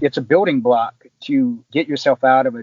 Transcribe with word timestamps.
it's 0.00 0.16
a 0.16 0.22
building 0.22 0.60
block 0.60 1.06
to 1.22 1.62
get 1.72 1.88
yourself 1.88 2.24
out 2.24 2.46
of 2.46 2.54
a, 2.54 2.62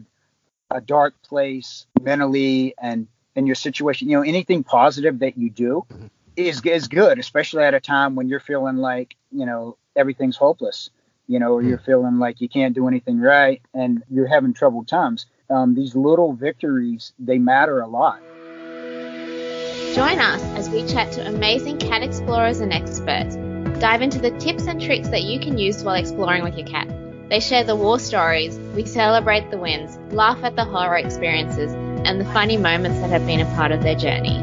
a 0.72 0.82
dark 0.82 1.14
place 1.24 1.86
mentally 2.02 2.74
and 2.82 3.08
in 3.36 3.46
your 3.46 3.56
situation. 3.56 4.10
You 4.10 4.18
know, 4.18 4.24
anything 4.24 4.64
positive 4.64 5.20
that 5.20 5.38
you 5.38 5.50
do 5.50 5.86
mm-hmm. 5.90 6.08
is 6.36 6.62
is 6.66 6.88
good, 6.88 7.20
especially 7.20 7.64
at 7.64 7.74
a 7.74 7.80
time 7.80 8.16
when 8.16 8.28
you're 8.28 8.40
feeling 8.40 8.78
like 8.78 9.16
you 9.32 9.46
know 9.46 9.78
everything's 9.96 10.36
hopeless. 10.36 10.90
You 11.30 11.40
know, 11.40 11.54
or 11.54 11.62
you're 11.62 11.78
mm-hmm. 11.78 11.86
feeling 11.86 12.20
like 12.20 12.40
you 12.40 12.48
can't 12.48 12.74
do 12.74 12.88
anything 12.88 13.20
right, 13.20 13.62
and 13.74 14.04
you're 14.10 14.28
having 14.28 14.54
troubled 14.54 14.88
times. 14.88 15.26
Um, 15.50 15.76
these 15.76 15.96
little 15.96 16.34
victories 16.34 17.14
they 17.20 17.38
matter 17.38 17.80
a 17.80 17.88
lot. 17.88 18.22
Join 19.94 20.20
us 20.20 20.42
as 20.56 20.70
we 20.70 20.86
chat 20.86 21.12
to 21.14 21.28
amazing 21.28 21.80
cat 21.80 22.04
explorers 22.04 22.60
and 22.60 22.72
experts. 22.72 23.36
Dive 23.80 24.02
into 24.02 24.20
the 24.20 24.32
tips 24.38 24.68
and 24.68 24.82
tricks 24.82 25.10
that 25.10 25.24
you 25.24 25.40
can 25.40 25.58
use 25.58 25.84
while 25.84 25.96
exploring 25.96 26.44
with 26.44 26.58
your 26.58 26.68
cat. 26.68 26.88
They 27.30 27.42
share 27.42 27.66
the 27.66 27.76
war 27.76 28.00
stories, 28.00 28.58
we 28.74 28.86
celebrate 28.86 29.52
the 29.52 29.58
wins, 29.58 29.98
laugh 30.14 30.42
at 30.46 30.56
the 30.56 30.64
horror 30.64 30.96
experiences, 30.96 31.74
and 31.74 32.22
the 32.22 32.26
funny 32.32 32.56
moments 32.56 33.02
that 33.02 33.10
have 33.10 33.26
been 33.26 33.42
a 33.42 33.46
part 33.54 33.74
of 33.74 33.84
their 33.84 33.96
journey. 33.96 34.42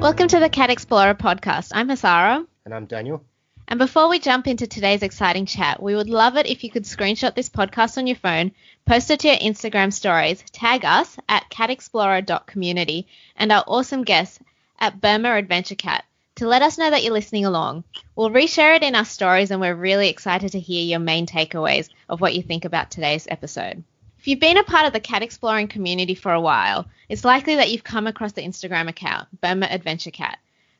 Welcome 0.00 0.28
to 0.28 0.40
the 0.40 0.48
Cat 0.48 0.70
Explorer 0.70 1.14
podcast. 1.14 1.72
I'm 1.74 1.88
Hasara. 1.88 2.46
And 2.64 2.74
I'm 2.74 2.86
Daniel. 2.86 3.22
And 3.68 3.78
before 3.78 4.08
we 4.08 4.18
jump 4.18 4.46
into 4.46 4.66
today's 4.66 5.02
exciting 5.02 5.44
chat, 5.44 5.82
we 5.82 5.94
would 5.94 6.08
love 6.08 6.38
it 6.38 6.46
if 6.46 6.64
you 6.64 6.70
could 6.70 6.84
screenshot 6.84 7.34
this 7.34 7.50
podcast 7.50 7.98
on 7.98 8.06
your 8.06 8.16
phone, 8.16 8.50
post 8.86 9.10
it 9.10 9.20
to 9.20 9.28
your 9.28 9.36
Instagram 9.36 9.92
stories, 9.92 10.42
tag 10.52 10.86
us 10.86 11.18
at 11.28 11.50
catexplorer.community 11.50 13.08
and 13.36 13.52
our 13.52 13.62
awesome 13.66 14.04
guests 14.04 14.38
at 14.78 15.02
Burma 15.02 15.34
Adventure 15.34 15.74
Cat 15.74 16.04
to 16.40 16.48
let 16.48 16.62
us 16.62 16.78
know 16.78 16.88
that 16.88 17.04
you're 17.04 17.12
listening 17.12 17.44
along. 17.44 17.84
We'll 18.16 18.30
reshare 18.30 18.74
it 18.74 18.82
in 18.82 18.94
our 18.94 19.04
stories 19.04 19.50
and 19.50 19.60
we're 19.60 19.74
really 19.74 20.08
excited 20.08 20.52
to 20.52 20.58
hear 20.58 20.82
your 20.82 20.98
main 20.98 21.26
takeaways 21.26 21.90
of 22.08 22.22
what 22.22 22.34
you 22.34 22.40
think 22.42 22.64
about 22.64 22.90
today's 22.90 23.28
episode. 23.30 23.84
If 24.18 24.26
you've 24.26 24.40
been 24.40 24.56
a 24.56 24.64
part 24.64 24.86
of 24.86 24.94
the 24.94 25.00
cat 25.00 25.22
exploring 25.22 25.68
community 25.68 26.14
for 26.14 26.32
a 26.32 26.40
while, 26.40 26.86
it's 27.10 27.26
likely 27.26 27.56
that 27.56 27.70
you've 27.70 27.84
come 27.84 28.06
across 28.06 28.32
the 28.32 28.40
Instagram 28.40 28.88
account, 28.88 29.28
Burma 29.42 29.66
Adventure 29.66 30.12
Cat. 30.12 30.38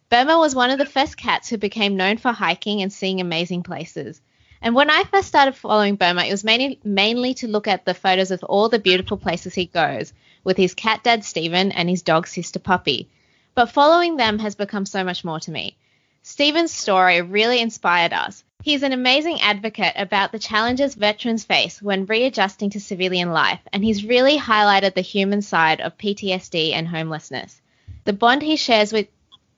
Burma 0.09 0.39
was 0.39 0.55
one 0.55 0.71
of 0.71 0.79
the 0.79 0.87
first 0.87 1.19
cats 1.19 1.51
who 1.51 1.59
became 1.59 1.99
known 1.99 2.17
for 2.17 2.33
hiking 2.33 2.81
and 2.81 2.91
seeing 2.91 3.21
amazing 3.21 3.63
places. 3.63 4.19
And 4.63 4.75
when 4.75 4.89
I 4.89 5.05
first 5.05 5.29
started 5.29 5.55
following 5.57 5.97
Burma, 5.97 6.25
it 6.25 6.31
was 6.31 6.43
mainly, 6.43 6.81
mainly 6.85 7.35
to 7.35 7.49
look 7.49 7.69
at 7.69 7.85
the 7.85 7.93
photos 7.93 8.31
of 8.31 8.43
all 8.45 8.71
the 8.71 8.79
beautiful 8.79 9.19
places 9.19 9.55
he 9.55 9.67
goes 9.67 10.15
with 10.43 10.57
his 10.57 10.73
cat 10.73 11.05
dad 11.05 11.23
Stephen 11.23 11.71
and 11.71 11.91
his 11.91 12.01
dog 12.01 12.27
sister 12.27 12.59
Puppy. 12.61 13.11
But 13.55 13.73
following 13.73 14.17
them 14.17 14.39
has 14.39 14.55
become 14.55 14.87
so 14.87 15.05
much 15.05 15.25
more 15.25 15.41
to 15.41 15.51
me. 15.51 15.77
Stephen's 16.23 16.73
story 16.73 17.23
really 17.23 17.61
inspired 17.61 18.13
us. 18.13 18.45
He's 18.63 18.83
an 18.83 18.93
amazing 18.93 19.41
advocate 19.41 19.95
about 19.97 20.33
the 20.33 20.39
challenges 20.39 20.95
veterans 20.95 21.45
face 21.45 21.81
when 21.81 22.05
readjusting 22.05 22.71
to 22.71 22.81
civilian 22.81 23.33
life, 23.33 23.61
and 23.73 23.83
he's 23.83 24.05
really 24.05 24.39
highlighted 24.39 24.95
the 24.95 25.01
human 25.01 25.41
side 25.41 25.81
of 25.81 25.97
PTSD 25.97 26.73
and 26.73 26.87
homelessness. 26.87 27.61
The 28.05 28.13
bond 28.13 28.43
he 28.43 28.57
shares 28.57 28.93
with 28.93 29.09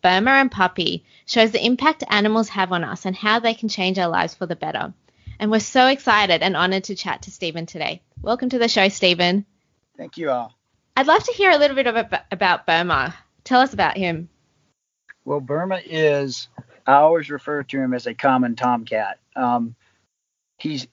Burma 0.03 0.31
and 0.33 0.51
Puppy 0.51 1.05
shows 1.27 1.51
the 1.51 1.65
impact 1.65 2.05
animals 2.09 2.49
have 2.51 2.73
on 2.73 2.85
us 2.85 3.07
and 3.07 3.17
how 3.17 3.41
they 3.41 3.55
can 3.55 3.69
change 3.69 3.99
our 3.99 4.09
lives 4.09 4.35
for 4.35 4.47
the 4.47 4.57
better. 4.57 4.95
And 5.39 5.51
we're 5.51 5.61
so 5.61 5.89
excited 5.89 6.43
and 6.43 6.57
honored 6.57 6.85
to 6.85 6.95
chat 6.95 7.23
to 7.23 7.31
Stephen 7.31 7.67
today. 7.67 8.03
Welcome 8.21 8.51
to 8.51 8.59
the 8.59 8.69
show, 8.69 8.89
Stephen. 8.89 9.47
Thank 9.97 10.17
you 10.17 10.31
all. 10.31 10.53
I'd 10.97 11.07
love 11.07 11.25
to 11.25 11.33
hear 11.33 11.51
a 11.51 11.57
little 11.57 11.77
bit 11.77 11.87
about 12.31 12.67
Burma. 12.67 13.15
Tell 13.45 13.61
us 13.61 13.73
about 13.73 13.97
him. 13.97 14.29
Well, 15.25 15.41
Burma 15.41 15.81
is, 15.85 16.49
I 16.87 16.95
always 16.95 17.31
refer 17.31 17.63
to 17.63 17.81
him 17.81 17.95
as 17.95 18.07
a 18.07 18.15
common 18.15 18.57
tomcat. 18.57 19.19
Um, 19.37 19.75
he's, 20.59 20.87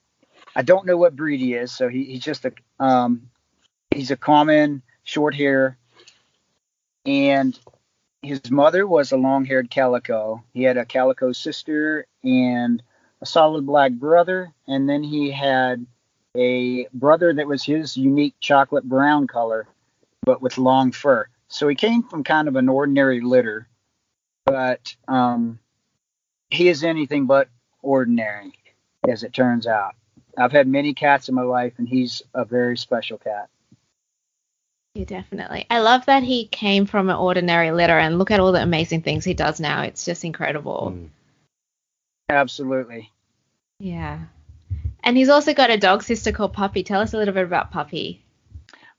I 0.54 0.62
don't 0.62 0.86
know 0.86 0.96
what 0.96 1.16
breed 1.16 1.40
he 1.40 1.54
is, 1.54 1.72
so 1.72 1.88
he, 1.88 2.04
he's 2.04 2.24
just 2.24 2.44
a, 2.44 2.52
um, 2.78 3.30
he's 3.94 4.10
a 4.10 4.16
common 4.16 4.82
short 5.04 5.34
hair, 5.34 5.76
and 7.06 7.58
his 8.22 8.50
mother 8.50 8.86
was 8.86 9.12
a 9.12 9.16
long-haired 9.16 9.70
calico. 9.70 10.42
He 10.52 10.62
had 10.62 10.76
a 10.76 10.84
calico 10.84 11.32
sister 11.32 12.06
and 12.22 12.82
a 13.20 13.26
solid 13.26 13.66
black 13.66 13.92
brother, 13.92 14.52
and 14.66 14.88
then 14.88 15.02
he 15.02 15.30
had 15.30 15.86
a 16.36 16.86
brother 16.92 17.32
that 17.32 17.46
was 17.46 17.64
his 17.64 17.96
unique 17.96 18.34
chocolate 18.40 18.84
brown 18.84 19.26
color, 19.26 19.66
but 20.22 20.42
with 20.42 20.58
long 20.58 20.92
fur. 20.92 21.26
So 21.50 21.66
he 21.66 21.74
came 21.74 22.04
from 22.04 22.24
kind 22.24 22.48
of 22.48 22.56
an 22.56 22.68
ordinary 22.68 23.20
litter, 23.20 23.68
but 24.46 24.94
um, 25.08 25.58
he 26.48 26.68
is 26.68 26.84
anything 26.84 27.26
but 27.26 27.48
ordinary, 27.82 28.52
as 29.06 29.24
it 29.24 29.32
turns 29.32 29.66
out. 29.66 29.96
I've 30.38 30.52
had 30.52 30.68
many 30.68 30.94
cats 30.94 31.28
in 31.28 31.34
my 31.34 31.42
life, 31.42 31.74
and 31.78 31.88
he's 31.88 32.22
a 32.32 32.44
very 32.44 32.76
special 32.78 33.18
cat. 33.18 33.48
Yeah, 34.94 35.04
definitely. 35.04 35.66
I 35.68 35.80
love 35.80 36.06
that 36.06 36.22
he 36.22 36.46
came 36.46 36.86
from 36.86 37.10
an 37.10 37.16
ordinary 37.16 37.72
litter 37.72 37.98
and 37.98 38.18
look 38.18 38.30
at 38.30 38.40
all 38.40 38.52
the 38.52 38.62
amazing 38.62 39.02
things 39.02 39.24
he 39.24 39.34
does 39.34 39.58
now. 39.60 39.82
It's 39.82 40.04
just 40.04 40.24
incredible. 40.24 40.92
Mm. 40.94 41.08
Absolutely. 42.28 43.10
Yeah. 43.80 44.20
And 45.02 45.16
he's 45.16 45.28
also 45.28 45.52
got 45.52 45.70
a 45.70 45.76
dog 45.76 46.04
sister 46.04 46.30
called 46.30 46.52
Puppy. 46.52 46.84
Tell 46.84 47.00
us 47.00 47.12
a 47.12 47.16
little 47.16 47.34
bit 47.34 47.44
about 47.44 47.72
Puppy. 47.72 48.24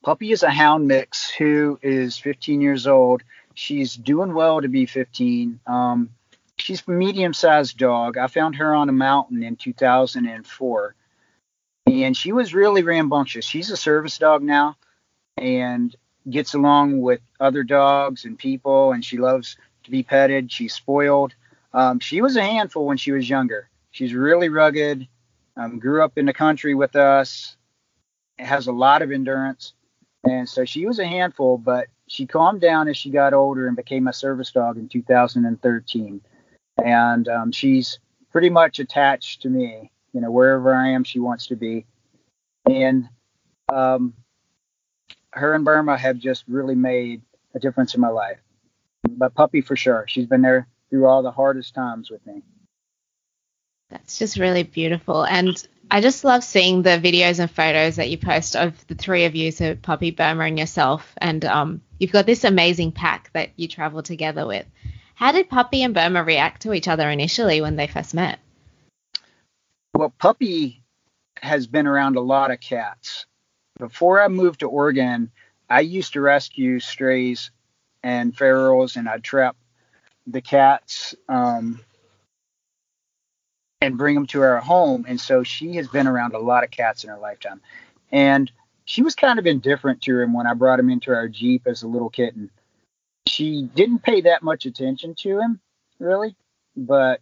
Puppy 0.03 0.31
is 0.31 0.43
a 0.43 0.49
hound 0.49 0.87
mix 0.87 1.29
who 1.29 1.79
is 1.81 2.17
15 2.17 2.61
years 2.61 2.87
old. 2.87 3.21
She's 3.53 3.95
doing 3.95 4.33
well 4.33 4.61
to 4.61 4.67
be 4.67 4.85
15. 4.85 5.59
Um, 5.67 6.09
she's 6.57 6.83
a 6.87 6.91
medium 6.91 7.33
sized 7.33 7.77
dog. 7.77 8.17
I 8.17 8.27
found 8.27 8.55
her 8.55 8.73
on 8.73 8.89
a 8.89 8.93
mountain 8.93 9.43
in 9.43 9.55
2004. 9.55 10.95
And 11.87 12.17
she 12.17 12.31
was 12.31 12.53
really 12.53 12.83
rambunctious. 12.83 13.45
She's 13.45 13.69
a 13.69 13.77
service 13.77 14.17
dog 14.17 14.41
now 14.41 14.77
and 15.37 15.95
gets 16.29 16.53
along 16.53 17.01
with 17.01 17.21
other 17.39 17.63
dogs 17.63 18.25
and 18.25 18.37
people, 18.37 18.91
and 18.91 19.03
she 19.03 19.17
loves 19.17 19.57
to 19.83 19.91
be 19.91 20.03
petted. 20.03 20.51
She's 20.51 20.73
spoiled. 20.73 21.33
Um, 21.73 21.99
she 21.99 22.21
was 22.21 22.35
a 22.37 22.43
handful 22.43 22.85
when 22.85 22.97
she 22.97 23.11
was 23.11 23.29
younger. 23.29 23.69
She's 23.91 24.13
really 24.13 24.49
rugged. 24.49 25.07
Um, 25.57 25.79
grew 25.79 26.03
up 26.03 26.17
in 26.17 26.25
the 26.25 26.33
country 26.33 26.75
with 26.75 26.95
us. 26.95 27.55
Has 28.37 28.67
a 28.67 28.71
lot 28.71 29.01
of 29.01 29.11
endurance, 29.11 29.73
and 30.23 30.47
so 30.47 30.65
she 30.65 30.85
was 30.85 30.99
a 30.99 31.07
handful. 31.07 31.57
But 31.57 31.87
she 32.07 32.25
calmed 32.25 32.61
down 32.61 32.87
as 32.87 32.97
she 32.97 33.09
got 33.09 33.33
older 33.33 33.67
and 33.67 33.75
became 33.75 34.07
a 34.07 34.13
service 34.13 34.51
dog 34.51 34.77
in 34.77 34.89
2013. 34.89 36.21
And 36.83 37.27
um, 37.27 37.51
she's 37.51 37.99
pretty 38.31 38.49
much 38.49 38.79
attached 38.79 39.41
to 39.43 39.49
me. 39.49 39.91
You 40.13 40.21
know, 40.21 40.31
wherever 40.31 40.73
I 40.73 40.89
am, 40.89 41.03
she 41.03 41.19
wants 41.19 41.47
to 41.47 41.55
be. 41.55 41.85
And 42.69 43.07
um, 43.69 44.13
her 45.31 45.53
and 45.53 45.65
Burma 45.65 45.97
have 45.97 46.17
just 46.17 46.43
really 46.47 46.75
made 46.75 47.21
a 47.55 47.59
difference 47.59 47.95
in 47.95 48.01
my 48.01 48.09
life. 48.09 48.39
But 49.09 49.33
Puppy 49.33 49.61
for 49.61 49.75
sure. 49.75 50.05
She's 50.07 50.25
been 50.25 50.41
there 50.41 50.67
through 50.89 51.07
all 51.07 51.23
the 51.23 51.31
hardest 51.31 51.73
times 51.73 52.11
with 52.11 52.25
me. 52.25 52.43
That's 53.91 54.17
just 54.17 54.37
really 54.37 54.63
beautiful. 54.63 55.23
And 55.23 55.55
I 55.91 56.01
just 56.01 56.23
love 56.23 56.43
seeing 56.43 56.81
the 56.81 56.91
videos 56.91 57.39
and 57.39 57.51
photos 57.51 57.97
that 57.97 58.09
you 58.09 58.17
post 58.17 58.55
of 58.55 58.73
the 58.87 58.95
three 58.95 59.25
of 59.25 59.35
you, 59.35 59.51
so 59.51 59.75
Puppy, 59.75 60.11
Burma, 60.11 60.45
and 60.45 60.57
yourself. 60.57 61.13
And 61.17 61.45
um, 61.45 61.81
you've 61.99 62.11
got 62.11 62.25
this 62.25 62.43
amazing 62.43 62.93
pack 62.93 63.29
that 63.33 63.49
you 63.57 63.67
travel 63.67 64.01
together 64.01 64.47
with. 64.47 64.65
How 65.13 65.31
did 65.31 65.49
Puppy 65.49 65.83
and 65.83 65.93
Burma 65.93 66.23
react 66.23 66.63
to 66.63 66.73
each 66.73 66.87
other 66.87 67.09
initially 67.09 67.61
when 67.61 67.75
they 67.75 67.87
first 67.87 68.13
met? 68.13 68.39
Well, 69.93 70.13
Puppy 70.17 70.81
has 71.41 71.67
been 71.67 71.85
around 71.85 72.15
a 72.15 72.21
lot 72.21 72.49
of 72.49 72.59
cats 72.59 73.25
before 73.81 74.21
I 74.21 74.27
moved 74.27 74.59
to 74.59 74.67
Oregon, 74.67 75.31
I 75.67 75.79
used 75.81 76.13
to 76.13 76.21
rescue 76.21 76.79
strays 76.79 77.49
and 78.03 78.35
ferals, 78.35 78.95
and 78.95 79.09
I'd 79.09 79.23
trap 79.23 79.55
the 80.27 80.41
cats 80.41 81.15
um, 81.27 81.79
and 83.81 83.97
bring 83.97 84.15
them 84.15 84.27
to 84.27 84.41
our 84.41 84.59
home. 84.59 85.05
And 85.07 85.19
so 85.19 85.43
she 85.43 85.75
has 85.75 85.87
been 85.87 86.07
around 86.07 86.33
a 86.33 86.39
lot 86.39 86.63
of 86.63 86.71
cats 86.71 87.03
in 87.03 87.09
her 87.09 87.17
lifetime. 87.17 87.61
And 88.11 88.51
she 88.85 89.01
was 89.01 89.15
kind 89.15 89.39
of 89.39 89.47
indifferent 89.47 90.01
to 90.03 90.19
him 90.19 90.33
when 90.33 90.47
I 90.47 90.53
brought 90.53 90.79
him 90.79 90.89
into 90.89 91.13
our 91.13 91.27
Jeep 91.27 91.63
as 91.65 91.83
a 91.83 91.87
little 91.87 92.09
kitten. 92.09 92.49
She 93.27 93.63
didn't 93.63 94.03
pay 94.03 94.21
that 94.21 94.43
much 94.43 94.65
attention 94.65 95.15
to 95.19 95.39
him, 95.39 95.59
really, 95.99 96.35
but 96.75 97.21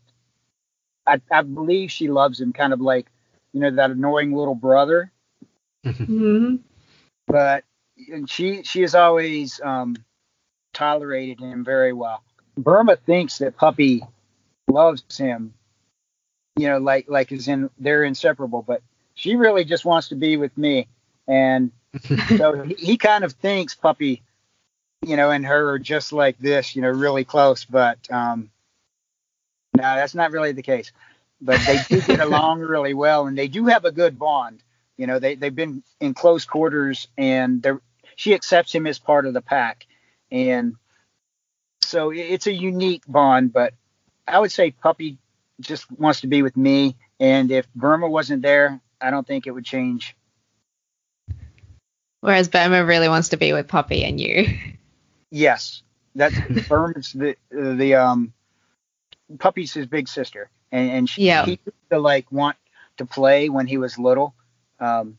I, 1.06 1.22
I 1.32 1.42
believe 1.44 1.92
she 1.92 2.10
loves 2.10 2.40
him 2.40 2.54
kind 2.54 2.74
of 2.74 2.82
like, 2.82 3.08
you 3.54 3.60
know, 3.60 3.72
that 3.72 3.92
annoying 3.92 4.34
little 4.34 4.56
brother 4.56 5.12
mm-hmm. 5.86 6.56
But 7.28 7.64
she 8.28 8.64
she 8.64 8.82
has 8.82 8.96
always 8.96 9.62
um, 9.64 9.96
tolerated 10.74 11.40
him 11.40 11.64
very 11.64 11.94
well. 11.94 12.24
Burma 12.58 12.96
thinks 12.96 13.38
that 13.38 13.56
Puppy 13.56 14.04
loves 14.68 15.18
him, 15.18 15.54
you 16.60 16.68
know, 16.68 16.78
like 16.80 17.08
like 17.10 17.32
is 17.32 17.48
in 17.48 17.70
they're 17.80 18.04
inseparable, 18.04 18.64
but 18.68 18.82
she 19.16 19.36
really 19.36 19.64
just 19.66 19.86
wants 19.86 20.10
to 20.10 20.16
be 20.16 20.38
with 20.38 20.58
me, 20.58 20.88
and 21.28 21.72
so 22.38 22.64
he, 22.64 22.74
he 22.76 22.98
kind 22.98 23.24
of 23.24 23.34
thinks 23.34 23.76
Puppy, 23.76 24.24
you 25.06 25.16
know, 25.18 25.32
and 25.32 25.46
her 25.46 25.72
are 25.72 25.80
just 25.80 26.12
like 26.14 26.38
this, 26.40 26.76
you 26.76 26.82
know, 26.82 26.90
really 26.90 27.24
close, 27.24 27.66
but 27.66 27.98
um, 28.12 28.52
no, 29.76 29.84
that's 29.84 30.16
not 30.16 30.32
really 30.32 30.52
the 30.52 30.64
case. 30.64 30.92
but 31.42 31.60
they 31.66 31.80
do 31.90 32.02
get 32.02 32.20
along 32.20 32.60
really 32.76 32.94
well, 32.94 33.28
and 33.28 33.38
they 33.38 33.48
do 33.48 33.66
have 33.68 33.86
a 33.86 33.92
good 33.92 34.20
bond. 34.20 34.62
You 34.98 35.08
know, 35.08 35.20
they 35.20 35.36
they've 35.36 35.56
been 35.56 35.84
in 36.02 36.14
close 36.14 36.46
quarters, 36.46 37.08
and 37.18 37.62
they're 37.64 37.82
she 38.16 38.34
accepts 38.34 38.74
him 38.76 38.86
as 38.86 39.00
part 39.00 39.26
of 39.26 39.34
the 39.34 39.42
pack, 39.42 39.88
and 40.32 40.76
so 41.82 42.12
it's 42.12 42.48
a 42.48 42.54
unique 42.54 43.04
bond. 43.08 43.54
But 43.54 43.74
I 44.28 44.40
would 44.40 44.52
say 44.52 44.72
Puppy 44.72 45.18
just 45.60 45.90
wants 45.92 46.22
to 46.22 46.28
be 46.28 46.42
with 46.42 46.56
me, 46.56 46.96
and 47.20 47.52
if 47.52 47.68
Burma 47.74 48.08
wasn't 48.08 48.42
there, 48.42 48.80
I 49.02 49.12
don't 49.12 49.28
think 49.28 49.48
it 49.48 49.52
would 49.52 49.66
change. 49.66 50.16
Whereas 52.22 52.48
Burma 52.48 52.84
really 52.86 53.08
wants 53.08 53.30
to 53.30 53.38
be 53.38 53.54
with 53.54 53.68
Puppy 53.68 54.04
and 54.04 54.20
you. 54.20 54.48
Yes, 55.32 55.84
that's 56.16 56.36
Burma's 56.68 57.14
the 57.14 57.36
the 57.52 57.96
um 57.96 58.34
Puppy's 59.38 59.74
his 59.74 59.86
big 59.86 60.08
sister, 60.08 60.50
and 60.72 60.90
and 60.92 61.10
she 61.10 61.26
yeah. 61.26 61.46
he 61.46 61.52
used 61.52 61.90
to 61.92 62.00
like 62.00 62.32
want 62.32 62.58
to 62.98 63.06
play 63.06 63.50
when 63.50 63.68
he 63.68 63.78
was 63.78 63.98
little, 63.98 64.34
um, 64.80 65.18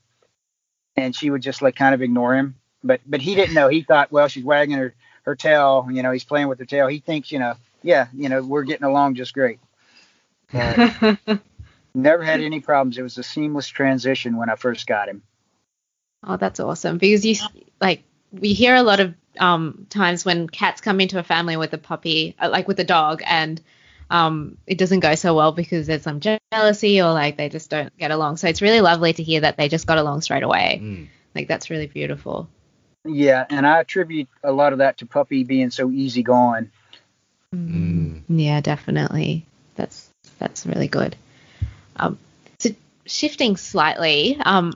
and 0.96 1.14
she 1.14 1.30
would 1.30 1.42
just 1.42 1.62
like 1.62 1.76
kind 1.76 1.94
of 1.94 2.02
ignore 2.02 2.34
him. 2.34 2.56
But 2.82 3.00
but 3.06 3.20
he 3.20 3.34
didn't 3.34 3.54
know. 3.54 3.68
He 3.68 3.82
thought, 3.82 4.12
well, 4.12 4.28
she's 4.28 4.44
wagging 4.44 4.76
her 4.76 4.94
her 5.22 5.36
tail. 5.36 5.88
You 5.90 6.02
know, 6.02 6.10
he's 6.10 6.24
playing 6.24 6.48
with 6.48 6.58
her 6.58 6.64
tail. 6.64 6.86
He 6.88 6.98
thinks, 6.98 7.30
you 7.30 7.38
know, 7.38 7.54
yeah, 7.82 8.08
you 8.12 8.28
know, 8.28 8.42
we're 8.42 8.64
getting 8.64 8.84
along 8.84 9.14
just 9.14 9.32
great. 9.32 9.60
Uh, 10.52 11.16
never 11.94 12.22
had 12.22 12.40
any 12.40 12.60
problems. 12.60 12.98
It 12.98 13.02
was 13.02 13.18
a 13.18 13.22
seamless 13.22 13.68
transition 13.68 14.36
when 14.36 14.50
I 14.50 14.56
first 14.56 14.86
got 14.86 15.08
him. 15.08 15.22
Oh, 16.24 16.36
that's 16.36 16.60
awesome. 16.60 16.98
Because 16.98 17.24
you 17.24 17.36
like 17.80 18.04
we 18.32 18.52
hear 18.52 18.74
a 18.74 18.82
lot 18.82 19.00
of 19.00 19.14
um, 19.38 19.86
times 19.90 20.24
when 20.24 20.48
cats 20.48 20.80
come 20.80 21.00
into 21.00 21.18
a 21.18 21.22
family 21.22 21.56
with 21.56 21.72
a 21.72 21.78
puppy, 21.78 22.36
uh, 22.38 22.48
like 22.50 22.68
with 22.68 22.78
a 22.80 22.84
dog, 22.84 23.22
and 23.24 23.60
um, 24.10 24.58
it 24.66 24.78
doesn't 24.78 25.00
go 25.00 25.14
so 25.14 25.34
well 25.34 25.52
because 25.52 25.86
there's 25.86 26.02
some 26.02 26.20
jealousy 26.20 27.00
or 27.00 27.12
like 27.12 27.36
they 27.36 27.48
just 27.48 27.70
don't 27.70 27.96
get 27.96 28.10
along. 28.10 28.36
So 28.36 28.48
it's 28.48 28.62
really 28.62 28.80
lovely 28.80 29.12
to 29.12 29.22
hear 29.22 29.40
that 29.42 29.56
they 29.56 29.68
just 29.68 29.86
got 29.86 29.98
along 29.98 30.22
straight 30.22 30.42
away. 30.42 30.80
Mm. 30.82 31.08
Like 31.34 31.48
that's 31.48 31.70
really 31.70 31.86
beautiful. 31.86 32.48
Yeah, 33.04 33.46
and 33.48 33.66
I 33.66 33.80
attribute 33.80 34.28
a 34.44 34.52
lot 34.52 34.72
of 34.72 34.80
that 34.80 34.98
to 34.98 35.06
Puppy 35.06 35.44
being 35.44 35.70
so 35.70 35.90
easygoing. 35.90 36.70
Mm. 37.54 38.24
Yeah, 38.28 38.60
definitely. 38.60 39.46
That's 39.76 40.09
that's 40.40 40.66
really 40.66 40.88
good. 40.88 41.14
Um, 41.96 42.18
so 42.58 42.70
shifting 43.06 43.56
slightly, 43.56 44.36
um, 44.44 44.72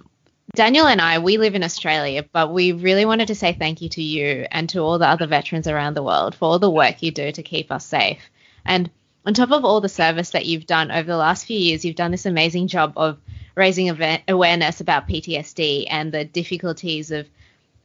Daniel 0.54 0.86
and 0.86 1.00
I, 1.00 1.18
we 1.18 1.38
live 1.38 1.56
in 1.56 1.64
Australia, 1.64 2.24
but 2.30 2.52
we 2.52 2.70
really 2.70 3.04
wanted 3.04 3.28
to 3.28 3.34
say 3.34 3.52
thank 3.52 3.82
you 3.82 3.88
to 3.88 4.02
you 4.02 4.46
and 4.52 4.68
to 4.68 4.80
all 4.80 4.98
the 4.98 5.08
other 5.08 5.26
veterans 5.26 5.66
around 5.66 5.94
the 5.94 6.02
world 6.02 6.36
for 6.36 6.44
all 6.44 6.58
the 6.60 6.70
work 6.70 7.02
you 7.02 7.10
do 7.10 7.32
to 7.32 7.42
keep 7.42 7.72
us 7.72 7.84
safe. 7.84 8.20
And 8.64 8.88
on 9.26 9.34
top 9.34 9.50
of 9.50 9.64
all 9.64 9.80
the 9.80 9.88
service 9.88 10.30
that 10.30 10.46
you've 10.46 10.66
done 10.66 10.92
over 10.92 11.06
the 11.06 11.16
last 11.16 11.46
few 11.46 11.58
years, 11.58 11.84
you've 11.84 11.96
done 11.96 12.12
this 12.12 12.26
amazing 12.26 12.68
job 12.68 12.92
of 12.96 13.18
raising 13.56 13.90
awareness 14.28 14.80
about 14.80 15.08
PTSD 15.08 15.86
and 15.90 16.12
the 16.12 16.24
difficulties 16.24 17.10
of 17.10 17.26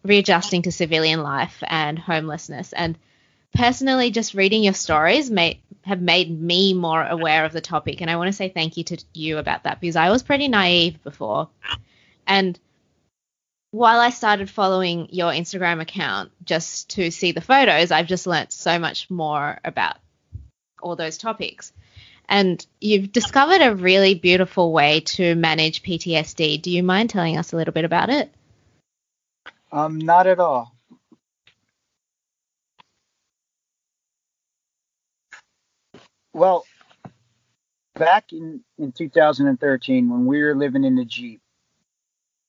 readjusting 0.03 0.63
to 0.63 0.71
civilian 0.71 1.23
life 1.23 1.63
and 1.65 1.97
homelessness. 1.97 2.73
And 2.73 2.97
personally, 3.53 4.11
just 4.11 4.33
reading 4.33 4.63
your 4.63 4.73
stories 4.73 5.29
may 5.29 5.61
have 5.83 6.01
made 6.01 6.29
me 6.29 6.73
more 6.73 7.03
aware 7.03 7.45
of 7.45 7.51
the 7.51 7.61
topic. 7.61 8.01
And 8.01 8.09
I 8.09 8.17
want 8.17 8.27
to 8.27 8.33
say 8.33 8.49
thank 8.49 8.77
you 8.77 8.83
to 8.85 9.03
you 9.13 9.37
about 9.37 9.63
that 9.63 9.79
because 9.79 9.95
I 9.95 10.09
was 10.09 10.23
pretty 10.23 10.47
naive 10.47 11.01
before. 11.03 11.49
And 12.27 12.59
while 13.71 13.99
I 13.99 14.09
started 14.09 14.49
following 14.49 15.09
your 15.11 15.31
Instagram 15.31 15.81
account 15.81 16.31
just 16.43 16.91
to 16.91 17.11
see 17.11 17.31
the 17.31 17.41
photos, 17.41 17.91
I've 17.91 18.07
just 18.07 18.27
learnt 18.27 18.51
so 18.51 18.79
much 18.79 19.09
more 19.09 19.59
about 19.63 19.97
all 20.81 20.95
those 20.95 21.17
topics. 21.17 21.71
And 22.27 22.63
you've 22.79 23.11
discovered 23.11 23.61
a 23.61 23.75
really 23.75 24.13
beautiful 24.13 24.71
way 24.71 25.01
to 25.01 25.33
manage 25.35 25.81
PTSD. 25.81 26.61
Do 26.61 26.69
you 26.69 26.83
mind 26.83 27.09
telling 27.09 27.37
us 27.37 27.53
a 27.53 27.55
little 27.55 27.73
bit 27.73 27.85
about 27.85 28.09
it? 28.09 28.31
Um, 29.71 29.97
not 29.97 30.27
at 30.27 30.39
all. 30.39 30.75
Well, 36.39 36.65
back 37.95 38.31
in, 38.31 38.61
in 38.77 38.93
2013, 38.93 40.09
when 40.09 40.25
we 40.25 40.41
were 40.41 40.55
living 40.55 40.85
in 40.85 40.95
the 40.95 41.03
Jeep, 41.03 41.41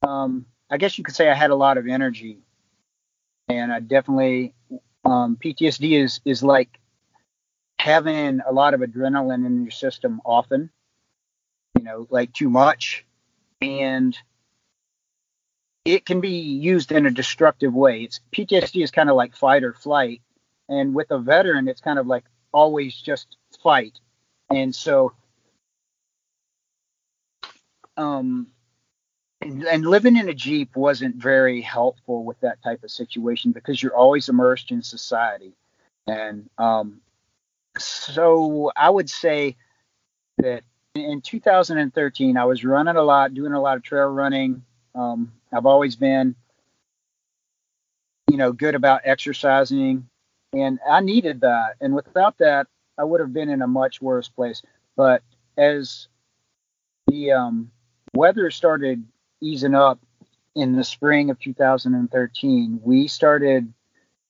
um, 0.07 0.47
I 0.71 0.77
guess 0.77 0.97
you 0.97 1.03
could 1.03 1.17
say 1.17 1.29
I 1.29 1.35
had 1.35 1.51
a 1.51 1.57
lot 1.57 1.77
of 1.77 1.89
energy, 1.89 2.39
and 3.49 3.73
I 3.73 3.81
definitely 3.81 4.55
um, 5.05 5.37
PTSD 5.45 6.01
is 6.05 6.21
is 6.25 6.45
like 6.45 6.69
having 7.81 8.39
a 8.47 8.53
lot 8.53 8.75
of 8.75 8.81
adrenaline 8.81 9.45
in 9.45 9.63
your 9.65 9.73
system 9.73 10.21
often, 10.25 10.71
you 11.77 11.83
know, 11.83 12.07
like 12.11 12.33
too 12.33 12.49
much, 12.49 13.05
and 13.61 14.17
it 15.85 16.07
can 16.07 16.21
be 16.21 16.39
used 16.39 16.93
in 16.93 17.07
a 17.07 17.11
destructive 17.11 17.75
way. 17.75 18.05
It's 18.05 18.21
PTSD 18.31 18.85
is 18.85 18.93
kind 18.93 19.11
of 19.11 19.17
like 19.17 19.35
fight 19.35 19.65
or 19.65 19.73
flight, 19.75 20.23
and 20.69 20.95
with 20.95 21.11
a 21.11 21.19
veteran, 21.19 21.67
it's 21.67 21.81
kind 21.81 21.99
of 21.99 22.07
like 22.07 22.23
always 22.53 22.95
just 22.95 23.37
fight, 23.63 23.99
and 24.51 24.75
so 24.75 25.13
um 27.97 28.47
and, 29.43 29.87
living 29.87 30.17
in 30.17 30.29
a 30.29 30.35
jeep 30.35 30.77
wasn't 30.77 31.17
very 31.17 31.63
helpful 31.63 32.25
with 32.25 32.39
that 32.41 32.63
type 32.63 32.85
of 32.85 32.91
situation 32.91 33.53
because 33.53 33.83
you're 33.83 33.97
always 33.97 34.29
immersed 34.29 34.71
in 34.71 34.83
society. 34.83 35.55
And 36.07 36.51
um, 36.59 37.01
so 37.79 38.73
i 38.77 38.89
would 38.89 39.09
say 39.09 39.57
that 40.39 40.63
in 40.95 41.21
2013 41.21 42.37
i 42.37 42.45
was 42.45 42.65
running 42.65 42.97
a 42.97 43.03
lot 43.03 43.33
doing 43.35 43.53
a 43.53 43.61
lot 43.61 43.77
of 43.77 43.83
trail 43.83 44.07
running. 44.09 44.65
Um, 44.95 45.33
i've 45.53 45.67
always 45.67 45.97
been 45.97 46.35
you 48.31 48.37
know 48.37 48.53
good 48.53 48.75
about 48.75 49.03
exercising. 49.05 50.09
And 50.53 50.81
i 50.89 51.01
needed 51.01 51.43
that. 51.43 51.77
And 51.81 51.95
without 51.95 52.39
that 52.39 52.67
i 53.01 53.05
would 53.05 53.21
have 53.21 53.33
been 53.33 53.49
in 53.49 53.63
a 53.63 53.67
much 53.67 54.01
worse 54.01 54.29
place 54.29 54.63
but 54.97 55.23
as 55.57 56.09
the 57.07 57.33
um, 57.33 57.71
weather 58.15 58.51
started 58.51 59.05
easing 59.41 59.75
up 59.75 59.99
in 60.55 60.73
the 60.73 60.85
spring 60.85 61.31
of 61.31 61.39
2013, 61.39 62.81
we 62.83 63.07
started 63.09 63.73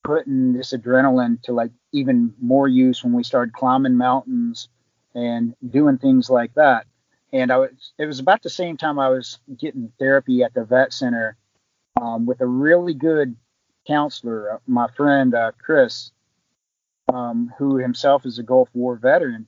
putting 0.05 0.53
this 0.53 0.73
adrenaline 0.73 1.43
to 1.43 1.53
like 1.53 1.71
even 1.93 2.35
more 2.41 2.69
use 2.69 3.03
when 3.03 3.13
we 3.13 3.23
started 3.23 3.53
climbing 3.53 3.97
mountains 3.97 4.69
and 5.15 5.55
doing 5.69 5.99
things 5.99 6.31
like 6.31 6.55
that. 6.55 6.87
And 7.33 7.53
I 7.53 7.59
was, 7.59 7.93
it 7.99 8.07
was 8.07 8.19
about 8.19 8.43
the 8.43 8.51
same 8.51 8.77
time 8.77 8.99
I 8.99 9.09
was 9.09 9.39
getting 9.59 9.93
therapy 9.99 10.43
at 10.43 10.55
the 10.55 10.65
vet 10.65 10.93
center 10.93 11.37
um, 12.01 12.27
with 12.27 12.41
a 12.41 12.47
really 12.47 12.95
good 12.95 13.37
counselor, 13.87 14.55
uh, 14.55 14.59
my 14.67 14.89
friend 14.89 15.35
uh, 15.35 15.53
Chris, 15.59 16.13
um, 17.13 17.53
who 17.59 17.77
himself 17.77 18.27
is 18.27 18.39
a 18.39 18.43
Gulf 18.43 18.69
War 18.75 18.97
veteran, 18.97 19.47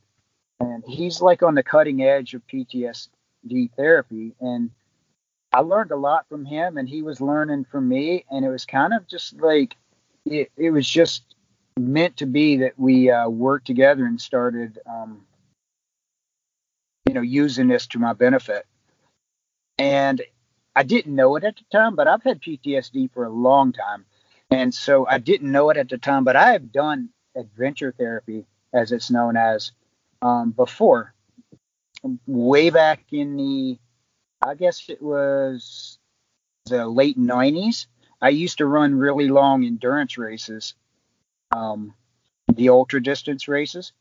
and 0.61 0.83
he's 0.87 1.21
like 1.21 1.43
on 1.43 1.55
the 1.55 1.63
cutting 1.63 2.03
edge 2.03 2.35
of 2.35 2.47
PTSD 2.47 3.71
therapy. 3.77 4.35
And 4.41 4.71
I 5.53 5.61
learned 5.61 5.91
a 5.91 5.97
lot 5.97 6.29
from 6.29 6.45
him, 6.45 6.77
and 6.77 6.89
he 6.89 7.03
was 7.03 7.21
learning 7.21 7.65
from 7.65 7.89
me, 7.89 8.25
and 8.31 8.45
it 8.45 8.49
was 8.49 8.65
kind 8.65 8.93
of 8.93 9.07
just 9.07 9.41
like 9.41 9.77
it, 10.25 10.51
it 10.57 10.71
was 10.71 10.89
just 10.89 11.25
meant 11.79 12.19
to 12.19 12.27
be 12.27 12.59
that 12.59 12.79
we 12.79 13.11
uh, 13.11 13.29
worked 13.29 13.67
together 13.67 14.05
and 14.05 14.21
started, 14.21 14.79
um, 14.89 15.23
you 17.09 17.15
know, 17.15 17.23
using 17.23 17.69
this 17.69 17.87
to 17.89 17.99
my 17.99 18.13
benefit. 18.13 18.67
And 19.79 20.23
I 20.77 20.83
didn't 20.83 21.15
know 21.15 21.37
it 21.37 21.45
at 21.45 21.57
the 21.57 21.65
time, 21.73 21.97
but 21.97 22.09
I've 22.09 22.23
had 22.23 22.41
PTSD 22.41 23.13
for 23.13 23.25
a 23.25 23.31
long 23.31 23.73
time, 23.73 24.05
and 24.51 24.75
so 24.75 25.07
I 25.07 25.19
didn't 25.19 25.51
know 25.51 25.71
it 25.71 25.77
at 25.77 25.89
the 25.89 25.99
time. 25.99 26.25
But 26.25 26.37
I 26.37 26.53
have 26.53 26.73
done 26.73 27.11
adventure 27.35 27.93
therapy, 27.97 28.47
as 28.73 28.93
it's 28.93 29.11
known 29.11 29.37
as, 29.37 29.73
um, 30.21 30.51
before, 30.51 31.15
way 32.27 32.71
back 32.71 33.05
in 33.13 33.37
the 33.37 33.79
I 34.45 34.55
guess 34.55 34.89
it 34.89 35.01
was 35.01 35.99
the 36.67 36.87
late 36.87 37.19
90s. 37.19 37.87
I 38.21 38.31
used 38.31 38.59
to 38.59 38.67
run 38.67 38.95
really 38.95 39.29
long 39.29 39.65
endurance 39.65 40.19
races, 40.19 40.75
um, 41.53 41.95
the 42.53 42.71
ultra 42.71 43.03
distance 43.03 43.47
races 43.49 43.93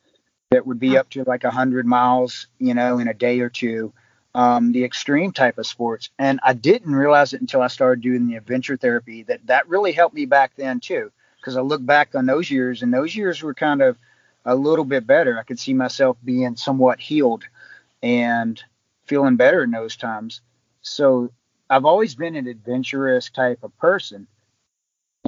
that 0.49 0.65
would 0.65 0.79
be 0.79 0.97
up 0.97 1.09
to 1.11 1.23
like 1.23 1.43
100 1.43 1.85
miles, 1.85 2.47
you 2.59 2.73
know, 2.73 2.99
in 2.99 3.07
a 3.07 3.13
day 3.13 3.39
or 3.39 3.49
two, 3.49 3.93
um, 4.35 4.71
the 4.71 4.83
extreme 4.83 5.31
type 5.31 5.57
of 5.57 5.67
sports. 5.67 6.09
And 6.19 6.39
I 6.43 6.53
didn't 6.53 6.93
realize 6.93 7.33
it 7.33 7.41
until 7.41 7.61
I 7.61 7.67
started 7.67 8.01
doing 8.01 8.27
the 8.27 8.35
adventure 8.35 8.77
therapy 8.77 9.23
that 9.23 9.45
that 9.47 9.69
really 9.69 9.91
helped 9.91 10.15
me 10.15 10.25
back 10.25 10.53
then 10.55 10.79
too. 10.79 11.11
Because 11.41 11.57
I 11.57 11.61
look 11.61 11.83
back 11.83 12.13
on 12.13 12.27
those 12.27 12.51
years, 12.51 12.83
and 12.83 12.93
those 12.93 13.15
years 13.15 13.41
were 13.41 13.55
kind 13.55 13.81
of 13.81 13.97
a 14.45 14.55
little 14.55 14.85
bit 14.85 15.07
better. 15.07 15.39
I 15.39 15.43
could 15.43 15.59
see 15.59 15.73
myself 15.73 16.17
being 16.23 16.55
somewhat 16.55 16.99
healed 16.99 17.43
and 18.03 18.61
feeling 19.05 19.35
better 19.35 19.63
in 19.63 19.71
those 19.71 19.97
times. 19.97 20.41
So 20.81 21.31
I've 21.69 21.85
always 21.85 22.15
been 22.15 22.35
an 22.35 22.47
adventurous 22.47 23.29
type 23.29 23.63
of 23.63 23.75
person 23.77 24.27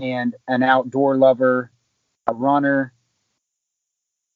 and 0.02 0.36
an 0.48 0.64
outdoor 0.64 1.18
lover, 1.18 1.72
a 2.28 2.34
runner. 2.34 2.94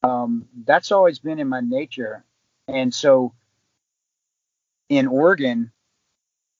Um, 0.03 0.47
that's 0.65 0.91
always 0.91 1.19
been 1.19 1.39
in 1.39 1.47
my 1.47 1.61
nature. 1.61 2.23
And 2.67 2.93
so 2.93 3.33
in 4.89 5.07
Oregon, 5.07 5.71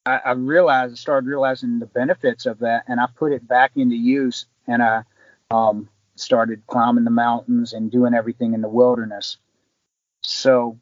I, 0.08 0.22
I 0.24 0.32
realized, 0.32 0.94
I 0.94 0.96
started 0.96 1.28
realizing 1.28 1.80
the 1.80 1.86
benefits 1.86 2.46
of 2.46 2.60
that, 2.60 2.86
and 2.88 3.00
I 3.00 3.08
put 3.14 3.34
it 3.34 3.46
back 3.46 3.72
into 3.76 3.96
use, 3.96 4.46
and 4.66 4.82
I 4.82 5.04
um, 5.52 5.90
started 6.16 6.66
climbing 6.66 7.04
the 7.04 7.12
mountains 7.12 7.74
and 7.74 7.92
doing 7.92 8.14
everything 8.14 8.54
in 8.54 8.62
the 8.62 8.70
wilderness. 8.70 9.38
So, 10.24 10.80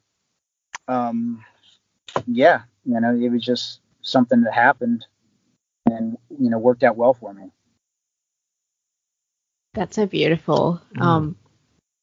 um, 0.86 1.44
yeah, 2.28 2.62
you 2.84 3.00
know, 3.00 3.16
it 3.16 3.30
was 3.30 3.44
just 3.44 3.80
something 4.02 4.42
that 4.42 4.54
happened, 4.54 5.04
and 5.86 6.16
you 6.30 6.48
know, 6.48 6.58
worked 6.58 6.84
out 6.84 6.96
well 6.96 7.12
for 7.12 7.34
me. 7.34 7.50
That's 9.74 9.96
so 9.96 10.06
beautiful. 10.06 10.80
Mm. 10.94 11.02
Um, 11.02 11.36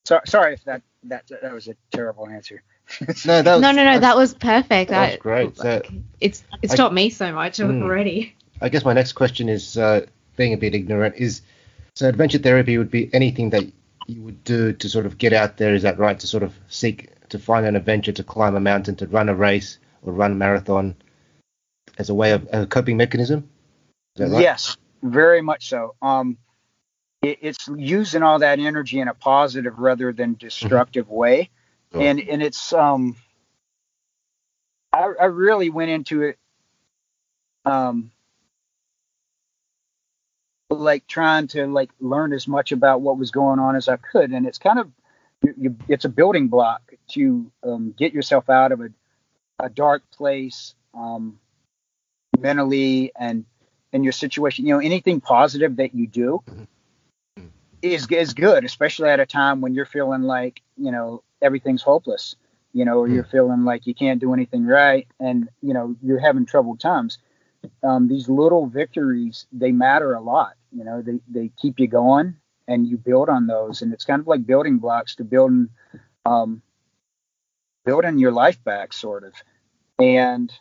so, 0.03 0.19
sorry 0.25 0.55
if 0.55 0.63
that 0.65 0.81
that 1.03 1.23
that 1.41 1.53
was 1.53 1.69
a 1.69 1.75
terrible 1.91 2.27
answer. 2.27 2.63
no, 3.25 3.41
that 3.41 3.45
was, 3.45 3.61
no, 3.61 3.71
no, 3.71 3.83
no. 3.83 3.99
That 3.99 4.17
was 4.17 4.33
perfect. 4.33 4.91
That 4.91 5.19
great. 5.19 5.57
Like, 5.57 5.85
so, 5.85 5.93
it's 6.19 6.43
it's 6.61 6.73
I, 6.73 6.77
taught 6.77 6.93
me 6.93 7.09
so 7.09 7.31
much 7.31 7.57
mm, 7.57 7.81
already. 7.81 8.35
I 8.61 8.69
guess 8.69 8.85
my 8.85 8.93
next 8.93 9.13
question 9.13 9.49
is, 9.49 9.77
uh, 9.77 10.05
being 10.35 10.53
a 10.53 10.57
bit 10.57 10.75
ignorant, 10.75 11.15
is 11.17 11.41
so 11.95 12.07
adventure 12.07 12.37
therapy 12.37 12.77
would 12.77 12.91
be 12.91 13.13
anything 13.13 13.51
that 13.51 13.63
you 14.07 14.21
would 14.21 14.43
do 14.43 14.73
to 14.73 14.89
sort 14.89 15.05
of 15.05 15.17
get 15.17 15.33
out 15.33 15.57
there. 15.57 15.73
Is 15.73 15.83
that 15.83 15.99
right? 15.99 16.19
To 16.19 16.27
sort 16.27 16.43
of 16.43 16.53
seek 16.67 17.09
to 17.29 17.39
find 17.39 17.65
an 17.65 17.75
adventure, 17.75 18.11
to 18.11 18.23
climb 18.23 18.55
a 18.55 18.59
mountain, 18.59 18.95
to 18.97 19.07
run 19.07 19.29
a 19.29 19.35
race 19.35 19.79
or 20.01 20.13
run 20.13 20.33
a 20.33 20.35
marathon, 20.35 20.95
as 21.97 22.09
a 22.09 22.13
way 22.13 22.31
of 22.31 22.47
a 22.51 22.65
coping 22.65 22.97
mechanism. 22.97 23.49
Right? 24.17 24.41
Yes, 24.41 24.77
very 25.01 25.41
much 25.41 25.69
so. 25.69 25.95
Um, 26.01 26.37
it, 27.21 27.39
it's 27.41 27.67
using 27.75 28.21
all 28.21 28.39
that 28.39 28.59
energy 28.59 28.99
in 28.99 29.07
a 29.07 29.13
positive 29.13 29.79
rather 29.79 30.11
than 30.13 30.35
destructive 30.35 31.05
mm-hmm. 31.05 31.15
way 31.15 31.49
Oh. 31.93 32.01
And 32.01 32.19
and 32.19 32.41
it's 32.41 32.73
um 32.73 33.15
I, 34.91 35.11
I 35.19 35.25
really 35.25 35.69
went 35.69 35.91
into 35.91 36.23
it 36.23 36.37
um 37.65 38.11
like 40.69 41.05
trying 41.07 41.47
to 41.47 41.67
like 41.67 41.91
learn 41.99 42.33
as 42.33 42.47
much 42.47 42.71
about 42.71 43.01
what 43.01 43.17
was 43.17 43.31
going 43.31 43.59
on 43.59 43.75
as 43.75 43.87
I 43.87 43.97
could 43.97 44.31
and 44.31 44.45
it's 44.45 44.57
kind 44.57 44.79
of 44.79 44.91
you, 45.43 45.53
you, 45.57 45.77
it's 45.87 46.05
a 46.05 46.09
building 46.09 46.47
block 46.47 46.81
to 47.09 47.51
um, 47.63 47.93
get 47.97 48.13
yourself 48.13 48.49
out 48.49 48.71
of 48.71 48.81
a, 48.81 48.89
a 49.59 49.69
dark 49.69 50.03
place 50.11 50.73
um, 50.93 51.37
mentally 52.39 53.11
and 53.17 53.45
in 53.91 54.03
your 54.03 54.13
situation 54.13 54.65
you 54.65 54.73
know 54.73 54.79
anything 54.79 55.21
positive 55.21 55.75
that 55.75 55.93
you 55.93 56.07
do 56.07 56.41
mm-hmm. 56.49 57.45
is 57.81 58.07
is 58.09 58.33
good 58.33 58.65
especially 58.65 59.09
at 59.09 59.19
a 59.19 59.25
time 59.25 59.61
when 59.61 59.75
you're 59.75 59.85
feeling 59.85 60.23
like 60.23 60.61
you 60.77 60.91
know 60.91 61.23
everything's 61.43 61.83
hopeless, 61.83 62.35
you 62.73 62.85
know, 62.85 62.99
or 62.99 63.07
you're 63.07 63.23
hmm. 63.23 63.31
feeling 63.31 63.63
like 63.65 63.85
you 63.85 63.93
can't 63.93 64.19
do 64.19 64.33
anything 64.33 64.65
right, 64.65 65.07
and 65.19 65.49
you 65.61 65.73
know 65.73 65.95
you're 66.01 66.19
having 66.19 66.45
troubled 66.45 66.79
times. 66.79 67.19
Um, 67.81 68.07
these 68.07 68.27
little 68.27 68.65
victories 68.67 69.45
they 69.51 69.71
matter 69.71 70.13
a 70.13 70.21
lot. 70.21 70.53
You 70.71 70.83
know, 70.83 71.01
they 71.01 71.19
they 71.29 71.51
keep 71.61 71.79
you 71.79 71.87
going, 71.87 72.37
and 72.67 72.87
you 72.87 72.97
build 72.97 73.29
on 73.29 73.47
those, 73.47 73.81
and 73.81 73.93
it's 73.93 74.05
kind 74.05 74.19
of 74.19 74.27
like 74.27 74.45
building 74.45 74.79
blocks 74.79 75.15
to 75.15 75.23
building 75.23 75.69
um, 76.25 76.61
building 77.85 78.17
your 78.17 78.31
life 78.31 78.63
back, 78.63 78.93
sort 78.93 79.23
of. 79.23 79.33
And 79.99 80.51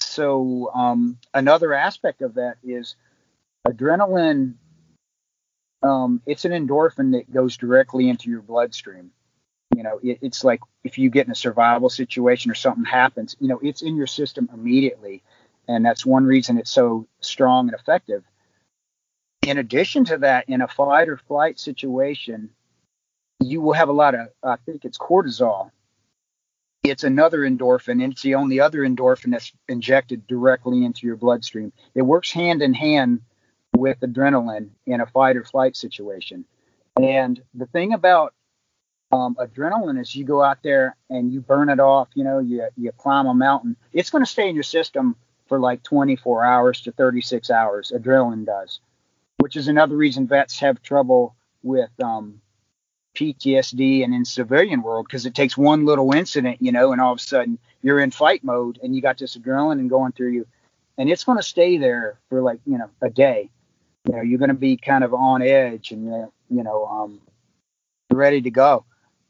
so 0.00 0.70
um, 0.74 1.18
another 1.32 1.72
aspect 1.72 2.22
of 2.22 2.34
that 2.34 2.56
is 2.62 2.96
adrenaline 3.66 4.54
um, 5.84 6.22
it's 6.26 6.46
an 6.46 6.52
endorphin 6.52 7.12
that 7.12 7.32
goes 7.32 7.56
directly 7.56 8.08
into 8.08 8.30
your 8.30 8.40
bloodstream. 8.40 9.10
You 9.76 9.82
know, 9.82 10.00
it, 10.02 10.18
it's 10.22 10.42
like 10.42 10.60
if 10.82 10.98
you 10.98 11.10
get 11.10 11.26
in 11.26 11.32
a 11.32 11.36
survival 11.36 11.90
situation 11.90 12.50
or 12.50 12.54
something 12.54 12.84
happens, 12.84 13.36
you 13.38 13.48
know, 13.48 13.60
it's 13.62 13.82
in 13.82 13.94
your 13.94 14.06
system 14.06 14.48
immediately. 14.52 15.22
And 15.68 15.84
that's 15.84 16.06
one 16.06 16.24
reason 16.24 16.58
it's 16.58 16.70
so 16.70 17.06
strong 17.20 17.68
and 17.68 17.78
effective. 17.78 18.24
In 19.42 19.58
addition 19.58 20.06
to 20.06 20.18
that, 20.18 20.48
in 20.48 20.62
a 20.62 20.68
fight 20.68 21.08
or 21.08 21.18
flight 21.18 21.60
situation, 21.60 22.50
you 23.40 23.60
will 23.60 23.74
have 23.74 23.90
a 23.90 23.92
lot 23.92 24.14
of, 24.14 24.28
I 24.42 24.56
think 24.56 24.86
it's 24.86 24.96
cortisol. 24.96 25.70
It's 26.82 27.04
another 27.04 27.40
endorphin, 27.40 28.02
and 28.02 28.12
it's 28.12 28.22
the 28.22 28.36
only 28.36 28.60
other 28.60 28.80
endorphin 28.80 29.32
that's 29.32 29.52
injected 29.68 30.26
directly 30.26 30.84
into 30.84 31.06
your 31.06 31.16
bloodstream. 31.16 31.72
It 31.94 32.02
works 32.02 32.30
hand 32.30 32.62
in 32.62 32.74
hand 32.74 33.20
with 33.76 34.00
adrenaline 34.00 34.70
in 34.86 35.00
a 35.00 35.06
fight 35.06 35.36
or 35.36 35.44
flight 35.44 35.76
situation. 35.76 36.44
And 37.00 37.42
the 37.54 37.66
thing 37.66 37.92
about 37.92 38.34
um, 39.12 39.36
adrenaline 39.36 40.00
is 40.00 40.14
you 40.14 40.24
go 40.24 40.42
out 40.42 40.58
there 40.62 40.96
and 41.10 41.32
you 41.32 41.40
burn 41.40 41.68
it 41.68 41.80
off, 41.80 42.08
you 42.14 42.24
know, 42.24 42.38
you, 42.38 42.68
you 42.76 42.92
climb 42.92 43.26
a 43.26 43.34
mountain. 43.34 43.76
It's 43.92 44.10
going 44.10 44.24
to 44.24 44.30
stay 44.30 44.48
in 44.48 44.54
your 44.54 44.64
system 44.64 45.16
for 45.46 45.60
like 45.60 45.82
24 45.82 46.44
hours 46.44 46.80
to 46.82 46.92
36 46.92 47.50
hours. 47.50 47.92
Adrenaline 47.94 48.46
does, 48.46 48.80
which 49.38 49.56
is 49.56 49.68
another 49.68 49.96
reason 49.96 50.26
vets 50.26 50.58
have 50.60 50.82
trouble 50.82 51.34
with 51.62 51.90
um, 52.02 52.40
PTSD 53.14 54.04
and 54.04 54.14
in 54.14 54.24
civilian 54.24 54.82
world 54.82 55.06
because 55.06 55.26
it 55.26 55.34
takes 55.34 55.56
one 55.56 55.84
little 55.84 56.12
incident, 56.12 56.58
you 56.60 56.72
know, 56.72 56.92
and 56.92 57.00
all 57.00 57.12
of 57.12 57.18
a 57.18 57.22
sudden 57.22 57.58
you're 57.82 58.00
in 58.00 58.10
fight 58.10 58.42
mode 58.44 58.78
and 58.82 58.94
you 58.94 59.02
got 59.02 59.18
this 59.18 59.36
adrenaline 59.36 59.88
going 59.88 60.12
through 60.12 60.30
you, 60.30 60.46
and 60.98 61.10
it's 61.10 61.24
going 61.24 61.38
to 61.38 61.42
stay 61.42 61.78
there 61.78 62.18
for 62.28 62.40
like 62.40 62.60
you 62.66 62.78
know 62.78 62.90
a 63.02 63.10
day 63.10 63.50
you 64.06 64.14
know 64.14 64.22
you're 64.22 64.38
going 64.38 64.48
to 64.48 64.54
be 64.54 64.76
kind 64.76 65.04
of 65.04 65.14
on 65.14 65.42
edge 65.42 65.92
and 65.92 66.06
you 66.50 66.62
know 66.62 66.86
um, 66.86 67.20
ready 68.10 68.40
to 68.42 68.50
go. 68.50 68.84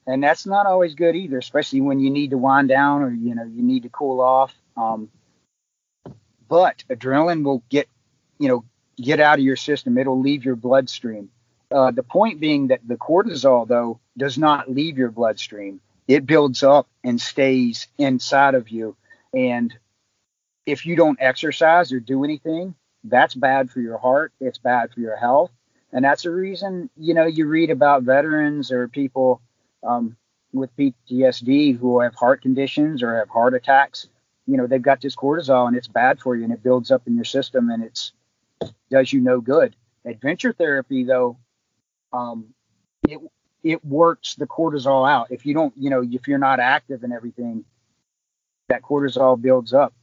And 0.06 0.22
that's 0.22 0.44
not 0.44 0.66
always 0.66 0.94
good 0.94 1.16
either 1.16 1.38
especially 1.38 1.80
when 1.80 2.00
you 2.00 2.10
need 2.10 2.30
to 2.30 2.38
wind 2.38 2.68
down 2.68 3.02
or 3.02 3.10
you 3.10 3.34
know 3.34 3.44
you 3.44 3.62
need 3.62 3.84
to 3.84 3.88
cool 3.88 4.20
off. 4.20 4.54
Um, 4.76 5.10
but 6.48 6.84
adrenaline 6.90 7.44
will 7.44 7.62
get 7.68 7.88
you 8.38 8.48
know 8.48 8.64
get 9.00 9.20
out 9.20 9.38
of 9.38 9.44
your 9.44 9.56
system. 9.56 9.98
It'll 9.98 10.20
leave 10.20 10.44
your 10.44 10.56
bloodstream. 10.56 11.30
Uh, 11.70 11.90
the 11.90 12.02
point 12.02 12.40
being 12.40 12.68
that 12.68 12.80
the 12.86 12.96
cortisol 12.96 13.66
though 13.66 14.00
does 14.16 14.38
not 14.38 14.70
leave 14.70 14.98
your 14.98 15.10
bloodstream. 15.10 15.80
It 16.06 16.26
builds 16.26 16.62
up 16.62 16.86
and 17.02 17.18
stays 17.18 17.88
inside 17.96 18.54
of 18.54 18.68
you. 18.68 18.94
And 19.32 19.74
if 20.66 20.84
you 20.84 20.96
don't 20.96 21.18
exercise 21.20 21.92
or 21.92 22.00
do 22.00 22.24
anything 22.24 22.74
that's 23.04 23.34
bad 23.34 23.70
for 23.70 23.80
your 23.80 23.98
heart. 23.98 24.32
It's 24.40 24.58
bad 24.58 24.92
for 24.92 25.00
your 25.00 25.16
health. 25.16 25.50
And 25.92 26.04
that's 26.04 26.22
the 26.24 26.30
reason, 26.30 26.90
you 26.96 27.14
know, 27.14 27.26
you 27.26 27.46
read 27.46 27.70
about 27.70 28.02
veterans 28.02 28.72
or 28.72 28.88
people 28.88 29.40
um, 29.86 30.16
with 30.52 30.74
PTSD 30.76 31.78
who 31.78 32.00
have 32.00 32.14
heart 32.14 32.42
conditions 32.42 33.02
or 33.02 33.16
have 33.16 33.28
heart 33.28 33.54
attacks. 33.54 34.08
You 34.46 34.56
know, 34.56 34.66
they've 34.66 34.82
got 34.82 35.00
this 35.00 35.14
cortisol 35.14 35.68
and 35.68 35.76
it's 35.76 35.86
bad 35.86 36.20
for 36.20 36.34
you 36.34 36.44
and 36.44 36.52
it 36.52 36.62
builds 36.62 36.90
up 36.90 37.06
in 37.06 37.14
your 37.14 37.24
system 37.24 37.70
and 37.70 37.82
it's 37.82 38.12
does 38.90 39.12
you 39.12 39.20
no 39.20 39.40
good. 39.40 39.76
Adventure 40.04 40.52
therapy, 40.52 41.04
though, 41.04 41.38
um, 42.12 42.54
it 43.08 43.18
it 43.62 43.84
works 43.84 44.34
the 44.34 44.46
cortisol 44.46 45.08
out. 45.08 45.28
If 45.30 45.46
you 45.46 45.54
don't, 45.54 45.72
you 45.76 45.90
know, 45.90 46.02
if 46.02 46.28
you're 46.28 46.38
not 46.38 46.60
active 46.60 47.02
and 47.02 47.12
everything, 47.12 47.64
that 48.68 48.82
cortisol 48.82 49.40
builds 49.40 49.72
up. 49.72 49.94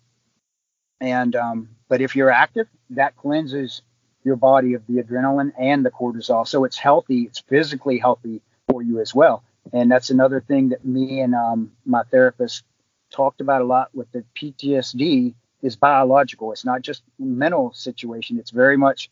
And 1.01 1.35
um, 1.35 1.69
but 1.89 1.99
if 1.99 2.15
you're 2.15 2.31
active, 2.31 2.67
that 2.91 3.17
cleanses 3.17 3.81
your 4.23 4.35
body 4.35 4.75
of 4.75 4.85
the 4.85 5.01
adrenaline 5.01 5.51
and 5.59 5.83
the 5.83 5.89
cortisol. 5.89 6.47
So 6.47 6.63
it's 6.63 6.77
healthy, 6.77 7.23
it's 7.23 7.39
physically 7.39 7.97
healthy 7.97 8.41
for 8.69 8.83
you 8.83 9.01
as 9.01 9.13
well. 9.13 9.43
And 9.73 9.91
that's 9.91 10.11
another 10.11 10.39
thing 10.39 10.69
that 10.69 10.85
me 10.85 11.21
and 11.21 11.33
um, 11.33 11.71
my 11.85 12.03
therapist 12.03 12.63
talked 13.09 13.41
about 13.41 13.61
a 13.61 13.65
lot 13.65 13.89
with 13.95 14.11
the 14.11 14.23
PTSD 14.35 15.33
is 15.63 15.75
biological. 15.75 16.51
It's 16.51 16.65
not 16.65 16.83
just 16.83 17.01
mental 17.17 17.73
situation. 17.73 18.37
It's 18.37 18.51
very 18.51 18.77
much 18.77 19.09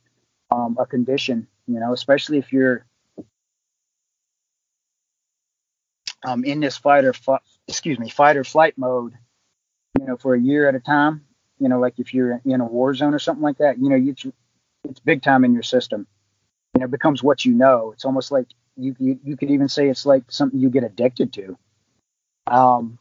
um, 0.51 0.77
a 0.79 0.85
condition, 0.85 1.47
you 1.67 1.79
know, 1.79 1.93
especially 1.93 2.37
if 2.37 2.53
you're 2.53 2.85
um, 6.23 6.43
in 6.43 6.59
this 6.59 6.77
fight 6.77 7.05
or 7.05 7.13
excuse 7.67 7.97
me, 7.97 8.09
fight 8.09 8.37
or 8.37 8.43
flight 8.43 8.77
mode, 8.77 9.13
you 9.99 10.05
know, 10.05 10.17
for 10.17 10.35
a 10.35 10.39
year 10.39 10.67
at 10.67 10.75
a 10.75 10.79
time 10.79 11.25
you 11.59 11.69
know, 11.69 11.79
like 11.79 11.95
if 11.99 12.13
you're 12.13 12.41
in 12.45 12.61
a 12.61 12.65
war 12.65 12.93
zone 12.93 13.13
or 13.13 13.19
something 13.19 13.43
like 13.43 13.57
that, 13.57 13.77
you 13.79 13.89
know, 13.89 13.97
it's 13.97 14.25
it's 14.85 14.99
big 14.99 15.21
time 15.21 15.43
in 15.43 15.53
your 15.53 15.63
system. 15.63 16.07
And 16.73 16.83
it 16.83 16.91
becomes 16.91 17.21
what 17.21 17.45
you 17.45 17.53
know. 17.53 17.91
It's 17.91 18.05
almost 18.05 18.31
like 18.31 18.47
you 18.77 18.95
you, 18.99 19.19
you 19.23 19.37
could 19.37 19.51
even 19.51 19.69
say 19.69 19.89
it's 19.89 20.05
like 20.05 20.23
something 20.29 20.59
you 20.59 20.69
get 20.69 20.83
addicted 20.83 21.33
to, 21.33 21.57
um, 22.47 22.97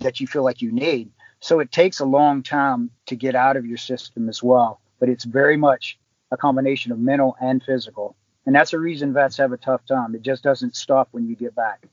that 0.00 0.20
you 0.20 0.26
feel 0.26 0.42
like 0.42 0.62
you 0.62 0.72
need. 0.72 1.10
So 1.40 1.60
it 1.60 1.72
takes 1.72 2.00
a 2.00 2.04
long 2.04 2.42
time 2.42 2.90
to 3.06 3.16
get 3.16 3.34
out 3.34 3.56
of 3.56 3.66
your 3.66 3.78
system 3.78 4.28
as 4.28 4.42
well. 4.42 4.80
But 5.00 5.08
it's 5.08 5.24
very 5.24 5.56
much 5.56 5.98
a 6.30 6.36
combination 6.36 6.92
of 6.92 6.98
mental 6.98 7.36
and 7.40 7.62
physical. 7.62 8.16
And 8.46 8.54
that's 8.54 8.72
the 8.72 8.78
reason 8.78 9.12
vets 9.12 9.36
have 9.38 9.52
a 9.52 9.56
tough 9.56 9.84
time. 9.86 10.14
It 10.14 10.22
just 10.22 10.42
doesn't 10.42 10.76
stop 10.76 11.08
when 11.12 11.28
you 11.28 11.36
get 11.36 11.54
back. 11.54 11.86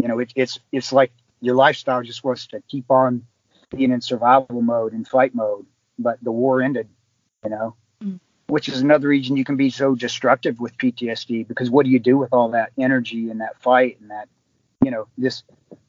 You 0.00 0.08
know, 0.08 0.18
it, 0.18 0.32
it's 0.36 0.58
it's 0.72 0.92
like 0.92 1.12
your 1.40 1.54
lifestyle 1.54 2.02
just 2.02 2.24
wants 2.24 2.46
to 2.48 2.62
keep 2.68 2.90
on 2.90 3.26
being 3.76 3.90
in 3.90 4.00
survival 4.00 4.62
mode 4.62 4.92
and 4.92 5.06
fight 5.06 5.34
mode, 5.34 5.66
but 5.98 6.22
the 6.22 6.32
war 6.32 6.62
ended, 6.62 6.88
you 7.44 7.50
know, 7.50 7.76
mm. 8.02 8.18
which 8.46 8.68
is 8.68 8.80
another 8.80 9.08
reason 9.08 9.36
you 9.36 9.44
can 9.44 9.56
be 9.56 9.70
so 9.70 9.94
destructive 9.94 10.60
with 10.60 10.76
PTSD 10.78 11.46
because 11.46 11.70
what 11.70 11.84
do 11.84 11.90
you 11.90 11.98
do 11.98 12.16
with 12.16 12.32
all 12.32 12.50
that 12.50 12.72
energy 12.78 13.30
and 13.30 13.40
that 13.40 13.60
fight 13.60 13.98
and 14.00 14.10
that, 14.10 14.28
you 14.84 14.90
know, 14.90 15.06
this 15.16 15.42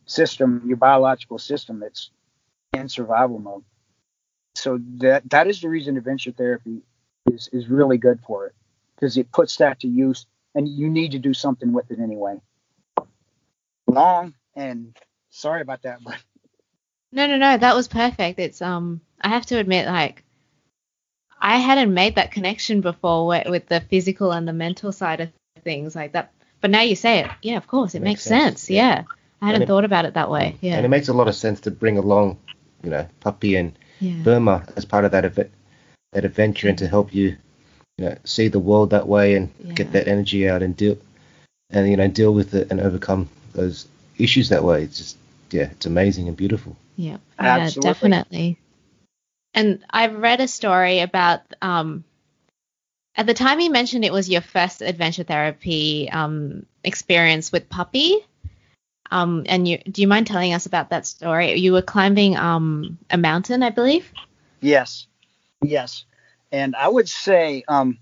system, 0.05 0.63
your 0.65 0.77
biological 0.77 1.39
system 1.39 1.79
that's 1.79 2.11
in 2.73 2.89
survival 2.89 3.39
mode. 3.39 3.63
So 4.55 4.79
that 4.97 5.29
that 5.31 5.47
is 5.47 5.61
the 5.61 5.69
reason 5.69 5.97
adventure 5.97 6.31
therapy 6.31 6.81
is 7.31 7.49
is 7.51 7.67
really 7.67 7.97
good 7.97 8.19
for 8.25 8.47
it 8.47 8.53
because 8.95 9.17
it 9.17 9.31
puts 9.31 9.57
that 9.57 9.81
to 9.81 9.87
use, 9.87 10.25
and 10.53 10.67
you 10.67 10.89
need 10.89 11.11
to 11.11 11.19
do 11.19 11.33
something 11.33 11.73
with 11.73 11.91
it 11.91 11.99
anyway. 11.99 12.39
Long 13.87 14.33
and 14.55 14.95
sorry 15.29 15.61
about 15.61 15.81
that, 15.81 16.01
but 16.03 16.17
No, 17.15 17.25
no, 17.27 17.37
no. 17.37 17.57
That 17.57 17.75
was 17.75 17.87
perfect. 17.87 18.39
It's 18.39 18.61
um. 18.61 19.01
I 19.21 19.29
have 19.29 19.45
to 19.47 19.57
admit, 19.57 19.87
like, 19.87 20.23
I 21.39 21.57
hadn't 21.57 21.93
made 21.93 22.15
that 22.15 22.31
connection 22.31 22.81
before 22.81 23.25
with, 23.27 23.47
with 23.47 23.65
the 23.67 23.79
physical 23.81 24.31
and 24.31 24.47
the 24.47 24.53
mental 24.53 24.91
side 24.91 25.21
of 25.21 25.29
things 25.63 25.95
like 25.95 26.11
that. 26.11 26.31
But 26.61 26.69
now 26.71 26.81
you 26.81 26.95
say 26.95 27.19
it, 27.21 27.31
yeah, 27.41 27.57
of 27.57 27.65
course, 27.67 27.95
it 27.95 28.01
makes, 28.01 28.19
Makes 28.19 28.23
sense. 28.23 28.43
sense, 28.61 28.69
Yeah. 28.69 28.87
yeah. 28.97 29.03
I 29.41 29.45
hadn't 29.47 29.63
it- 29.63 29.67
thought 29.67 29.85
about 29.85 30.05
it 30.05 30.13
that 30.15 30.29
way. 30.29 30.57
Yeah. 30.61 30.75
And 30.75 30.85
it 30.85 30.89
makes 30.89 31.07
a 31.07 31.13
lot 31.13 31.27
of 31.27 31.35
sense 31.35 31.61
to 31.61 31.71
bring 31.71 31.97
along, 31.97 32.37
you 32.83 32.89
know, 32.89 33.07
puppy 33.19 33.55
and 33.55 33.71
yeah. 33.99 34.21
Burma 34.23 34.65
as 34.75 34.85
part 34.85 35.05
of 35.05 35.11
that 35.11 35.25
event, 35.25 35.49
that 36.13 36.25
adventure, 36.25 36.67
and 36.69 36.77
to 36.79 36.87
help 36.87 37.13
you, 37.15 37.37
you 37.97 38.05
know, 38.05 38.17
see 38.25 38.47
the 38.49 38.59
world 38.59 38.89
that 38.91 39.07
way 39.07 39.35
and 39.35 39.49
Yeah. 39.63 39.73
get 39.73 39.91
that 39.93 40.07
energy 40.07 40.47
out 40.49 40.61
and 40.61 40.75
deal, 40.75 40.97
and 41.71 41.89
you 41.89 41.97
know, 41.97 42.07
deal 42.09 42.33
with 42.33 42.53
it 42.53 42.69
and 42.71 42.79
overcome 42.81 43.29
those 43.53 43.87
issues 44.17 44.49
that 44.49 44.63
way. 44.63 44.83
It's 44.83 44.97
just, 44.97 45.17
yeah, 45.51 45.69
it's 45.71 45.85
amazing 45.85 46.27
and 46.27 46.37
beautiful. 46.37 46.75
Yeah, 46.95 47.17
Absolutely. 47.37 47.79
yeah, 47.81 47.93
definitely. 47.93 48.59
And 49.53 49.83
I've 49.89 50.15
read 50.17 50.41
a 50.41 50.47
story 50.47 50.99
about 50.99 51.41
um 51.61 52.03
at 53.15 53.25
the 53.25 53.33
time 53.33 53.59
you 53.59 53.71
mentioned 53.71 54.03
it 54.03 54.11
was 54.13 54.29
your 54.29 54.41
first 54.41 54.81
adventure 54.81 55.23
therapy 55.23 56.09
um 56.09 56.65
experience 56.83 57.51
with 57.51 57.69
puppy. 57.69 58.25
Um 59.11 59.45
and 59.47 59.67
you 59.67 59.77
do 59.79 60.01
you 60.01 60.07
mind 60.07 60.27
telling 60.27 60.53
us 60.53 60.65
about 60.65 60.89
that 60.89 61.05
story? 61.05 61.55
You 61.55 61.73
were 61.73 61.81
climbing 61.81 62.37
um 62.37 62.97
a 63.09 63.17
mountain, 63.17 63.63
I 63.63 63.69
believe. 63.69 64.11
Yes, 64.61 65.07
yes, 65.61 66.05
and 66.51 66.75
I 66.75 66.87
would 66.87 67.07
say 67.09 67.63
um, 67.67 67.99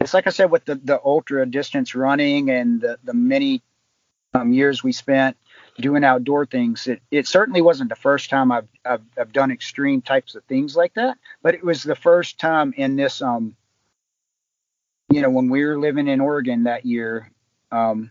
it's 0.00 0.14
like 0.14 0.26
I 0.26 0.30
said 0.30 0.50
with 0.50 0.64
the 0.64 0.76
the 0.76 1.00
ultra 1.04 1.44
distance 1.46 1.94
running 1.94 2.50
and 2.50 2.80
the 2.80 2.98
the 3.04 3.14
many 3.14 3.62
um, 4.34 4.52
years 4.52 4.82
we 4.82 4.92
spent 4.92 5.36
doing 5.80 6.04
outdoor 6.04 6.46
things. 6.46 6.86
It 6.86 7.02
it 7.10 7.26
certainly 7.26 7.62
wasn't 7.62 7.90
the 7.90 7.96
first 7.96 8.30
time 8.30 8.52
I've, 8.52 8.68
I've 8.84 9.02
I've 9.18 9.32
done 9.32 9.50
extreme 9.50 10.02
types 10.02 10.34
of 10.34 10.44
things 10.44 10.76
like 10.76 10.94
that, 10.94 11.18
but 11.42 11.54
it 11.54 11.64
was 11.64 11.82
the 11.82 11.96
first 11.96 12.38
time 12.38 12.74
in 12.76 12.96
this 12.96 13.22
um, 13.22 13.56
you 15.10 15.22
know, 15.22 15.30
when 15.30 15.48
we 15.48 15.64
were 15.64 15.78
living 15.78 16.08
in 16.08 16.20
Oregon 16.20 16.64
that 16.64 16.84
year, 16.84 17.30
um, 17.72 18.10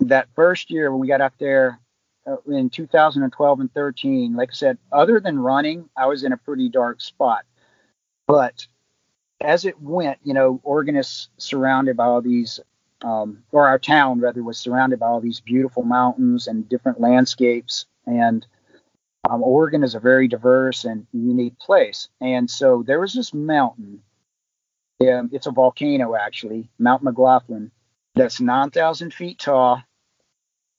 that 0.00 0.28
first 0.34 0.70
year 0.70 0.90
when 0.90 1.00
we 1.00 1.08
got 1.08 1.20
up 1.20 1.34
there 1.38 1.80
uh, 2.26 2.36
in 2.46 2.70
2012 2.70 3.60
and 3.60 3.72
13, 3.72 4.34
like 4.36 4.50
I 4.50 4.54
said, 4.54 4.78
other 4.92 5.18
than 5.18 5.38
running, 5.38 5.88
I 5.96 6.06
was 6.06 6.24
in 6.24 6.32
a 6.32 6.36
pretty 6.36 6.68
dark 6.68 7.00
spot. 7.00 7.44
But 8.26 8.66
as 9.40 9.64
it 9.64 9.80
went, 9.80 10.18
you 10.22 10.34
know, 10.34 10.60
Oregon 10.62 10.96
is 10.96 11.28
surrounded 11.38 11.96
by 11.96 12.04
all 12.04 12.20
these, 12.20 12.60
um, 13.02 13.44
or 13.52 13.68
our 13.68 13.78
town 13.78 14.20
rather 14.20 14.42
was 14.42 14.58
surrounded 14.58 14.98
by 14.98 15.06
all 15.06 15.20
these 15.20 15.40
beautiful 15.40 15.82
mountains 15.82 16.46
and 16.46 16.68
different 16.68 17.00
landscapes. 17.00 17.86
And 18.06 18.46
um, 19.28 19.42
Oregon 19.42 19.84
is 19.84 19.94
a 19.94 20.00
very 20.00 20.28
diverse 20.28 20.84
and 20.84 21.06
unique 21.12 21.58
place. 21.58 22.08
And 22.20 22.50
so 22.50 22.82
there 22.86 23.00
was 23.00 23.14
this 23.14 23.32
mountain. 23.32 24.02
Um, 25.00 25.30
it's 25.32 25.46
a 25.46 25.52
volcano, 25.52 26.16
actually, 26.16 26.70
Mount 26.78 27.04
McLaughlin, 27.04 27.70
that's 28.16 28.40
9,000 28.40 29.14
feet 29.14 29.38
tall 29.38 29.82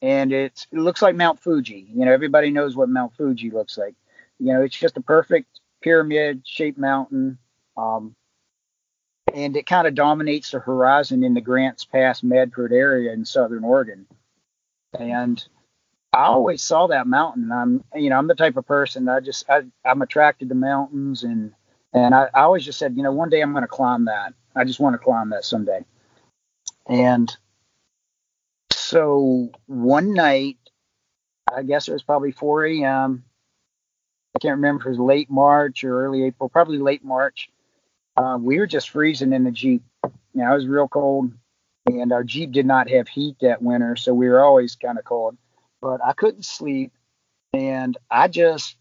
and 0.02 0.32
it's 0.32 0.68
it 0.72 0.80
looks 0.80 1.02
like 1.02 1.16
Mount 1.16 1.40
Fuji. 1.40 1.88
You 1.94 2.06
know, 2.06 2.14
everybody 2.14 2.52
knows 2.52 2.76
what 2.76 2.90
Mount 2.90 3.16
Fuji 3.16 3.52
looks 3.52 3.78
like. 3.78 3.96
You 4.40 4.54
know, 4.54 4.62
it's 4.62 4.78
just 4.78 4.98
a 4.98 5.02
perfect 5.02 5.60
pyramid 5.82 6.42
shaped 6.46 6.78
mountain. 6.78 7.38
Um, 7.78 8.16
and 9.34 9.56
it 9.56 9.66
kind 9.66 9.88
of 9.88 9.96
dominates 9.96 10.52
the 10.52 10.60
horizon 10.60 11.24
in 11.24 11.34
the 11.34 11.42
Grants 11.42 11.86
Pass 11.86 12.24
Medford 12.24 12.72
area 12.72 13.14
in 13.14 13.26
southern 13.26 13.64
Oregon. 13.64 14.06
And 14.98 15.44
I 16.12 16.26
always 16.26 16.64
saw 16.64 16.88
that 16.88 17.08
mountain. 17.08 17.52
I'm, 17.52 17.84
you 17.96 18.10
know, 18.10 18.18
I'm 18.18 18.28
the 18.28 18.36
type 18.36 18.58
of 18.58 18.66
person 18.66 19.08
I 19.08 19.20
just 19.20 19.50
I, 19.50 19.62
I'm 19.86 20.02
attracted 20.02 20.50
to 20.50 20.56
mountains, 20.56 21.24
and 21.24 21.54
and 21.94 22.16
I, 22.16 22.30
I 22.34 22.42
always 22.42 22.66
just 22.66 22.80
said, 22.80 22.98
you 22.98 23.04
know, 23.04 23.12
one 23.12 23.30
day 23.30 23.42
I'm 23.42 23.52
going 23.52 23.64
to 23.64 23.68
climb 23.68 24.06
that. 24.06 24.34
I 24.56 24.64
just 24.64 24.80
want 24.80 24.96
to 24.96 25.00
climb 25.00 25.30
that 25.30 25.46
someday. 25.46 25.86
And 26.88 27.36
so 28.72 29.52
one 29.68 30.14
night, 30.14 30.58
I 31.56 31.62
guess 31.64 31.88
it 31.88 31.94
was 31.94 32.04
probably 32.04 32.32
4 32.32 32.66
a.m. 32.66 33.24
I 34.36 34.40
can't 34.40 34.56
remember 34.56 34.82
if 34.82 34.88
it 34.88 34.90
was 34.90 35.00
late 35.00 35.30
March 35.30 35.84
or 35.84 36.06
early 36.06 36.24
April, 36.24 36.50
probably 36.50 36.80
late 36.80 37.04
March. 37.04 37.50
Uh, 38.20 38.38
we 38.38 38.60
were 38.60 38.68
just 38.68 38.90
freezing 38.90 39.32
in 39.32 39.46
the 39.46 39.52
Jeep. 39.52 39.82
Know, 40.34 40.52
it 40.52 40.56
was 40.56 40.68
real 40.68 40.90
cold, 40.90 41.32
and 41.86 42.12
our 42.12 42.26
Jeep 42.26 42.52
did 42.52 42.66
not 42.66 42.90
have 42.90 43.08
heat 43.08 43.38
that 43.40 43.62
winter, 43.62 43.96
so 43.96 44.14
we 44.14 44.28
were 44.28 44.44
always 44.44 44.76
kind 44.76 45.00
of 45.00 45.06
cold. 45.06 45.38
But 45.82 46.02
I 46.04 46.12
couldn't 46.12 46.44
sleep, 46.44 46.92
and 47.54 47.98
I 48.12 48.28
just 48.28 48.76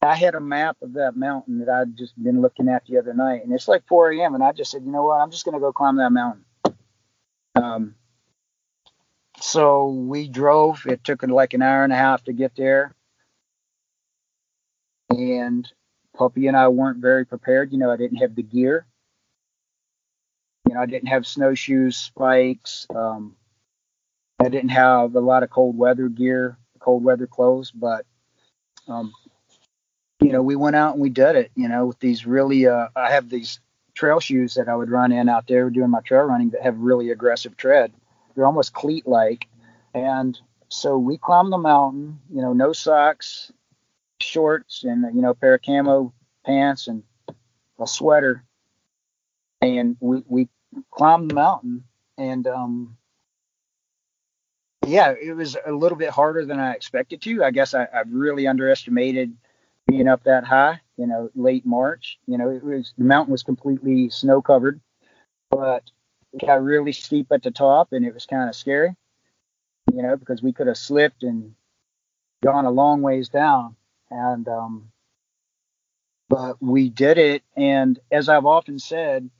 I 0.00 0.14
had 0.14 0.36
a 0.36 0.40
map 0.40 0.76
of 0.80 0.92
that 0.92 1.16
mountain 1.16 1.58
that 1.58 1.68
I'd 1.68 1.96
just 1.96 2.20
been 2.22 2.40
looking 2.40 2.68
at 2.68 2.86
the 2.86 2.98
other 2.98 3.14
night, 3.14 3.42
and 3.42 3.52
it's 3.52 3.66
like 3.66 3.82
4 3.88 4.12
a.m. 4.12 4.36
and 4.36 4.44
I 4.44 4.52
just 4.52 4.70
said, 4.70 4.84
you 4.84 4.92
know 4.92 5.02
what, 5.02 5.20
I'm 5.20 5.32
just 5.32 5.44
gonna 5.44 5.58
go 5.58 5.72
climb 5.72 5.96
that 5.96 6.12
mountain. 6.12 6.44
Um, 7.56 7.96
so 9.40 9.88
we 9.88 10.28
drove. 10.28 10.86
It 10.86 11.02
took 11.02 11.24
like 11.24 11.52
an 11.52 11.62
hour 11.62 11.82
and 11.82 11.92
a 11.92 11.96
half 11.96 12.22
to 12.24 12.32
get 12.32 12.54
there, 12.54 12.94
and 15.10 15.68
Puppy 16.18 16.48
and 16.48 16.56
I 16.56 16.68
weren't 16.68 16.98
very 16.98 17.24
prepared. 17.24 17.72
You 17.72 17.78
know, 17.78 17.90
I 17.90 17.96
didn't 17.96 18.18
have 18.18 18.34
the 18.34 18.42
gear. 18.42 18.84
You 20.68 20.74
know, 20.74 20.80
I 20.80 20.86
didn't 20.86 21.08
have 21.08 21.26
snowshoes, 21.26 21.96
spikes. 21.96 22.86
Um, 22.94 23.36
I 24.40 24.48
didn't 24.48 24.70
have 24.70 25.14
a 25.14 25.20
lot 25.20 25.44
of 25.44 25.50
cold 25.50 25.78
weather 25.78 26.08
gear, 26.08 26.58
cold 26.80 27.04
weather 27.04 27.26
clothes, 27.26 27.70
but 27.70 28.04
um, 28.88 29.12
you 30.20 30.32
know, 30.32 30.42
we 30.42 30.56
went 30.56 30.76
out 30.76 30.94
and 30.94 31.02
we 31.02 31.10
did 31.10 31.36
it. 31.36 31.52
You 31.54 31.68
know, 31.68 31.86
with 31.86 32.00
these 32.00 32.26
really, 32.26 32.66
uh, 32.66 32.88
I 32.96 33.12
have 33.12 33.30
these 33.30 33.60
trail 33.94 34.20
shoes 34.20 34.54
that 34.54 34.68
I 34.68 34.74
would 34.74 34.90
run 34.90 35.12
in 35.12 35.28
out 35.28 35.46
there 35.46 35.70
doing 35.70 35.90
my 35.90 36.00
trail 36.00 36.22
running 36.22 36.50
that 36.50 36.62
have 36.62 36.78
really 36.78 37.10
aggressive 37.10 37.56
tread. 37.56 37.92
They're 38.34 38.46
almost 38.46 38.72
cleat 38.72 39.06
like, 39.06 39.46
and 39.94 40.38
so 40.68 40.98
we 40.98 41.16
climbed 41.16 41.52
the 41.52 41.58
mountain. 41.58 42.18
You 42.32 42.42
know, 42.42 42.52
no 42.52 42.72
socks, 42.72 43.52
shorts, 44.20 44.84
and 44.84 45.14
you 45.14 45.22
know, 45.22 45.30
a 45.30 45.34
pair 45.34 45.54
of 45.54 45.62
camo 45.62 46.12
pants 46.44 46.88
and 46.88 47.02
a 47.78 47.86
sweater, 47.86 48.44
and 49.60 49.96
we 50.00 50.22
we 50.26 50.48
climbed 50.90 51.30
the 51.30 51.34
mountain 51.34 51.84
and 52.18 52.46
um 52.46 52.96
yeah, 54.86 55.14
it 55.20 55.34
was 55.34 55.56
a 55.66 55.72
little 55.72 55.98
bit 55.98 56.10
harder 56.10 56.44
than 56.46 56.58
I 56.58 56.72
expected 56.72 57.20
to. 57.22 57.44
I 57.44 57.50
guess 57.50 57.74
I, 57.74 57.84
I 57.84 58.02
really 58.08 58.46
underestimated 58.46 59.36
being 59.86 60.08
up 60.08 60.24
that 60.24 60.44
high. 60.44 60.80
You 60.96 61.06
know, 61.06 61.30
late 61.34 61.66
March. 61.66 62.18
You 62.26 62.38
know, 62.38 62.48
it 62.50 62.64
was 62.64 62.92
the 62.96 63.04
mountain 63.04 63.32
was 63.32 63.42
completely 63.42 64.08
snow 64.10 64.40
covered, 64.40 64.80
but 65.50 65.84
it 66.32 66.44
got 66.44 66.62
really 66.62 66.92
steep 66.92 67.28
at 67.32 67.42
the 67.42 67.50
top, 67.50 67.92
and 67.92 68.04
it 68.04 68.14
was 68.14 68.26
kind 68.26 68.48
of 68.48 68.56
scary. 68.56 68.94
You 69.92 70.02
know, 70.02 70.16
because 70.16 70.42
we 70.42 70.52
could 70.52 70.66
have 70.66 70.76
slipped 70.76 71.22
and 71.22 71.54
gone 72.42 72.64
a 72.64 72.70
long 72.70 73.02
ways 73.02 73.28
down, 73.28 73.76
and 74.10 74.48
um, 74.48 74.90
but 76.28 76.60
we 76.60 76.90
did 76.90 77.18
it. 77.18 77.42
And 77.56 77.98
as 78.12 78.28
I've 78.28 78.46
often 78.46 78.78
said, 78.78 79.30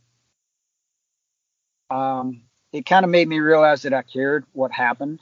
um, 1.90 2.42
it 2.72 2.87
kind 2.87 3.04
of 3.04 3.11
made 3.11 3.28
me 3.28 3.40
realize 3.40 3.83
that 3.83 3.94
I 3.94 4.02
cared 4.02 4.44
what 4.52 4.72
happened 4.72 5.20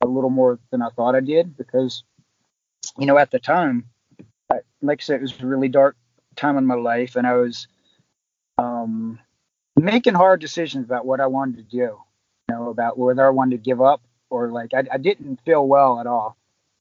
a 0.00 0.06
little 0.06 0.30
more 0.30 0.58
than 0.70 0.82
I 0.82 0.88
thought 0.90 1.14
I 1.14 1.20
did 1.20 1.56
because, 1.56 2.04
you 2.98 3.06
know, 3.06 3.18
at 3.18 3.30
the 3.30 3.38
time, 3.38 3.86
I, 4.50 4.60
like 4.82 5.00
I 5.02 5.04
said, 5.04 5.16
it 5.16 5.22
was 5.22 5.40
a 5.40 5.46
really 5.46 5.68
dark 5.68 5.96
time 6.36 6.56
in 6.56 6.66
my 6.66 6.74
life, 6.74 7.16
and 7.16 7.26
I 7.26 7.34
was 7.34 7.68
um, 8.58 9.18
making 9.76 10.14
hard 10.14 10.40
decisions 10.40 10.84
about 10.84 11.06
what 11.06 11.20
I 11.20 11.26
wanted 11.26 11.56
to 11.58 11.62
do. 11.62 11.98
You 12.48 12.56
know, 12.56 12.70
about 12.70 12.98
whether 12.98 13.24
I 13.24 13.30
wanted 13.30 13.58
to 13.58 13.62
give 13.62 13.80
up 13.80 14.02
or 14.28 14.50
like 14.50 14.74
I, 14.74 14.84
I 14.90 14.98
didn't 14.98 15.40
feel 15.44 15.66
well 15.66 16.00
at 16.00 16.06
all. 16.06 16.36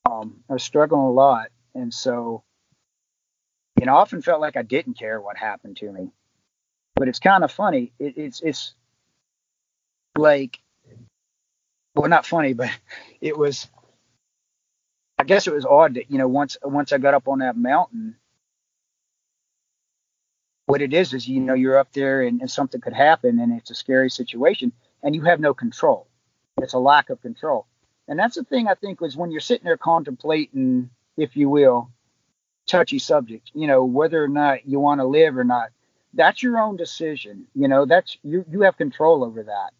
Um, 0.10 0.44
I 0.50 0.54
was 0.54 0.64
struggling 0.64 1.02
a 1.02 1.12
lot, 1.12 1.50
and 1.80 1.94
so 1.94 2.44
you 3.80 3.86
know, 3.86 3.96
often 3.96 4.22
felt 4.22 4.42
like 4.42 4.58
I 4.58 4.62
didn't 4.62 5.00
care 5.00 5.22
what 5.22 5.38
happened 5.38 5.78
to 5.78 5.92
me. 5.92 6.12
But 6.96 7.08
it's 7.08 7.20
kind 7.20 7.46
of 7.46 7.52
funny. 7.52 7.94
It, 7.98 8.18
it's 8.18 8.42
it's 8.42 8.74
like 10.18 10.60
well 11.96 12.10
not 12.10 12.26
funny 12.26 12.54
but 12.54 12.70
it 13.22 13.38
was 13.38 13.68
i 15.18 15.24
guess 15.24 15.48
it 15.48 15.54
was 15.54 15.66
odd 15.66 15.96
that 15.96 16.10
you 16.12 16.18
know 16.18 16.28
once 16.28 16.58
once 16.64 16.92
i 16.92 16.98
got 16.98 17.14
up 17.14 17.28
on 17.28 17.40
that 17.40 17.58
mountain 17.58 18.16
what 20.66 20.82
it 20.82 20.94
is 20.94 21.14
is 21.14 21.28
you 21.28 21.40
know 21.40 21.54
you're 21.54 21.78
up 21.78 21.92
there 21.94 22.22
and, 22.22 22.42
and 22.42 22.52
something 22.52 22.82
could 22.82 22.94
happen 22.94 23.40
and 23.40 23.58
it's 23.58 23.72
a 23.72 23.76
scary 23.76 24.10
situation 24.10 24.72
and 25.04 25.16
you 25.16 25.22
have 25.22 25.40
no 25.40 25.54
control 25.54 26.08
it's 26.58 26.74
a 26.74 26.80
lack 26.80 27.10
of 27.10 27.22
control 27.22 27.66
and 28.08 28.20
that's 28.20 28.36
the 28.36 28.44
thing 28.44 28.68
i 28.68 28.76
think 28.76 29.02
was 29.02 29.18
when 29.18 29.32
you're 29.32 29.42
sitting 29.42 29.66
there 29.66 29.78
contemplating 29.78 30.90
if 31.20 31.36
you 31.36 31.50
will, 31.50 31.92
touchy 32.68 33.00
subject. 33.00 33.52
You 33.54 33.68
know, 33.68 33.84
whether 33.84 34.24
or 34.24 34.28
not 34.28 34.68
you 34.68 34.80
want 34.80 35.02
to 35.02 35.06
live 35.06 35.38
or 35.38 35.44
not, 35.44 35.70
that's 36.14 36.42
your 36.42 36.58
own 36.58 36.78
decision. 36.78 37.48
You 37.54 37.68
know, 37.68 37.86
that's 37.86 38.18
you 38.24 38.46
you 38.50 38.62
have 38.62 38.78
control 38.78 39.24
over 39.24 39.44
that. 39.44 39.72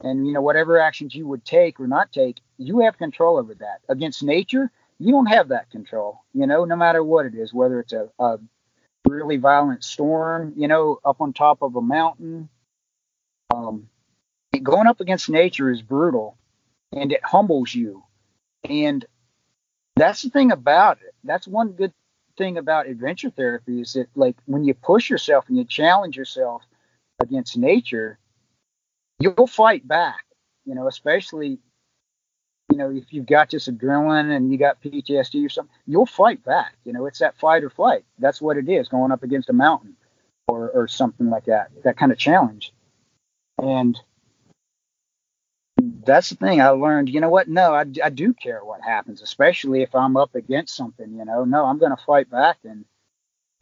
And 0.00 0.26
you 0.26 0.32
know, 0.32 0.40
whatever 0.40 0.78
actions 0.78 1.14
you 1.14 1.26
would 1.26 1.44
take 1.44 1.80
or 1.80 1.86
not 1.86 2.12
take, 2.12 2.38
you 2.56 2.80
have 2.80 2.98
control 2.98 3.38
over 3.38 3.54
that. 3.54 3.80
Against 3.88 4.22
nature, 4.22 4.70
you 4.98 5.12
don't 5.12 5.26
have 5.26 5.48
that 5.48 5.70
control. 5.70 6.22
You 6.32 6.46
know, 6.46 6.64
no 6.64 6.76
matter 6.76 7.02
what 7.02 7.26
it 7.26 7.34
is, 7.34 7.52
whether 7.52 7.80
it's 7.80 7.92
a, 7.92 8.08
a 8.18 8.38
really 9.06 9.36
violent 9.36 9.82
storm, 9.84 10.54
you 10.56 10.68
know, 10.68 11.00
up 11.04 11.20
on 11.20 11.32
top 11.32 11.62
of 11.62 11.76
a 11.76 11.82
mountain. 11.82 12.48
Um, 13.54 13.88
going 14.62 14.86
up 14.86 15.00
against 15.00 15.30
nature 15.30 15.70
is 15.70 15.82
brutal, 15.82 16.36
and 16.92 17.12
it 17.12 17.24
humbles 17.24 17.74
you. 17.74 18.04
And 18.68 19.04
that's 19.98 20.22
the 20.22 20.30
thing 20.30 20.52
about 20.52 20.98
it. 21.02 21.14
That's 21.24 21.46
one 21.46 21.72
good 21.72 21.92
thing 22.36 22.56
about 22.56 22.86
adventure 22.86 23.30
therapy 23.30 23.80
is 23.80 23.94
that 23.94 24.06
like 24.14 24.36
when 24.46 24.64
you 24.64 24.74
push 24.74 25.10
yourself 25.10 25.46
and 25.48 25.58
you 25.58 25.64
challenge 25.64 26.16
yourself 26.16 26.62
against 27.20 27.56
nature, 27.56 28.18
you'll 29.18 29.46
fight 29.46 29.86
back. 29.86 30.24
You 30.64 30.74
know, 30.74 30.86
especially 30.86 31.58
you 32.70 32.78
know 32.78 32.90
if 32.90 33.12
you've 33.12 33.26
got 33.26 33.50
this 33.50 33.68
adrenaline 33.68 34.34
and 34.34 34.52
you 34.52 34.58
got 34.58 34.82
PTSD 34.82 35.44
or 35.44 35.48
something, 35.48 35.74
you'll 35.86 36.06
fight 36.06 36.44
back. 36.44 36.74
You 36.84 36.92
know, 36.92 37.06
it's 37.06 37.18
that 37.18 37.38
fight 37.38 37.64
or 37.64 37.70
flight. 37.70 38.04
That's 38.18 38.40
what 38.40 38.56
it 38.56 38.68
is 38.68 38.88
going 38.88 39.12
up 39.12 39.22
against 39.22 39.50
a 39.50 39.54
mountain 39.54 39.96
or 40.46 40.70
or 40.70 40.88
something 40.88 41.30
like 41.30 41.46
that. 41.46 41.70
That 41.84 41.96
kind 41.96 42.12
of 42.12 42.18
challenge. 42.18 42.72
And 43.58 43.98
that's 46.04 46.30
the 46.30 46.36
thing 46.36 46.60
I 46.60 46.70
learned. 46.70 47.08
You 47.08 47.20
know 47.20 47.28
what? 47.28 47.48
No, 47.48 47.74
I, 47.74 47.84
I 48.02 48.10
do 48.10 48.34
care 48.34 48.64
what 48.64 48.82
happens, 48.82 49.22
especially 49.22 49.82
if 49.82 49.94
I'm 49.94 50.16
up 50.16 50.34
against 50.34 50.76
something. 50.76 51.14
You 51.14 51.24
know, 51.24 51.44
no, 51.44 51.64
I'm 51.64 51.78
going 51.78 51.96
to 51.96 52.02
fight 52.04 52.30
back, 52.30 52.58
and 52.64 52.84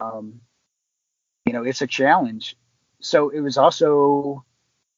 um, 0.01 0.41
you 1.45 1.53
know, 1.53 1.63
it's 1.63 1.83
a 1.83 1.87
challenge. 1.87 2.57
So 3.01 3.31
it 3.31 3.41
was 3.41 3.57
also 3.57 4.45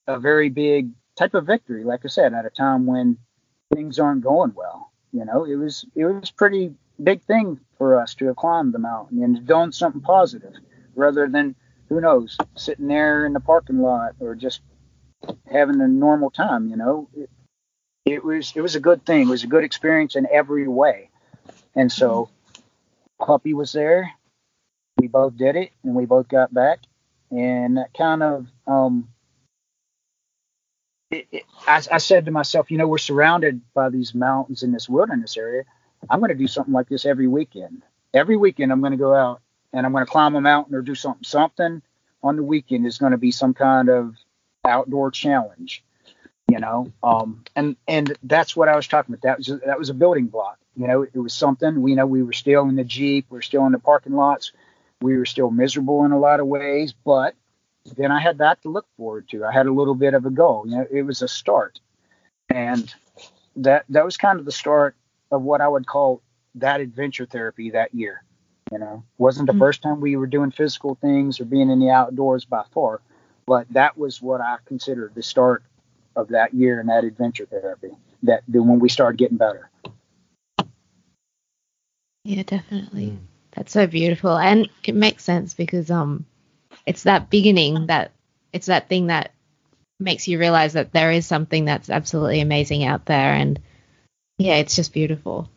a 0.07 0.19
very 0.19 0.49
big 0.49 0.91
type 1.17 1.35
of 1.35 1.47
victory, 1.47 1.85
like 1.85 2.01
I 2.05 2.09
said, 2.09 2.33
at 2.33 2.47
a 2.47 2.51
time 2.51 2.87
when 2.87 3.19
things 3.75 3.99
aren't 3.99 4.23
going 4.23 4.55
well. 4.55 4.93
You 5.12 5.25
know, 5.25 5.45
it 5.45 5.57
was 5.57 5.85
it 5.95 6.05
was 6.05 6.31
pretty 6.31 6.75
big 7.03 7.23
thing 7.23 7.61
for 7.77 8.01
us 8.01 8.14
to 8.17 8.27
have 8.27 8.37
climbed 8.37 8.73
the 8.73 8.79
mountain 8.79 9.23
and 9.23 9.47
done 9.47 9.73
something 9.73 10.01
positive, 10.01 10.55
rather 10.95 11.29
than 11.29 11.55
who 11.88 12.01
knows 12.01 12.37
sitting 12.55 12.88
there 12.88 13.25
in 13.25 13.33
the 13.33 13.41
parking 13.41 13.81
lot 13.81 14.14
or 14.21 14.35
just 14.35 14.61
having 15.51 15.81
a 15.81 15.89
normal 15.89 16.31
time. 16.31 16.69
You 16.69 16.77
know, 16.77 17.09
it, 17.15 17.31
it 18.05 18.25
was 18.25 18.53
it 18.55 18.61
was 18.61 18.75
a 18.75 18.81
good 18.81 19.05
thing. 19.05 19.23
It 19.23 19.31
was 19.31 19.45
a 19.45 19.49
good 19.49 19.65
experience 19.65 20.17
in 20.17 20.27
every 20.31 20.69
way. 20.69 21.11
And 21.75 21.91
so, 21.91 22.29
Puppy 23.21 23.55
was 23.55 23.73
there. 23.73 24.13
We 24.99 25.07
both 25.07 25.37
did 25.37 25.57
it, 25.57 25.71
and 25.85 25.95
we 25.95 26.07
both 26.07 26.29
got 26.29 26.53
back, 26.53 26.81
and 27.31 27.77
that 27.77 27.95
kind 27.95 28.23
of 28.23 28.47
um, 28.67 29.09
it, 31.11 31.27
it, 31.31 31.43
I, 31.67 31.83
I 31.93 31.99
said 31.99 32.27
to 32.27 32.31
myself, 32.31 32.71
you 32.71 32.79
know, 32.79 32.87
we're 32.87 32.99
surrounded 32.99 33.61
by 33.75 33.89
these 33.91 34.15
mountains 34.15 34.63
in 34.63 34.73
this 34.73 34.89
wilderness 34.89 35.37
area. 35.37 35.65
I'm 36.09 36.21
going 36.21 36.31
to 36.31 36.35
do 36.35 36.47
something 36.47 36.75
like 36.75 36.89
this 36.89 37.07
every 37.07 37.27
weekend. 37.27 37.83
Every 38.15 38.37
weekend, 38.37 38.73
I'm 38.73 38.81
going 38.81 38.93
to 38.93 38.99
go 38.99 39.15
out 39.15 39.41
and 39.73 39.85
I'm 39.85 39.93
going 39.93 40.05
to 40.05 40.11
climb 40.11 40.35
a 40.35 40.41
mountain 40.41 40.75
or 40.75 40.83
do 40.83 40.95
something. 40.95 41.25
Something 41.25 41.83
on 42.23 42.37
the 42.37 42.43
weekend 42.43 42.87
is 42.87 42.99
going 42.99 43.13
to 43.13 43.19
be 43.19 43.31
some 43.31 43.55
kind 43.55 43.89
of 43.89 44.17
outdoor 44.64 45.11
challenge, 45.11 45.85
you 46.49 46.59
know. 46.59 46.92
Um, 47.03 47.44
and 47.57 47.77
and 47.87 48.16
that's 48.23 48.57
what 48.57 48.68
I 48.68 48.77
was 48.77 48.87
talking 48.87 49.14
about. 49.14 49.23
That 49.23 49.38
was 49.38 49.49
a, 49.49 49.57
that 49.66 49.79
was 49.79 49.90
a 49.90 49.94
building 49.94 50.27
block. 50.27 50.59
You 50.77 50.87
know, 50.87 51.03
it 51.03 51.16
was 51.16 51.35
something. 51.35 51.83
We 51.83 51.94
know 51.94 52.07
we 52.07 52.23
were 52.23 52.33
still 52.33 52.68
in 52.68 52.77
the 52.77 52.85
jeep. 52.85 53.27
We 53.31 53.38
are 53.38 53.42
still 53.42 53.66
in 53.66 53.73
the 53.73 53.79
parking 53.79 54.14
lots. 54.14 54.53
We 55.01 55.16
were 55.16 55.27
still 55.27 55.51
miserable 55.51 56.05
in 56.05 56.12
a 56.12 56.18
lot 56.18 56.40
of 56.40 56.47
ways, 56.47 56.92
but 56.92 57.35
then 57.97 58.11
I 58.11 58.21
had 58.21 58.38
that 58.38 58.62
to 58.62 58.68
look 58.68 58.87
forward 58.97 59.29
to. 59.31 59.44
I 59.44 59.53
had 59.53 59.66
a 59.66 59.73
little 59.73 59.94
bit 59.94 60.14
of 60.14 60.27
a 60.27 60.31
goal. 60.31 60.64
You 60.66 60.77
know, 60.77 60.87
it 60.90 61.03
was 61.03 61.23
a 61.23 61.29
start, 61.29 61.81
and 62.49 62.92
that 63.57 63.85
that 63.88 64.05
was 64.05 64.16
kind 64.16 64.38
of 64.38 64.44
the 64.44 64.53
start 64.53 64.97
of 65.31 65.42
what 65.42 65.61
I 65.61 65.68
would 65.68 65.87
call 65.87 66.23
that 66.57 66.81
adventure 66.81 67.27
therapy 67.27 67.71
that 67.71 67.94
year. 67.94 68.23
You 68.73 68.79
know, 68.79 69.05
wasn't 69.16 69.47
the 69.47 69.53
mm-hmm. 69.53 69.61
first 69.61 69.83
time 69.83 70.01
we 70.01 70.16
were 70.16 70.27
doing 70.27 70.51
physical 70.51 70.94
things 70.94 71.40
or 71.40 71.44
being 71.44 71.71
in 71.71 71.81
the 71.81 71.90
outdoors 71.90 72.44
by 72.44 72.64
far, 72.73 73.01
but 73.49 73.67
that 73.71 73.97
was 73.97 74.21
what 74.21 74.43
I 74.43 74.59
considered 74.67 75.15
the 75.15 75.23
start 75.23 75.63
of 76.15 76.29
that 76.29 76.53
year 76.53 76.81
and 76.81 76.91
that 76.91 77.05
adventure 77.05 77.47
therapy. 77.47 77.93
That 78.25 78.43
when 78.47 78.79
we 78.79 78.91
started 78.91 79.17
getting 79.17 79.39
better. 79.39 79.71
Yeah, 82.25 82.43
definitely. 82.43 83.13
Mm. 83.13 83.19
That's 83.53 83.73
so 83.73 83.87
beautiful, 83.87 84.37
and 84.37 84.69
it 84.85 84.95
makes 84.95 85.25
sense 85.25 85.55
because 85.55 85.91
um, 85.91 86.27
it's 86.85 87.05
that 87.05 87.31
beginning 87.31 87.87
that 87.87 88.13
it's 88.53 88.67
that 88.67 88.89
thing 88.89 89.07
that 89.07 89.33
makes 89.99 90.29
you 90.29 90.39
realize 90.39 90.75
that 90.75 90.93
there 90.93 91.11
is 91.11 91.27
something 91.27 91.65
that's 91.65 91.89
absolutely 91.89 92.41
amazing 92.41 92.85
out 92.85 93.07
there, 93.07 93.33
and 93.33 93.59
yeah, 94.37 94.57
it's 94.57 94.77
just 94.77 94.93
beautiful. 94.93 95.49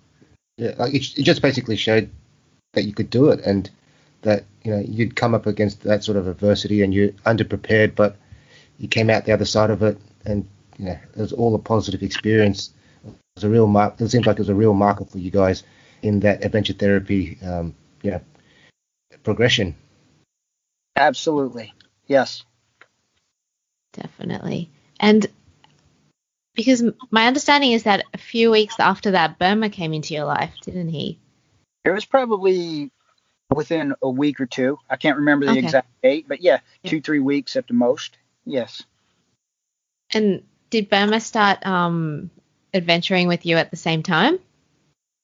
Yeah, 0.58 0.76
like 0.78 0.94
it, 0.94 1.20
it 1.20 1.24
just 1.24 1.42
basically 1.42 1.76
showed 1.76 2.10
that 2.74 2.86
you 2.86 2.94
could 2.94 3.10
do 3.10 3.30
it, 3.32 3.42
and 3.42 3.70
that 4.22 4.46
you 4.64 4.72
know 4.72 4.84
you'd 4.88 5.16
come 5.16 5.34
up 5.34 5.46
against 5.46 5.82
that 5.82 6.04
sort 6.04 6.18
of 6.18 6.28
adversity 6.28 6.82
and 6.84 6.94
you're 6.94 7.10
underprepared, 7.26 7.96
but 7.96 8.18
you 8.78 8.88
came 8.88 9.10
out 9.10 9.26
the 9.26 9.34
other 9.34 9.46
side 9.46 9.70
of 9.70 9.82
it, 9.84 9.98
and 10.26 10.48
you 10.78 10.86
know 10.86 11.00
it 11.16 11.20
was 11.20 11.34
all 11.34 11.56
a 11.56 11.60
positive 11.60 12.04
experience. 12.04 12.72
It 13.06 13.14
was 13.36 13.44
a 13.44 13.50
real 13.50 13.68
mark. 13.68 14.00
It 14.00 14.10
seems 14.10 14.26
like 14.26 14.38
it 14.38 14.42
was 14.42 14.50
a 14.50 14.56
real 14.56 14.74
marker 14.74 15.06
for 15.06 15.18
you 15.18 15.32
guys 15.32 15.64
in 16.02 16.22
that 16.22 16.44
adventure 16.44 16.74
therapy, 16.74 17.38
um, 17.44 17.76
you 18.02 18.12
know, 18.12 18.22
progression. 19.24 19.76
Absolutely, 20.96 21.74
yes, 22.08 22.44
definitely, 23.94 24.70
and 25.00 25.26
because 26.54 26.84
my 27.10 27.28
understanding 27.28 27.72
is 27.72 27.84
that 27.84 28.04
a 28.14 28.18
few 28.18 28.52
weeks 28.52 28.80
after 28.80 29.12
that, 29.12 29.40
Burma 29.40 29.70
came 29.70 29.94
into 29.94 30.14
your 30.14 30.26
life, 30.26 30.54
didn't 30.62 30.90
he? 30.90 31.20
It 31.86 31.92
was 31.92 32.06
probably 32.06 32.92
within 33.54 33.94
a 34.02 34.10
week 34.10 34.40
or 34.40 34.46
two. 34.46 34.80
I 34.90 34.96
can't 34.96 35.18
remember 35.18 35.46
the 35.46 35.52
okay. 35.52 35.60
exact 35.60 35.90
date, 36.02 36.26
but 36.28 36.42
yeah, 36.42 36.60
two 36.86 37.02
three 37.02 37.20
weeks 37.20 37.56
at 37.56 37.68
the 37.68 37.74
most. 37.74 38.18
Yes. 38.46 38.84
And 40.14 40.44
did 40.70 40.90
Burma 40.90 41.20
start 41.20 41.66
um, 41.66 42.30
adventuring 42.74 43.28
with 43.28 43.46
you 43.46 43.58
at 43.58 43.72
the 43.72 43.78
same 43.78 44.04
time, 44.04 44.40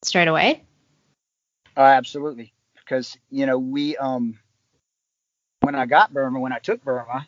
straight 0.04 0.28
away? 0.28 0.64
Uh, 1.76 1.82
absolutely, 1.82 2.54
because 2.76 3.18
you 3.30 3.46
know 3.46 3.58
we 3.58 3.98
um 3.98 4.38
when 5.62 5.76
I 5.76 5.86
got 5.86 6.14
Burma, 6.14 6.40
when 6.40 6.54
I 6.54 6.60
took 6.60 6.84
Burma, 6.84 7.28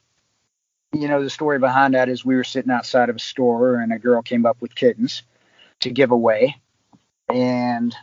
you 0.94 1.08
know 1.08 1.24
the 1.24 1.30
story 1.30 1.60
behind 1.60 1.94
that 1.94 2.10
is 2.10 2.26
we 2.26 2.36
were 2.36 2.44
sitting 2.44 2.72
outside 2.72 3.10
of 3.10 3.16
a 3.16 3.20
store 3.20 3.76
and 3.76 3.94
a 3.94 4.00
girl 4.00 4.22
came 4.22 4.46
up 4.46 4.62
with 4.62 4.76
kittens 4.76 5.24
to 5.82 5.90
give 5.90 6.12
away, 6.12 6.58
and 7.30 7.96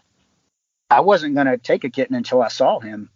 I 0.90 1.00
wasn't 1.00 1.34
going 1.34 1.46
to 1.46 1.58
take 1.58 1.84
a 1.84 1.90
kitten 1.90 2.14
until 2.14 2.42
I 2.42 2.48
saw 2.48 2.78
him. 2.78 3.10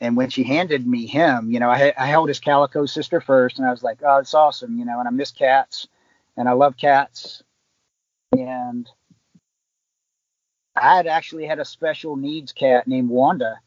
And 0.00 0.16
when 0.16 0.30
she 0.30 0.44
handed 0.44 0.86
me 0.86 1.06
him, 1.06 1.50
you 1.50 1.60
know, 1.60 1.68
I, 1.68 1.92
I 1.96 2.06
held 2.06 2.28
his 2.28 2.40
calico 2.40 2.86
sister 2.86 3.20
first, 3.20 3.58
and 3.58 3.68
I 3.68 3.70
was 3.70 3.82
like, 3.82 3.98
"Oh, 4.02 4.16
it's 4.16 4.32
awesome," 4.32 4.78
you 4.78 4.86
know. 4.86 4.98
And 4.98 5.06
I 5.06 5.10
miss 5.10 5.30
cats, 5.30 5.86
and 6.38 6.48
I 6.48 6.52
love 6.52 6.76
cats. 6.78 7.42
And 8.32 8.88
I 10.74 10.96
had 10.96 11.06
actually 11.06 11.44
had 11.44 11.58
a 11.58 11.66
special 11.66 12.16
needs 12.16 12.52
cat 12.52 12.88
named 12.88 13.10
Wanda, 13.10 13.60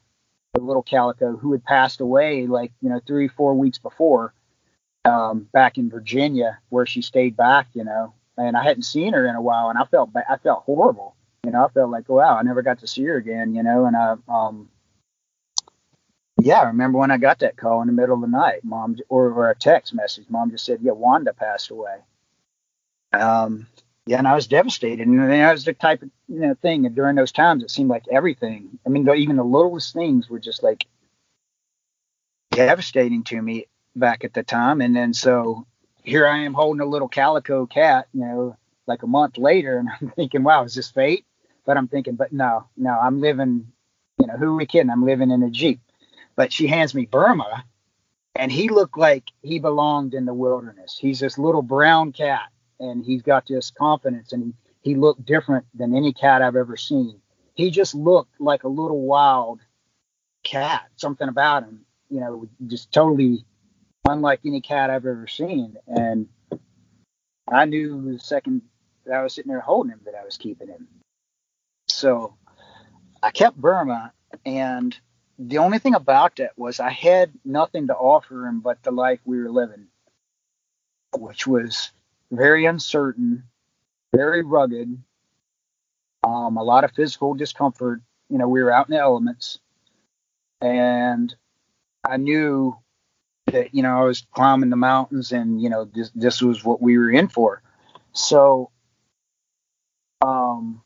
a 0.55 0.59
little 0.59 0.81
calico, 0.81 1.37
who 1.37 1.51
had 1.51 1.63
passed 1.63 2.01
away 2.01 2.47
like 2.47 2.71
you 2.81 2.89
know 2.89 2.99
three, 3.05 3.27
four 3.27 3.53
weeks 3.53 3.77
before, 3.77 4.33
um, 5.05 5.47
back 5.53 5.77
in 5.77 5.91
Virginia, 5.91 6.57
where 6.69 6.87
she 6.87 7.03
stayed 7.03 7.37
back, 7.37 7.67
you 7.73 7.83
know. 7.83 8.15
And 8.37 8.57
I 8.57 8.63
hadn't 8.63 8.83
seen 8.83 9.13
her 9.13 9.27
in 9.27 9.35
a 9.35 9.41
while, 9.41 9.69
and 9.69 9.77
I 9.77 9.85
felt 9.85 10.11
ba- 10.11 10.25
I 10.27 10.37
felt 10.37 10.63
horrible 10.63 11.15
you 11.43 11.51
know, 11.51 11.65
I 11.65 11.69
felt 11.69 11.91
like, 11.91 12.09
wow, 12.09 12.37
I 12.37 12.43
never 12.43 12.61
got 12.61 12.79
to 12.79 12.87
see 12.87 13.03
her 13.03 13.17
again, 13.17 13.53
you 13.53 13.63
know, 13.63 13.85
and 13.85 13.95
I, 13.95 14.15
um, 14.27 14.69
yeah, 16.41 16.61
I 16.61 16.67
remember 16.67 16.97
when 16.97 17.11
I 17.11 17.17
got 17.17 17.39
that 17.39 17.57
call 17.57 17.81
in 17.81 17.87
the 17.87 17.93
middle 17.93 18.15
of 18.15 18.21
the 18.21 18.27
night, 18.27 18.63
mom, 18.63 18.97
or, 19.09 19.31
or 19.31 19.49
a 19.49 19.55
text 19.55 19.93
message, 19.93 20.25
mom 20.29 20.51
just 20.51 20.65
said, 20.65 20.79
yeah, 20.81 20.93
Wanda 20.93 21.33
passed 21.33 21.69
away. 21.69 21.97
Um, 23.13 23.67
yeah, 24.05 24.17
and 24.17 24.27
I 24.27 24.35
was 24.35 24.47
devastated. 24.47 25.07
And 25.07 25.19
that 25.19 25.51
was 25.51 25.65
the 25.65 25.73
type 25.73 26.01
of 26.01 26.09
you 26.27 26.39
know 26.39 26.55
thing. 26.55 26.85
And 26.85 26.95
during 26.95 27.15
those 27.15 27.31
times, 27.31 27.63
it 27.63 27.71
seemed 27.71 27.89
like 27.89 28.03
everything. 28.11 28.79
I 28.85 28.89
mean, 28.89 29.07
even 29.07 29.37
the 29.37 29.43
littlest 29.43 29.93
things 29.93 30.29
were 30.29 30.39
just 30.39 30.61
like 30.61 30.85
devastating 32.51 33.23
to 33.25 33.41
me 33.41 33.67
back 33.95 34.23
at 34.23 34.33
the 34.33 34.43
time. 34.43 34.81
And 34.81 34.95
then 34.95 35.13
so 35.13 35.65
here 36.03 36.27
I 36.27 36.39
am 36.39 36.53
holding 36.53 36.81
a 36.81 36.85
little 36.85 37.07
calico 37.07 37.65
cat, 37.65 38.07
you 38.13 38.21
know, 38.21 38.57
like 38.87 39.03
a 39.03 39.07
month 39.07 39.37
later, 39.37 39.77
and 39.77 39.89
I'm 40.01 40.09
thinking, 40.09 40.43
wow, 40.43 40.63
is 40.63 40.75
this 40.75 40.91
fate? 40.91 41.25
But 41.65 41.77
I'm 41.77 41.87
thinking, 41.87 42.15
but 42.15 42.33
no, 42.33 42.67
no, 42.75 42.91
I'm 42.91 43.21
living, 43.21 43.71
you 44.19 44.27
know, 44.27 44.35
who 44.37 44.47
are 44.47 44.55
we 44.55 44.65
kidding? 44.65 44.89
I'm 44.89 45.05
living 45.05 45.31
in 45.31 45.43
a 45.43 45.49
Jeep. 45.49 45.79
But 46.35 46.51
she 46.51 46.67
hands 46.67 46.95
me 46.95 47.05
Burma, 47.05 47.63
and 48.35 48.51
he 48.51 48.69
looked 48.69 48.97
like 48.97 49.25
he 49.41 49.59
belonged 49.59 50.13
in 50.13 50.25
the 50.25 50.33
wilderness. 50.33 50.97
He's 50.99 51.19
this 51.19 51.37
little 51.37 51.61
brown 51.61 52.11
cat, 52.11 52.49
and 52.79 53.05
he's 53.05 53.21
got 53.21 53.47
this 53.47 53.71
confidence, 53.71 54.33
and 54.33 54.43
he, 54.81 54.91
he 54.91 54.95
looked 54.95 55.25
different 55.25 55.65
than 55.75 55.95
any 55.95 56.11
cat 56.11 56.41
I've 56.41 56.55
ever 56.55 56.75
seen. 56.75 57.21
he 57.53 57.69
just 57.69 57.93
looked 57.93 58.41
like 58.41 58.63
a 58.63 58.67
little 58.67 59.01
wild 59.01 59.61
cat. 60.43 60.83
Something 60.95 61.29
about 61.29 61.63
him, 61.63 61.85
you 62.09 62.19
know, 62.19 62.47
just 62.67 62.91
totally 62.91 63.45
unlike 64.07 64.41
any 64.45 64.61
cat 64.61 64.89
I've 64.89 65.05
ever 65.05 65.27
seen. 65.27 65.77
And 65.87 66.27
I 67.47 67.65
knew 67.65 68.11
the 68.11 68.19
second 68.19 68.63
that 69.05 69.15
I 69.15 69.23
was 69.23 69.33
sitting 69.33 69.51
there 69.51 69.59
holding 69.59 69.91
him 69.91 70.01
that 70.05 70.15
I 70.15 70.25
was 70.25 70.37
keeping 70.37 70.67
him. 70.67 70.87
So 72.03 72.35
I 73.23 73.31
kept 73.31 73.55
Burma, 73.55 74.11
and 74.45 74.93
the 75.39 75.59
only 75.59 75.79
thing 75.79 75.95
about 75.95 76.35
that 76.35 76.51
was 76.57 76.81
I 76.81 76.89
had 76.89 77.31
nothing 77.45 77.87
to 77.87 77.95
offer 77.95 78.45
him 78.45 78.59
but 78.59 78.83
the 78.83 78.91
life 78.91 79.21
we 79.23 79.37
were 79.37 79.49
living, 79.49 79.87
which 81.15 81.47
was 81.47 81.91
very 82.29 82.65
uncertain, 82.65 83.43
very 84.13 84.43
rugged, 84.43 85.01
um, 86.25 86.57
a 86.57 86.63
lot 86.63 86.83
of 86.83 86.91
physical 86.91 87.35
discomfort. 87.35 88.01
You 88.29 88.37
know, 88.37 88.49
we 88.49 88.61
were 88.61 88.73
out 88.73 88.89
in 88.89 88.95
the 88.95 89.01
elements, 89.01 89.59
and 90.59 91.33
I 92.03 92.17
knew 92.17 92.75
that 93.47 93.73
you 93.73 93.81
know 93.81 93.97
I 93.97 94.03
was 94.03 94.27
climbing 94.35 94.71
the 94.71 94.75
mountains, 94.75 95.31
and 95.31 95.61
you 95.61 95.69
know 95.69 95.85
this 95.85 96.11
this 96.13 96.41
was 96.41 96.65
what 96.65 96.81
we 96.81 96.97
were 96.97 97.11
in 97.11 97.29
for. 97.29 97.61
So, 98.11 98.71
um, 100.21 100.83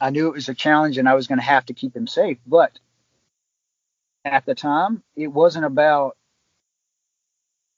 I 0.00 0.10
knew 0.10 0.28
it 0.28 0.34
was 0.34 0.48
a 0.48 0.54
challenge, 0.54 0.98
and 0.98 1.08
I 1.08 1.14
was 1.14 1.26
going 1.26 1.38
to 1.38 1.44
have 1.44 1.66
to 1.66 1.74
keep 1.74 1.94
him 1.94 2.06
safe. 2.06 2.38
But 2.46 2.78
at 4.24 4.46
the 4.46 4.54
time, 4.54 5.02
it 5.16 5.28
wasn't 5.28 5.64
about 5.64 6.16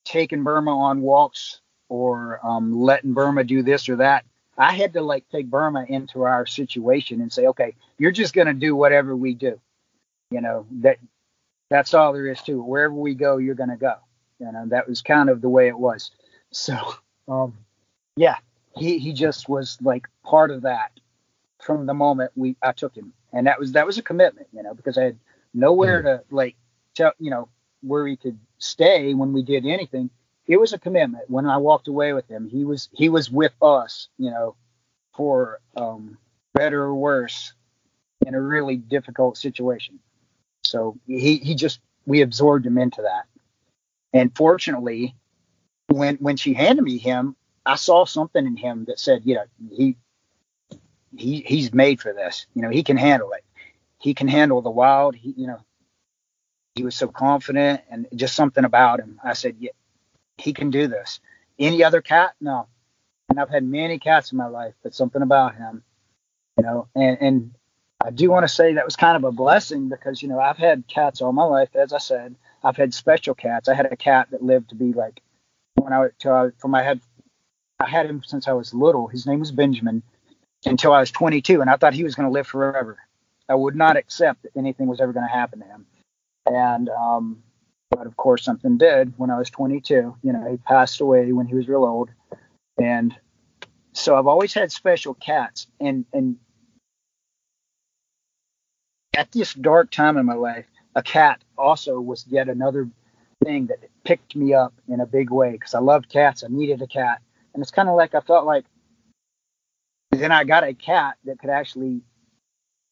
taking 0.04 0.42
Burma 0.42 0.76
on 0.76 1.02
walks 1.02 1.60
or 1.88 2.40
um, 2.44 2.80
letting 2.80 3.12
Burma 3.12 3.44
do 3.44 3.62
this 3.62 3.88
or 3.88 3.96
that. 3.96 4.24
I 4.56 4.74
had 4.74 4.92
to 4.94 5.00
like 5.00 5.28
take 5.30 5.46
Burma 5.46 5.84
into 5.88 6.22
our 6.22 6.46
situation 6.46 7.20
and 7.20 7.32
say, 7.32 7.46
okay, 7.46 7.74
you're 7.98 8.10
just 8.10 8.34
going 8.34 8.46
to 8.46 8.54
do 8.54 8.76
whatever 8.76 9.16
we 9.16 9.34
do. 9.34 9.58
You 10.30 10.40
know 10.40 10.66
that 10.82 10.98
that's 11.70 11.94
all 11.94 12.12
there 12.12 12.26
is 12.26 12.40
to 12.42 12.52
it. 12.52 12.64
Wherever 12.64 12.94
we 12.94 13.14
go, 13.14 13.38
you're 13.38 13.54
going 13.54 13.70
to 13.70 13.76
go. 13.76 13.94
You 14.38 14.52
know 14.52 14.66
that 14.68 14.88
was 14.88 15.02
kind 15.02 15.28
of 15.30 15.40
the 15.40 15.48
way 15.48 15.68
it 15.68 15.78
was. 15.78 16.10
So, 16.52 16.76
um, 17.28 17.56
yeah, 18.16 18.36
he 18.76 18.98
he 18.98 19.12
just 19.12 19.48
was 19.48 19.78
like 19.80 20.06
part 20.24 20.50
of 20.50 20.62
that 20.62 20.92
from 21.62 21.86
the 21.86 21.94
moment 21.94 22.32
we 22.34 22.56
I 22.62 22.72
took 22.72 22.94
him, 22.94 23.12
and 23.32 23.46
that 23.46 23.58
was 23.58 23.72
that 23.72 23.86
was 23.86 23.98
a 23.98 24.02
commitment, 24.02 24.48
you 24.52 24.62
know, 24.62 24.74
because 24.74 24.98
I 24.98 25.04
had 25.04 25.18
nowhere 25.54 26.02
mm-hmm. 26.02 26.28
to 26.28 26.34
like 26.34 26.56
tell 26.94 27.12
you 27.18 27.30
know 27.30 27.48
where 27.82 28.06
he 28.06 28.16
could 28.16 28.38
stay 28.58 29.14
when 29.14 29.32
we 29.32 29.42
did 29.42 29.64
anything 29.64 30.10
it 30.50 30.58
was 30.58 30.72
a 30.72 30.78
commitment. 30.80 31.30
When 31.30 31.46
I 31.46 31.58
walked 31.58 31.86
away 31.86 32.12
with 32.12 32.28
him, 32.28 32.48
he 32.48 32.64
was 32.64 32.88
he 32.92 33.08
was 33.08 33.30
with 33.30 33.52
us, 33.62 34.08
you 34.18 34.32
know, 34.32 34.56
for 35.14 35.60
um, 35.76 36.18
better 36.54 36.82
or 36.82 36.94
worse, 36.94 37.52
in 38.26 38.34
a 38.34 38.42
really 38.42 38.76
difficult 38.76 39.36
situation. 39.36 40.00
So 40.64 40.98
he 41.06 41.36
he 41.36 41.54
just 41.54 41.78
we 42.04 42.22
absorbed 42.22 42.66
him 42.66 42.78
into 42.78 43.02
that. 43.02 43.26
And 44.12 44.36
fortunately, 44.36 45.14
when 45.86 46.16
when 46.16 46.36
she 46.36 46.52
handed 46.52 46.82
me 46.82 46.98
him, 46.98 47.36
I 47.64 47.76
saw 47.76 48.04
something 48.04 48.44
in 48.44 48.56
him 48.56 48.86
that 48.86 48.98
said, 48.98 49.22
you 49.24 49.36
know, 49.36 49.44
he 49.70 49.96
he 51.16 51.40
he's 51.40 51.72
made 51.72 52.00
for 52.00 52.12
this. 52.12 52.46
You 52.54 52.62
know, 52.62 52.70
he 52.70 52.82
can 52.82 52.96
handle 52.96 53.32
it. 53.32 53.44
He 53.98 54.14
can 54.14 54.28
handle 54.28 54.62
the 54.62 54.70
wild. 54.70 55.14
He 55.14 55.34
you 55.36 55.46
know, 55.46 55.60
he 56.74 56.84
was 56.84 56.96
so 56.96 57.08
confident 57.08 57.82
and 57.90 58.06
just 58.14 58.34
something 58.34 58.64
about 58.64 59.00
him. 59.00 59.20
I 59.22 59.34
said, 59.34 59.56
yeah, 59.58 59.72
he 60.38 60.52
can 60.52 60.70
do 60.70 60.86
this. 60.86 61.20
Any 61.58 61.84
other 61.84 62.00
cat? 62.00 62.34
No. 62.40 62.66
And 63.28 63.38
I've 63.38 63.50
had 63.50 63.64
many 63.64 63.98
cats 63.98 64.32
in 64.32 64.38
my 64.38 64.46
life, 64.46 64.74
but 64.82 64.94
something 64.94 65.22
about 65.22 65.54
him, 65.54 65.82
you 66.56 66.64
know, 66.64 66.88
and, 66.94 67.18
and 67.20 67.54
I 68.02 68.10
do 68.10 68.30
want 68.30 68.44
to 68.44 68.48
say 68.48 68.74
that 68.74 68.84
was 68.84 68.96
kind 68.96 69.16
of 69.16 69.24
a 69.24 69.32
blessing 69.32 69.88
because, 69.88 70.22
you 70.22 70.28
know, 70.28 70.40
I've 70.40 70.56
had 70.56 70.88
cats 70.88 71.20
all 71.20 71.32
my 71.32 71.44
life. 71.44 71.76
As 71.76 71.92
I 71.92 71.98
said, 71.98 72.34
I've 72.64 72.76
had 72.76 72.94
special 72.94 73.34
cats. 73.34 73.68
I 73.68 73.74
had 73.74 73.92
a 73.92 73.96
cat 73.96 74.28
that 74.30 74.42
lived 74.42 74.70
to 74.70 74.74
be 74.74 74.92
like, 74.92 75.20
when 75.74 75.92
I, 75.92 76.08
till 76.18 76.32
I 76.32 76.48
from 76.58 76.74
I 76.74 76.82
had, 76.82 77.00
I 77.78 77.88
had 77.88 78.06
him 78.06 78.22
since 78.24 78.48
I 78.48 78.52
was 78.52 78.74
little. 78.74 79.06
His 79.06 79.26
name 79.26 79.40
was 79.40 79.52
Benjamin 79.52 80.02
until 80.64 80.92
I 80.92 81.00
was 81.00 81.10
22. 81.10 81.60
And 81.60 81.70
I 81.70 81.76
thought 81.76 81.94
he 81.94 82.04
was 82.04 82.14
going 82.14 82.28
to 82.28 82.32
live 82.32 82.46
forever. 82.46 82.98
I 83.48 83.54
would 83.54 83.74
not 83.74 83.96
accept 83.96 84.42
that 84.42 84.56
anything 84.56 84.86
was 84.86 85.00
ever 85.00 85.12
going 85.12 85.26
to 85.26 85.32
happen 85.32 85.60
to 85.60 85.66
him. 85.66 85.86
And, 86.46 86.88
um, 86.88 87.42
but 87.90 88.06
of 88.06 88.16
course, 88.16 88.44
something 88.44 88.78
did 88.78 89.14
when 89.16 89.30
I 89.30 89.38
was 89.38 89.50
22. 89.50 90.16
You 90.22 90.32
know, 90.32 90.48
he 90.48 90.56
passed 90.56 91.00
away 91.00 91.32
when 91.32 91.46
he 91.46 91.54
was 91.54 91.68
real 91.68 91.84
old, 91.84 92.10
and 92.80 93.14
so 93.92 94.16
I've 94.16 94.28
always 94.28 94.54
had 94.54 94.70
special 94.70 95.14
cats. 95.14 95.66
And 95.80 96.06
and 96.12 96.36
at 99.16 99.32
this 99.32 99.52
dark 99.54 99.90
time 99.90 100.16
in 100.16 100.24
my 100.24 100.34
life, 100.34 100.66
a 100.94 101.02
cat 101.02 101.42
also 101.58 102.00
was 102.00 102.24
yet 102.28 102.48
another 102.48 102.88
thing 103.44 103.66
that 103.66 103.78
picked 104.04 104.36
me 104.36 104.54
up 104.54 104.72
in 104.88 105.00
a 105.00 105.06
big 105.06 105.30
way 105.30 105.52
because 105.52 105.74
I 105.74 105.80
loved 105.80 106.08
cats. 106.08 106.44
I 106.44 106.48
needed 106.48 106.80
a 106.82 106.86
cat, 106.86 107.20
and 107.52 107.62
it's 107.62 107.72
kind 107.72 107.88
of 107.88 107.96
like 107.96 108.14
I 108.14 108.20
felt 108.20 108.46
like 108.46 108.64
then 110.10 110.32
I 110.32 110.44
got 110.44 110.64
a 110.64 110.74
cat 110.74 111.16
that 111.24 111.38
could 111.38 111.50
actually 111.50 112.02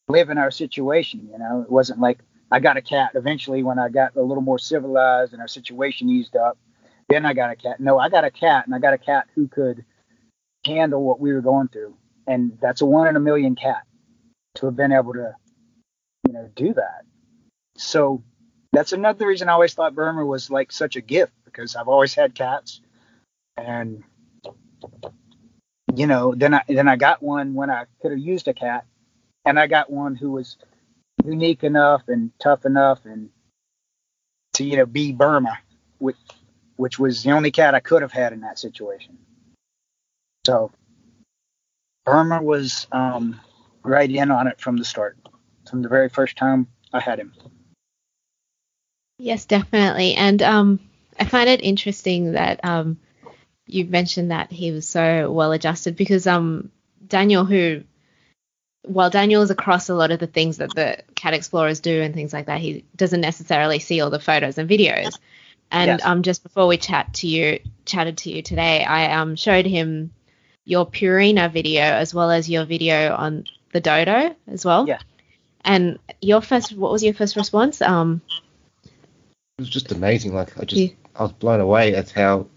live 0.07 0.29
in 0.29 0.37
our 0.37 0.51
situation. 0.51 1.29
You 1.31 1.37
know, 1.37 1.61
it 1.61 1.71
wasn't 1.71 1.99
like 1.99 2.19
I 2.51 2.59
got 2.59 2.77
a 2.77 2.81
cat 2.81 3.11
eventually 3.15 3.63
when 3.63 3.77
I 3.77 3.89
got 3.89 4.15
a 4.15 4.21
little 4.21 4.43
more 4.43 4.59
civilized 4.59 5.33
and 5.33 5.41
our 5.41 5.47
situation 5.47 6.09
eased 6.09 6.35
up. 6.35 6.57
Then 7.09 7.25
I 7.25 7.33
got 7.33 7.51
a 7.51 7.55
cat. 7.55 7.79
No, 7.79 7.97
I 7.97 8.09
got 8.09 8.23
a 8.23 8.31
cat, 8.31 8.65
and 8.65 8.75
I 8.75 8.79
got 8.79 8.93
a 8.93 8.97
cat 8.97 9.27
who 9.35 9.47
could 9.47 9.83
handle 10.65 11.03
what 11.03 11.19
we 11.19 11.33
were 11.33 11.41
going 11.41 11.67
through, 11.67 11.95
and 12.27 12.57
that's 12.61 12.81
a 12.81 12.85
one 12.85 13.07
in 13.07 13.15
a 13.15 13.19
million 13.19 13.55
cat 13.55 13.83
to 14.55 14.67
have 14.67 14.75
been 14.75 14.91
able 14.91 15.13
to, 15.13 15.35
you 16.27 16.33
know, 16.33 16.49
do 16.55 16.73
that. 16.73 17.01
So 17.77 18.23
that's 18.71 18.93
another 18.93 19.25
reason 19.25 19.49
I 19.49 19.53
always 19.53 19.73
thought 19.73 19.95
Burma 19.95 20.25
was 20.25 20.51
like 20.51 20.71
such 20.71 20.95
a 20.95 21.01
gift 21.01 21.33
because 21.45 21.75
I've 21.75 21.87
always 21.87 22.13
had 22.13 22.35
cats, 22.35 22.81
and 23.57 24.03
you 25.95 26.07
know, 26.07 26.33
then 26.35 26.53
I 26.53 26.63
then 26.67 26.87
I 26.87 26.95
got 26.95 27.21
one 27.21 27.53
when 27.53 27.69
I 27.69 27.85
could 28.01 28.11
have 28.11 28.19
used 28.19 28.47
a 28.47 28.53
cat, 28.53 28.85
and 29.45 29.59
I 29.59 29.67
got 29.67 29.91
one 29.91 30.15
who 30.15 30.31
was 30.31 30.57
unique 31.25 31.63
enough 31.63 32.03
and 32.07 32.31
tough 32.39 32.65
enough 32.65 33.05
and 33.05 33.29
to 34.53 34.63
you 34.63 34.77
know 34.77 34.85
be 34.85 35.11
Burma, 35.11 35.57
which 35.97 36.17
which 36.75 36.99
was 36.99 37.23
the 37.23 37.31
only 37.31 37.51
cat 37.51 37.75
I 37.75 37.79
could 37.79 38.01
have 38.01 38.11
had 38.11 38.33
in 38.33 38.41
that 38.41 38.59
situation. 38.59 39.17
So 40.45 40.71
Burma 42.05 42.41
was 42.41 42.87
um, 42.91 43.39
right 43.83 44.09
in 44.09 44.31
on 44.31 44.47
it 44.47 44.59
from 44.59 44.77
the 44.77 44.85
start, 44.85 45.17
from 45.69 45.81
the 45.81 45.89
very 45.89 46.09
first 46.09 46.37
time 46.37 46.67
I 46.93 46.99
had 46.99 47.19
him. 47.19 47.33
Yes, 49.17 49.45
definitely, 49.45 50.15
and 50.15 50.41
um, 50.41 50.79
I 51.19 51.25
find 51.25 51.49
it 51.49 51.61
interesting 51.61 52.31
that 52.33 52.63
um, 52.63 52.97
you 53.69 53.85
mentioned 53.85 54.31
that 54.31 54.51
he 54.51 54.71
was 54.71 54.87
so 54.87 55.31
well 55.31 55.51
adjusted 55.51 55.95
because 55.95 56.25
um, 56.25 56.71
Daniel, 57.07 57.45
who 57.45 57.83
while 58.83 59.09
Daniel 59.09 59.41
is 59.43 59.51
across 59.51 59.89
a 59.89 59.93
lot 59.93 60.11
of 60.11 60.19
the 60.19 60.27
things 60.27 60.57
that 60.57 60.73
the 60.73 60.97
cat 61.13 61.33
explorers 61.33 61.79
do 61.79 62.01
and 62.01 62.13
things 62.13 62.33
like 62.33 62.47
that, 62.47 62.59
he 62.59 62.83
doesn't 62.95 63.21
necessarily 63.21 63.77
see 63.79 64.01
all 64.01 64.09
the 64.09 64.19
photos 64.19 64.57
and 64.57 64.69
videos. 64.69 65.17
And 65.71 65.89
yes. 65.89 66.01
um, 66.03 66.23
just 66.23 66.41
before 66.41 66.65
we 66.65 66.77
chat 66.77 67.13
to 67.15 67.27
you, 67.27 67.59
chatted 67.85 68.17
to 68.19 68.31
you 68.31 68.41
today, 68.41 68.83
I 68.83 69.13
um 69.13 69.35
showed 69.35 69.67
him 69.67 70.11
your 70.65 70.87
Purina 70.87 71.51
video 71.51 71.83
as 71.83 72.13
well 72.13 72.31
as 72.31 72.49
your 72.49 72.65
video 72.65 73.13
on 73.15 73.45
the 73.71 73.81
dodo 73.81 74.35
as 74.47 74.65
well. 74.65 74.87
Yeah. 74.87 74.99
And 75.63 75.99
your 76.21 76.41
first, 76.41 76.75
what 76.75 76.91
was 76.91 77.03
your 77.03 77.13
first 77.13 77.35
response? 77.35 77.81
Um. 77.81 78.21
It 78.83 79.63
was 79.63 79.69
just 79.69 79.91
amazing. 79.91 80.33
Like 80.33 80.57
I 80.57 80.65
just, 80.65 80.81
yeah. 80.81 80.89
I 81.15 81.23
was 81.23 81.33
blown 81.33 81.59
away 81.59 81.93
at 81.93 82.09
how 82.09 82.37
you 82.37 82.43
know 82.43 82.49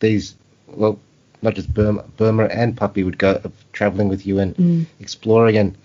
these 0.00 0.34
well 0.66 0.98
not 1.42 1.54
just 1.54 1.72
Burma, 1.72 2.02
Burma 2.16 2.44
and 2.44 2.76
Puppy 2.76 3.02
would 3.04 3.18
go 3.18 3.40
traveling 3.72 4.08
with 4.08 4.26
you 4.26 4.38
and 4.38 4.56
mm. 4.56 4.86
exploring, 5.00 5.56
and 5.56 5.76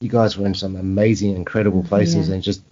you 0.00 0.08
guys 0.08 0.36
were 0.36 0.46
in 0.46 0.54
some 0.54 0.76
amazing, 0.76 1.34
incredible 1.36 1.82
places, 1.82 2.28
yeah. 2.28 2.34
and 2.34 2.42
just 2.42 2.62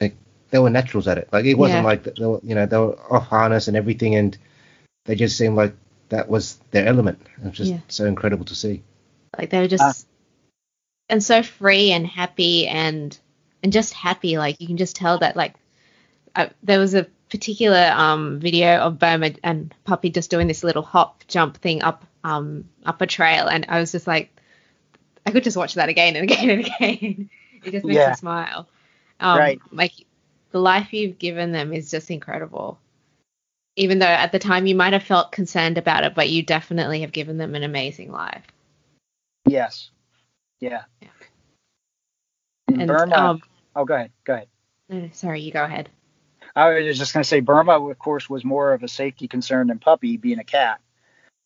like 0.00 0.14
they 0.50 0.58
were 0.58 0.70
naturals 0.70 1.08
at 1.08 1.18
it. 1.18 1.28
Like 1.32 1.44
it 1.44 1.54
wasn't 1.54 1.80
yeah. 1.80 1.86
like 1.86 2.04
they 2.04 2.26
were, 2.26 2.40
you 2.42 2.54
know, 2.54 2.66
they 2.66 2.78
were 2.78 2.98
off 3.12 3.26
harness 3.26 3.68
and 3.68 3.76
everything, 3.76 4.14
and 4.14 4.36
they 5.06 5.14
just 5.14 5.36
seemed 5.36 5.56
like 5.56 5.74
that 6.10 6.28
was 6.28 6.58
their 6.70 6.86
element. 6.86 7.20
It 7.38 7.44
was 7.44 7.56
just 7.56 7.70
yeah. 7.72 7.80
so 7.88 8.06
incredible 8.06 8.44
to 8.46 8.54
see. 8.54 8.82
Like 9.36 9.50
they 9.50 9.60
were 9.60 9.68
just 9.68 9.82
uh, 9.82 9.92
and 11.08 11.22
so 11.22 11.42
free 11.42 11.92
and 11.92 12.06
happy 12.06 12.66
and 12.66 13.18
and 13.62 13.72
just 13.72 13.92
happy. 13.92 14.38
Like 14.38 14.60
you 14.60 14.66
can 14.66 14.76
just 14.76 14.96
tell 14.96 15.18
that 15.18 15.36
like 15.36 15.54
uh, 16.34 16.48
there 16.62 16.78
was 16.78 16.94
a 16.94 17.06
particular 17.28 17.92
um, 17.94 18.40
video 18.40 18.78
of 18.78 18.98
Burma 18.98 19.32
and 19.42 19.74
Puppy 19.84 20.10
just 20.10 20.30
doing 20.30 20.46
this 20.46 20.64
little 20.64 20.82
hop 20.82 21.24
jump 21.28 21.58
thing 21.58 21.82
up 21.82 22.04
um, 22.24 22.68
up 22.84 23.00
a 23.00 23.06
trail, 23.06 23.46
and 23.46 23.66
I 23.68 23.80
was 23.80 23.92
just 23.92 24.06
like, 24.06 24.30
I 25.26 25.30
could 25.30 25.44
just 25.44 25.56
watch 25.56 25.74
that 25.74 25.88
again 25.88 26.16
and 26.16 26.24
again 26.30 26.50
and 26.50 26.60
again. 26.60 27.30
it 27.64 27.72
just 27.72 27.84
makes 27.84 27.96
yeah. 27.96 28.10
me 28.10 28.14
smile. 28.14 28.68
Um, 29.20 29.38
right. 29.38 29.60
Like 29.70 29.92
the 30.50 30.60
life 30.60 30.92
you've 30.92 31.18
given 31.18 31.52
them 31.52 31.72
is 31.72 31.90
just 31.90 32.10
incredible. 32.10 32.78
Even 33.76 33.98
though 34.00 34.06
at 34.06 34.32
the 34.32 34.38
time 34.38 34.66
you 34.66 34.74
might 34.74 34.92
have 34.92 35.04
felt 35.04 35.30
concerned 35.30 35.78
about 35.78 36.04
it, 36.04 36.14
but 36.14 36.28
you 36.28 36.42
definitely 36.42 37.02
have 37.02 37.12
given 37.12 37.38
them 37.38 37.54
an 37.54 37.62
amazing 37.62 38.10
life. 38.10 38.44
Yes. 39.46 39.90
Yeah. 40.60 40.82
Yeah. 41.00 41.08
In 42.68 42.80
And, 42.80 42.88
Burma. 42.88 43.14
um, 43.14 43.42
oh, 43.76 43.84
go 43.84 43.94
ahead. 43.94 44.10
Go 44.24 44.42
ahead. 44.90 45.14
sorry, 45.14 45.42
you 45.42 45.52
go 45.52 45.62
ahead. 45.62 45.88
I 46.58 46.80
was 46.80 46.98
just 46.98 47.14
going 47.14 47.22
to 47.22 47.28
say 47.28 47.38
Burma, 47.38 47.78
of 47.88 47.98
course, 47.98 48.28
was 48.28 48.44
more 48.44 48.72
of 48.72 48.82
a 48.82 48.88
safety 48.88 49.28
concern 49.28 49.68
than 49.68 49.78
puppy 49.78 50.16
being 50.16 50.40
a 50.40 50.44
cat. 50.44 50.80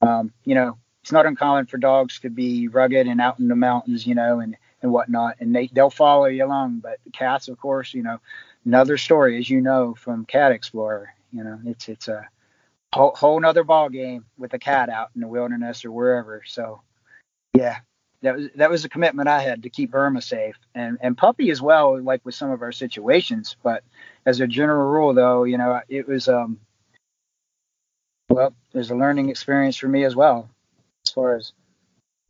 Um, 0.01 0.33
you 0.45 0.55
know, 0.55 0.79
it's 1.03 1.13
not 1.13 1.27
uncommon 1.27 1.67
for 1.67 1.77
dogs 1.77 2.21
to 2.21 2.31
be 2.31 2.69
rugged 2.69 3.07
and 3.07 3.21
out 3.21 3.39
in 3.39 3.49
the 3.49 3.57
mountains, 3.57 4.07
you 4.07 4.15
know, 4.15 4.41
and, 4.41 4.57
and 4.81 4.91
whatnot, 4.91 5.37
and 5.41 5.55
they, 5.55 5.67
they'll 5.67 5.91
follow 5.91 6.25
you 6.27 6.47
along. 6.47 6.79
But 6.79 6.99
cats, 7.13 7.49
of 7.49 7.59
course, 7.59 7.93
you 7.93 8.03
know, 8.03 8.21
another 8.65 8.97
story, 8.97 9.39
as 9.39 9.51
you 9.51 9.61
know, 9.61 9.95
from 9.95 10.25
Cat 10.25 10.53
Explorer, 10.53 11.13
you 11.31 11.45
know, 11.45 11.61
it's, 11.67 11.89
it's 11.89 12.09
a 12.09 12.27
whole, 12.95 13.15
whole 13.15 13.39
nother 13.39 13.65
ball 13.65 13.91
game 13.91 14.25
with 14.39 14.55
a 14.55 14.59
cat 14.59 14.89
out 14.89 15.11
in 15.15 15.21
the 15.21 15.29
wilderness 15.29 15.85
or 15.85 15.93
wherever. 15.93 16.43
So, 16.47 16.81
yeah, 17.55 17.79
that 18.23 18.37
was, 18.37 18.49
that 18.55 18.71
was 18.71 18.85
a 18.85 18.89
commitment 18.89 19.29
I 19.29 19.41
had 19.41 19.65
to 19.65 19.71
keep 19.71 19.91
Burma 19.91 20.23
safe 20.23 20.57
and, 20.75 20.99
and 21.01 21.17
puppy 21.17 21.51
as 21.51 21.61
well, 21.61 22.01
like 22.01 22.25
with 22.25 22.35
some 22.35 22.51
of 22.51 22.63
our 22.63 22.73
situations. 22.73 23.57
But 23.63 23.83
as 24.25 24.41
a 24.41 24.47
general 24.47 24.91
rule, 24.91 25.15
though, 25.15 25.45
you 25.45 25.59
know, 25.59 25.81
it 25.89 26.07
was, 26.09 26.29
um, 26.29 26.61
well, 28.29 28.55
there's 28.73 28.91
a 28.91 28.97
learning 28.97 29.29
experience 29.29 29.77
for 29.77 29.89
me 29.89 30.05
as 30.05 30.17
well, 30.17 30.49
as 31.05 31.13
far 31.13 31.37
as, 31.37 31.53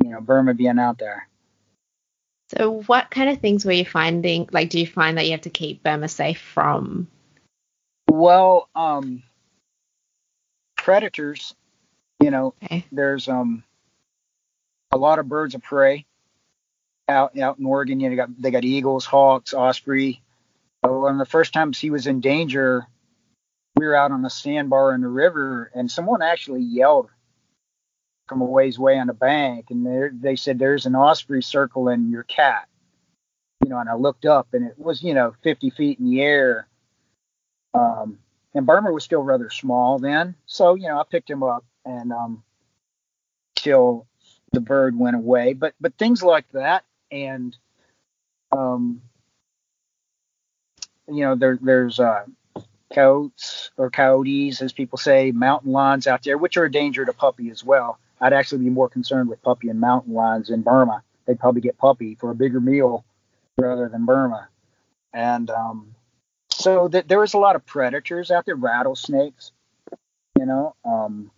you 0.02 0.10
know, 0.10 0.20
Burma 0.20 0.54
being 0.54 0.78
out 0.78 0.98
there. 0.98 1.28
So, 2.56 2.82
what 2.82 3.10
kind 3.10 3.30
of 3.30 3.40
things 3.40 3.64
were 3.64 3.72
you 3.72 3.84
finding? 3.84 4.48
Like, 4.52 4.68
do 4.68 4.78
you 4.78 4.86
find 4.86 5.16
that 5.16 5.24
you 5.24 5.30
have 5.30 5.42
to 5.42 5.50
keep 5.50 5.82
Burma 5.82 6.08
safe 6.08 6.40
from? 6.40 7.08
Well, 8.10 8.68
um, 8.74 9.22
predators, 10.76 11.54
you 12.20 12.30
know, 12.30 12.54
Okay. 12.64 12.84
there's 12.92 13.28
um 13.28 13.64
a 14.92 14.98
lot 14.98 15.18
of 15.18 15.28
birds 15.28 15.54
of 15.54 15.62
prey 15.62 16.06
out 17.08 17.36
out 17.38 17.58
in 17.58 17.66
Oregon. 17.66 18.00
You 18.00 18.08
know, 18.08 18.10
they 18.10 18.16
got 18.16 18.42
they 18.42 18.50
got 18.50 18.64
eagles, 18.64 19.04
hawks, 19.04 19.54
osprey. 19.54 20.22
But 20.82 20.92
one 20.92 21.12
of 21.12 21.18
the 21.18 21.26
first 21.26 21.52
times 21.52 21.78
he 21.78 21.90
was 21.90 22.06
in 22.06 22.20
danger, 22.20 22.86
we 23.76 23.86
were 23.86 23.94
out 23.94 24.12
on 24.12 24.24
a 24.24 24.30
sandbar 24.30 24.94
in 24.94 25.00
the 25.00 25.08
river, 25.08 25.70
and 25.74 25.90
someone 25.90 26.22
actually 26.22 26.62
yelled 26.62 27.08
from 28.28 28.40
a 28.40 28.44
ways 28.44 28.78
away 28.78 28.98
on 28.98 29.06
the 29.06 29.14
bank, 29.14 29.66
and 29.70 29.86
they 29.86 30.08
they 30.12 30.36
said, 30.36 30.58
"There's 30.58 30.86
an 30.86 30.94
osprey 30.94 31.42
circling 31.42 32.10
your 32.10 32.24
cat." 32.24 32.68
You 33.64 33.70
know, 33.70 33.78
and 33.78 33.88
I 33.88 33.94
looked 33.94 34.26
up, 34.26 34.48
and 34.54 34.66
it 34.66 34.78
was 34.78 35.02
you 35.02 35.14
know 35.14 35.34
50 35.42 35.70
feet 35.70 35.98
in 35.98 36.10
the 36.10 36.20
air. 36.20 36.68
Um, 37.74 38.18
and 38.54 38.66
Burma 38.66 38.92
was 38.92 39.02
still 39.02 39.22
rather 39.22 39.48
small 39.48 39.98
then, 39.98 40.34
so 40.46 40.74
you 40.74 40.88
know 40.88 41.00
I 41.00 41.04
picked 41.10 41.30
him 41.30 41.42
up 41.42 41.64
and 41.84 42.12
um, 42.12 42.42
till 43.56 44.06
the 44.52 44.60
bird 44.60 44.98
went 44.98 45.16
away. 45.16 45.52
But 45.54 45.74
but 45.80 45.94
things 45.98 46.22
like 46.22 46.50
that, 46.52 46.84
and 47.10 47.56
um, 48.52 49.02
you 51.08 51.22
know 51.24 51.34
there 51.34 51.58
there's 51.60 51.98
uh, 51.98 52.24
coyotes 52.92 53.70
or 53.76 53.90
coyotes, 53.90 54.62
as 54.62 54.72
people 54.72 54.98
say, 54.98 55.32
mountain 55.32 55.72
lions 55.72 56.06
out 56.06 56.22
there, 56.22 56.38
which 56.38 56.56
are 56.56 56.64
a 56.64 56.70
danger 56.70 57.04
to 57.04 57.12
puppy 57.12 57.50
as 57.50 57.64
well. 57.64 57.98
I'd 58.20 58.32
actually 58.32 58.64
be 58.64 58.70
more 58.70 58.88
concerned 58.88 59.28
with 59.28 59.42
puppy 59.42 59.68
and 59.68 59.80
mountain 59.80 60.14
lions 60.14 60.50
in 60.50 60.62
Burma. 60.62 61.02
They'd 61.26 61.40
probably 61.40 61.60
get 61.60 61.78
puppy 61.78 62.14
for 62.14 62.30
a 62.30 62.34
bigger 62.34 62.60
meal 62.60 63.04
rather 63.58 63.88
than 63.88 64.06
Burma. 64.06 64.48
And 65.12 65.50
um, 65.50 65.94
so 66.50 66.88
th- 66.88 67.06
there 67.06 67.18
was 67.18 67.34
a 67.34 67.38
lot 67.38 67.56
of 67.56 67.66
predators 67.66 68.30
out 68.30 68.46
there, 68.46 68.54
rattlesnakes, 68.54 69.52
you 70.38 70.46
know. 70.46 70.74
Um, 70.84 71.30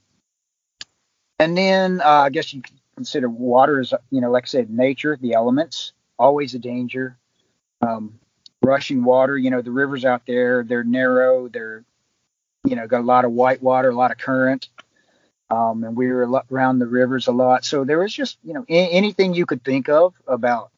and 1.38 1.57
then 1.57 2.00
uh, 2.00 2.05
I 2.05 2.31
guess 2.31 2.53
you 2.53 2.62
could 2.62 2.74
consider 2.94 3.28
water 3.28 3.80
as, 3.80 3.92
you 4.11 4.20
know, 4.20 4.30
like 4.30 4.44
I 4.44 4.46
said, 4.46 4.70
nature, 4.70 5.18
the 5.20 5.35
elements, 5.35 5.92
always 6.18 6.54
a 6.54 6.59
danger. 6.59 7.16
Um, 7.83 8.18
rushing 8.62 9.04
water, 9.04 9.37
you 9.37 9.50
know, 9.50 9.62
the 9.62 9.70
rivers 9.70 10.04
out 10.04 10.22
there, 10.26 10.64
they're 10.64 10.85
narrow, 10.85 11.48
they're, 11.48 11.85
you 12.64 12.76
know, 12.76 12.87
got 12.87 13.00
a 13.00 13.04
lot 13.04 13.24
of 13.24 13.33
white 13.33 13.62
water, 13.62 13.90
a 13.90 13.94
lot 13.94 14.11
of 14.11 14.18
current. 14.18 14.68
Um, 15.50 15.85
and 15.85 15.96
we 15.96 16.09
were 16.09 16.42
around 16.50 16.78
the 16.78 16.87
rivers 16.87 17.26
a 17.26 17.33
lot. 17.33 17.64
So 17.64 17.85
there 17.85 17.98
was 17.98 18.12
just, 18.12 18.38
you 18.42 18.54
know, 18.54 18.64
a- 18.68 18.90
anything 18.90 19.35
you 19.35 19.44
could 19.44 19.62
think 19.62 19.88
of 19.88 20.14
about, 20.26 20.70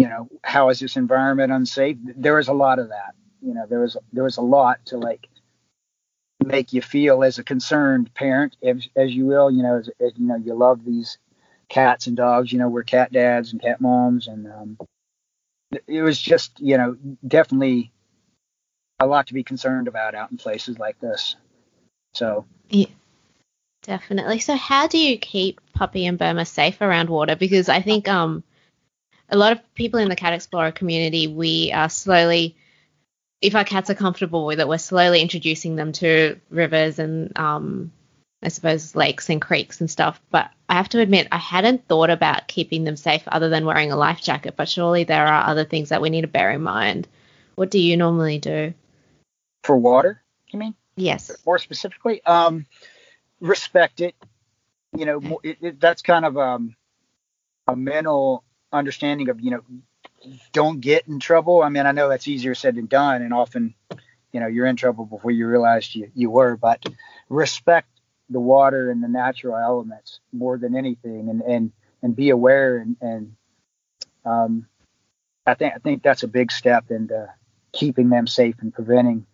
you 0.00 0.08
know, 0.08 0.28
how 0.42 0.68
is 0.68 0.78
this 0.78 0.96
environment 0.96 1.52
unsafe? 1.52 1.96
There 2.02 2.36
was 2.36 2.48
a 2.48 2.52
lot 2.52 2.78
of 2.78 2.90
that. 2.90 3.14
You 3.42 3.54
know, 3.54 3.66
there 3.66 3.80
was 3.80 3.96
there 4.12 4.24
was 4.24 4.36
a 4.36 4.42
lot 4.42 4.84
to 4.86 4.98
like 4.98 5.28
make 6.44 6.72
you 6.72 6.82
feel 6.82 7.24
as 7.24 7.38
a 7.38 7.44
concerned 7.44 8.14
parent, 8.14 8.56
as, 8.62 8.88
as 8.96 9.12
you 9.12 9.26
will. 9.26 9.50
You 9.50 9.62
know, 9.62 9.78
as, 9.78 9.90
as 10.00 10.12
you 10.16 10.26
know, 10.26 10.36
you 10.36 10.54
love 10.54 10.84
these 10.84 11.18
cats 11.70 12.06
and 12.06 12.16
dogs. 12.16 12.52
You 12.52 12.58
know, 12.58 12.68
we're 12.68 12.82
cat 12.82 13.12
dads 13.12 13.52
and 13.52 13.62
cat 13.62 13.80
moms, 13.80 14.26
and 14.28 14.46
um, 14.46 14.78
it 15.86 16.02
was 16.02 16.20
just, 16.20 16.60
you 16.60 16.76
know, 16.76 16.96
definitely 17.26 17.92
a 18.98 19.06
lot 19.06 19.28
to 19.28 19.34
be 19.34 19.42
concerned 19.42 19.88
about 19.88 20.14
out 20.14 20.30
in 20.30 20.36
places 20.36 20.78
like 20.78 21.00
this. 21.00 21.36
So 22.12 22.44
Definitely. 23.82 24.40
So, 24.40 24.56
how 24.56 24.88
do 24.88 24.98
you 24.98 25.16
keep 25.16 25.60
Puppy 25.72 26.04
and 26.04 26.18
Burma 26.18 26.44
safe 26.44 26.80
around 26.82 27.08
water? 27.08 27.34
Because 27.34 27.68
I 27.68 27.80
think 27.80 28.08
um, 28.08 28.44
a 29.30 29.36
lot 29.36 29.52
of 29.52 29.74
people 29.74 30.00
in 30.00 30.08
the 30.08 30.16
Cat 30.16 30.34
Explorer 30.34 30.72
community, 30.72 31.26
we 31.28 31.72
are 31.72 31.88
slowly, 31.88 32.56
if 33.40 33.54
our 33.54 33.64
cats 33.64 33.88
are 33.88 33.94
comfortable 33.94 34.44
with 34.44 34.60
it, 34.60 34.68
we're 34.68 34.76
slowly 34.76 35.22
introducing 35.22 35.76
them 35.76 35.92
to 35.92 36.38
rivers 36.50 36.98
and 36.98 37.36
um, 37.38 37.90
I 38.42 38.48
suppose 38.48 38.94
lakes 38.96 39.28
and 39.28 39.40
creeks 39.40 39.80
and 39.80 39.90
stuff. 39.90 40.20
But 40.30 40.50
I 40.68 40.74
have 40.74 40.88
to 40.90 41.00
admit, 41.00 41.28
I 41.30 41.38
hadn't 41.38 41.86
thought 41.88 42.10
about 42.10 42.48
keeping 42.48 42.84
them 42.84 42.96
safe 42.96 43.22
other 43.26 43.48
than 43.48 43.66
wearing 43.66 43.92
a 43.92 43.96
life 43.96 44.22
jacket. 44.22 44.54
But 44.56 44.68
surely 44.68 45.04
there 45.04 45.26
are 45.26 45.46
other 45.46 45.64
things 45.64 45.90
that 45.90 46.00
we 46.00 46.10
need 46.10 46.22
to 46.22 46.28
bear 46.28 46.50
in 46.50 46.62
mind. 46.62 47.06
What 47.54 47.70
do 47.70 47.78
you 47.78 47.96
normally 47.96 48.38
do? 48.38 48.72
for 49.62 49.76
water, 49.76 50.22
you 50.48 50.58
mean? 50.58 50.74
Yes. 50.96 51.30
more 51.46 51.58
specifically 51.58 52.22
um 52.24 52.66
respect 53.40 54.00
it 54.00 54.14
you 54.96 55.06
know 55.06 55.20
mo- 55.20 55.40
it, 55.42 55.58
it, 55.62 55.80
that's 55.80 56.02
kind 56.02 56.24
of 56.26 56.36
um 56.36 56.74
a 57.68 57.76
mental 57.76 58.44
understanding 58.72 59.28
of 59.30 59.40
you 59.40 59.50
know 59.50 59.62
don't 60.52 60.80
get 60.80 61.08
in 61.08 61.18
trouble 61.20 61.62
i 61.62 61.68
mean 61.70 61.86
i 61.86 61.92
know 61.92 62.08
that's 62.08 62.28
easier 62.28 62.54
said 62.54 62.74
than 62.74 62.86
done 62.86 63.22
and 63.22 63.32
often 63.32 63.74
you 64.32 64.40
know 64.40 64.46
you're 64.46 64.66
in 64.66 64.76
trouble 64.76 65.06
before 65.06 65.30
you 65.30 65.46
realized 65.46 65.94
you, 65.94 66.10
you 66.14 66.28
were 66.28 66.56
but 66.56 66.84
respect 67.30 67.88
the 68.30 68.40
water 68.40 68.90
and 68.90 69.02
the 69.02 69.08
natural 69.08 69.56
elements 69.56 70.20
more 70.32 70.56
than 70.56 70.76
anything 70.76 71.28
and 71.28 71.42
and 71.42 71.72
and 72.02 72.16
be 72.16 72.30
aware 72.30 72.78
and 72.78 72.96
and 73.00 73.36
um 74.24 74.66
i 75.46 75.54
think 75.54 75.74
i 75.74 75.78
think 75.78 76.02
that's 76.02 76.22
a 76.22 76.28
big 76.28 76.50
step 76.50 76.90
into 76.90 77.28
keeping 77.72 78.08
them 78.08 78.26
safe 78.26 78.54
and 78.60 78.72
preventing 78.72 79.26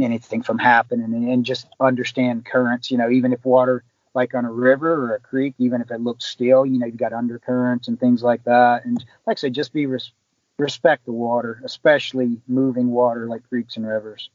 anything 0.00 0.42
from 0.42 0.58
happening 0.58 1.12
and, 1.12 1.28
and 1.28 1.44
just 1.44 1.66
understand 1.80 2.46
currents 2.46 2.90
you 2.90 2.96
know 2.96 3.10
even 3.10 3.32
if 3.32 3.44
water 3.44 3.84
like 4.14 4.34
on 4.34 4.44
a 4.44 4.52
river 4.52 4.92
or 4.92 5.14
a 5.14 5.20
creek 5.20 5.54
even 5.58 5.80
if 5.80 5.90
it 5.90 6.00
looks 6.00 6.24
still 6.24 6.64
you 6.64 6.78
know 6.78 6.86
you've 6.86 6.96
got 6.96 7.12
undercurrents 7.12 7.88
and 7.88 8.00
things 8.00 8.22
like 8.22 8.42
that. 8.44 8.84
And 8.84 9.04
like 9.26 9.36
i 9.36 9.40
said 9.40 9.54
just 9.54 9.72
be 9.72 9.86
res- 9.86 10.12
respect 10.58 11.04
the 11.04 11.12
water 11.12 11.60
especially 11.64 12.40
moving 12.46 12.90
water 12.90 13.28
like 13.28 13.48
creeks 13.48 13.76
and 13.76 13.86
rivers 13.86 14.30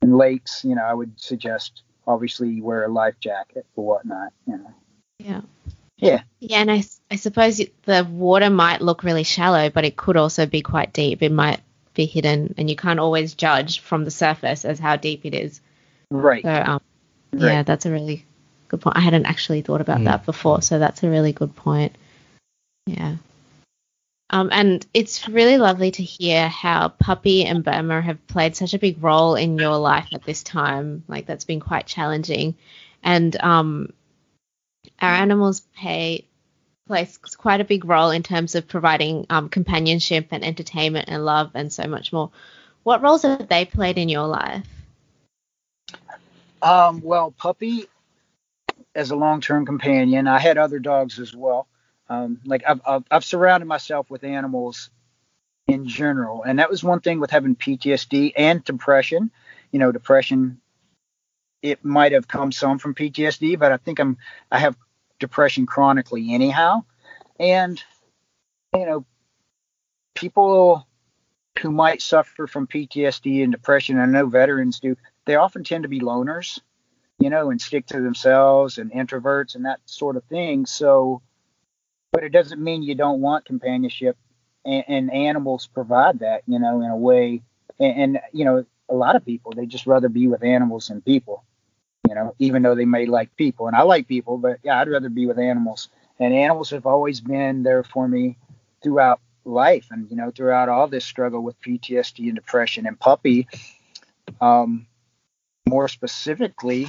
and 0.00 0.16
lakes 0.16 0.64
you 0.64 0.74
know 0.74 0.82
i 0.82 0.94
would 0.94 1.18
suggest 1.20 1.82
obviously 2.08 2.48
you 2.48 2.64
wear 2.64 2.84
a 2.84 2.88
life 2.88 3.14
jacket 3.20 3.66
or 3.76 3.84
whatnot 3.86 4.32
you 4.46 4.56
know 4.56 4.74
Yeah. 5.20 5.42
Yeah. 6.00 6.22
Yeah, 6.38 6.58
and 6.58 6.70
I, 6.70 6.84
I 7.10 7.16
suppose 7.16 7.60
the 7.84 8.04
water 8.08 8.50
might 8.50 8.80
look 8.80 9.02
really 9.02 9.24
shallow, 9.24 9.68
but 9.68 9.84
it 9.84 9.96
could 9.96 10.16
also 10.16 10.46
be 10.46 10.62
quite 10.62 10.92
deep. 10.92 11.22
It 11.22 11.32
might 11.32 11.60
be 11.94 12.06
hidden, 12.06 12.54
and 12.56 12.70
you 12.70 12.76
can't 12.76 13.00
always 13.00 13.34
judge 13.34 13.80
from 13.80 14.04
the 14.04 14.12
surface 14.12 14.64
as 14.64 14.78
how 14.78 14.94
deep 14.94 15.26
it 15.26 15.34
is. 15.34 15.60
right 16.10 16.44
So, 16.44 16.52
um, 16.52 16.80
yeah, 17.32 17.64
that's 17.64 17.84
a 17.84 17.90
really 17.90 18.24
good 18.68 18.80
point. 18.80 18.96
I 18.96 19.00
hadn't 19.00 19.26
actually 19.26 19.62
thought 19.62 19.80
about 19.80 19.98
Mm. 19.98 20.04
that 20.04 20.24
before, 20.24 20.62
so 20.62 20.78
that's 20.78 21.02
a 21.02 21.10
really 21.10 21.32
good 21.32 21.56
point. 21.56 21.98
Yeah. 22.86 23.16
Um, 24.30 24.50
and 24.52 24.86
it's 24.92 25.26
really 25.28 25.56
lovely 25.56 25.90
to 25.92 26.02
hear 26.02 26.48
how 26.48 26.88
Puppy 26.88 27.46
and 27.46 27.64
Burma 27.64 28.02
have 28.02 28.26
played 28.26 28.56
such 28.56 28.74
a 28.74 28.78
big 28.78 29.02
role 29.02 29.34
in 29.36 29.58
your 29.58 29.78
life 29.78 30.08
at 30.12 30.24
this 30.24 30.42
time. 30.42 31.02
Like 31.08 31.26
that's 31.26 31.46
been 31.46 31.60
quite 31.60 31.86
challenging, 31.86 32.54
and 33.02 33.34
um, 33.40 33.92
our 35.00 35.14
animals 35.14 35.62
pay 35.74 36.26
plays 36.86 37.18
quite 37.18 37.60
a 37.60 37.64
big 37.64 37.84
role 37.84 38.10
in 38.10 38.22
terms 38.22 38.54
of 38.54 38.66
providing 38.66 39.26
um, 39.30 39.48
companionship 39.48 40.28
and 40.30 40.44
entertainment 40.44 41.08
and 41.08 41.24
love 41.24 41.50
and 41.54 41.72
so 41.72 41.86
much 41.86 42.12
more. 42.12 42.30
What 42.82 43.02
roles 43.02 43.22
have 43.22 43.48
they 43.48 43.64
played 43.66 43.98
in 43.98 44.08
your 44.08 44.26
life? 44.26 44.66
Um, 46.62 47.02
well, 47.02 47.30
Puppy, 47.30 47.86
as 48.94 49.10
a 49.10 49.16
long-term 49.16 49.66
companion, 49.66 50.26
I 50.26 50.38
had 50.38 50.58
other 50.58 50.78
dogs 50.78 51.18
as 51.18 51.34
well. 51.34 51.66
Um, 52.08 52.40
like 52.44 52.62
I've, 52.66 52.80
I've 52.86 53.04
I've 53.10 53.24
surrounded 53.24 53.66
myself 53.66 54.10
with 54.10 54.24
animals 54.24 54.90
in 55.66 55.86
general, 55.86 56.42
and 56.42 56.58
that 56.58 56.70
was 56.70 56.82
one 56.82 57.00
thing 57.00 57.20
with 57.20 57.30
having 57.30 57.56
PTSD 57.56 58.32
and 58.36 58.64
depression. 58.64 59.30
You 59.72 59.78
know, 59.78 59.92
depression. 59.92 60.60
It 61.60 61.84
might 61.84 62.12
have 62.12 62.28
come 62.28 62.52
some 62.52 62.78
from 62.78 62.94
PTSD, 62.94 63.58
but 63.58 63.72
I 63.72 63.78
think 63.78 63.98
I'm 63.98 64.16
I 64.50 64.60
have 64.60 64.76
depression 65.18 65.66
chronically 65.66 66.32
anyhow. 66.32 66.84
and 67.40 67.82
you 68.74 68.86
know, 68.86 69.04
people 70.14 70.86
who 71.60 71.70
might 71.70 72.02
suffer 72.02 72.46
from 72.46 72.66
PTSD 72.66 73.42
and 73.42 73.52
depression, 73.52 73.98
I 73.98 74.06
know 74.06 74.26
veterans 74.26 74.80
do, 74.80 74.96
they 75.24 75.36
often 75.36 75.64
tend 75.64 75.82
to 75.84 75.88
be 75.88 76.00
loners, 76.00 76.60
you 77.18 77.30
know, 77.30 77.50
and 77.50 77.60
stick 77.60 77.86
to 77.86 78.00
themselves 78.00 78.78
and 78.78 78.92
introverts 78.92 79.54
and 79.54 79.64
that 79.64 79.80
sort 79.86 80.16
of 80.16 80.24
thing. 80.24 80.66
So, 80.66 81.22
but 82.12 82.24
it 82.24 82.30
doesn't 82.30 82.62
mean 82.62 82.82
you 82.82 82.94
don't 82.94 83.20
want 83.20 83.44
companionship, 83.44 84.16
and, 84.64 84.84
and 84.88 85.12
animals 85.12 85.66
provide 85.66 86.20
that, 86.20 86.42
you 86.46 86.58
know, 86.58 86.80
in 86.80 86.90
a 86.90 86.96
way. 86.96 87.42
And, 87.78 88.16
and, 88.16 88.20
you 88.32 88.44
know, 88.44 88.64
a 88.88 88.94
lot 88.94 89.16
of 89.16 89.24
people 89.24 89.52
they 89.52 89.66
just 89.66 89.86
rather 89.86 90.08
be 90.08 90.26
with 90.28 90.42
animals 90.42 90.88
than 90.88 91.02
people, 91.02 91.44
you 92.08 92.14
know, 92.14 92.34
even 92.38 92.62
though 92.62 92.74
they 92.74 92.86
may 92.86 93.06
like 93.06 93.36
people. 93.36 93.66
And 93.66 93.76
I 93.76 93.82
like 93.82 94.08
people, 94.08 94.38
but 94.38 94.58
yeah, 94.62 94.80
I'd 94.80 94.88
rather 94.88 95.10
be 95.10 95.26
with 95.26 95.38
animals. 95.38 95.88
And 96.18 96.34
animals 96.34 96.70
have 96.70 96.86
always 96.86 97.20
been 97.20 97.62
there 97.62 97.84
for 97.84 98.08
me 98.08 98.36
throughout 98.82 99.20
life 99.48 99.86
and 99.90 100.10
you 100.10 100.16
know 100.16 100.30
throughout 100.30 100.68
all 100.68 100.86
this 100.86 101.04
struggle 101.04 101.42
with 101.42 101.60
PTSD 101.62 102.26
and 102.26 102.34
depression 102.34 102.86
and 102.86 102.98
puppy 102.98 103.48
um, 104.40 104.86
more 105.66 105.88
specifically 105.88 106.86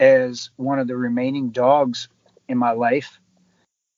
as 0.00 0.50
one 0.56 0.78
of 0.78 0.88
the 0.88 0.96
remaining 0.96 1.50
dogs 1.50 2.08
in 2.48 2.56
my 2.56 2.72
life 2.72 3.18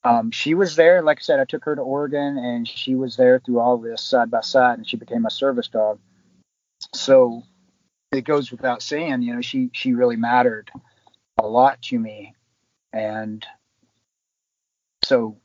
um, 0.04 0.30
she 0.30 0.54
was 0.54 0.76
there 0.76 1.02
like 1.02 1.18
I 1.18 1.22
said 1.22 1.40
I 1.40 1.44
took 1.44 1.64
her 1.64 1.76
to 1.76 1.82
Oregon 1.82 2.38
and 2.38 2.68
she 2.68 2.94
was 2.94 3.16
there 3.16 3.38
through 3.38 3.60
all 3.60 3.78
this 3.78 4.02
side 4.02 4.30
by 4.30 4.40
side 4.40 4.78
and 4.78 4.88
she 4.88 4.96
became 4.96 5.26
a 5.26 5.30
service 5.30 5.68
dog 5.68 5.98
so 6.94 7.42
it 8.12 8.24
goes 8.24 8.50
without 8.50 8.82
saying 8.82 9.22
you 9.22 9.34
know 9.34 9.40
she 9.40 9.70
she 9.72 9.94
really 9.94 10.16
mattered 10.16 10.70
a 11.38 11.46
lot 11.46 11.82
to 11.82 11.98
me 11.98 12.34
and 12.92 13.44
so 15.04 15.36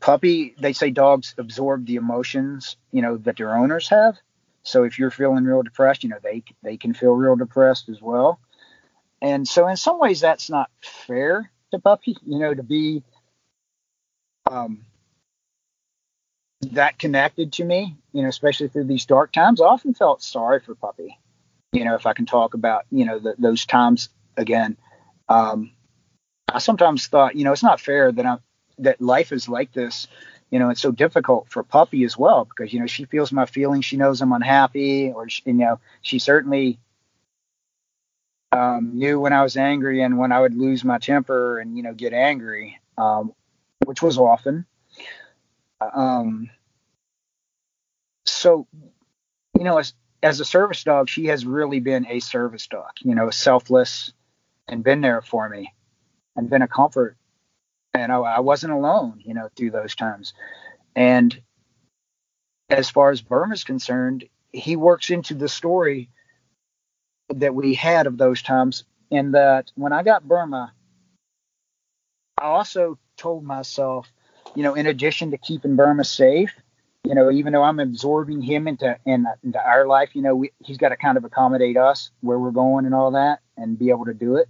puppy, 0.00 0.54
they 0.58 0.72
say 0.72 0.90
dogs 0.90 1.34
absorb 1.38 1.86
the 1.86 1.96
emotions, 1.96 2.76
you 2.92 3.02
know, 3.02 3.16
that 3.18 3.36
their 3.36 3.54
owners 3.54 3.88
have. 3.88 4.16
So 4.62 4.84
if 4.84 4.98
you're 4.98 5.10
feeling 5.10 5.44
real 5.44 5.62
depressed, 5.62 6.04
you 6.04 6.10
know, 6.10 6.18
they 6.22 6.42
they 6.62 6.76
can 6.76 6.94
feel 6.94 7.12
real 7.12 7.36
depressed 7.36 7.88
as 7.88 8.00
well. 8.00 8.40
And 9.20 9.46
so 9.46 9.68
in 9.68 9.76
some 9.76 9.98
ways 9.98 10.20
that's 10.20 10.50
not 10.50 10.70
fair 10.82 11.50
to 11.70 11.78
puppy, 11.78 12.16
you 12.24 12.38
know, 12.38 12.54
to 12.54 12.62
be 12.62 13.02
um 14.50 14.84
that 16.72 16.98
connected 16.98 17.52
to 17.52 17.64
me, 17.64 17.94
you 18.12 18.22
know, 18.22 18.28
especially 18.28 18.68
through 18.68 18.84
these 18.84 19.04
dark 19.04 19.32
times. 19.32 19.60
I 19.60 19.66
often 19.66 19.92
felt 19.92 20.22
sorry 20.22 20.60
for 20.60 20.74
puppy, 20.74 21.18
you 21.72 21.84
know, 21.84 21.94
if 21.94 22.06
I 22.06 22.14
can 22.14 22.24
talk 22.24 22.54
about, 22.54 22.86
you 22.90 23.04
know, 23.04 23.18
the, 23.18 23.34
those 23.38 23.66
times 23.66 24.08
again. 24.36 24.78
Um, 25.28 25.72
I 26.48 26.58
sometimes 26.58 27.06
thought, 27.06 27.36
you 27.36 27.44
know, 27.44 27.52
it's 27.52 27.62
not 27.62 27.80
fair 27.80 28.12
that 28.12 28.24
I'm 28.24 28.38
that 28.78 29.00
life 29.00 29.32
is 29.32 29.48
like 29.48 29.72
this 29.72 30.08
you 30.50 30.58
know 30.58 30.70
it's 30.70 30.80
so 30.80 30.90
difficult 30.90 31.48
for 31.48 31.62
puppy 31.62 32.04
as 32.04 32.16
well 32.16 32.44
because 32.44 32.72
you 32.72 32.80
know 32.80 32.86
she 32.86 33.04
feels 33.04 33.32
my 33.32 33.46
feelings 33.46 33.84
she 33.84 33.96
knows 33.96 34.20
i'm 34.20 34.32
unhappy 34.32 35.12
or 35.12 35.28
she, 35.28 35.42
you 35.46 35.52
know 35.52 35.78
she 36.02 36.18
certainly 36.18 36.78
um, 38.52 38.92
knew 38.94 39.18
when 39.18 39.32
i 39.32 39.42
was 39.42 39.56
angry 39.56 40.02
and 40.02 40.18
when 40.18 40.32
i 40.32 40.40
would 40.40 40.54
lose 40.54 40.84
my 40.84 40.98
temper 40.98 41.58
and 41.58 41.76
you 41.76 41.82
know 41.82 41.94
get 41.94 42.12
angry 42.12 42.78
um, 42.98 43.32
which 43.84 44.02
was 44.02 44.18
often 44.18 44.66
um, 45.80 46.50
so 48.26 48.66
you 49.58 49.64
know 49.64 49.78
as 49.78 49.94
as 50.22 50.40
a 50.40 50.44
service 50.44 50.84
dog 50.84 51.08
she 51.08 51.26
has 51.26 51.44
really 51.44 51.80
been 51.80 52.06
a 52.06 52.20
service 52.20 52.66
dog 52.66 52.90
you 53.00 53.14
know 53.14 53.30
selfless 53.30 54.12
and 54.66 54.82
been 54.82 55.00
there 55.00 55.20
for 55.20 55.48
me 55.48 55.72
and 56.36 56.50
been 56.50 56.62
a 56.62 56.68
comfort 56.68 57.16
and 57.94 58.10
I, 58.10 58.16
I 58.16 58.40
wasn't 58.40 58.72
alone, 58.72 59.20
you 59.24 59.34
know, 59.34 59.48
through 59.56 59.70
those 59.70 59.94
times. 59.94 60.34
And 60.96 61.40
as 62.68 62.90
far 62.90 63.10
as 63.10 63.22
Burma's 63.22 63.64
concerned, 63.64 64.24
he 64.52 64.76
works 64.76 65.10
into 65.10 65.34
the 65.34 65.48
story 65.48 66.10
that 67.30 67.54
we 67.54 67.74
had 67.74 68.06
of 68.06 68.18
those 68.18 68.42
times. 68.42 68.84
And 69.10 69.34
that 69.34 69.70
when 69.76 69.92
I 69.92 70.02
got 70.02 70.26
Burma, 70.26 70.72
I 72.38 72.46
also 72.46 72.98
told 73.16 73.44
myself, 73.44 74.10
you 74.54 74.62
know, 74.62 74.74
in 74.74 74.86
addition 74.86 75.30
to 75.30 75.38
keeping 75.38 75.76
Burma 75.76 76.04
safe, 76.04 76.54
you 77.04 77.14
know, 77.14 77.30
even 77.30 77.52
though 77.52 77.62
I'm 77.62 77.80
absorbing 77.80 78.40
him 78.40 78.66
into 78.66 78.96
in, 79.04 79.26
into 79.42 79.62
our 79.62 79.86
life, 79.86 80.10
you 80.14 80.22
know, 80.22 80.34
we, 80.34 80.52
he's 80.62 80.78
got 80.78 80.88
to 80.90 80.96
kind 80.96 81.18
of 81.18 81.24
accommodate 81.24 81.76
us 81.76 82.10
where 82.20 82.38
we're 82.38 82.50
going 82.50 82.86
and 82.86 82.94
all 82.94 83.10
that, 83.12 83.40
and 83.56 83.78
be 83.78 83.90
able 83.90 84.06
to 84.06 84.14
do 84.14 84.36
it. 84.36 84.48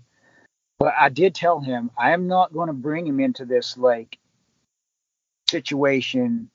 But 0.78 0.94
I 0.98 1.08
did 1.08 1.34
tell 1.34 1.60
him 1.60 1.90
I 1.98 2.12
am 2.12 2.26
not 2.26 2.52
going 2.52 2.68
to 2.68 2.74
bring 2.74 3.06
him 3.06 3.20
into 3.20 3.44
this 3.44 3.76
like 3.76 4.18
situation 5.48 6.50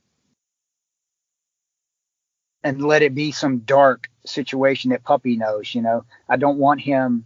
and 2.63 2.81
let 2.81 3.01
it 3.01 3.15
be 3.15 3.31
some 3.31 3.59
dark 3.59 4.09
situation 4.25 4.91
that 4.91 5.03
puppy 5.03 5.37
knows, 5.37 5.73
you 5.73 5.81
know. 5.81 6.05
I 6.27 6.37
don't 6.37 6.57
want 6.57 6.81
him 6.81 7.25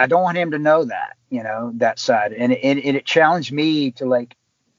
I 0.00 0.06
don't 0.06 0.22
want 0.22 0.38
him 0.38 0.52
to 0.52 0.58
know 0.58 0.84
that, 0.86 1.16
you 1.28 1.42
know, 1.42 1.72
that 1.76 1.98
side. 1.98 2.32
And 2.32 2.52
it, 2.52 2.64
it, 2.64 2.96
it 2.96 3.04
challenged 3.04 3.52
me 3.52 3.90
to 3.92 4.06
like 4.06 4.34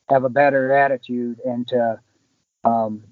have 0.09 0.23
a 0.23 0.29
better 0.29 0.71
attitude 0.73 1.39
and 1.45 1.67
to 1.67 1.99
um 2.63 3.03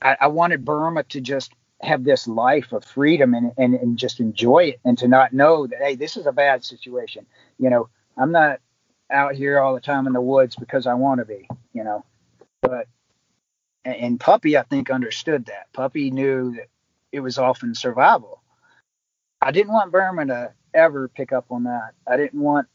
I, 0.00 0.16
I 0.20 0.26
wanted 0.28 0.64
Burma 0.64 1.02
to 1.04 1.20
just 1.20 1.52
have 1.80 2.04
this 2.04 2.28
life 2.28 2.72
of 2.72 2.84
freedom 2.84 3.34
and, 3.34 3.52
and, 3.58 3.74
and 3.74 3.98
just 3.98 4.20
enjoy 4.20 4.64
it 4.64 4.80
and 4.84 4.96
to 4.98 5.08
not 5.08 5.32
know 5.32 5.66
that, 5.66 5.80
hey, 5.80 5.96
this 5.96 6.16
is 6.16 6.26
a 6.26 6.32
bad 6.32 6.64
situation. 6.64 7.26
You 7.58 7.70
know, 7.70 7.88
I'm 8.16 8.32
not 8.32 8.60
out 9.10 9.34
here 9.34 9.58
all 9.58 9.74
the 9.74 9.80
time 9.80 10.06
in 10.06 10.12
the 10.12 10.20
woods 10.20 10.54
because 10.56 10.86
I 10.86 10.94
want 10.94 11.18
to 11.20 11.24
be, 11.24 11.48
you 11.72 11.84
know. 11.84 12.04
But 12.60 12.86
and 13.84 14.20
Puppy, 14.20 14.56
I 14.56 14.62
think, 14.62 14.90
understood 14.90 15.46
that. 15.46 15.72
Puppy 15.72 16.12
knew 16.12 16.54
that 16.54 16.68
it 17.10 17.20
was 17.20 17.38
often 17.38 17.74
survival. 17.74 18.41
I 19.42 19.50
didn't 19.50 19.72
want 19.72 19.90
Burma 19.90 20.26
to 20.26 20.52
ever 20.72 21.08
pick 21.08 21.32
up 21.32 21.46
on 21.50 21.64
that. 21.64 21.94
I 22.06 22.16
didn't 22.16 22.40
want, 22.40 22.68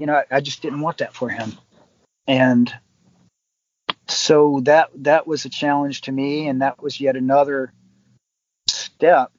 you 0.00 0.06
know, 0.06 0.14
I, 0.14 0.36
I 0.36 0.40
just 0.40 0.62
didn't 0.62 0.80
want 0.80 0.98
that 0.98 1.12
for 1.12 1.28
him. 1.28 1.58
And 2.28 2.72
so 4.08 4.60
that 4.64 4.90
that 4.94 5.26
was 5.26 5.44
a 5.44 5.48
challenge 5.48 6.02
to 6.02 6.12
me, 6.12 6.46
and 6.48 6.62
that 6.62 6.82
was 6.82 7.00
yet 7.00 7.16
another 7.16 7.72
step 8.68 9.32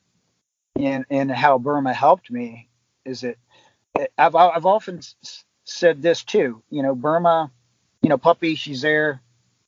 in 0.75 1.05
in 1.09 1.29
how 1.29 1.57
Burma 1.59 1.93
helped 1.93 2.29
me. 2.29 2.67
Is 3.05 3.23
it? 3.23 3.39
I've 4.17 4.35
I've 4.35 4.65
often 4.65 4.99
said 5.63 6.01
this 6.01 6.23
too. 6.23 6.61
You 6.69 6.83
know, 6.83 6.93
Burma. 6.93 7.51
You 8.01 8.09
know, 8.09 8.17
puppy, 8.19 8.53
she's 8.53 8.81
there. 8.81 9.21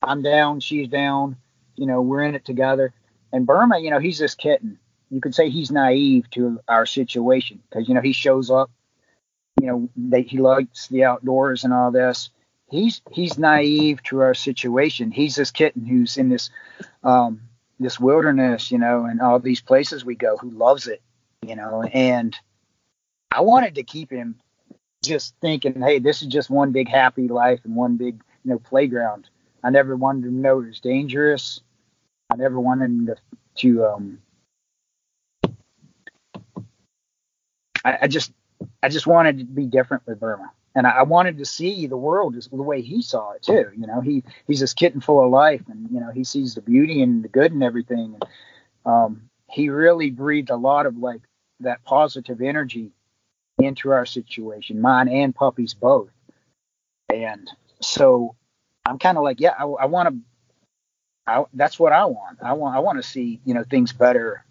I'm 0.03 0.21
down. 0.21 0.59
She's 0.59 0.89
down. 0.89 1.37
You 1.75 1.87
know, 1.87 2.01
we're 2.01 2.21
in 2.21 2.35
it 2.35 2.45
together. 2.45 2.93
And 3.31 3.47
Burma, 3.47 3.79
you 3.79 3.89
know, 3.89 3.99
he's 3.99 4.19
this 4.19 4.35
kitten. 4.35 4.77
You 5.09 5.21
could 5.21 5.35
say 5.35 5.49
he's 5.49 5.71
naive 5.71 6.29
to 6.31 6.59
our 6.67 6.85
situation 6.85 7.61
because 7.69 7.87
you 7.87 7.95
know 7.95 8.01
he 8.01 8.13
shows 8.13 8.51
up. 8.51 8.69
You 9.61 9.89
know, 9.97 10.19
he 10.19 10.37
likes 10.37 10.87
the 10.87 11.05
outdoors 11.05 11.63
and 11.63 11.73
all 11.73 11.91
this 11.91 12.29
he's 12.69 13.01
he's 13.11 13.37
naive 13.37 14.03
to 14.03 14.19
our 14.21 14.33
situation. 14.33 15.11
He's 15.11 15.35
this 15.35 15.51
kitten 15.51 15.85
who's 15.85 16.17
in 16.17 16.29
this 16.29 16.49
um, 17.03 17.41
this 17.79 17.99
wilderness, 17.99 18.71
you 18.71 18.77
know, 18.77 19.05
and 19.05 19.21
all 19.21 19.39
these 19.39 19.61
places 19.61 20.05
we 20.05 20.15
go, 20.15 20.37
who 20.37 20.51
loves 20.51 20.87
it, 20.87 21.01
you 21.41 21.55
know. 21.55 21.83
And 21.83 22.35
I 23.31 23.41
wanted 23.41 23.75
to 23.75 23.83
keep 23.83 24.11
him 24.11 24.39
just 25.03 25.35
thinking, 25.41 25.81
hey, 25.81 25.99
this 25.99 26.21
is 26.21 26.27
just 26.27 26.49
one 26.49 26.71
big 26.71 26.89
happy 26.89 27.27
life 27.27 27.61
and 27.63 27.75
one 27.75 27.97
big 27.97 28.21
you 28.43 28.51
know 28.51 28.59
playground. 28.59 29.29
I 29.63 29.69
never 29.69 29.95
wanted 29.95 30.25
him 30.25 30.35
to 30.35 30.39
know 30.39 30.61
it 30.61 30.67
was 30.67 30.79
dangerous. 30.79 31.61
I 32.29 32.35
never 32.35 32.59
wanted 32.59 32.85
him 32.85 33.05
to, 33.07 33.15
to 33.57 33.85
um, 33.85 34.19
I, 37.87 37.97
I 38.03 38.07
just 38.07 38.31
I 38.83 38.89
just 38.89 39.07
wanted 39.07 39.39
to 39.39 39.45
be 39.45 39.65
different 39.65 40.05
with 40.05 40.19
Burma 40.19 40.51
and 40.77 40.85
I, 40.85 41.01
wanted 41.01 41.39
to 41.39 41.45
see 41.45 41.87
the 41.87 41.97
world 41.97 42.35
just 42.35 42.51
the 42.51 42.57
way 42.57 42.83
he 42.83 43.01
saw 43.01 43.31
it 43.31 43.41
too. 43.41 43.71
You 43.75 43.87
know, 43.87 43.99
he 43.99 44.23
he's 44.45 44.59
this 44.59 44.75
kitten 44.75 45.01
full 45.01 45.23
of 45.25 45.31
life, 45.31 45.63
and 45.67 45.89
you 45.91 45.99
know 45.99 46.11
he 46.11 46.23
sees 46.23 46.53
the 46.53 46.61
beauty 46.61 47.01
and 47.01 47.23
the 47.23 47.29
good 47.29 47.51
and 47.51 47.63
everything. 47.63 48.13
And 48.13 48.25
um, 48.85 49.29
he 49.49 49.69
really 49.69 50.11
breathed 50.11 50.51
a 50.51 50.55
lot 50.55 50.85
of 50.85 50.95
like 50.95 51.21
that 51.61 51.83
positive 51.83 52.43
energy 52.43 52.91
into 53.57 53.89
our 53.89 54.05
situation, 54.05 54.79
mine 54.79 55.07
and 55.07 55.33
puppies 55.33 55.73
both. 55.73 56.11
And 57.11 57.49
so 57.81 58.35
I'm 58.85 58.99
kind 58.99 59.17
of 59.17 59.23
like, 59.23 59.39
yeah, 59.39 59.55
I, 59.57 59.63
I 59.63 59.85
want 59.85 60.09
to. 60.09 60.19
I, 61.25 61.43
that's 61.53 61.79
what 61.79 61.91
I 61.91 62.05
want. 62.05 62.37
I 62.43 62.53
want 62.53 62.75
I 62.75 62.79
want 62.79 63.01
to 63.01 63.03
see 63.03 63.41
you 63.45 63.55
know 63.55 63.63
things 63.63 63.93
better, 63.93 64.45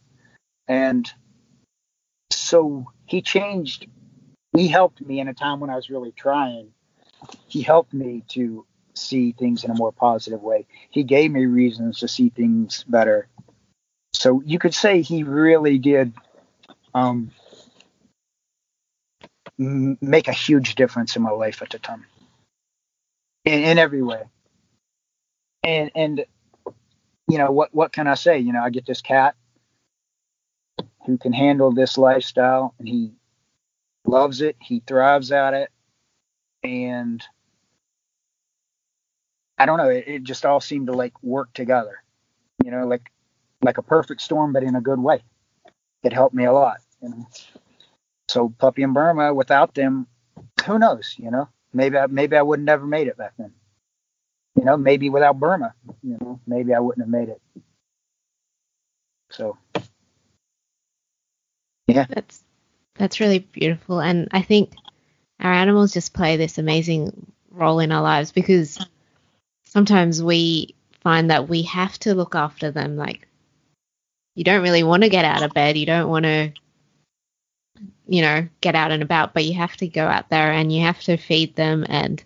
and 0.66 1.08
so 2.46 2.86
he 3.06 3.22
changed 3.22 3.86
he 4.56 4.68
helped 4.68 5.00
me 5.00 5.20
in 5.20 5.28
a 5.28 5.34
time 5.34 5.60
when 5.60 5.68
I 5.68 5.76
was 5.76 5.90
really 5.90 6.12
trying. 6.12 6.72
He 7.46 7.60
helped 7.60 7.92
me 7.92 8.22
to 8.28 8.64
see 8.94 9.32
things 9.32 9.64
in 9.64 9.70
a 9.70 9.74
more 9.74 9.92
positive 9.92 10.42
way. 10.42 10.66
He 10.90 11.02
gave 11.02 11.30
me 11.30 11.44
reasons 11.44 12.00
to 12.00 12.08
see 12.08 12.30
things 12.30 12.84
better. 12.88 13.28
So 14.14 14.42
you 14.46 14.58
could 14.58 14.74
say 14.74 15.02
he 15.02 15.24
really 15.24 15.78
did 15.78 16.14
um, 16.94 17.32
make 19.58 20.28
a 20.28 20.32
huge 20.32 20.74
difference 20.74 21.16
in 21.16 21.22
my 21.22 21.30
life 21.30 21.60
at 21.60 21.70
the 21.70 21.78
time, 21.78 22.06
in, 23.44 23.62
in 23.62 23.78
every 23.78 24.02
way. 24.02 24.22
And 25.62 25.90
and 25.94 26.24
you 27.28 27.38
know 27.38 27.50
what 27.50 27.74
what 27.74 27.92
can 27.92 28.06
I 28.06 28.14
say? 28.14 28.38
You 28.38 28.52
know, 28.52 28.62
I 28.62 28.70
get 28.70 28.86
this 28.86 29.02
cat 29.02 29.34
who 31.06 31.16
can 31.18 31.32
handle 31.32 31.72
this 31.72 31.96
lifestyle, 31.96 32.74
and 32.78 32.88
he 32.88 33.12
loves 34.04 34.40
it. 34.40 34.56
He 34.60 34.82
thrives 34.86 35.32
at 35.32 35.54
it, 35.54 35.70
and 36.62 37.22
I 39.58 39.66
don't 39.66 39.78
know. 39.78 39.88
It, 39.88 40.04
it 40.06 40.22
just 40.24 40.44
all 40.44 40.60
seemed 40.60 40.88
to 40.88 40.92
like 40.92 41.22
work 41.22 41.52
together. 41.54 42.02
You 42.64 42.70
know, 42.70 42.86
like 42.86 43.10
like 43.62 43.78
a 43.78 43.82
perfect 43.82 44.20
storm, 44.20 44.52
but 44.52 44.62
in 44.62 44.74
a 44.74 44.80
good 44.80 44.98
way. 44.98 45.22
It 46.02 46.12
helped 46.12 46.34
me 46.34 46.44
a 46.44 46.52
lot. 46.52 46.78
You 47.02 47.08
know? 47.10 47.28
So 48.28 48.54
Puppy 48.58 48.82
and 48.82 48.94
Burma, 48.94 49.32
without 49.32 49.74
them, 49.74 50.06
who 50.64 50.78
knows? 50.78 51.14
You 51.18 51.30
know, 51.30 51.48
maybe 51.72 51.96
I, 51.96 52.06
maybe 52.06 52.36
I 52.36 52.42
would 52.42 52.60
have 52.60 52.66
never 52.66 52.86
made 52.86 53.08
it 53.08 53.16
back 53.16 53.32
then. 53.38 53.52
You 54.58 54.64
know, 54.64 54.76
maybe 54.76 55.10
without 55.10 55.38
Burma, 55.38 55.74
you 56.02 56.16
know, 56.20 56.40
maybe 56.46 56.74
I 56.74 56.80
wouldn't 56.80 57.04
have 57.04 57.10
made 57.10 57.28
it. 57.28 57.40
So, 59.30 59.58
yeah, 61.96 62.06
That's 62.08 62.42
that's 62.94 63.20
really 63.20 63.38
beautiful, 63.38 64.00
and 64.00 64.28
I 64.30 64.42
think 64.42 64.72
our 65.40 65.52
animals 65.52 65.92
just 65.94 66.12
play 66.12 66.36
this 66.36 66.58
amazing 66.58 67.32
role 67.50 67.78
in 67.78 67.90
our 67.90 68.02
lives 68.02 68.32
because 68.32 68.84
sometimes 69.64 70.22
we 70.22 70.74
find 71.00 71.30
that 71.30 71.48
we 71.48 71.62
have 71.62 71.98
to 72.00 72.14
look 72.14 72.34
after 72.34 72.70
them. 72.70 72.96
Like 72.96 73.26
you 74.34 74.44
don't 74.44 74.62
really 74.62 74.82
want 74.82 75.04
to 75.04 75.08
get 75.08 75.24
out 75.24 75.42
of 75.42 75.54
bed, 75.54 75.78
you 75.78 75.86
don't 75.86 76.10
want 76.10 76.24
to, 76.24 76.52
you 78.06 78.20
know, 78.20 78.46
get 78.60 78.74
out 78.74 78.92
and 78.92 79.02
about, 79.02 79.32
but 79.32 79.46
you 79.46 79.54
have 79.54 79.76
to 79.78 79.88
go 79.88 80.06
out 80.06 80.28
there 80.28 80.52
and 80.52 80.70
you 80.70 80.82
have 80.82 81.00
to 81.02 81.16
feed 81.16 81.56
them 81.56 81.86
and 81.88 82.22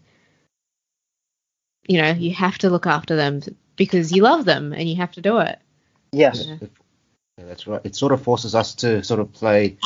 you 1.86 2.02
know 2.02 2.10
you 2.10 2.34
have 2.34 2.58
to 2.58 2.70
look 2.70 2.86
after 2.86 3.14
them 3.14 3.40
because 3.76 4.12
you 4.12 4.22
love 4.22 4.44
them 4.44 4.72
and 4.72 4.88
you 4.88 4.96
have 4.96 5.12
to 5.12 5.20
do 5.20 5.38
it. 5.38 5.60
yes. 6.10 6.48
Yeah, 7.40 7.46
that's 7.46 7.66
right. 7.66 7.80
It 7.84 7.96
sort 7.96 8.12
of 8.12 8.22
forces 8.22 8.54
us 8.54 8.74
to 8.76 9.02
sort 9.02 9.20
of 9.20 9.32
play 9.32 9.78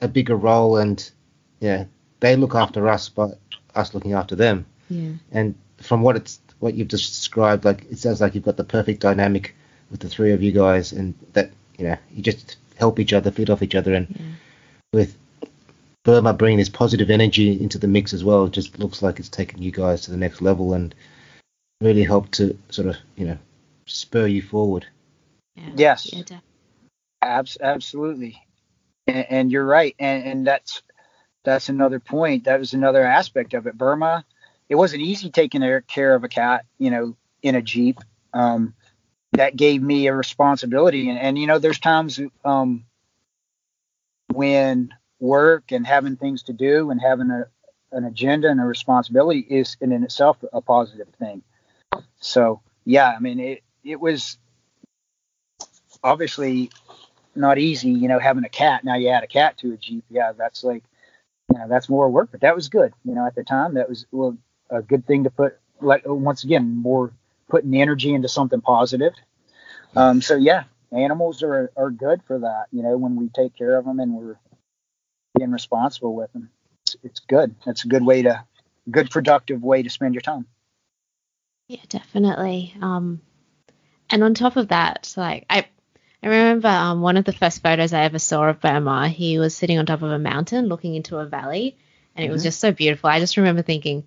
a 0.00 0.08
bigger 0.08 0.36
role, 0.36 0.78
and 0.78 1.10
yeah, 1.60 1.84
they 2.20 2.36
look 2.36 2.54
after 2.54 2.88
us, 2.88 3.08
but 3.10 3.38
us 3.74 3.92
looking 3.92 4.14
after 4.14 4.34
them. 4.34 4.64
Yeah. 4.88 5.12
And 5.30 5.54
from 5.78 6.02
what 6.02 6.16
it's 6.16 6.40
what 6.58 6.74
you've 6.74 6.88
just 6.88 7.08
described, 7.12 7.64
like 7.64 7.84
it 7.90 7.98
sounds 7.98 8.20
like 8.20 8.34
you've 8.34 8.44
got 8.44 8.56
the 8.56 8.64
perfect 8.64 9.00
dynamic 9.00 9.54
with 9.90 10.00
the 10.00 10.08
three 10.08 10.32
of 10.32 10.42
you 10.42 10.52
guys, 10.52 10.92
and 10.92 11.14
that 11.34 11.50
you 11.78 11.84
know 11.84 11.96
you 12.14 12.22
just 12.22 12.56
help 12.76 12.98
each 12.98 13.12
other, 13.12 13.30
feed 13.30 13.50
off 13.50 13.62
each 13.62 13.74
other, 13.74 13.92
and 13.94 14.08
Yeah. 14.08 14.26
with 14.94 15.16
Burma 16.04 16.32
bringing 16.32 16.58
this 16.58 16.70
positive 16.70 17.10
energy 17.10 17.60
into 17.60 17.76
the 17.76 17.88
mix 17.88 18.14
as 18.14 18.24
well, 18.24 18.46
it 18.46 18.52
just 18.52 18.78
looks 18.78 19.02
like 19.02 19.18
it's 19.18 19.28
taken 19.28 19.60
you 19.60 19.70
guys 19.70 20.00
to 20.02 20.10
the 20.10 20.16
next 20.16 20.40
level 20.40 20.72
and 20.72 20.94
really 21.82 22.04
helped 22.04 22.32
to 22.32 22.56
sort 22.70 22.88
of 22.88 22.96
you 23.16 23.26
know 23.26 23.38
spur 23.84 24.26
you 24.26 24.40
forward. 24.40 24.86
Yeah. 25.56 25.70
Yes. 25.76 26.10
Yeah, 26.10 26.20
definitely. 26.20 26.49
Abs- 27.22 27.58
absolutely, 27.60 28.42
and, 29.06 29.26
and 29.30 29.52
you're 29.52 29.64
right, 29.64 29.94
and, 29.98 30.24
and 30.24 30.46
that's 30.46 30.82
that's 31.44 31.68
another 31.68 32.00
point. 32.00 32.44
That 32.44 32.58
was 32.58 32.74
another 32.74 33.04
aspect 33.04 33.54
of 33.54 33.66
it. 33.66 33.76
Burma, 33.76 34.24
it 34.68 34.74
wasn't 34.74 35.02
easy 35.02 35.30
taking 35.30 35.62
care 35.88 36.14
of 36.14 36.24
a 36.24 36.28
cat, 36.28 36.64
you 36.78 36.90
know, 36.90 37.16
in 37.42 37.54
a 37.54 37.62
jeep. 37.62 37.98
Um, 38.32 38.74
that 39.32 39.56
gave 39.56 39.82
me 39.82 40.06
a 40.06 40.14
responsibility, 40.14 41.08
and, 41.08 41.18
and 41.18 41.38
you 41.38 41.46
know, 41.46 41.58
there's 41.58 41.78
times 41.78 42.20
um, 42.44 42.84
when 44.32 44.90
work 45.18 45.72
and 45.72 45.86
having 45.86 46.16
things 46.16 46.44
to 46.44 46.52
do 46.52 46.90
and 46.90 47.00
having 47.00 47.30
a 47.30 47.46
an 47.92 48.04
agenda 48.04 48.48
and 48.48 48.60
a 48.60 48.64
responsibility 48.64 49.40
is 49.40 49.76
in, 49.80 49.92
in 49.92 50.04
itself 50.04 50.38
a 50.52 50.60
positive 50.60 51.08
thing. 51.18 51.42
So 52.20 52.60
yeah, 52.84 53.12
I 53.14 53.18
mean, 53.20 53.40
it 53.40 53.62
it 53.84 54.00
was 54.00 54.38
obviously 56.02 56.70
not 57.34 57.58
easy, 57.58 57.90
you 57.90 58.08
know, 58.08 58.18
having 58.18 58.44
a 58.44 58.48
cat. 58.48 58.84
Now 58.84 58.96
you 58.96 59.08
add 59.08 59.24
a 59.24 59.28
cat 59.28 59.58
to 59.58 59.72
a 59.72 59.76
Jeep. 59.76 60.04
Yeah, 60.10 60.32
that's 60.32 60.64
like, 60.64 60.82
you 61.52 61.58
know, 61.58 61.68
that's 61.68 61.88
more 61.88 62.08
work, 62.08 62.30
but 62.30 62.40
that 62.40 62.54
was 62.54 62.68
good. 62.68 62.92
You 63.04 63.14
know, 63.14 63.26
at 63.26 63.34
the 63.34 63.44
time, 63.44 63.74
that 63.74 63.88
was 63.88 64.06
well, 64.10 64.36
a 64.70 64.82
good 64.82 65.06
thing 65.06 65.24
to 65.24 65.30
put, 65.30 65.58
like, 65.80 66.02
once 66.06 66.44
again, 66.44 66.76
more 66.76 67.12
putting 67.48 67.74
energy 67.80 68.14
into 68.14 68.28
something 68.28 68.60
positive. 68.60 69.12
Um, 69.96 70.22
so 70.22 70.36
yeah, 70.36 70.64
animals 70.92 71.42
are, 71.42 71.72
are 71.76 71.90
good 71.90 72.22
for 72.22 72.38
that. 72.38 72.66
You 72.70 72.82
know, 72.82 72.96
when 72.96 73.16
we 73.16 73.28
take 73.28 73.56
care 73.56 73.76
of 73.76 73.84
them 73.84 73.98
and 73.98 74.12
we're 74.12 74.38
being 75.36 75.50
responsible 75.50 76.14
with 76.14 76.32
them, 76.32 76.50
it's, 76.82 76.96
it's 77.02 77.20
good. 77.20 77.54
It's 77.66 77.84
a 77.84 77.88
good 77.88 78.04
way 78.04 78.22
to, 78.22 78.44
good 78.90 79.10
productive 79.10 79.62
way 79.62 79.82
to 79.82 79.90
spend 79.90 80.14
your 80.14 80.20
time. 80.20 80.46
Yeah, 81.68 81.82
definitely. 81.88 82.74
Um, 82.80 83.20
and 84.10 84.24
on 84.24 84.34
top 84.34 84.56
of 84.56 84.68
that, 84.68 85.12
like 85.16 85.46
I, 85.48 85.66
I 86.22 86.28
remember 86.28 86.68
um, 86.68 87.00
one 87.00 87.16
of 87.16 87.24
the 87.24 87.32
first 87.32 87.62
photos 87.62 87.92
I 87.92 88.04
ever 88.04 88.18
saw 88.18 88.48
of 88.48 88.60
Burma. 88.60 89.08
He 89.08 89.38
was 89.38 89.54
sitting 89.56 89.78
on 89.78 89.86
top 89.86 90.02
of 90.02 90.10
a 90.10 90.18
mountain, 90.18 90.66
looking 90.68 90.94
into 90.94 91.16
a 91.18 91.24
valley, 91.26 91.76
and 92.14 92.26
it 92.26 92.30
was 92.30 92.42
Mhm. 92.42 92.44
just 92.44 92.60
so 92.60 92.72
beautiful. 92.72 93.08
I 93.08 93.20
just 93.20 93.36
remember 93.36 93.62
thinking, 93.62 94.04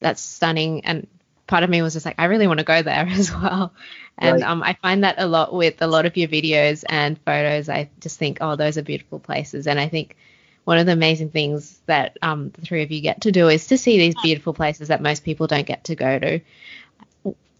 "That's 0.00 0.22
stunning." 0.22 0.84
And 0.84 1.06
part 1.46 1.64
of 1.64 1.70
me 1.70 1.82
was 1.82 1.94
just 1.94 2.06
like, 2.06 2.16
"I 2.18 2.26
really 2.26 2.46
want 2.46 2.58
to 2.60 2.64
go 2.64 2.82
there 2.82 3.06
as 3.10 3.32
well." 3.32 3.72
And 4.18 4.42
Right. 4.42 4.42
um, 4.44 4.62
I 4.62 4.74
find 4.74 5.04
that 5.04 5.16
a 5.18 5.26
lot 5.26 5.52
with 5.54 5.82
a 5.82 5.86
lot 5.88 6.06
of 6.06 6.16
your 6.16 6.28
videos 6.28 6.84
and 6.88 7.18
photos. 7.20 7.68
I 7.68 7.90
just 8.00 8.18
think, 8.18 8.38
"Oh, 8.40 8.56
those 8.56 8.78
are 8.78 8.82
beautiful 8.82 9.18
places." 9.20 9.66
And 9.66 9.80
I 9.80 9.88
think 9.88 10.16
one 10.64 10.78
of 10.78 10.86
the 10.86 10.92
amazing 10.92 11.30
things 11.30 11.80
that 11.86 12.18
um, 12.22 12.50
the 12.50 12.60
three 12.62 12.82
of 12.82 12.90
you 12.92 13.00
get 13.00 13.22
to 13.22 13.32
do 13.32 13.48
is 13.48 13.66
to 13.68 13.78
see 13.78 13.98
these 13.98 14.16
beautiful 14.16 14.54
places 14.54 14.88
that 14.88 15.02
most 15.02 15.24
people 15.24 15.46
don't 15.46 15.66
get 15.66 15.84
to 15.84 15.96
go 15.96 16.18
to. 16.18 16.40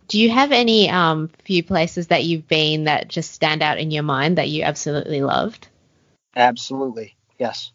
Do 0.08 0.18
you 0.18 0.30
have 0.30 0.52
any 0.52 0.88
um, 0.88 1.28
few 1.44 1.62
places 1.62 2.06
that 2.08 2.24
you've 2.24 2.48
been 2.48 2.84
that 2.84 3.08
just 3.08 3.32
stand 3.32 3.62
out 3.62 3.78
in 3.78 3.90
your 3.90 4.02
mind 4.02 4.38
that 4.38 4.48
you 4.48 4.62
absolutely 4.62 5.20
loved? 5.22 5.68
Absolutely. 6.34 7.14
Yes. 7.38 7.72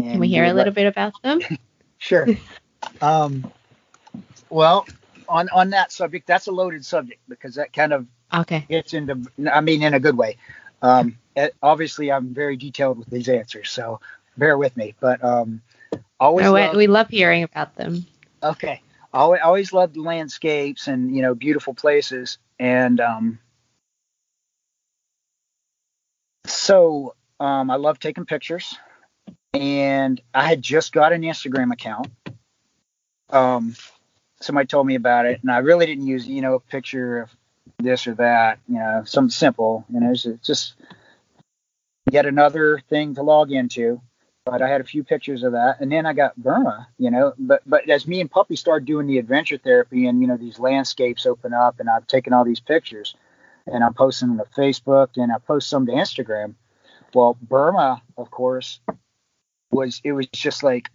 Can 0.00 0.18
we 0.18 0.28
hear 0.28 0.44
a 0.44 0.54
little 0.54 0.72
bit 0.72 0.86
about 0.86 1.20
them? 1.22 1.40
Sure. 2.02 2.26
um, 3.02 3.52
well, 4.48 4.86
on 5.28 5.50
on 5.50 5.68
that 5.70 5.92
subject, 5.92 6.26
that's 6.26 6.46
a 6.46 6.50
loaded 6.50 6.82
subject 6.82 7.20
because 7.28 7.56
that 7.56 7.74
kind 7.74 7.92
of 7.92 8.06
Okay. 8.32 8.64
gets 8.70 8.94
into, 8.94 9.20
I 9.52 9.60
mean, 9.60 9.82
in 9.82 9.92
a 9.92 10.00
good 10.00 10.16
way. 10.16 10.38
Um, 10.80 11.18
it- 11.36 11.54
obviously, 11.62 12.10
I'm 12.10 12.32
very 12.32 12.56
detailed 12.56 12.96
with 12.98 13.10
these 13.10 13.28
answers, 13.28 13.70
so 13.70 14.00
bear 14.38 14.56
with 14.56 14.74
me. 14.78 14.94
But 14.98 15.22
um, 15.22 15.60
always, 16.18 16.46
loved- 16.48 16.76
we 16.78 16.86
love 16.86 17.10
hearing 17.10 17.42
about 17.42 17.76
them. 17.76 18.06
okay. 18.42 18.80
Always, 19.12 19.40
always 19.42 19.72
loved 19.72 19.96
landscapes 19.96 20.86
and 20.86 21.14
you 21.14 21.22
know 21.22 21.34
beautiful 21.34 21.74
places, 21.74 22.38
and 22.58 23.00
um, 23.00 23.38
so 26.46 27.14
um, 27.40 27.70
I 27.70 27.76
love 27.76 27.98
taking 27.98 28.24
pictures. 28.24 28.76
And 29.52 30.20
I 30.32 30.46
had 30.46 30.62
just 30.62 30.92
got 30.92 31.12
an 31.12 31.22
Instagram 31.22 31.72
account. 31.72 32.06
Um, 33.30 33.74
somebody 34.40 34.68
told 34.68 34.86
me 34.86 34.94
about 34.94 35.26
it, 35.26 35.40
and 35.42 35.50
I 35.50 35.58
really 35.58 35.86
didn't 35.86 36.06
use 36.06 36.26
you 36.26 36.40
know 36.40 36.54
a 36.54 36.60
picture 36.60 37.22
of 37.22 37.30
this 37.82 38.06
or 38.06 38.14
that, 38.14 38.58
you 38.68 38.76
know, 38.76 39.02
something 39.04 39.30
simple. 39.30 39.84
You 39.92 40.00
know, 40.00 40.12
it's 40.12 40.46
just 40.46 40.74
yet 42.10 42.26
another 42.26 42.80
thing 42.88 43.14
to 43.14 43.22
log 43.22 43.52
into. 43.52 44.00
But 44.50 44.62
I 44.62 44.68
had 44.68 44.80
a 44.80 44.84
few 44.84 45.04
pictures 45.04 45.44
of 45.44 45.52
that, 45.52 45.76
and 45.78 45.92
then 45.92 46.06
I 46.06 46.12
got 46.12 46.36
Burma, 46.36 46.88
you 46.98 47.08
know. 47.12 47.34
But 47.38 47.62
but 47.66 47.88
as 47.88 48.08
me 48.08 48.20
and 48.20 48.28
Puppy 48.28 48.56
started 48.56 48.84
doing 48.84 49.06
the 49.06 49.18
adventure 49.18 49.58
therapy, 49.58 50.06
and 50.06 50.20
you 50.20 50.26
know 50.26 50.36
these 50.36 50.58
landscapes 50.58 51.24
open 51.24 51.54
up, 51.54 51.78
and 51.78 51.88
I've 51.88 52.08
taken 52.08 52.32
all 52.32 52.44
these 52.44 52.58
pictures, 52.58 53.14
and 53.68 53.84
I'm 53.84 53.94
posting 53.94 54.28
them 54.28 54.38
to 54.38 54.60
Facebook, 54.60 55.10
and 55.14 55.30
I 55.30 55.38
post 55.38 55.68
some 55.68 55.86
to 55.86 55.92
Instagram. 55.92 56.54
Well, 57.14 57.38
Burma, 57.40 58.02
of 58.18 58.32
course, 58.32 58.80
was 59.70 60.00
it 60.02 60.12
was 60.12 60.26
just 60.26 60.64
like, 60.64 60.90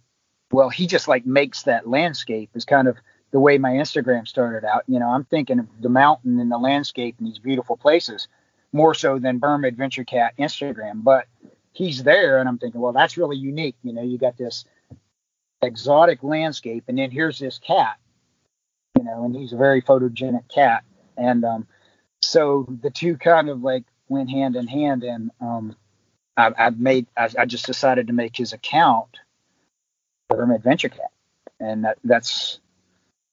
well, 0.52 0.68
he 0.68 0.86
just 0.86 1.08
like 1.08 1.24
makes 1.24 1.62
that 1.62 1.88
landscape 1.88 2.50
is 2.54 2.66
kind 2.66 2.88
of 2.88 2.98
the 3.30 3.40
way 3.40 3.56
my 3.56 3.70
Instagram 3.70 4.28
started 4.28 4.66
out. 4.66 4.82
You 4.86 4.98
know, 4.98 5.08
I'm 5.08 5.24
thinking 5.24 5.60
of 5.60 5.66
the 5.80 5.88
mountain 5.88 6.40
and 6.40 6.52
the 6.52 6.58
landscape 6.58 7.16
and 7.18 7.26
these 7.26 7.38
beautiful 7.38 7.78
places 7.78 8.28
more 8.72 8.92
so 8.92 9.18
than 9.18 9.38
Burma 9.38 9.68
Adventure 9.68 10.04
Cat 10.04 10.34
Instagram. 10.38 11.02
But 11.02 11.26
he's 11.76 12.02
there, 12.02 12.38
and 12.38 12.48
I'm 12.48 12.56
thinking, 12.56 12.80
well, 12.80 12.94
that's 12.94 13.18
really 13.18 13.36
unique. 13.36 13.76
You 13.82 13.92
know, 13.92 14.02
you 14.02 14.16
got 14.16 14.38
this 14.38 14.64
exotic 15.60 16.22
landscape, 16.22 16.84
and 16.88 16.98
then 16.98 17.10
here's 17.10 17.38
this 17.38 17.58
cat. 17.58 17.98
You 18.96 19.04
know, 19.04 19.24
and 19.24 19.36
he's 19.36 19.52
a 19.52 19.58
very 19.58 19.82
photogenic 19.82 20.48
cat, 20.48 20.84
and 21.18 21.44
um, 21.44 21.66
so 22.22 22.66
the 22.82 22.90
two 22.90 23.18
kind 23.18 23.50
of 23.50 23.62
like 23.62 23.84
went 24.08 24.30
hand 24.30 24.56
in 24.56 24.66
hand, 24.66 25.04
and 25.04 25.30
um, 25.40 25.76
I, 26.36 26.52
I 26.56 26.70
made 26.70 27.06
I, 27.14 27.28
I 27.38 27.44
just 27.44 27.66
decided 27.66 28.06
to 28.06 28.14
make 28.14 28.34
his 28.36 28.54
account 28.54 29.18
Burma 30.30 30.54
Adventure 30.54 30.88
Cat, 30.88 31.12
and 31.60 31.84
that, 31.84 31.98
that's 32.04 32.58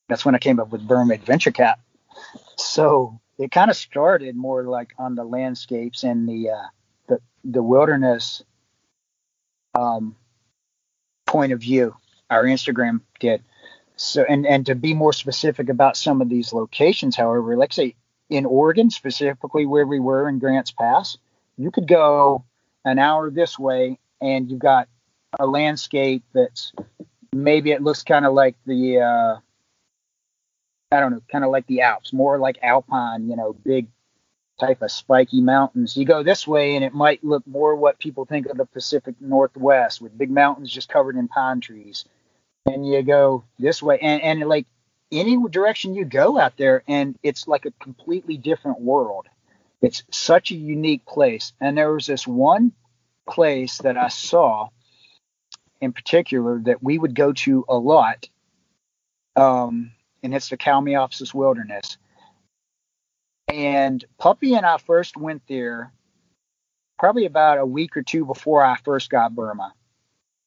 that's 0.09 0.25
when 0.25 0.35
I 0.35 0.39
came 0.39 0.59
up 0.59 0.69
with 0.69 0.85
Burma 0.85 1.13
Adventure 1.13 1.51
Cat. 1.51 1.79
So 2.57 3.21
it 3.39 3.51
kind 3.51 3.71
of 3.71 3.77
started 3.77 4.35
more 4.35 4.63
like 4.63 4.93
on 4.99 5.15
the 5.15 5.23
landscapes 5.23 6.03
and 6.03 6.27
the 6.27 6.49
uh, 6.49 6.67
the 7.07 7.19
the 7.43 7.63
wilderness 7.63 8.43
um, 9.75 10.15
point 11.25 11.51
of 11.51 11.59
view. 11.59 11.95
Our 12.29 12.43
Instagram 12.43 13.01
did. 13.19 13.43
So, 13.95 14.25
and 14.27 14.45
and 14.45 14.65
to 14.65 14.75
be 14.75 14.93
more 14.93 15.13
specific 15.13 15.69
about 15.69 15.97
some 15.97 16.21
of 16.21 16.29
these 16.29 16.53
locations, 16.53 17.15
however, 17.15 17.55
like 17.55 17.73
say 17.73 17.95
in 18.29 18.45
Oregon, 18.45 18.89
specifically 18.89 19.65
where 19.65 19.85
we 19.85 19.99
were 19.99 20.27
in 20.27 20.39
Grants 20.39 20.71
Pass, 20.71 21.17
you 21.57 21.69
could 21.71 21.87
go 21.87 22.43
an 22.85 22.97
hour 22.97 23.29
this 23.29 23.59
way, 23.59 23.99
and 24.19 24.49
you've 24.49 24.59
got 24.59 24.87
a 25.39 25.45
landscape 25.45 26.23
that's 26.33 26.73
maybe 27.31 27.71
it 27.71 27.83
looks 27.83 28.03
kind 28.03 28.25
of 28.25 28.33
like 28.33 28.55
the 28.65 28.99
uh, 28.99 29.37
I 30.91 30.99
don't 30.99 31.11
know, 31.11 31.21
kind 31.31 31.43
of 31.43 31.51
like 31.51 31.67
the 31.67 31.81
Alps, 31.81 32.13
more 32.13 32.39
like 32.39 32.57
alpine, 32.61 33.29
you 33.29 33.35
know, 33.35 33.53
big 33.53 33.87
type 34.59 34.81
of 34.81 34.91
spiky 34.91 35.41
mountains. 35.41 35.97
You 35.97 36.05
go 36.05 36.23
this 36.23 36.47
way, 36.47 36.75
and 36.75 36.83
it 36.83 36.93
might 36.93 37.23
look 37.23 37.45
more 37.47 37.75
what 37.75 37.99
people 37.99 38.25
think 38.25 38.45
of 38.47 38.57
the 38.57 38.65
Pacific 38.65 39.15
Northwest, 39.19 40.01
with 40.01 40.17
big 40.17 40.31
mountains 40.31 40.71
just 40.71 40.89
covered 40.89 41.15
in 41.15 41.27
pine 41.27 41.59
trees. 41.59 42.05
And 42.65 42.87
you 42.87 43.01
go 43.03 43.43
this 43.59 43.81
way, 43.81 43.99
and, 43.99 44.21
and 44.21 44.49
like 44.49 44.67
any 45.11 45.37
direction 45.49 45.95
you 45.95 46.05
go 46.05 46.39
out 46.39 46.57
there, 46.57 46.83
and 46.87 47.17
it's 47.23 47.47
like 47.47 47.65
a 47.65 47.71
completely 47.71 48.37
different 48.37 48.79
world. 48.79 49.27
It's 49.81 50.03
such 50.11 50.51
a 50.51 50.55
unique 50.55 51.05
place. 51.05 51.51
And 51.59 51.77
there 51.77 51.91
was 51.91 52.05
this 52.05 52.25
one 52.25 52.71
place 53.29 53.79
that 53.79 53.97
I 53.97 54.07
saw 54.07 54.69
in 55.81 55.91
particular 55.91 56.59
that 56.59 56.81
we 56.81 56.97
would 56.97 57.13
go 57.13 57.33
to 57.33 57.65
a 57.67 57.75
lot. 57.75 58.29
Um, 59.35 59.91
and 60.23 60.33
it's 60.33 60.47
the 60.47 60.57
Kalmiopsis 60.57 61.33
Wilderness. 61.33 61.97
And 63.53 64.03
Puppy 64.17 64.55
and 64.55 64.65
I 64.65 64.79
first 64.79 65.15
went 65.15 65.43
there 65.47 65.93
probably 66.97 67.27
about 67.27 67.59
a 67.59 67.65
week 67.65 67.95
or 67.95 68.01
two 68.01 68.25
before 68.25 68.65
I 68.65 68.77
first 68.77 69.11
got 69.11 69.35
Burma. 69.35 69.75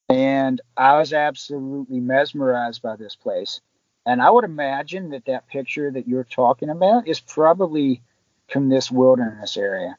And 0.09 0.61
I 0.76 0.98
was 0.98 1.12
absolutely 1.12 2.00
mesmerized 2.00 2.82
by 2.82 2.96
this 2.96 3.14
place. 3.14 3.61
And 4.04 4.20
I 4.20 4.28
would 4.28 4.44
imagine 4.44 5.11
that 5.11 5.26
that 5.26 5.46
picture 5.46 5.88
that 5.88 6.09
you're 6.09 6.24
talking 6.24 6.68
about 6.68 7.07
is 7.07 7.20
probably 7.20 8.02
from 8.48 8.68
this 8.68 8.90
wilderness 8.90 9.57
area. 9.57 9.96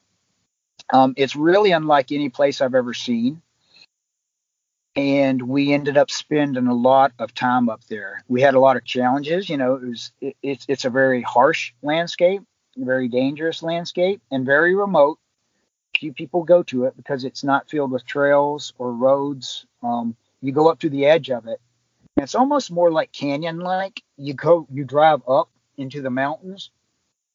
Um, 0.92 1.14
it's 1.16 1.34
really 1.34 1.72
unlike 1.72 2.12
any 2.12 2.28
place 2.28 2.60
I've 2.60 2.74
ever 2.74 2.92
seen. 2.92 3.40
And 4.96 5.40
we 5.40 5.72
ended 5.72 5.96
up 5.96 6.10
spending 6.10 6.66
a 6.66 6.74
lot 6.74 7.12
of 7.18 7.34
time 7.34 7.70
up 7.70 7.84
there. 7.84 8.22
We 8.28 8.42
had 8.42 8.54
a 8.54 8.60
lot 8.60 8.76
of 8.76 8.84
challenges. 8.84 9.48
You 9.48 9.56
know, 9.56 9.76
it 9.76 9.88
was 9.88 10.12
it, 10.20 10.36
it's 10.42 10.66
it's 10.68 10.84
a 10.84 10.90
very 10.90 11.22
harsh 11.22 11.72
landscape, 11.82 12.42
very 12.78 13.08
dangerous 13.08 13.62
landscape, 13.62 14.20
and 14.30 14.46
very 14.46 14.74
remote 14.74 15.18
few 15.98 16.12
people 16.12 16.44
go 16.44 16.62
to 16.62 16.84
it 16.84 16.96
because 16.96 17.24
it's 17.24 17.44
not 17.44 17.68
filled 17.68 17.90
with 17.90 18.06
trails 18.06 18.72
or 18.78 18.92
roads. 18.92 19.66
Um, 19.82 20.16
you 20.40 20.52
go 20.52 20.70
up 20.70 20.80
to 20.80 20.90
the 20.90 21.06
edge 21.06 21.30
of 21.30 21.46
it. 21.46 21.60
And 22.16 22.24
it's 22.24 22.34
almost 22.34 22.70
more 22.70 22.90
like 22.90 23.12
canyon 23.12 23.58
like. 23.58 24.02
You 24.16 24.34
go, 24.34 24.66
you 24.72 24.84
drive 24.84 25.22
up 25.28 25.50
into 25.76 26.02
the 26.02 26.10
mountains, 26.10 26.70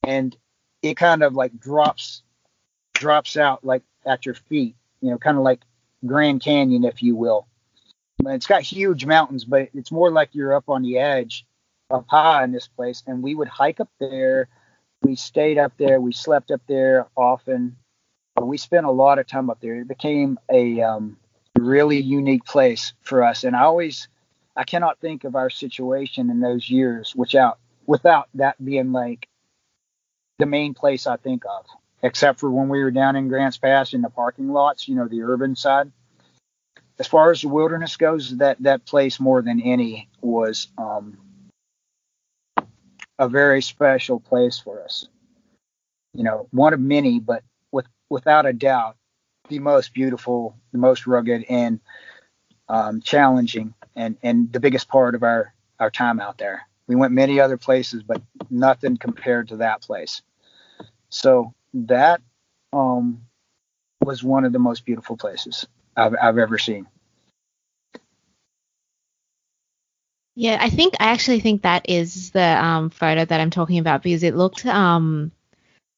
and 0.04 0.36
it 0.82 0.98
kind 0.98 1.24
of 1.24 1.34
like 1.34 1.58
drops, 1.60 2.24
drops 2.94 3.38
out 3.38 3.64
like 3.64 3.84
at 4.06 4.26
your 4.26 4.36
feet. 4.36 4.76
You 5.02 5.12
know, 5.12 5.18
kind 5.18 5.38
of 5.38 5.44
like 5.44 5.62
Grand 6.06 6.42
Canyon, 6.42 6.84
if 6.86 7.02
you 7.02 7.16
will. 7.16 7.48
It's 8.26 8.48
got 8.48 8.62
huge 8.62 9.06
mountains, 9.06 9.44
but 9.44 9.70
it's 9.74 9.92
more 9.92 10.12
like 10.12 10.30
you're 10.34 10.54
up 10.54 10.70
on 10.70 10.82
the 10.82 11.00
edge, 11.00 11.46
up 11.90 12.06
high 12.08 12.44
in 12.44 12.52
this 12.52 12.68
place. 12.68 13.04
And 13.06 13.22
we 13.22 13.36
would 13.36 13.50
hike 13.50 13.82
up 13.82 13.90
there. 14.00 14.48
We 15.04 15.16
stayed 15.16 15.58
up 15.58 15.74
there. 15.78 16.00
We 16.02 16.14
slept 16.14 16.50
up 16.52 16.62
there 16.68 17.08
often 17.16 17.76
we 18.42 18.58
spent 18.58 18.86
a 18.86 18.92
lot 18.92 19.20
of 19.20 19.28
time 19.28 19.50
up 19.50 19.60
there. 19.62 19.76
It 19.82 19.88
became 19.88 20.40
a 20.50 20.82
um, 20.82 21.18
really 21.58 22.00
unique 22.00 22.46
place 22.46 22.94
for 23.02 23.24
us, 23.24 23.44
and 23.44 23.56
I 23.56 23.62
always, 23.62 24.08
I 24.56 24.64
cannot 24.64 25.00
think 25.00 25.24
of 25.24 25.36
our 25.36 25.50
situation 25.50 26.30
in 26.30 26.40
those 26.40 26.70
years 26.70 27.14
without 27.16 27.60
without 27.86 28.30
that 28.36 28.64
being 28.64 28.92
like 28.92 29.28
the 30.40 30.46
main 30.46 30.74
place 30.74 31.06
I 31.06 31.18
think 31.18 31.44
of, 31.46 31.66
except 32.02 32.40
for 32.40 32.50
when 32.50 32.70
we 32.70 32.82
were 32.84 32.92
down 32.92 33.16
in 33.16 33.28
Grants 33.28 33.58
Pass 33.58 33.94
in 33.94 34.02
the 34.02 34.10
parking 34.10 34.50
lots, 34.50 34.88
you 34.88 34.96
know, 34.96 35.08
the 35.08 35.24
urban 35.24 35.56
side. 35.56 35.92
As 37.00 37.08
far 37.08 37.32
as 37.32 37.42
the 37.42 37.50
wilderness 37.50 37.98
goes, 37.98 38.38
that 38.38 38.62
that 38.64 38.86
place 38.86 39.20
more 39.20 39.42
than 39.42 39.62
any 39.62 40.10
was 40.22 40.68
um, 40.78 41.18
a 43.20 43.30
very 43.30 43.62
special 43.62 44.20
place 44.20 44.60
for 44.60 44.84
us. 44.84 45.08
You 46.14 46.24
know, 46.24 46.48
one 46.52 46.74
of 46.74 46.80
many, 46.80 47.20
but 47.20 47.44
with 47.72 47.88
without 48.10 48.46
a 48.46 48.54
doubt, 48.54 48.98
the 49.50 49.60
most 49.60 49.94
beautiful, 49.94 50.58
the 50.72 50.78
most 50.78 51.08
rugged, 51.08 51.46
and 51.50 51.80
um, 52.70 53.02
challenging, 53.02 53.74
and 53.96 54.18
and 54.24 54.52
the 54.52 54.60
biggest 54.60 54.88
part 54.88 55.16
of 55.16 55.24
our 55.24 55.54
our 55.80 55.92
time 55.92 56.20
out 56.20 56.38
there. 56.38 56.68
We 56.88 56.96
went 56.96 57.14
many 57.14 57.40
other 57.40 57.58
places, 57.58 58.04
but 58.04 58.22
nothing 58.50 58.98
compared 58.98 59.50
to 59.50 59.58
that 59.58 59.82
place. 59.82 60.22
So 61.10 61.54
that 61.74 62.22
um, 62.74 63.22
was 64.02 64.24
one 64.24 64.46
of 64.46 64.52
the 64.54 64.60
most 64.60 64.86
beautiful 64.86 65.16
places 65.16 65.66
I've, 65.96 66.16
I've 66.22 66.38
ever 66.38 66.58
seen. 66.58 66.88
Yeah, 70.36 70.58
I 70.60 70.70
think 70.70 70.96
I 71.00 71.12
actually 71.12 71.42
think 71.42 71.62
that 71.62 71.88
is 71.90 72.32
the 72.32 72.42
um, 72.42 72.90
photo 72.90 73.24
that 73.24 73.40
I'm 73.40 73.52
talking 73.52 73.78
about 73.78 74.02
because 74.02 74.24
it 74.24 74.36
looked 74.36 74.66
um, 74.66 75.32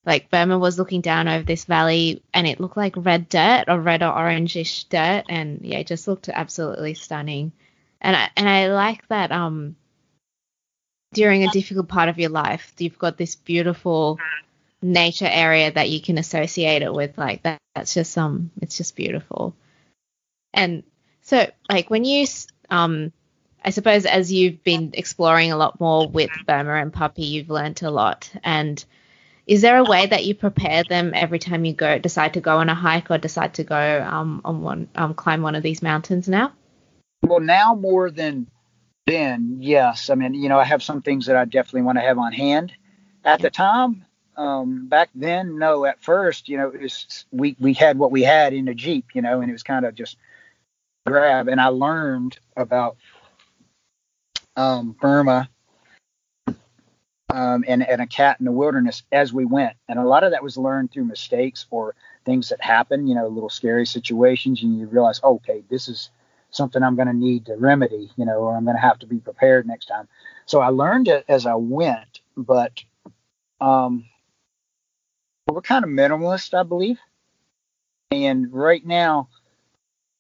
like 0.06 0.30
Burma 0.30 0.60
was 0.60 0.78
looking 0.78 1.02
down 1.02 1.28
over 1.28 1.44
this 1.44 1.66
valley 1.66 2.22
and 2.34 2.46
it 2.46 2.60
looked 2.60 2.78
like 2.78 2.94
red 2.98 3.30
dirt 3.30 3.66
or 3.68 3.80
red 3.80 4.04
or 4.04 4.12
orangish 4.12 4.88
dirt 4.90 5.24
and 5.30 5.62
yeah, 5.64 5.80
it 5.80 5.88
just 5.88 6.08
looked 6.08 6.30
absolutely 6.30 6.94
stunning. 6.94 7.54
And 8.02 8.16
I 8.16 8.30
and 8.36 8.48
I 8.48 8.68
like 8.68 9.08
that 9.08 9.32
um 9.32 9.76
during 11.14 11.48
a 11.48 11.52
difficult 11.52 11.88
part 11.88 12.10
of 12.10 12.20
your 12.20 12.30
life, 12.30 12.74
you've 12.78 13.00
got 13.00 13.18
this 13.18 13.36
beautiful 13.36 14.20
nature 14.82 15.30
area 15.30 15.72
that 15.72 15.90
you 15.90 16.02
can 16.02 16.18
associate 16.18 16.82
it 16.82 16.94
with 16.94 17.18
like 17.18 17.42
that 17.44 17.58
that's 17.74 17.94
just 17.94 18.18
um 18.18 18.52
it's 18.62 18.78
just 18.78 18.96
beautiful. 18.96 19.56
And 20.54 20.84
so 21.22 21.50
like 21.70 21.90
when 21.90 22.04
you 22.04 22.28
um 22.70 23.12
I 23.66 23.72
suppose 23.72 24.06
as 24.06 24.32
you've 24.32 24.64
been 24.64 24.92
exploring 24.94 25.52
a 25.52 25.58
lot 25.58 25.80
more 25.80 26.08
with 26.08 26.30
Burma 26.46 26.76
and 26.76 26.94
Puppy, 26.94 27.24
you've 27.24 27.50
learned 27.50 27.82
a 27.82 27.90
lot 27.90 28.32
and 28.44 28.84
is 29.48 29.62
there 29.62 29.78
a 29.78 29.84
way 29.84 30.06
that 30.08 30.26
you 30.26 30.34
prepare 30.34 30.84
them 30.84 31.12
every 31.14 31.38
time 31.38 31.66
you 31.66 31.74
go 31.74 32.00
decide 32.00 32.34
to 32.34 32.42
go 32.42 32.58
on 32.58 32.70
a 32.70 32.74
hike 32.76 33.12
or 33.12 33.18
decide 33.18 33.54
to 33.56 33.64
go 33.64 34.04
um, 34.10 34.42
on 34.44 34.62
one 34.62 34.88
um, 34.96 35.14
climb 35.14 35.42
one 35.42 35.56
of 35.56 35.62
these 35.62 35.84
mountains 35.84 36.28
now? 36.28 36.52
Well, 37.22 37.40
now 37.40 37.76
more 37.76 38.10
than 38.10 38.48
then, 39.06 39.58
yes. 39.62 40.10
I 40.10 40.16
mean, 40.16 40.34
you 40.34 40.50
know, 40.50 40.60
I 40.60 40.64
have 40.64 40.82
some 40.82 41.02
things 41.04 41.28
that 41.28 41.36
I 41.36 41.46
definitely 41.46 41.84
want 41.84 42.00
to 42.00 42.04
have 42.04 42.18
on 42.18 42.34
hand. 42.34 42.74
At 43.24 43.42
the 43.42 43.52
time, 43.52 44.06
um, 44.36 44.88
back 44.88 45.10
then, 45.14 45.60
no. 45.60 45.86
At 45.86 46.02
first, 46.02 46.50
you 46.50 46.58
know, 46.58 46.70
it 46.70 46.82
was 46.82 47.26
we 47.32 47.56
we 47.60 47.74
had 47.74 47.98
what 47.98 48.12
we 48.12 48.24
had 48.24 48.54
in 48.54 48.68
a 48.68 48.74
jeep, 48.74 49.14
you 49.14 49.22
know, 49.22 49.42
and 49.42 49.50
it 49.50 49.54
was 49.54 49.64
kind 49.64 49.86
of 49.86 49.96
just 49.96 50.18
grab. 51.06 51.48
And 51.48 51.62
I 51.62 51.68
learned 51.68 52.38
about 52.58 52.98
um, 54.56 54.96
Burma 55.00 55.50
um, 57.30 57.66
and, 57.68 57.88
and 57.88 58.02
a 58.02 58.08
cat 58.08 58.38
in 58.40 58.46
the 58.46 58.52
wilderness 58.52 59.04
as 59.12 59.34
we 59.34 59.46
went. 59.46 59.76
And 59.90 60.00
a 60.00 60.04
lot 60.06 60.24
of 60.24 60.32
that 60.32 60.44
was 60.44 60.58
learned 60.58 60.92
through 60.92 61.06
mistakes 61.06 61.66
or 61.70 61.96
things 62.24 62.50
that 62.50 62.62
happen, 62.64 63.08
you 63.08 63.16
know, 63.16 63.28
little 63.28 63.50
scary 63.50 63.86
situations. 63.86 64.64
And 64.64 64.80
you 64.80 64.88
realize, 64.88 65.20
oh, 65.24 65.36
okay, 65.36 65.64
this 65.70 65.88
is 65.88 66.10
something 66.52 66.82
I'm 66.82 66.96
going 66.96 67.08
to 67.08 67.14
need 67.14 67.46
to 67.48 67.58
remedy, 67.58 68.10
you 68.16 68.26
know, 68.26 68.38
or 68.38 68.56
I'm 68.56 68.64
going 68.64 68.78
to 68.78 68.82
have 68.82 69.00
to 69.00 69.06
be 69.06 69.18
prepared 69.18 69.68
next 69.68 69.88
time. 69.88 70.08
So 70.46 70.62
I 70.62 70.70
learned 70.70 71.08
it 71.08 71.26
as 71.28 71.46
I 71.46 71.56
went, 71.56 72.22
but 72.38 72.84
um, 73.60 74.06
we're 75.48 75.62
kind 75.62 75.84
of 75.84 75.90
minimalist, 75.90 76.54
I 76.54 76.64
believe. 76.64 77.00
And 78.12 78.54
right 78.54 78.86
now, 78.86 79.28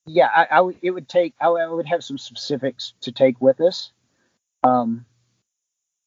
yeah, 0.06 0.28
I, 0.36 0.48
I 0.52 0.62
would, 0.62 0.76
it 0.82 0.92
would 0.92 1.08
take, 1.08 1.34
I, 1.40 1.48
I 1.48 1.68
would 1.68 1.88
have 1.88 2.04
some 2.04 2.18
specifics 2.18 2.94
to 3.02 3.12
take 3.12 3.40
with 3.40 3.62
us. 3.62 3.92
Um, 4.66 5.06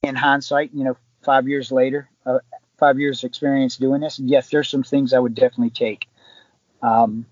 in 0.02 0.16
hindsight, 0.16 0.70
you 0.74 0.84
know, 0.84 0.96
five 1.22 1.48
years 1.48 1.70
later, 1.70 2.08
uh, 2.26 2.38
five 2.76 2.98
years 2.98 3.24
experience 3.24 3.76
doing 3.76 4.00
this, 4.00 4.18
yes, 4.18 4.50
there's 4.50 4.68
some 4.68 4.82
things 4.82 5.12
I 5.12 5.18
would 5.18 5.34
definitely 5.34 5.70
take. 5.70 6.08
Um, 6.82 7.26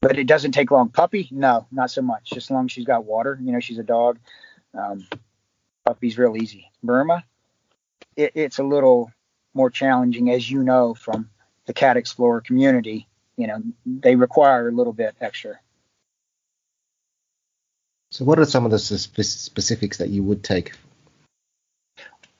but 0.00 0.18
it 0.18 0.26
doesn't 0.26 0.52
take 0.52 0.70
long. 0.70 0.88
Puppy, 0.88 1.28
no, 1.30 1.66
not 1.70 1.90
so 1.90 2.02
much. 2.02 2.30
Just 2.30 2.46
as 2.46 2.50
long 2.50 2.66
as 2.66 2.72
she's 2.72 2.86
got 2.86 3.04
water, 3.04 3.38
you 3.40 3.52
know, 3.52 3.60
she's 3.60 3.78
a 3.78 3.84
dog. 3.84 4.18
Um, 4.74 5.06
puppy's 5.84 6.18
real 6.18 6.36
easy. 6.36 6.70
Burma, 6.82 7.24
it, 8.16 8.32
it's 8.34 8.58
a 8.58 8.64
little 8.64 9.12
more 9.54 9.70
challenging, 9.70 10.30
as 10.30 10.48
you 10.50 10.62
know 10.62 10.94
from 10.94 11.30
the 11.66 11.72
Cat 11.72 11.96
Explorer 11.96 12.40
community. 12.40 13.08
You 13.36 13.46
know, 13.46 13.62
they 13.86 14.16
require 14.16 14.68
a 14.68 14.72
little 14.72 14.92
bit 14.92 15.14
extra. 15.20 15.58
So, 18.10 18.24
what 18.24 18.38
are 18.38 18.44
some 18.44 18.64
of 18.64 18.70
the 18.70 18.78
specifics 18.78 19.98
that 19.98 20.08
you 20.08 20.22
would 20.22 20.42
take 20.42 20.72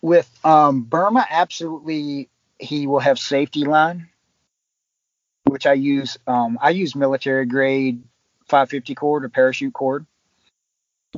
with 0.01 0.31
um, 0.45 0.83
Burma, 0.83 1.27
absolutely, 1.29 2.29
he 2.59 2.87
will 2.87 3.01
have 3.01 3.19
safety 3.19 3.65
line, 3.65 4.09
which 5.45 5.67
I 5.67 5.75
use. 5.75 6.19
Um, 6.27 6.59
I 6.61 6.71
use 6.71 6.95
military 6.95 7.47
grade 7.47 8.03
550 8.47 8.95
cord 8.95 9.25
or 9.25 9.29
parachute 9.29 9.73
cord. 9.73 10.07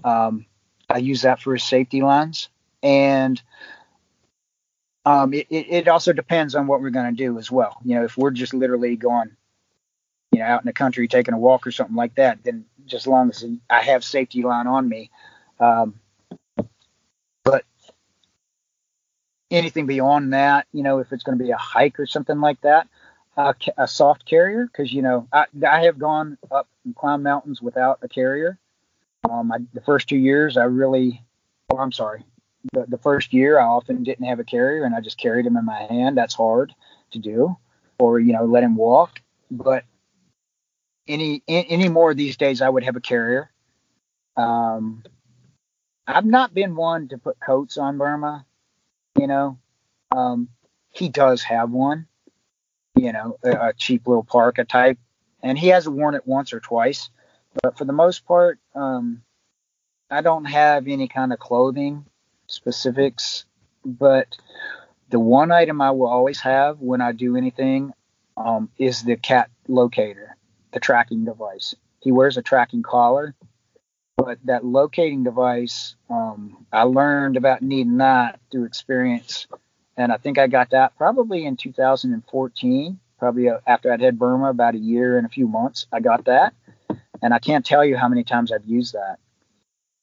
Um, 0.05 0.47
I 0.89 0.99
use 0.99 1.23
that 1.23 1.41
for 1.41 1.53
his 1.53 1.65
safety 1.65 2.01
lines, 2.03 2.49
and 2.83 3.41
um, 5.05 5.35
it, 5.35 5.47
it 5.51 5.89
also 5.89 6.13
depends 6.13 6.55
on 6.55 6.67
what 6.67 6.81
we're 6.81 6.91
going 6.91 7.15
to 7.15 7.25
do 7.25 7.39
as 7.39 7.51
well. 7.51 7.79
You 7.85 7.97
know, 7.97 8.05
if 8.05 8.17
we're 8.17 8.31
just 8.31 8.55
literally 8.55 8.97
going, 8.97 9.37
you 10.33 10.39
know, 10.39 10.45
out 10.45 10.63
in 10.63 10.67
the 10.67 10.73
country 10.73 11.09
taking 11.09 11.35
a 11.35 11.39
walk 11.39 11.67
or 11.67 11.73
something 11.73 11.97
like 11.97 12.15
that, 12.15 12.43
then 12.45 12.65
just 12.87 13.05
as 13.05 13.07
long 13.07 13.31
as 13.31 13.45
I 13.69 13.83
have 13.83 14.05
safety 14.05 14.43
line 14.43 14.67
on 14.67 14.89
me. 14.89 15.11
Um, 15.59 15.95
but 17.45 17.65
anything 19.51 19.87
beyond 19.87 20.33
that, 20.33 20.67
you 20.73 20.83
know, 20.83 20.99
if 20.99 21.13
it's 21.13 21.23
going 21.23 21.39
to 21.39 21.45
be 21.45 21.51
a 21.51 21.57
hike 21.57 21.99
or 21.99 22.07
something 22.07 22.41
like 22.41 22.61
that, 22.63 22.89
uh, 23.37 23.53
a 23.79 23.89
soft 23.89 24.27
carrier, 24.27 24.67
because 24.67 24.93
you 24.93 25.03
know, 25.03 25.27
I, 25.33 25.47
I 25.67 25.85
have 25.85 25.99
gone 25.99 26.39
up 26.51 26.69
and 26.85 26.95
climbed 26.95 27.23
mountains 27.23 27.63
without 27.63 27.99
a 28.03 28.09
carrier. 28.09 28.59
Um, 29.29 29.53
I, 29.53 29.59
the 29.73 29.81
first 29.81 30.09
two 30.09 30.17
years, 30.17 30.57
I 30.57 30.65
really, 30.65 31.23
oh, 31.71 31.79
I'm 31.79 31.93
sorry, 31.93 32.25
the, 32.73 32.85
the 32.87 32.99
first 32.99 33.33
year 33.33 33.59
I 33.59 33.65
often 33.65 34.03
didn't 34.03 34.27
have 34.27 34.41
a 34.41 34.45
carrier 34.45 34.85
and 34.85 34.95
I 34.95 35.01
just 35.01 35.19
carried 35.19 35.47
him 35.47 35.57
in 35.57 35.65
my 35.65 35.83
hand. 35.83 36.17
That's 36.17 36.35
hard 36.35 36.75
to 37.13 37.19
do, 37.19 37.57
or 37.99 38.19
you 38.19 38.33
know, 38.33 38.45
let 38.45 38.63
him 38.63 38.77
walk. 38.77 39.21
But 39.51 39.85
any 41.11 41.43
any 41.49 41.89
more 41.89 42.15
these 42.15 42.37
days, 42.37 42.63
I 42.63 42.69
would 42.69 42.85
have 42.85 42.97
a 42.97 43.01
carrier. 43.01 43.51
Um, 44.37 45.03
I've 46.07 46.25
not 46.25 46.55
been 46.55 46.77
one 46.77 47.09
to 47.09 47.19
put 47.19 47.41
coats 47.41 47.77
on 47.79 47.99
Burma. 47.99 48.47
You 49.19 49.27
know, 49.27 49.59
um, 50.13 50.49
he 50.91 51.09
does 51.09 51.43
have 51.43 51.71
one. 51.71 52.07
You 52.97 53.13
know, 53.13 53.39
a, 53.45 53.69
a 53.69 53.73
cheap 53.73 54.07
little 54.07 54.25
parka 54.25 54.65
type, 54.65 54.99
and 55.43 55.59
he 55.59 55.69
has 55.69 55.89
worn 55.89 56.15
it 56.15 56.27
once 56.27 56.53
or 56.53 56.61
twice. 56.61 57.11
But 57.63 57.79
for 57.79 57.85
the 57.85 57.93
most 57.93 58.27
part, 58.27 58.59
um, 58.75 59.23
I 60.11 60.23
don't 60.23 60.45
have 60.45 60.89
any 60.89 61.09
kind 61.09 61.33
of 61.33 61.39
clothing 61.39 62.05
specifics, 62.47 63.45
but 63.85 64.37
the 65.09 65.21
one 65.21 65.51
item 65.51 65.81
I 65.81 65.91
will 65.93 66.09
always 66.09 66.41
have 66.41 66.81
when 66.81 67.01
I 67.01 67.13
do 67.13 67.37
anything 67.37 67.93
um, 68.37 68.71
is 68.79 69.03
the 69.03 69.17
cat 69.17 69.51
locator, 69.69 70.37
the 70.73 70.81
tracking 70.81 71.25
device. 71.25 71.75
He 72.01 72.13
wears 72.13 72.37
a 72.37 72.43
tracking 72.43 72.83
collar, 72.83 73.35
but 74.17 74.39
that 74.45 74.65
locating 74.65 75.25
device, 75.25 75.97
um, 76.09 76.67
I 76.73 76.83
learned 76.83 77.37
about 77.37 77.63
needing 77.63 77.99
that 77.99 78.41
through 78.51 78.65
experience. 78.65 79.47
And 79.97 80.13
I 80.13 80.17
think 80.17 80.39
I 80.39 80.47
got 80.47 80.71
that 80.71 80.97
probably 80.97 81.45
in 81.45 81.57
2014, 81.57 82.99
probably 83.19 83.49
uh, 83.49 83.59
after 83.67 83.93
I'd 83.93 84.01
had 84.01 84.19
Burma 84.19 84.51
about 84.51 84.75
a 84.75 84.79
year 84.79 85.19
and 85.19 85.27
a 85.27 85.31
few 85.31 85.47
months. 85.47 85.87
I 85.93 86.01
got 86.01 86.25
that. 86.25 86.55
And 87.23 87.35
I 87.35 87.39
can't 87.39 87.65
tell 87.65 87.85
you 87.85 87.97
how 87.97 88.09
many 88.09 88.25
times 88.25 88.51
I've 88.51 88.65
used 88.65 88.95
that. 88.95 89.19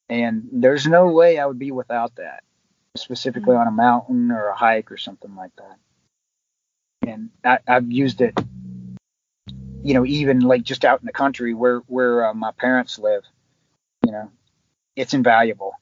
And 0.09 0.47
there's 0.51 0.87
no 0.87 1.07
way 1.09 1.39
I 1.39 1.45
would 1.45 1.59
be 1.59 1.71
without 1.71 2.15
that, 2.15 2.43
specifically 2.95 3.53
mm-hmm. 3.53 3.61
on 3.61 3.67
a 3.67 3.71
mountain 3.71 4.31
or 4.31 4.47
a 4.47 4.55
hike 4.55 4.91
or 4.91 4.97
something 4.97 5.35
like 5.35 5.51
that. 5.57 5.77
And 7.07 7.29
I, 7.43 7.59
have 7.67 7.91
used 7.91 8.21
it, 8.21 8.39
you 9.87 9.93
know, 9.93 10.05
even 10.05 10.41
like 10.41 10.63
just 10.63 10.83
out 10.83 10.99
in 10.99 11.05
the 11.05 11.13
country 11.13 11.53
where 11.53 11.77
where 11.87 12.25
uh, 12.25 12.33
my 12.33 12.51
parents 12.51 12.99
live. 12.99 13.23
You 14.05 14.11
know, 14.11 14.31
it's 14.97 15.13
invaluable. 15.13 15.75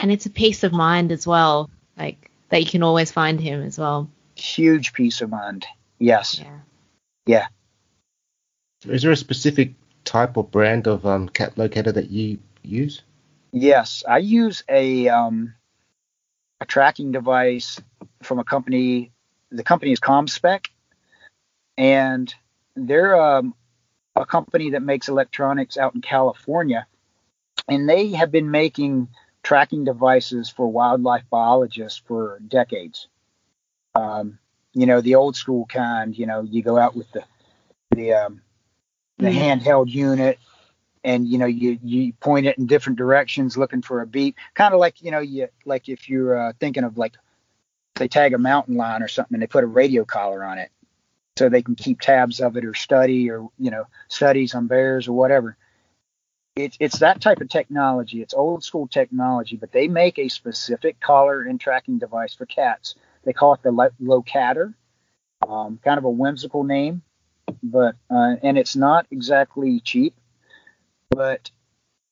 And 0.00 0.10
it's 0.10 0.26
a 0.26 0.30
peace 0.30 0.64
of 0.64 0.72
mind 0.72 1.12
as 1.12 1.28
well, 1.28 1.70
like 1.96 2.32
that 2.48 2.58
you 2.58 2.68
can 2.68 2.82
always 2.82 3.12
find 3.12 3.40
him 3.40 3.62
as 3.62 3.78
well. 3.78 4.10
Huge 4.34 4.92
peace 4.94 5.20
of 5.20 5.30
mind. 5.30 5.64
Yes. 6.00 6.40
Yeah. 6.40 6.58
Yeah. 7.24 7.46
Is 8.84 9.02
there 9.02 9.12
a 9.12 9.16
specific 9.16 9.74
type 10.04 10.36
or 10.36 10.42
brand 10.42 10.88
of 10.88 11.06
um, 11.06 11.28
cat 11.28 11.56
locator 11.56 11.92
that 11.92 12.10
you 12.10 12.40
use? 12.64 13.02
Yes, 13.52 14.02
I 14.08 14.18
use 14.18 14.64
a 14.68 15.08
um, 15.08 15.54
a 16.60 16.66
tracking 16.66 17.12
device 17.12 17.80
from 18.24 18.40
a 18.40 18.44
company. 18.44 19.12
The 19.52 19.62
company 19.62 19.92
is 19.92 20.00
ComSpec, 20.00 20.66
and 21.76 22.32
they're 22.76 23.20
um, 23.20 23.54
a 24.16 24.26
company 24.26 24.70
that 24.70 24.82
makes 24.82 25.08
electronics 25.08 25.76
out 25.76 25.94
in 25.94 26.00
California, 26.00 26.86
and 27.68 27.88
they 27.88 28.12
have 28.12 28.30
been 28.30 28.50
making 28.50 29.08
tracking 29.42 29.84
devices 29.84 30.50
for 30.50 30.66
wildlife 30.66 31.24
biologists 31.30 32.00
for 32.06 32.40
decades. 32.46 33.08
Um, 33.94 34.38
you 34.72 34.86
know, 34.86 35.00
the 35.00 35.14
old 35.14 35.36
school 35.36 35.66
kind. 35.66 36.16
You 36.16 36.26
know, 36.26 36.42
you 36.42 36.62
go 36.62 36.78
out 36.78 36.96
with 36.96 37.10
the 37.12 37.24
the 37.90 38.12
um, 38.12 38.42
the 39.18 39.28
mm 39.28 39.34
handheld 39.34 39.88
unit 39.88 40.38
and 41.04 41.28
you 41.28 41.38
know 41.38 41.46
you 41.46 41.78
you 41.82 42.12
point 42.14 42.46
it 42.46 42.58
in 42.58 42.66
different 42.66 42.98
directions 42.98 43.56
looking 43.56 43.82
for 43.82 44.00
a 44.00 44.06
beep 44.06 44.36
kind 44.54 44.74
of 44.74 44.80
like 44.80 45.02
you 45.02 45.10
know 45.10 45.20
you 45.20 45.48
like 45.64 45.88
if 45.88 46.08
you're 46.08 46.36
uh, 46.36 46.52
thinking 46.58 46.82
of 46.82 46.98
like 46.98 47.14
they 47.96 48.08
tag 48.08 48.34
a 48.34 48.38
mountain 48.38 48.76
lion 48.76 49.02
or 49.02 49.08
something 49.08 49.34
and 49.34 49.42
they 49.42 49.46
put 49.46 49.62
a 49.62 49.68
radio 49.68 50.04
collar 50.04 50.42
on 50.42 50.58
it 50.58 50.70
so 51.36 51.48
they 51.48 51.62
can 51.62 51.74
keep 51.74 52.00
tabs 52.00 52.40
of 52.40 52.56
it 52.56 52.64
or 52.64 52.74
study 52.74 53.30
or 53.30 53.48
you 53.58 53.70
know 53.70 53.86
studies 54.08 54.54
on 54.54 54.66
bears 54.66 55.08
or 55.08 55.12
whatever. 55.12 55.56
It's 56.56 56.76
it's 56.80 56.98
that 57.00 57.20
type 57.20 57.40
of 57.40 57.48
technology. 57.48 58.22
It's 58.22 58.34
old 58.34 58.64
school 58.64 58.86
technology 58.86 59.56
but 59.56 59.72
they 59.72 59.88
make 59.88 60.18
a 60.18 60.28
specific 60.28 61.00
collar 61.00 61.42
and 61.42 61.60
tracking 61.60 61.98
device 61.98 62.34
for 62.34 62.46
cats. 62.46 62.94
They 63.24 63.32
call 63.32 63.54
it 63.54 63.62
the 63.62 63.90
locator. 64.00 64.74
Um, 65.46 65.78
kind 65.84 65.98
of 65.98 66.04
a 66.04 66.10
whimsical 66.10 66.64
name 66.64 67.02
but 67.62 67.96
uh, 68.10 68.36
and 68.42 68.58
it's 68.58 68.76
not 68.76 69.06
exactly 69.10 69.80
cheap, 69.80 70.14
but 71.10 71.50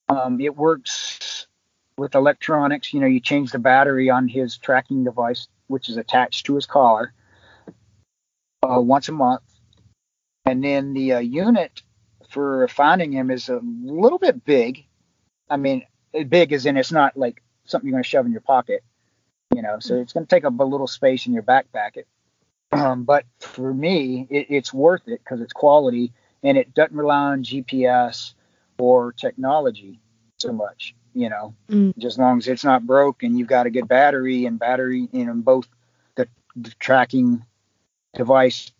um, 0.09 0.41
it 0.41 0.57
works 0.57 1.47
with 1.97 2.14
electronics. 2.14 2.93
You 2.93 3.01
know, 3.01 3.07
you 3.07 3.20
change 3.20 3.53
the 3.53 3.59
battery 3.59 4.11
on 4.11 4.29
his 4.29 4.57
tracking 4.57 5.05
device, 5.05 5.49
which 5.66 5.89
is 5.89 5.97
attached 5.97 6.47
to 6.47 6.55
his 6.55 6.66
collar, 6.66 7.12
uh, 8.63 8.81
once 8.81 9.09
a 9.09 9.13
month, 9.13 9.43
and 10.47 10.63
then 10.63 10.93
the 10.95 11.15
uh, 11.15 11.19
unit 11.19 11.83
for 12.31 12.67
finding 12.69 13.13
him 13.13 13.31
is 13.31 13.49
a 13.49 13.61
little 13.63 14.19
bit 14.19 14.45
big. 14.45 14.85
I 15.51 15.57
mean, 15.57 15.85
big 16.29 16.53
as 16.53 16.67
in 16.67 16.77
it's 16.77 16.93
not 16.93 17.17
like 17.17 17.43
something 17.65 17.89
you're 17.89 17.95
going 17.95 18.05
to 18.05 18.09
shove 18.09 18.27
in 18.27 18.33
your 18.33 18.41
pocket, 18.41 18.83
you 19.55 19.63
know. 19.63 19.79
So 19.81 19.97
it's 19.97 20.13
going 20.13 20.27
to 20.27 20.31
take 20.35 20.45
up 20.45 20.59
a 20.59 20.65
little 20.65 20.87
space 20.87 21.27
in 21.27 21.33
your 21.33 21.43
backpack. 21.43 21.97
It 21.97 22.07
um, 22.73 23.05
but 23.05 23.27
for 23.39 23.73
me, 23.73 24.27
it, 24.31 24.47
it's 24.49 24.73
worth 24.73 25.07
it 25.07 25.21
because 25.23 25.41
it's 25.41 25.53
quality 25.53 26.13
and 26.43 26.57
it 26.57 26.75
doesn't 26.75 26.97
rely 26.97 27.33
on 27.33 27.45
GPS 27.45 28.35
or 28.79 29.13
technology 29.13 30.01
so 30.39 30.53
much. 30.53 30.95
You 31.15 31.29
know, 31.29 31.55
mm. 31.69 31.93
just 31.99 32.15
as 32.15 32.19
long 32.19 32.39
as 32.39 32.49
it's 32.49 32.65
not 32.65 32.87
broke 32.87 33.23
and 33.23 33.39
you've 33.39 33.49
got 33.49 33.67
a 33.67 33.71
good 33.71 33.87
battery 33.87 34.47
and 34.47 34.59
battery 34.59 35.09
in 35.13 35.21
you 35.21 35.27
know, 35.27 35.35
both 35.35 35.69
the, 36.15 36.27
the, 36.57 36.71
tracking 36.81 37.45
device 38.15 38.71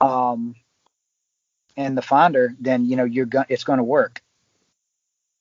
um, 0.00 0.54
and 1.76 1.96
the 1.96 2.02
finder, 2.02 2.54
then 2.60 2.84
you 2.84 2.96
know 2.96 3.04
you're 3.04 3.26
going 3.26 3.46
it's 3.48 3.64
going 3.64 3.78
to 3.78 3.84
work. 3.84 4.22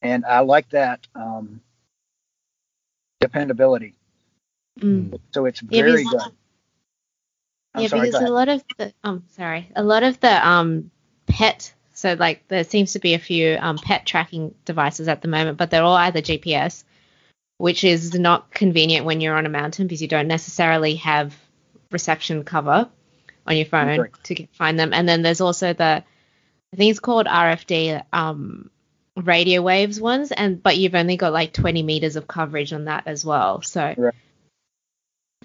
And 0.02 0.26
I 0.26 0.40
like 0.40 0.70
that 0.70 1.08
um, 1.16 1.62
dependability. 3.22 3.96
Mm. 4.80 5.18
So 5.34 5.46
it's 5.46 5.62
very 5.62 6.04
yeah, 6.04 6.10
good. 6.10 6.22
I'm 7.76 7.82
yeah, 7.82 7.88
sorry, 7.88 8.08
because 8.08 8.22
a 8.22 8.30
lot 8.30 8.50
of 8.50 8.64
the 8.78 8.94
um 9.04 9.24
sorry, 9.30 9.70
a 9.76 9.84
lot 9.84 10.04
of 10.04 10.20
the 10.20 10.48
um 10.48 10.92
pet 11.28 11.74
so 11.94 12.14
like 12.14 12.48
there 12.48 12.64
seems 12.64 12.94
to 12.94 13.00
be 13.00 13.14
a 13.14 13.20
few 13.20 13.58
um 13.60 13.78
pet 13.78 14.06
tracking 14.06 14.54
devices 14.66 15.08
at 15.08 15.22
the 15.22 15.28
moment, 15.28 15.58
but 15.58 15.70
they're 15.72 15.84
all 15.84 15.96
either 15.96 16.22
GPS, 16.22 16.84
which 17.58 17.84
is 17.84 18.14
not 18.14 18.52
convenient 18.52 19.06
when 19.06 19.22
you're 19.22 19.38
on 19.38 19.46
a 19.46 19.50
mountain 19.50 19.88
because 19.88 20.02
you 20.02 20.08
don't 20.08 20.28
necessarily 20.28 20.96
have 20.96 21.36
reception 21.92 22.44
cover 22.44 22.90
on 23.46 23.58
your 23.58 23.66
phone 23.66 24.10
to 24.24 24.48
find 24.54 24.80
them. 24.80 24.94
And 24.94 25.08
then 25.08 25.22
there's 25.22 25.42
also 25.42 25.74
the 25.74 26.04
I 26.74 26.76
think 26.76 26.92
it's 26.92 27.00
called 27.00 27.28
RFD 27.28 28.04
um 28.14 28.70
radio 29.16 29.62
waves 29.62 30.02
ones 30.02 30.32
and 30.32 30.64
but 30.64 30.76
you've 30.76 30.96
only 30.96 31.18
got 31.18 31.32
like 31.32 31.54
20 31.54 31.84
meters 31.84 32.16
of 32.16 32.28
coverage 32.28 32.74
on 32.74 32.86
that 32.86 33.04
as 33.06 33.24
well. 33.24 33.62
So 33.62 33.94
right. 33.98 34.16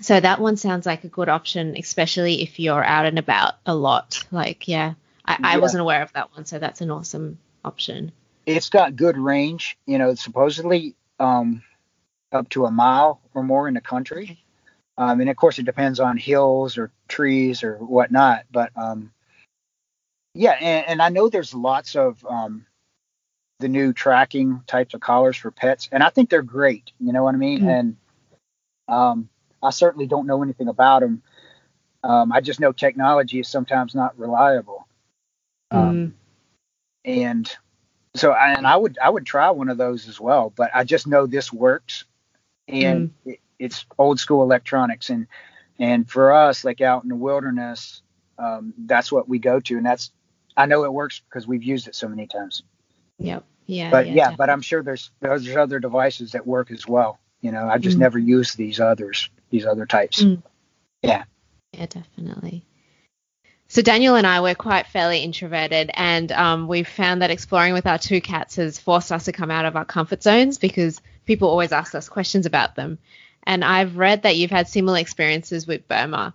So 0.00 0.18
that 0.18 0.40
one 0.40 0.56
sounds 0.56 0.86
like 0.86 1.04
a 1.04 1.08
good 1.08 1.28
option, 1.28 1.76
especially 1.76 2.42
if 2.42 2.60
you're 2.60 2.84
out 2.84 3.06
and 3.06 3.18
about 3.18 3.54
a 3.66 3.74
lot. 3.74 4.24
Like, 4.30 4.68
yeah, 4.68 4.94
I, 5.24 5.38
I 5.42 5.58
wasn't 5.58 5.80
aware 5.80 6.02
of 6.02 6.12
that 6.12 6.32
one, 6.34 6.44
so 6.44 6.58
that's 6.58 6.80
an 6.80 6.90
awesome 6.90 7.38
option. 7.64 8.12
It's 8.46 8.68
got 8.68 8.96
good 8.96 9.18
range, 9.18 9.76
you 9.86 9.98
know, 9.98 10.14
supposedly 10.14 10.94
um, 11.18 11.62
up 12.32 12.48
to 12.50 12.64
a 12.64 12.70
mile 12.70 13.20
or 13.34 13.42
more 13.42 13.68
in 13.68 13.74
the 13.74 13.80
country. 13.80 14.40
Um, 14.98 15.20
and 15.20 15.30
of 15.30 15.36
course, 15.36 15.60
it 15.60 15.64
depends 15.64 16.00
on 16.00 16.16
hills 16.16 16.76
or 16.76 16.90
trees 17.06 17.62
or 17.62 17.76
whatnot. 17.76 18.44
But 18.50 18.72
um, 18.76 19.12
yeah, 20.34 20.56
and, 20.60 20.86
and, 20.88 21.02
I 21.02 21.08
know 21.08 21.28
there's 21.28 21.54
lots 21.54 21.94
of 21.94 22.26
um, 22.28 22.66
the 23.60 23.68
new 23.68 23.92
tracking 23.92 24.60
types 24.66 24.94
of 24.94 25.00
collars 25.00 25.36
for 25.36 25.52
pets, 25.52 25.88
and 25.92 26.02
I 26.02 26.10
think 26.10 26.30
they're 26.30 26.42
great. 26.42 26.90
You 26.98 27.12
know 27.12 27.22
what 27.22 27.34
I 27.34 27.38
mean? 27.38 27.60
Mm-hmm. 27.60 27.68
And 27.68 27.96
um, 28.88 29.28
I 29.62 29.70
certainly 29.70 30.08
don't 30.08 30.26
know 30.26 30.42
anything 30.42 30.66
about 30.66 31.00
them. 31.00 31.22
Um, 32.02 32.32
I 32.32 32.40
just 32.40 32.58
know 32.58 32.72
technology 32.72 33.38
is 33.38 33.48
sometimes 33.48 33.94
not 33.94 34.18
reliable. 34.18 34.88
Um, 35.70 35.96
mm. 35.96 36.12
and 37.04 37.56
so 38.16 38.32
and 38.32 38.66
I 38.66 38.76
would 38.76 38.98
I 39.02 39.10
would 39.10 39.26
try 39.26 39.50
one 39.50 39.68
of 39.68 39.78
those 39.78 40.08
as 40.08 40.18
well, 40.18 40.52
but 40.56 40.72
I 40.74 40.82
just 40.82 41.06
know 41.06 41.26
this 41.26 41.52
works, 41.52 42.04
and 42.66 43.10
mm. 43.10 43.32
it, 43.32 43.40
it's 43.58 43.86
old 43.98 44.20
school 44.20 44.42
electronics, 44.42 45.10
and 45.10 45.26
and 45.78 46.08
for 46.08 46.32
us 46.32 46.64
like 46.64 46.80
out 46.80 47.02
in 47.02 47.08
the 47.08 47.16
wilderness, 47.16 48.02
um, 48.38 48.74
that's 48.76 49.10
what 49.10 49.28
we 49.28 49.38
go 49.38 49.60
to, 49.60 49.76
and 49.76 49.86
that's 49.86 50.10
I 50.56 50.66
know 50.66 50.84
it 50.84 50.92
works 50.92 51.20
because 51.20 51.46
we've 51.46 51.62
used 51.62 51.88
it 51.88 51.94
so 51.94 52.08
many 52.08 52.26
times. 52.26 52.62
Yep. 53.18 53.44
Yeah. 53.66 53.90
But 53.90 54.06
yeah, 54.06 54.14
yeah 54.14 54.34
but 54.36 54.50
I'm 54.50 54.62
sure 54.62 54.82
there's 54.82 55.10
there's 55.20 55.48
other 55.56 55.78
devices 55.78 56.32
that 56.32 56.46
work 56.46 56.70
as 56.70 56.86
well. 56.86 57.18
You 57.40 57.52
know, 57.52 57.68
I 57.68 57.78
just 57.78 57.96
mm. 57.96 58.00
never 58.00 58.18
used 58.18 58.56
these 58.56 58.80
others, 58.80 59.30
these 59.50 59.64
other 59.64 59.86
types. 59.86 60.22
Mm. 60.22 60.42
Yeah. 61.02 61.24
Yeah, 61.72 61.86
definitely. 61.86 62.64
So 63.68 63.82
Daniel 63.82 64.16
and 64.16 64.26
I 64.26 64.40
were 64.40 64.54
quite 64.54 64.86
fairly 64.86 65.20
introverted, 65.20 65.90
and 65.92 66.32
um, 66.32 66.68
we've 66.68 66.88
found 66.88 67.20
that 67.20 67.30
exploring 67.30 67.74
with 67.74 67.86
our 67.86 67.98
two 67.98 68.20
cats 68.22 68.56
has 68.56 68.78
forced 68.78 69.12
us 69.12 69.26
to 69.26 69.32
come 69.32 69.50
out 69.50 69.66
of 69.66 69.76
our 69.76 69.84
comfort 69.84 70.22
zones 70.22 70.56
because 70.58 71.02
people 71.26 71.48
always 71.48 71.70
ask 71.70 71.94
us 71.94 72.08
questions 72.08 72.46
about 72.46 72.76
them. 72.76 72.98
And 73.48 73.64
I've 73.64 73.96
read 73.96 74.22
that 74.22 74.36
you've 74.36 74.50
had 74.50 74.68
similar 74.68 74.98
experiences 74.98 75.66
with 75.66 75.88
Burma. 75.88 76.34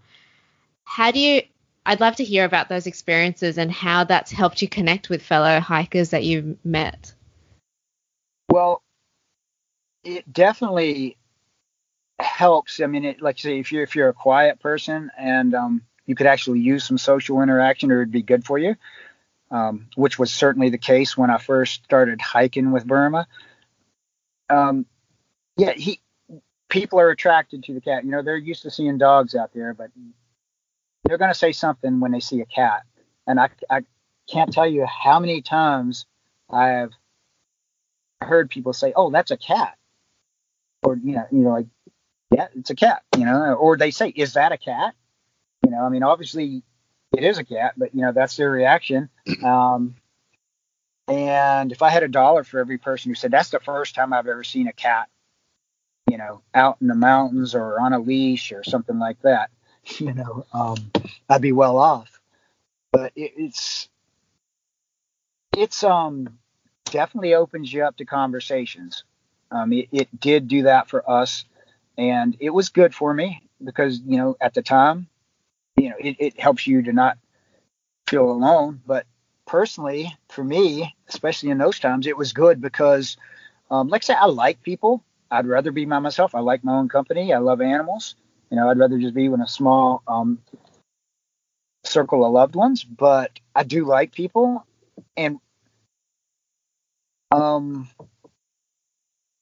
How 0.83 1.11
do 1.11 1.19
you? 1.19 1.43
I'd 1.85 1.99
love 1.99 2.15
to 2.15 2.23
hear 2.23 2.43
about 2.43 2.69
those 2.69 2.87
experiences 2.87 3.57
and 3.59 3.71
how 3.71 4.03
that's 4.05 4.31
helped 4.31 4.61
you 4.61 4.67
connect 4.67 5.09
with 5.09 5.21
fellow 5.21 5.59
hikers 5.59 6.09
that 6.09 6.23
you've 6.23 6.57
met. 6.65 7.13
Well, 8.49 8.81
it 10.03 10.31
definitely 10.31 11.17
helps. 12.19 12.79
I 12.81 12.87
mean, 12.87 13.05
it, 13.05 13.21
like 13.21 13.37
say, 13.37 13.59
if 13.59 13.71
you're 13.71 13.83
if 13.83 13.95
you're 13.95 14.09
a 14.09 14.13
quiet 14.13 14.59
person 14.59 15.11
and 15.15 15.53
um, 15.53 15.83
you 16.07 16.15
could 16.15 16.27
actually 16.27 16.61
use 16.61 16.83
some 16.83 16.97
social 16.97 17.41
interaction 17.41 17.91
or 17.91 18.01
it'd 18.01 18.11
be 18.11 18.23
good 18.23 18.43
for 18.43 18.57
you, 18.57 18.75
um, 19.51 19.87
which 19.95 20.17
was 20.17 20.33
certainly 20.33 20.69
the 20.69 20.79
case 20.79 21.15
when 21.15 21.29
I 21.29 21.37
first 21.37 21.83
started 21.83 22.21
hiking 22.21 22.71
with 22.71 22.87
Burma. 22.87 23.27
Um, 24.49 24.87
yeah, 25.57 25.73
he 25.73 25.99
people 26.73 26.99
are 26.99 27.11
attracted 27.11 27.63
to 27.63 27.73
the 27.75 27.79
cat. 27.79 28.03
You 28.03 28.09
know, 28.09 28.23
they're 28.23 28.35
used 28.35 28.63
to 28.63 28.71
seeing 28.71 28.97
dogs 28.97 29.35
out 29.35 29.53
there, 29.53 29.75
but 29.75 29.91
they're 31.03 31.19
going 31.19 31.31
to 31.31 31.37
say 31.37 31.51
something 31.51 31.99
when 31.99 32.11
they 32.11 32.19
see 32.19 32.41
a 32.41 32.47
cat. 32.47 32.81
And 33.27 33.39
I, 33.39 33.49
I 33.69 33.81
can't 34.27 34.51
tell 34.51 34.67
you 34.67 34.83
how 34.87 35.19
many 35.19 35.43
times 35.43 36.07
I've 36.49 36.91
heard 38.21 38.49
people 38.49 38.73
say, 38.73 38.91
"Oh, 38.95 39.11
that's 39.11 39.29
a 39.29 39.37
cat," 39.37 39.77
or 40.81 40.95
you 40.95 41.13
know, 41.13 41.25
you 41.31 41.39
know, 41.39 41.51
like, 41.51 41.67
"Yeah, 42.31 42.47
it's 42.55 42.71
a 42.71 42.75
cat," 42.75 43.03
you 43.15 43.25
know, 43.25 43.53
or 43.53 43.77
they 43.77 43.91
say, 43.91 44.09
"Is 44.09 44.33
that 44.33 44.51
a 44.51 44.57
cat?" 44.57 44.95
You 45.63 45.71
know, 45.71 45.81
I 45.83 45.89
mean, 45.89 46.03
obviously 46.03 46.63
it 47.15 47.23
is 47.23 47.37
a 47.37 47.43
cat, 47.43 47.73
but 47.77 47.93
you 47.93 48.01
know 48.01 48.11
that's 48.11 48.35
their 48.35 48.49
reaction. 48.49 49.09
Um, 49.43 49.95
and 51.09 51.71
if 51.73 51.81
I 51.81 51.89
had 51.89 52.03
a 52.03 52.07
dollar 52.07 52.45
for 52.45 52.59
every 52.59 52.77
person 52.77 53.11
who 53.11 53.15
said 53.15 53.29
that's 53.29 53.49
the 53.49 53.59
first 53.59 53.93
time 53.93 54.13
I've 54.13 54.27
ever 54.27 54.43
seen 54.43 54.67
a 54.67 54.73
cat, 54.73 55.09
you 56.13 56.19
know, 56.19 56.43
out 56.53 56.77
in 56.79 56.85
the 56.85 56.93
mountains 56.93 57.55
or 57.55 57.79
on 57.79 57.91
a 57.91 57.97
leash 57.97 58.51
or 58.51 58.63
something 58.63 58.99
like 58.99 59.19
that, 59.23 59.49
you 59.97 60.13
know, 60.13 60.45
um, 60.53 60.77
I'd 61.27 61.41
be 61.41 61.53
well 61.53 61.79
off. 61.79 62.21
But 62.91 63.13
it, 63.15 63.33
it's 63.35 63.89
it's 65.57 65.83
um 65.83 66.37
definitely 66.85 67.33
opens 67.33 67.73
you 67.73 67.83
up 67.83 67.97
to 67.97 68.05
conversations. 68.05 69.05
Um, 69.49 69.73
it, 69.73 69.87
it 69.91 70.19
did 70.19 70.47
do 70.47 70.61
that 70.63 70.87
for 70.87 71.09
us, 71.09 71.45
and 71.97 72.37
it 72.39 72.51
was 72.51 72.69
good 72.69 72.93
for 72.93 73.11
me 73.11 73.41
because 73.63 73.99
you 74.05 74.17
know 74.17 74.37
at 74.39 74.53
the 74.53 74.61
time 74.61 75.07
you 75.77 75.89
know, 75.89 75.95
it, 75.99 76.17
it 76.19 76.39
helps 76.39 76.67
you 76.67 76.83
to 76.83 76.93
not 76.93 77.17
feel 78.07 78.29
alone. 78.29 78.83
But 78.85 79.07
personally, 79.47 80.15
for 80.29 80.43
me, 80.43 80.95
especially 81.09 81.49
in 81.49 81.57
those 81.57 81.79
times, 81.79 82.05
it 82.05 82.15
was 82.15 82.33
good 82.33 82.61
because, 82.61 83.17
um, 83.71 83.87
like 83.87 84.03
I 84.03 84.05
say, 84.05 84.13
I 84.13 84.25
like 84.27 84.61
people. 84.61 85.03
I'd 85.33 85.47
rather 85.47 85.71
be 85.71 85.85
by 85.85 85.97
myself. 85.97 86.35
I 86.35 86.41
like 86.41 86.63
my 86.63 86.75
own 86.75 86.89
company. 86.89 87.33
I 87.33 87.39
love 87.39 87.59
animals. 87.59 88.15
You 88.51 88.57
know, 88.57 88.69
I'd 88.69 88.77
rather 88.77 88.99
just 88.99 89.15
be 89.15 89.25
in 89.25 89.41
a 89.41 89.47
small 89.47 90.03
um, 90.07 90.37
circle 91.83 92.23
of 92.23 92.31
loved 92.31 92.55
ones. 92.55 92.83
But 92.83 93.39
I 93.55 93.63
do 93.63 93.83
like 93.83 94.13
people, 94.13 94.63
and 95.17 95.39
um, 97.31 97.89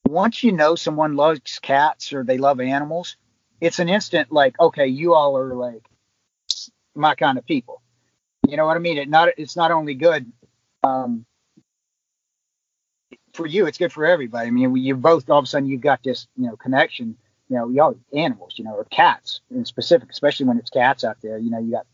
once 0.07 0.45
you 0.45 0.53
know 0.53 0.75
someone 0.75 1.17
loves 1.17 1.59
cats 1.59 2.13
or 2.13 2.23
they 2.23 2.37
love 2.37 2.61
animals, 2.61 3.17
it's 3.59 3.79
an 3.79 3.89
instant 3.89 4.31
like, 4.31 4.57
okay, 4.61 4.87
you 4.87 5.13
all 5.13 5.37
are 5.37 5.53
like 5.53 5.85
my 6.95 7.15
kind 7.15 7.37
of 7.37 7.45
people. 7.45 7.81
You 8.47 8.55
know 8.55 8.65
what 8.65 8.77
I 8.77 8.79
mean? 8.79 8.97
It 8.97 9.09
not 9.09 9.27
it's 9.37 9.57
not 9.57 9.71
only 9.71 9.95
good 9.95 10.31
um, 10.83 11.25
for 13.33 13.45
you, 13.45 13.65
it's 13.65 13.77
good 13.77 13.93
for 13.93 14.05
everybody. 14.05 14.47
I 14.47 14.51
mean, 14.51 14.75
you 14.75 14.95
both 14.95 15.29
all 15.29 15.39
of 15.39 15.45
a 15.45 15.47
sudden 15.47 15.69
you've 15.69 15.81
got 15.81 16.03
this 16.03 16.27
you 16.37 16.47
know 16.47 16.55
connection. 16.55 17.17
You 17.49 17.57
know, 17.57 17.69
y'all 17.69 17.99
animals, 18.13 18.53
you 18.55 18.63
know, 18.63 18.73
or 18.73 18.85
cats 18.85 19.41
in 19.53 19.65
specific, 19.65 20.09
especially 20.09 20.45
when 20.45 20.57
it's 20.57 20.69
cats 20.69 21.03
out 21.03 21.17
there. 21.21 21.37
You 21.37 21.51
know, 21.51 21.59
you 21.59 21.71
got 21.71 21.85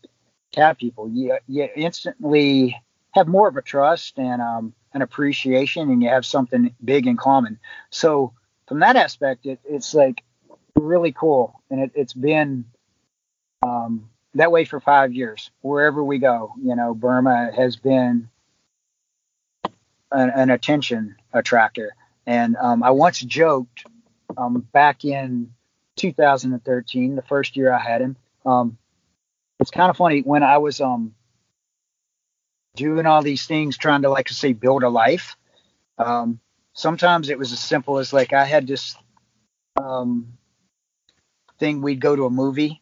cat 0.52 0.78
people. 0.78 1.08
You 1.08 1.38
you 1.46 1.68
instantly 1.74 2.80
have 3.12 3.26
more 3.26 3.48
of 3.48 3.56
a 3.56 3.62
trust 3.62 4.18
and 4.18 4.40
um, 4.40 4.74
an 4.92 5.02
appreciation, 5.02 5.90
and 5.90 6.02
you 6.02 6.08
have 6.08 6.24
something 6.24 6.74
big 6.84 7.06
in 7.06 7.16
common. 7.16 7.58
So 7.90 8.32
from 8.66 8.80
that 8.80 8.96
aspect, 8.96 9.46
it, 9.46 9.58
it's 9.64 9.94
like 9.94 10.22
really 10.76 11.12
cool, 11.12 11.60
and 11.70 11.80
it, 11.80 11.92
has 11.96 12.12
been 12.12 12.64
um, 13.62 14.08
that 14.34 14.52
way 14.52 14.64
for 14.64 14.80
five 14.80 15.12
years. 15.12 15.50
Wherever 15.60 16.04
we 16.04 16.18
go, 16.18 16.52
you 16.62 16.76
know, 16.76 16.94
Burma 16.94 17.50
has 17.54 17.76
been 17.76 18.28
an, 20.12 20.30
an 20.30 20.50
attention 20.50 21.16
attractor. 21.32 21.94
And 22.26 22.56
um, 22.56 22.82
I 22.82 22.90
once 22.90 23.20
joked 23.20 23.84
um, 24.36 24.66
back 24.72 25.04
in 25.04 25.52
2013, 25.96 27.16
the 27.16 27.22
first 27.22 27.56
year 27.56 27.72
I 27.72 27.78
had 27.78 28.00
him. 28.00 28.16
Um, 28.44 28.78
it's 29.60 29.70
kind 29.70 29.90
of 29.90 29.96
funny 29.96 30.20
when 30.20 30.42
I 30.42 30.58
was 30.58 30.80
um, 30.80 31.14
doing 32.76 33.06
all 33.06 33.22
these 33.22 33.46
things, 33.46 33.76
trying 33.76 34.02
to, 34.02 34.10
like 34.10 34.28
say, 34.28 34.52
build 34.52 34.82
a 34.82 34.88
life. 34.88 35.36
Um, 35.98 36.38
sometimes 36.74 37.28
it 37.28 37.38
was 37.38 37.52
as 37.52 37.60
simple 37.60 37.98
as 37.98 38.12
like 38.12 38.32
I 38.32 38.44
had 38.44 38.66
this 38.66 38.96
um, 39.76 40.34
thing. 41.58 41.82
We'd 41.82 42.00
go 42.00 42.14
to 42.14 42.26
a 42.26 42.30
movie 42.30 42.80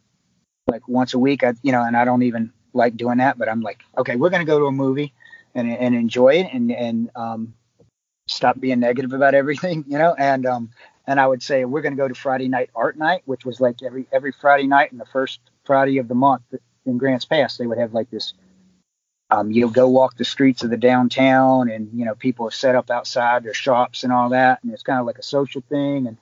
like 0.67 0.87
once 0.89 1.15
a 1.15 1.19
week. 1.19 1.45
I, 1.45 1.55
you 1.63 1.73
know, 1.73 1.83
and 1.83 1.97
I 1.97 2.05
don't 2.05 2.23
even 2.23 2.53
like 2.75 2.97
doing 2.97 3.19
that, 3.19 3.39
but 3.39 3.49
I'm 3.49 3.63
like, 3.63 3.81
okay, 3.97 4.17
we're 4.17 4.31
gonna 4.31 4.45
go 4.45 4.59
to 4.59 4.67
a 4.67 4.73
movie 4.73 5.15
and 5.55 5.71
and 5.71 5.95
enjoy 5.95 6.35
it 6.35 6.49
and 6.53 6.71
and 6.71 7.11
um, 7.17 7.55
stop 8.27 8.59
being 8.59 8.81
negative 8.81 9.13
about 9.13 9.35
everything, 9.35 9.85
you 9.89 9.99
know. 9.99 10.15
And 10.15 10.47
um, 10.47 10.71
and 11.07 11.21
I 11.21 11.27
would 11.27 11.43
say 11.43 11.65
we're 11.65 11.83
gonna 11.83 11.97
go 11.97 12.09
to 12.09 12.15
Friday 12.15 12.49
night 12.49 12.71
art 12.75 12.97
night, 12.97 13.23
which 13.25 13.45
was 13.45 13.61
like 13.61 13.83
every 13.83 14.07
every 14.13 14.33
Friday 14.33 14.67
night 14.67 14.93
and 14.93 15.01
the 15.01 15.07
first 15.07 15.41
Friday 15.65 15.99
of 15.99 16.09
the 16.09 16.15
month 16.15 16.43
in 16.85 16.99
Grants 16.99 17.25
Pass, 17.25 17.57
they 17.57 17.67
would 17.67 17.79
have 17.79 17.95
like 17.95 18.11
this. 18.11 18.35
Um, 19.29 19.51
you'll 19.51 19.71
go 19.71 19.89
walk 19.89 20.17
the 20.17 20.25
streets 20.25 20.63
of 20.63 20.71
the 20.71 20.77
downtown, 20.77 21.69
and 21.69 21.91
you 21.93 22.05
know 22.05 22.15
people 22.15 22.47
have 22.47 22.55
set 22.55 22.75
up 22.75 22.91
outside 22.91 23.43
their 23.43 23.55
shops 23.55 24.05
and 24.05 24.13
all 24.13 24.31
that, 24.31 24.63
and 24.63 24.73
it's 24.73 24.83
kind 24.85 25.01
of 25.01 25.07
like 25.07 25.19
a 25.19 25.25
social 25.25 25.63
thing. 25.69 26.07
And 26.07 26.17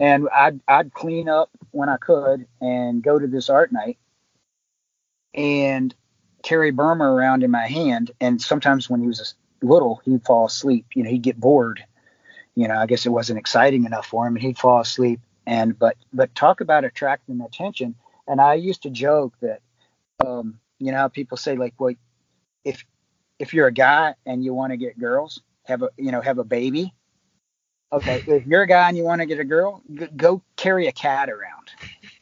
and 0.00 0.28
I'd 0.34 0.60
I'd 0.66 0.92
clean 0.92 1.28
up 1.28 1.50
when 1.70 1.88
I 1.88 1.96
could 1.96 2.46
and 2.60 3.02
go 3.02 3.18
to 3.18 3.26
this 3.26 3.48
art 3.48 3.72
night 3.72 3.98
and 5.34 5.94
carry 6.42 6.70
Burma 6.70 7.04
around 7.04 7.42
in 7.42 7.50
my 7.50 7.66
hand. 7.66 8.10
And 8.20 8.40
sometimes 8.40 8.88
when 8.90 9.00
he 9.00 9.06
was 9.06 9.34
little, 9.62 10.00
he'd 10.04 10.24
fall 10.24 10.46
asleep. 10.46 10.86
You 10.94 11.04
know, 11.04 11.10
he'd 11.10 11.22
get 11.22 11.38
bored. 11.38 11.84
You 12.54 12.68
know, 12.68 12.76
I 12.76 12.86
guess 12.86 13.06
it 13.06 13.10
wasn't 13.10 13.38
exciting 13.38 13.84
enough 13.84 14.06
for 14.06 14.26
him, 14.26 14.34
and 14.34 14.42
he'd 14.42 14.58
fall 14.58 14.80
asleep. 14.80 15.20
And 15.46 15.78
but 15.78 15.96
but 16.12 16.34
talk 16.34 16.60
about 16.60 16.84
attracting 16.84 17.40
attention. 17.40 17.94
And 18.26 18.40
I 18.40 18.54
used 18.54 18.82
to 18.82 18.90
joke 18.90 19.34
that, 19.40 19.60
um, 20.24 20.60
you 20.78 20.92
know, 20.92 21.08
people 21.08 21.36
say 21.38 21.56
like, 21.56 21.74
well, 21.78 21.94
if 22.64 22.84
if 23.38 23.54
you're 23.54 23.68
a 23.68 23.72
guy 23.72 24.14
and 24.26 24.44
you 24.44 24.52
want 24.52 24.72
to 24.72 24.76
get 24.76 24.98
girls, 24.98 25.40
have 25.64 25.82
a 25.82 25.90
you 25.96 26.12
know 26.12 26.20
have 26.20 26.38
a 26.38 26.44
baby 26.44 26.92
Okay, 27.92 28.22
if 28.26 28.46
you're 28.46 28.62
a 28.62 28.66
guy 28.66 28.88
and 28.88 28.96
you 28.96 29.04
want 29.04 29.20
to 29.20 29.26
get 29.26 29.38
a 29.38 29.44
girl, 29.44 29.82
go 30.16 30.42
carry 30.56 30.86
a 30.86 30.92
cat 30.92 31.30
around. 31.30 31.70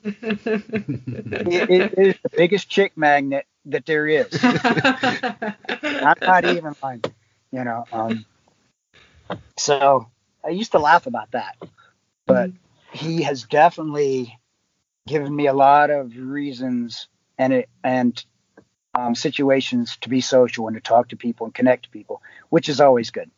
it, 0.05 1.71
it 1.71 1.99
is 1.99 2.15
the 2.23 2.31
biggest 2.37 2.69
chick 2.69 2.93
magnet 2.97 3.47
that 3.65 3.87
there 3.87 4.07
is. 4.07 4.29
I'm 4.43 6.17
not 6.21 6.45
even 6.45 6.77
lying, 6.83 7.03
you 7.53 7.65
know. 7.65 7.85
Um, 7.93 8.25
so 9.57 10.09
I 10.45 10.51
used 10.51 10.73
to 10.73 10.79
laugh 10.79 11.07
about 11.07 11.33
that, 11.33 11.57
but 12.27 12.51
he 12.93 13.23
has 13.23 13.45
definitely 13.45 14.39
given 15.07 15.35
me 15.35 15.47
a 15.47 15.55
lot 15.55 15.91
of 15.91 16.17
reasons 16.17 17.09
and 17.39 17.53
it 17.53 17.69
and 17.85 18.25
um, 18.95 19.15
situations 19.15 19.97
to 19.99 20.09
be 20.09 20.21
social 20.21 20.69
and 20.69 20.77
to 20.77 20.81
talk 20.81 21.09
to 21.09 21.17
people 21.17 21.47
and 21.47 21.55
connect 21.55 21.85
to 21.85 21.91
people, 21.91 22.23
which 22.49 22.69
is 22.69 22.81
always 22.81 23.11
good 23.11 23.31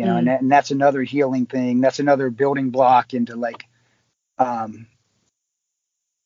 you 0.00 0.06
know, 0.06 0.14
mm. 0.14 0.18
and, 0.20 0.28
that, 0.28 0.40
and 0.40 0.50
that's 0.50 0.70
another 0.70 1.02
healing 1.02 1.44
thing. 1.44 1.82
That's 1.82 1.98
another 1.98 2.30
building 2.30 2.70
block 2.70 3.12
into 3.12 3.36
like, 3.36 3.66
um, 4.38 4.86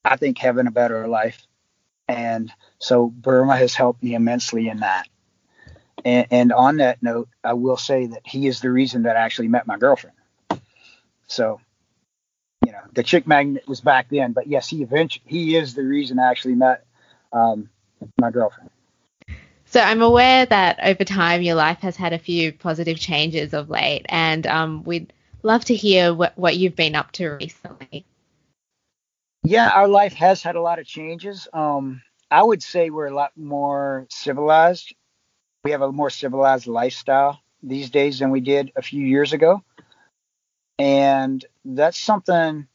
I 0.05 0.17
think 0.17 0.39
having 0.39 0.69
a 0.69 0.71
better 0.71 1.09
life. 1.09 1.45
And 2.07 2.53
so 2.79 3.09
Burma 3.09 3.57
has 3.57 3.75
helped 3.75 4.01
me 4.01 4.15
immensely 4.15 4.69
in 4.69 4.79
that. 4.81 5.09
And, 6.05 6.27
and 6.31 6.53
on 6.53 6.77
that 6.79 7.03
note, 7.03 7.29
I 7.43 7.55
will 7.55 7.77
say 7.77 8.07
that 8.07 8.27
he 8.27 8.47
is 8.47 8.61
the 8.61 8.71
reason 8.71 9.05
that 9.05 9.17
I 9.17 9.21
actually 9.21 9.49
met 9.49 9.67
my 9.67 9.79
girlfriend. 9.79 10.17
So, 11.27 11.61
you 12.65 12.73
know, 12.73 12.81
the 12.93 13.03
chick 13.03 13.27
magnet 13.27 13.67
was 13.67 13.81
back 13.81 14.09
then, 14.11 14.33
but 14.33 14.47
yes, 14.47 14.69
he 14.69 14.83
eventually 14.83 15.25
he 15.27 15.57
is 15.57 15.75
the 15.75 15.83
reason 15.83 16.19
I 16.19 16.31
actually 16.31 16.55
met 16.55 16.85
um, 17.33 17.71
my 18.21 18.31
girlfriend. 18.31 18.71
So 19.67 19.81
I'm 19.81 20.03
aware 20.03 20.47
that 20.47 20.79
over 20.85 21.05
time 21.05 21.43
your 21.43 21.57
life 21.57 21.79
has 21.81 21.97
had 21.97 22.13
a 22.13 22.19
few 22.19 22.53
positive 22.53 22.99
changes 22.99 23.55
of 23.55 23.71
late, 23.71 24.07
and 24.09 24.47
um, 24.47 24.85
we'd 24.85 25.13
love 25.43 25.65
to 25.65 25.75
hear 25.75 26.15
what, 26.15 26.37
what 26.39 26.57
you've 26.57 26.77
been 26.77 26.95
up 26.95 27.11
to 27.13 27.31
recently. 27.31 28.05
Yeah, 29.43 29.69
our 29.69 29.89
life 29.89 30.15
has 30.15 30.43
had 30.43 30.57
a 30.57 30.61
lot 30.61 30.79
of 30.79 30.87
changes. 30.87 31.49
Um, 31.53 32.03
I 32.31 32.43
would 32.43 32.63
say 32.63 32.91
we're 32.91 33.07
a 33.07 33.15
lot 33.15 33.33
more 33.37 34.07
civilized. 34.11 34.95
We 35.65 35.71
have 35.71 35.83
a 35.83 35.91
more 35.91 36.11
civilized 36.11 36.67
lifestyle 36.67 37.41
these 37.63 37.91
days 37.91 38.19
than 38.19 38.31
we 38.31 38.41
did 38.41 38.73
a 38.77 38.83
few 38.83 39.05
years 39.05 39.33
ago. 39.33 39.63
And 40.79 41.45
that's 41.65 41.99
something 41.99 42.67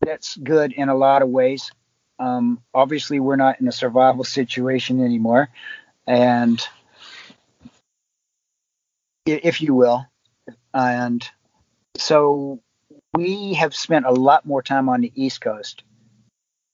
that's 0.00 0.36
good 0.36 0.72
in 0.72 0.88
a 0.88 0.94
lot 0.94 1.22
of 1.22 1.28
ways. 1.28 1.70
Um, 2.18 2.62
obviously, 2.74 3.20
we're 3.20 3.36
not 3.36 3.60
in 3.60 3.68
a 3.68 3.72
survival 3.72 4.24
situation 4.24 5.04
anymore, 5.04 5.50
and 6.06 6.62
if 9.26 9.60
you 9.60 9.74
will, 9.74 10.06
and 10.72 11.28
so 11.98 12.60
we 13.14 13.54
have 13.54 13.74
spent 13.74 14.06
a 14.06 14.12
lot 14.12 14.46
more 14.46 14.62
time 14.62 14.88
on 14.88 15.02
the 15.02 15.12
East 15.14 15.42
Coast 15.42 15.82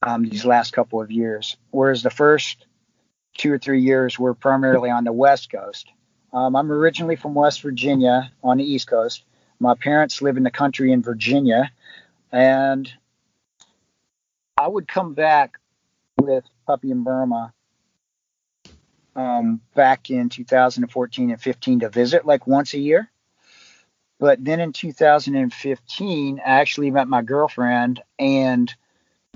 um, 0.02 0.28
these 0.28 0.44
last 0.44 0.72
couple 0.72 1.00
of 1.00 1.10
years, 1.10 1.56
whereas 1.70 2.04
the 2.04 2.10
first 2.10 2.66
two 3.36 3.52
or 3.52 3.58
three 3.58 3.80
years 3.80 4.18
were 4.18 4.34
primarily 4.34 4.90
on 4.90 5.04
the 5.04 5.12
West 5.12 5.50
Coast. 5.50 5.90
Um, 6.32 6.56
I'm 6.56 6.72
originally 6.72 7.16
from 7.16 7.34
West 7.34 7.62
Virginia 7.62 8.32
on 8.42 8.58
the 8.58 8.64
East 8.64 8.88
Coast. 8.88 9.24
My 9.60 9.74
parents 9.74 10.22
live 10.22 10.36
in 10.36 10.42
the 10.42 10.50
country 10.50 10.92
in 10.92 11.02
Virginia, 11.02 11.70
and 12.30 12.92
I 14.56 14.66
would 14.66 14.88
come 14.88 15.14
back 15.14 15.58
with 16.18 16.44
Puppy 16.66 16.90
in 16.90 17.04
Burma 17.04 17.52
um, 19.14 19.60
back 19.74 20.10
in 20.10 20.28
2014 20.28 21.30
and 21.30 21.40
15 21.40 21.80
to 21.80 21.88
visit 21.88 22.26
like 22.26 22.46
once 22.46 22.74
a 22.74 22.78
year. 22.78 23.10
But 24.18 24.44
then 24.44 24.60
in 24.60 24.72
2015, 24.72 26.38
I 26.38 26.42
actually 26.42 26.90
met 26.90 27.08
my 27.08 27.22
girlfriend 27.22 28.00
and 28.18 28.72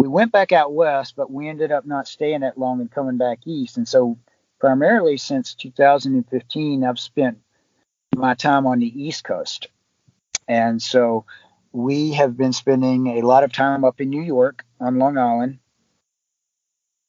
we 0.07 0.13
went 0.13 0.31
back 0.31 0.53
out 0.53 0.73
west, 0.73 1.15
but 1.17 1.33
we 1.33 1.49
ended 1.49 1.73
up 1.73 1.85
not 1.85 2.07
staying 2.07 2.43
that 2.43 2.57
long 2.57 2.81
and 2.81 2.89
coming 2.89 3.17
back 3.17 3.41
east. 3.45 3.77
And 3.77 3.89
so, 3.89 4.17
primarily 4.61 5.17
since 5.17 5.55
2015, 5.55 6.85
I've 6.85 7.01
spent 7.01 7.39
my 8.15 8.35
time 8.35 8.69
on 8.69 8.79
the 8.79 9.03
East 9.05 9.25
Coast. 9.25 9.67
And 10.47 10.81
so, 10.81 11.25
we 11.73 12.13
have 12.13 12.37
been 12.37 12.53
spending 12.53 13.19
a 13.19 13.27
lot 13.27 13.43
of 13.43 13.53
time 13.53 13.85
up 13.85 14.01
in 14.01 14.11
New 14.11 14.23
York 14.23 14.65
on 14.79 15.01
Long 15.01 15.19
Island. 15.19 15.59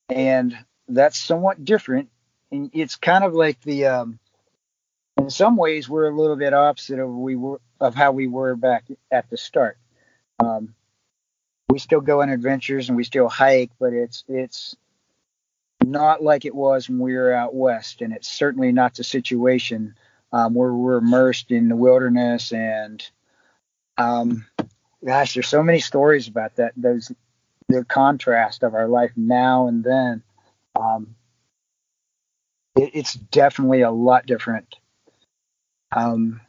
And 0.09 0.57
that's 0.87 1.19
somewhat 1.19 1.63
different. 1.63 2.09
And 2.51 2.71
it's 2.73 2.95
kind 2.95 3.23
of 3.23 3.35
like 3.35 3.61
the, 3.61 3.85
um, 3.85 4.19
in 5.19 5.29
some 5.29 5.55
ways, 5.55 5.87
we're 5.87 6.09
a 6.09 6.19
little 6.19 6.35
bit 6.35 6.55
opposite 6.55 6.97
of 6.97 7.11
we 7.11 7.35
were 7.35 7.61
of 7.79 7.93
how 7.93 8.11
we 8.11 8.25
were 8.25 8.55
back 8.55 8.85
at 9.11 9.29
the 9.29 9.37
start. 9.37 9.77
Um, 10.39 10.73
we 11.69 11.79
still 11.79 12.01
go 12.01 12.21
on 12.21 12.29
adventures 12.29 12.89
and 12.89 12.97
we 12.97 13.03
still 13.03 13.29
hike, 13.29 13.71
but 13.79 13.93
it's 13.93 14.23
it's 14.27 14.75
not 15.83 16.23
like 16.23 16.45
it 16.45 16.55
was 16.55 16.89
when 16.89 16.99
we 16.99 17.13
were 17.15 17.33
out 17.33 17.53
west, 17.53 18.01
and 18.01 18.13
it's 18.13 18.27
certainly 18.27 18.71
not 18.71 18.95
the 18.95 19.03
situation 19.03 19.95
um, 20.31 20.53
where 20.53 20.73
we're 20.73 20.97
immersed 20.97 21.51
in 21.51 21.69
the 21.69 21.75
wilderness. 21.75 22.51
And 22.51 23.07
um, 23.97 24.45
gosh, 25.05 25.33
there's 25.33 25.47
so 25.47 25.63
many 25.63 25.79
stories 25.79 26.27
about 26.27 26.55
that. 26.55 26.73
Those 26.75 27.11
the 27.69 27.83
contrast 27.83 28.63
of 28.63 28.73
our 28.73 28.87
life 28.87 29.11
now 29.15 29.67
and 29.67 29.83
then. 29.83 30.23
Um, 30.75 31.15
it, 32.77 32.91
it's 32.93 33.13
definitely 33.13 33.81
a 33.81 33.91
lot 33.91 34.25
different. 34.25 34.75
Um, 35.91 36.41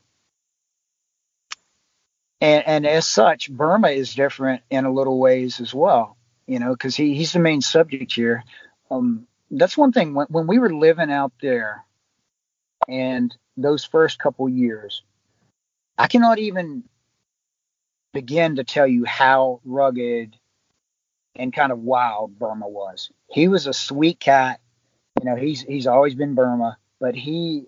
and, 2.41 2.67
and 2.67 2.87
as 2.87 3.07
such, 3.07 3.51
Burma 3.51 3.89
is 3.89 4.15
different 4.15 4.63
in 4.71 4.85
a 4.85 4.93
little 4.93 5.19
ways 5.19 5.61
as 5.61 5.75
well, 5.75 6.17
you 6.47 6.59
know, 6.59 6.73
because 6.73 6.95
he, 6.95 7.15
he's 7.15 7.33
the 7.33 7.41
main 7.41 7.61
subject 7.61 8.13
here. 8.13 8.45
Um, 8.91 9.27
that's 9.51 9.77
one 9.77 9.93
thing 9.93 10.15
when, 10.15 10.27
when 10.29 10.47
we 10.47 10.59
were 10.59 10.73
living 10.73 11.11
out 11.11 11.33
there 11.43 11.85
and 12.89 13.35
those 13.57 13.85
first 13.85 14.19
couple 14.19 14.49
years, 14.49 15.03
I 15.97 16.07
cannot 16.07 16.39
even 16.39 16.85
begin 18.13 18.57
to 18.57 18.65
tell 18.65 18.87
you 18.87 19.05
how 19.05 19.61
rugged 19.65 20.37
and 21.35 21.53
kind 21.53 21.73
of 21.73 21.81
wild 21.81 22.39
Burma 22.39 22.69
was. 22.69 23.11
He 23.29 23.49
was 23.49 23.67
a 23.67 23.73
sweet 23.73 24.21
cat. 24.21 24.61
You 25.21 25.29
know, 25.29 25.37
he's 25.37 25.63
he's 25.63 25.89
always 25.89 26.15
been 26.15 26.35
Burma, 26.35 26.79
but 27.01 27.17
he 27.17 27.65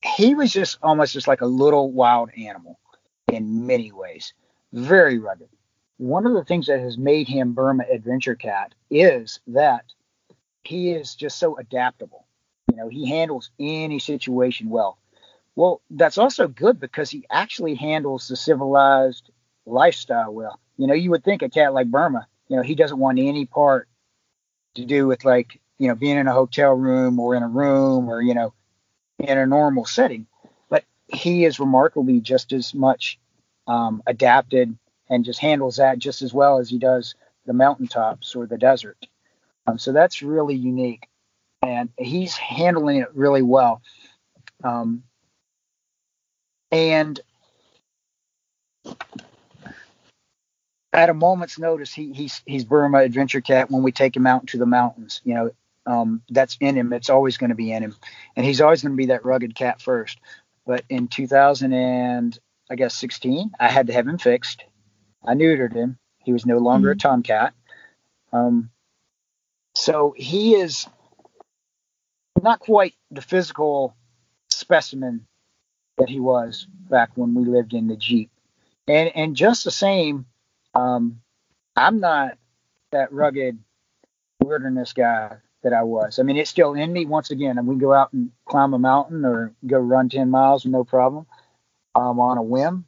he 0.00 0.34
was 0.34 0.52
just 0.52 0.78
almost 0.82 1.12
just 1.12 1.26
like 1.26 1.40
a 1.40 1.46
little 1.46 1.90
wild 1.90 2.30
animal 2.36 2.78
in 3.34 3.66
many 3.66 3.92
ways. 3.92 4.32
Very 4.72 5.18
rugged. 5.18 5.48
One 5.98 6.26
of 6.26 6.32
the 6.32 6.44
things 6.44 6.66
that 6.66 6.80
has 6.80 6.98
made 6.98 7.28
him 7.28 7.52
Burma 7.52 7.84
Adventure 7.90 8.34
Cat 8.34 8.74
is 8.90 9.40
that 9.46 9.84
he 10.64 10.90
is 10.90 11.14
just 11.14 11.38
so 11.38 11.56
adaptable. 11.56 12.26
You 12.70 12.76
know, 12.76 12.88
he 12.88 13.08
handles 13.08 13.50
any 13.60 13.98
situation 13.98 14.70
well. 14.70 14.98
Well, 15.56 15.82
that's 15.90 16.18
also 16.18 16.48
good 16.48 16.80
because 16.80 17.10
he 17.10 17.26
actually 17.30 17.74
handles 17.76 18.26
the 18.26 18.36
civilized 18.36 19.30
lifestyle 19.66 20.32
well. 20.32 20.58
You 20.76 20.88
know, 20.88 20.94
you 20.94 21.10
would 21.10 21.22
think 21.22 21.42
a 21.42 21.48
cat 21.48 21.72
like 21.72 21.86
Burma, 21.86 22.26
you 22.48 22.56
know, 22.56 22.62
he 22.62 22.74
doesn't 22.74 22.98
want 22.98 23.18
any 23.18 23.46
part 23.46 23.88
to 24.74 24.84
do 24.84 25.06
with 25.06 25.24
like, 25.24 25.60
you 25.78 25.88
know, 25.88 25.94
being 25.94 26.16
in 26.16 26.26
a 26.26 26.32
hotel 26.32 26.72
room 26.72 27.20
or 27.20 27.34
in 27.36 27.42
a 27.42 27.48
room 27.48 28.08
or, 28.08 28.20
you 28.20 28.34
know, 28.34 28.52
in 29.18 29.38
a 29.38 29.46
normal 29.46 29.84
setting. 29.84 30.26
But 30.68 30.84
he 31.06 31.44
is 31.44 31.60
remarkably 31.60 32.20
just 32.20 32.52
as 32.52 32.74
much 32.74 33.18
um, 33.66 34.02
adapted 34.06 34.76
and 35.08 35.24
just 35.24 35.40
handles 35.40 35.76
that 35.76 35.98
just 35.98 36.22
as 36.22 36.32
well 36.32 36.58
as 36.58 36.68
he 36.68 36.78
does 36.78 37.14
the 37.46 37.52
mountaintops 37.52 38.34
or 38.34 38.46
the 38.46 38.58
desert. 38.58 39.06
Um, 39.66 39.78
so 39.78 39.92
that's 39.92 40.22
really 40.22 40.54
unique, 40.54 41.08
and 41.62 41.90
he's 41.98 42.36
handling 42.36 42.98
it 42.98 43.14
really 43.14 43.42
well. 43.42 43.82
Um, 44.62 45.04
and 46.70 47.20
at 50.92 51.10
a 51.10 51.14
moment's 51.14 51.58
notice, 51.58 51.92
he, 51.92 52.12
he's 52.12 52.42
he's 52.46 52.64
Burma 52.64 52.98
Adventure 52.98 53.40
Cat 53.40 53.70
when 53.70 53.82
we 53.82 53.92
take 53.92 54.16
him 54.16 54.26
out 54.26 54.42
into 54.42 54.58
the 54.58 54.66
mountains. 54.66 55.20
You 55.24 55.34
know, 55.34 55.50
um, 55.86 56.22
that's 56.30 56.56
in 56.60 56.76
him. 56.76 56.92
It's 56.92 57.10
always 57.10 57.36
going 57.36 57.50
to 57.50 57.56
be 57.56 57.72
in 57.72 57.82
him, 57.82 57.96
and 58.36 58.44
he's 58.44 58.60
always 58.60 58.82
going 58.82 58.92
to 58.92 58.96
be 58.96 59.06
that 59.06 59.24
rugged 59.24 59.54
cat 59.54 59.80
first. 59.80 60.18
But 60.66 60.84
in 60.88 61.08
2000 61.08 61.72
and 61.72 62.38
I 62.70 62.76
guess 62.76 62.94
16, 62.94 63.52
I 63.60 63.68
had 63.68 63.88
to 63.88 63.92
have 63.92 64.08
him 64.08 64.18
fixed. 64.18 64.64
I 65.24 65.34
neutered 65.34 65.74
him. 65.74 65.98
He 66.18 66.32
was 66.32 66.46
no 66.46 66.58
longer 66.58 66.88
mm-hmm. 66.88 66.98
a 66.98 67.00
tomcat. 67.00 67.54
Um, 68.32 68.70
so 69.74 70.14
he 70.16 70.54
is 70.54 70.86
not 72.42 72.60
quite 72.60 72.94
the 73.10 73.22
physical 73.22 73.94
specimen 74.50 75.26
that 75.98 76.08
he 76.08 76.20
was 76.20 76.66
back 76.90 77.10
when 77.14 77.34
we 77.34 77.44
lived 77.44 77.74
in 77.74 77.86
the 77.86 77.96
Jeep. 77.96 78.30
And 78.86 79.10
and 79.14 79.36
just 79.36 79.64
the 79.64 79.70
same, 79.70 80.26
um, 80.74 81.20
I'm 81.76 82.00
not 82.00 82.36
that 82.92 83.12
rugged 83.12 83.58
wilderness 84.42 84.92
guy 84.92 85.36
that 85.62 85.72
I 85.72 85.82
was. 85.82 86.18
I 86.18 86.22
mean, 86.22 86.36
it's 86.36 86.50
still 86.50 86.74
in 86.74 86.92
me 86.92 87.06
once 87.06 87.30
again. 87.30 87.56
And 87.56 87.66
we 87.66 87.76
go 87.76 87.92
out 87.92 88.12
and 88.12 88.30
climb 88.44 88.74
a 88.74 88.78
mountain 88.78 89.24
or 89.24 89.54
go 89.66 89.78
run 89.78 90.08
10 90.10 90.28
miles, 90.28 90.66
no 90.66 90.84
problem 90.84 91.26
um, 91.94 92.20
on 92.20 92.38
a 92.38 92.42
whim, 92.42 92.84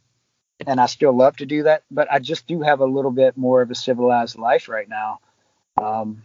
and 0.67 0.81
I 0.81 0.87
still 0.87 1.13
love 1.13 1.37
to 1.39 1.47
do 1.47 1.65
that. 1.65 1.83
But 1.91 2.11
I 2.11 2.19
just 2.19 2.47
do 2.47 2.63
have 2.63 2.81
a 2.81 2.87
little 2.87 3.11
bit 3.11 3.37
more 3.37 3.63
of 3.63 3.71
a 3.71 3.75
civilized 3.75 4.39
life 4.39 4.69
right 4.69 4.89
now. 4.89 5.21
Um, 5.81 6.23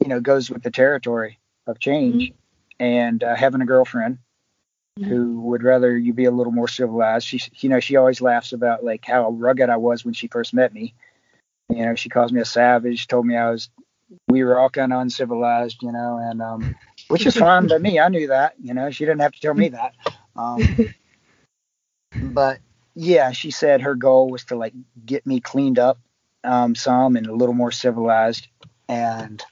you 0.00 0.08
know, 0.08 0.20
goes 0.20 0.50
with 0.50 0.62
the 0.62 0.70
territory 0.70 1.38
of 1.66 1.78
change, 1.78 2.30
mm-hmm. 2.30 2.82
and 2.82 3.22
uh, 3.22 3.34
having 3.34 3.60
a 3.60 3.66
girlfriend 3.66 4.18
mm-hmm. 4.98 5.08
who 5.08 5.40
would 5.42 5.62
rather 5.62 5.96
you 5.96 6.12
be 6.12 6.24
a 6.24 6.30
little 6.30 6.52
more 6.52 6.68
civilized. 6.68 7.26
She, 7.26 7.40
you 7.58 7.68
know, 7.68 7.80
she 7.80 7.96
always 7.96 8.20
laughs 8.20 8.52
about 8.52 8.84
like 8.84 9.04
how 9.04 9.30
rugged 9.30 9.70
I 9.70 9.76
was 9.76 10.04
when 10.04 10.14
she 10.14 10.28
first 10.28 10.54
met 10.54 10.72
me. 10.72 10.94
You 11.68 11.86
know, 11.86 11.94
she 11.94 12.08
calls 12.08 12.32
me 12.32 12.40
a 12.40 12.44
savage. 12.44 13.06
Told 13.06 13.26
me 13.26 13.36
I 13.36 13.50
was. 13.50 13.68
We 14.28 14.44
were 14.44 14.58
all 14.58 14.68
kind 14.68 14.92
of 14.92 15.00
uncivilized, 15.00 15.82
you 15.82 15.90
know, 15.90 16.20
and 16.22 16.42
um, 16.42 16.76
which 17.08 17.24
is 17.24 17.34
fine 17.34 17.66
by 17.66 17.78
me. 17.78 17.98
I 17.98 18.08
knew 18.08 18.26
that. 18.26 18.54
You 18.60 18.74
know, 18.74 18.90
she 18.90 19.06
didn't 19.06 19.22
have 19.22 19.32
to 19.32 19.40
tell 19.40 19.54
me 19.54 19.68
that. 19.70 19.94
Um, 20.36 20.60
but 22.14 22.58
yeah, 22.94 23.32
she 23.32 23.50
said 23.50 23.82
her 23.82 23.94
goal 23.94 24.30
was 24.30 24.44
to 24.44 24.56
like 24.56 24.74
get 25.04 25.26
me 25.26 25.40
cleaned 25.40 25.78
up 25.78 25.98
um, 26.44 26.74
some 26.74 27.16
and 27.16 27.26
a 27.26 27.34
little 27.34 27.54
more 27.54 27.70
civilized. 27.70 28.48
And 28.88 29.42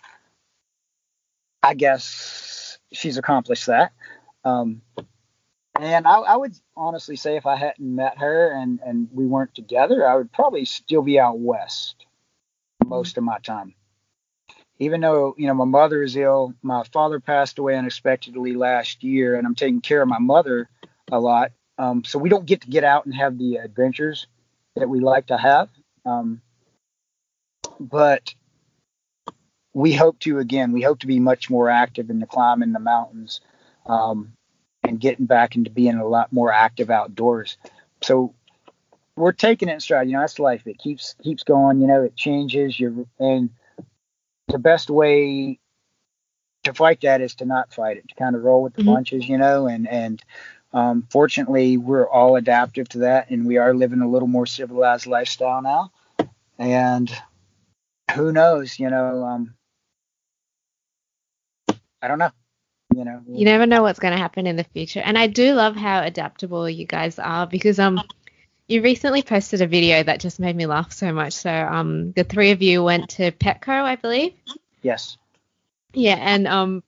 I 1.63 1.75
guess 1.75 2.79
she's 2.93 3.19
accomplished 3.19 3.67
that. 3.67 3.93
Um, 4.45 4.83
and 5.79 6.07
I, 6.07 6.19
I, 6.19 6.37
would 6.37 6.55
honestly 6.77 7.17
say 7.17 7.37
if 7.37 7.47
I 7.47 7.57
hadn't 7.57 7.95
met 7.95 8.19
her 8.19 8.51
and, 8.51 8.81
and 8.85 9.09
we 9.13 9.27
weren't 9.27 9.55
together, 9.55 10.07
I 10.07 10.15
would 10.17 10.33
probably 10.33 10.65
still 10.65 11.03
be 11.03 11.19
out 11.19 11.39
west 11.39 12.07
most 12.85 13.19
of 13.19 13.25
my 13.25 13.39
time. 13.39 13.75
Even 14.81 15.03
though, 15.03 15.35
you 15.39 15.47
know, 15.47 15.55
my 15.55 15.67
mother 15.67 16.03
is 16.03 16.17
ill, 16.17 16.55
my 16.63 16.83
father 16.85 17.21
passed 17.21 17.59
away 17.59 17.77
unexpectedly 17.77 18.55
last 18.55 19.05
year, 19.05 19.37
and 19.37 19.47
I'm 19.47 19.55
taking 19.55 19.83
care 19.83 20.03
of 20.03 20.09
my 20.09 20.19
mother 20.19 20.69
a 21.13 21.21
lot. 21.21 21.53
Um, 21.79 22.03
so 22.03 22.19
we 22.19 22.31
don't 22.31 22.47
get 22.47 22.63
to 22.63 22.71
get 22.71 22.83
out 22.83 23.05
and 23.05 23.15
have 23.15 23.39
the 23.39 23.57
adventures 23.57 24.27
that 24.77 24.89
we 24.89 25.01
like 25.01 25.27
to 25.27 25.37
have. 25.37 25.69
Um, 26.07 26.41
but 27.79 28.35
we 29.73 29.93
hope 29.93 30.19
to 30.21 30.39
again 30.39 30.73
we 30.73 30.83
hope 30.83 30.99
to 31.01 31.07
be 31.07 31.21
much 31.21 31.49
more 31.49 31.71
active 31.71 32.11
in 32.11 32.19
the 32.19 32.27
climb 32.27 32.63
in 32.63 32.73
the 32.73 32.81
mountains 32.81 33.41
um, 33.87 34.33
and 34.83 35.01
getting 35.01 35.27
back 35.27 35.57
into 35.57 35.71
being 35.71 35.95
a 35.95 36.07
lot 36.07 36.33
more 36.33 36.53
active 36.53 36.91
outdoors. 36.91 37.57
So 38.03 38.35
we're 39.17 39.33
taking 39.33 39.69
it 39.69 39.75
in 39.75 39.81
stride. 39.81 40.09
You 40.09 40.15
know 40.15 40.21
that's 40.21 40.39
life. 40.39 40.67
It 40.67 40.79
keeps 40.79 41.15
keeps 41.23 41.45
going. 41.45 41.81
You 41.81 41.87
know 41.87 42.03
it 42.03 42.17
changes. 42.17 42.81
You 42.81 43.07
and 43.19 43.51
the 44.51 44.59
best 44.59 44.91
way 44.91 45.59
to 46.65 46.75
fight 46.75 47.01
that 47.03 47.21
is 47.21 47.35
to 47.37 47.45
not 47.45 47.73
fight 47.73 47.97
it 47.97 48.09
to 48.09 48.15
kind 48.15 48.37
of 48.37 48.43
roll 48.43 48.63
with 48.63 48.75
the 48.75 48.83
mm-hmm. 48.83 48.95
punches 48.95 49.29
you 49.29 49.39
know 49.39 49.67
and 49.67 49.89
and 49.89 50.23
um, 50.73 51.07
fortunately 51.11 51.77
we're 51.77 52.09
all 52.09 52.37
adaptive 52.37 52.89
to 52.89 52.99
that 52.99 53.31
and 53.31 53.45
we 53.47 53.57
are 53.57 53.75
living 53.75 54.03
a 54.03 54.09
little 54.09 54.29
more 54.29 54.47
civilized 54.47 55.07
lifestyle 55.07 55.63
now 55.63 55.91
and 56.59 57.11
who 58.15 58.31
knows 58.31 58.79
you 58.79 58.89
know 58.91 59.25
um, 59.25 59.55
I 62.03 62.09
don't 62.09 62.19
know. 62.19 62.31
You 62.95 63.05
know. 63.05 63.23
You 63.29 63.45
never 63.45 63.67
know 63.67 63.83
what's 63.83 64.01
going 64.01 64.13
to 64.13 64.19
happen 64.19 64.47
in 64.47 64.57
the 64.57 64.65
future. 64.65 65.01
And 65.01 65.17
I 65.17 65.27
do 65.27 65.53
love 65.55 65.77
how 65.77 66.03
adaptable 66.03 66.69
you 66.69 66.87
guys 66.87 67.19
are 67.19 67.47
because 67.47 67.79
um 67.79 68.01
you 68.71 68.83
recently 68.83 69.23
posted 69.23 69.61
a 69.61 69.67
video 69.67 70.01
that 70.01 70.21
just 70.21 70.39
made 70.39 70.55
me 70.55 70.65
laugh 70.65 70.93
so 70.93 71.13
much. 71.13 71.33
So 71.33 71.51
um 71.51 72.13
the 72.13 72.23
three 72.23 72.53
of 72.53 72.63
you 72.63 72.85
went 72.85 73.11
to 73.11 73.33
Petco, 73.33 73.69
I 73.69 73.97
believe. 73.97 74.33
Yes. 74.81 75.19
Yeah, 75.93 76.17
and 76.19 76.47
um 76.47 76.85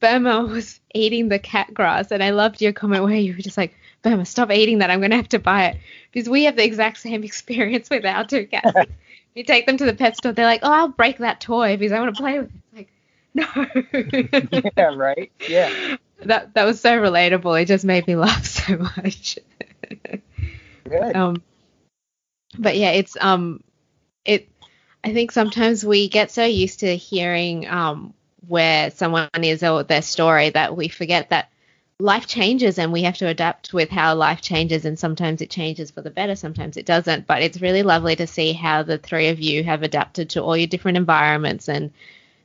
Burma 0.00 0.44
was 0.50 0.80
eating 0.94 1.28
the 1.28 1.38
cat 1.38 1.74
grass 1.74 2.10
and 2.10 2.22
I 2.22 2.30
loved 2.30 2.62
your 2.62 2.72
comment 2.72 3.04
where 3.04 3.14
you 3.14 3.34
were 3.34 3.42
just 3.42 3.58
like, 3.58 3.74
Burma, 4.00 4.24
stop 4.24 4.50
eating 4.50 4.78
that. 4.78 4.90
I'm 4.90 5.02
gonna 5.02 5.16
have 5.16 5.28
to 5.30 5.38
buy 5.38 5.66
it. 5.66 5.76
Because 6.10 6.28
we 6.28 6.44
have 6.44 6.56
the 6.56 6.64
exact 6.64 6.98
same 6.98 7.22
experience 7.30 7.90
with 7.90 8.06
our 8.06 8.26
two 8.26 8.46
cats. 8.46 8.72
you 9.34 9.44
take 9.44 9.66
them 9.66 9.76
to 9.76 9.84
the 9.84 9.94
pet 9.94 10.16
store, 10.16 10.32
they're 10.32 10.46
like, 10.46 10.60
Oh, 10.62 10.72
I'll 10.72 10.88
break 10.88 11.18
that 11.18 11.42
toy 11.42 11.76
because 11.76 11.92
I 11.92 12.00
want 12.00 12.16
to 12.16 12.22
play 12.22 12.38
with 12.38 12.48
it. 12.48 12.60
It's 12.64 12.74
like 12.74 14.62
no. 14.62 14.70
yeah, 14.78 14.94
right. 14.94 15.30
Yeah. 15.46 15.96
That 16.20 16.54
that 16.54 16.64
was 16.64 16.80
so 16.80 16.98
relatable. 16.98 17.60
It 17.60 17.66
just 17.66 17.84
made 17.84 18.06
me 18.06 18.16
laugh 18.16 18.46
so 18.46 18.78
much. 18.78 19.38
Good. 20.88 21.16
Um, 21.16 21.42
but 22.58 22.76
yeah, 22.76 22.90
it's 22.90 23.16
um, 23.20 23.62
it. 24.24 24.48
I 25.04 25.12
think 25.12 25.30
sometimes 25.30 25.84
we 25.84 26.08
get 26.08 26.30
so 26.30 26.44
used 26.44 26.80
to 26.80 26.96
hearing 26.96 27.68
um 27.68 28.14
where 28.48 28.90
someone 28.90 29.28
is 29.42 29.62
or 29.62 29.82
their 29.82 30.02
story 30.02 30.50
that 30.50 30.76
we 30.76 30.88
forget 30.88 31.30
that 31.30 31.50
life 31.98 32.26
changes 32.26 32.78
and 32.78 32.92
we 32.92 33.02
have 33.02 33.16
to 33.16 33.26
adapt 33.26 33.72
with 33.72 33.88
how 33.88 34.14
life 34.14 34.40
changes 34.40 34.84
and 34.84 34.98
sometimes 34.98 35.40
it 35.40 35.50
changes 35.50 35.90
for 35.90 36.02
the 36.02 36.10
better 36.10 36.36
sometimes 36.36 36.76
it 36.76 36.86
doesn't 36.86 37.26
but 37.26 37.42
it's 37.42 37.60
really 37.60 37.82
lovely 37.82 38.14
to 38.14 38.26
see 38.26 38.52
how 38.52 38.82
the 38.82 38.98
three 38.98 39.28
of 39.28 39.40
you 39.40 39.64
have 39.64 39.82
adapted 39.82 40.30
to 40.30 40.42
all 40.42 40.56
your 40.56 40.66
different 40.66 40.96
environments 40.96 41.68
and 41.68 41.90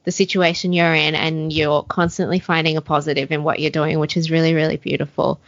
the 0.04 0.12
situation 0.12 0.74
you're 0.74 0.94
in 0.94 1.16
and 1.16 1.54
you're 1.54 1.84
constantly 1.84 2.40
finding 2.40 2.78
a 2.78 2.82
positive 2.82 3.32
in 3.32 3.44
what 3.44 3.60
you're 3.60 3.72
doing, 3.72 4.00
which 4.00 4.18
is 4.18 4.32
really, 4.32 4.54
really 4.54 4.78
beautiful. 4.78 5.40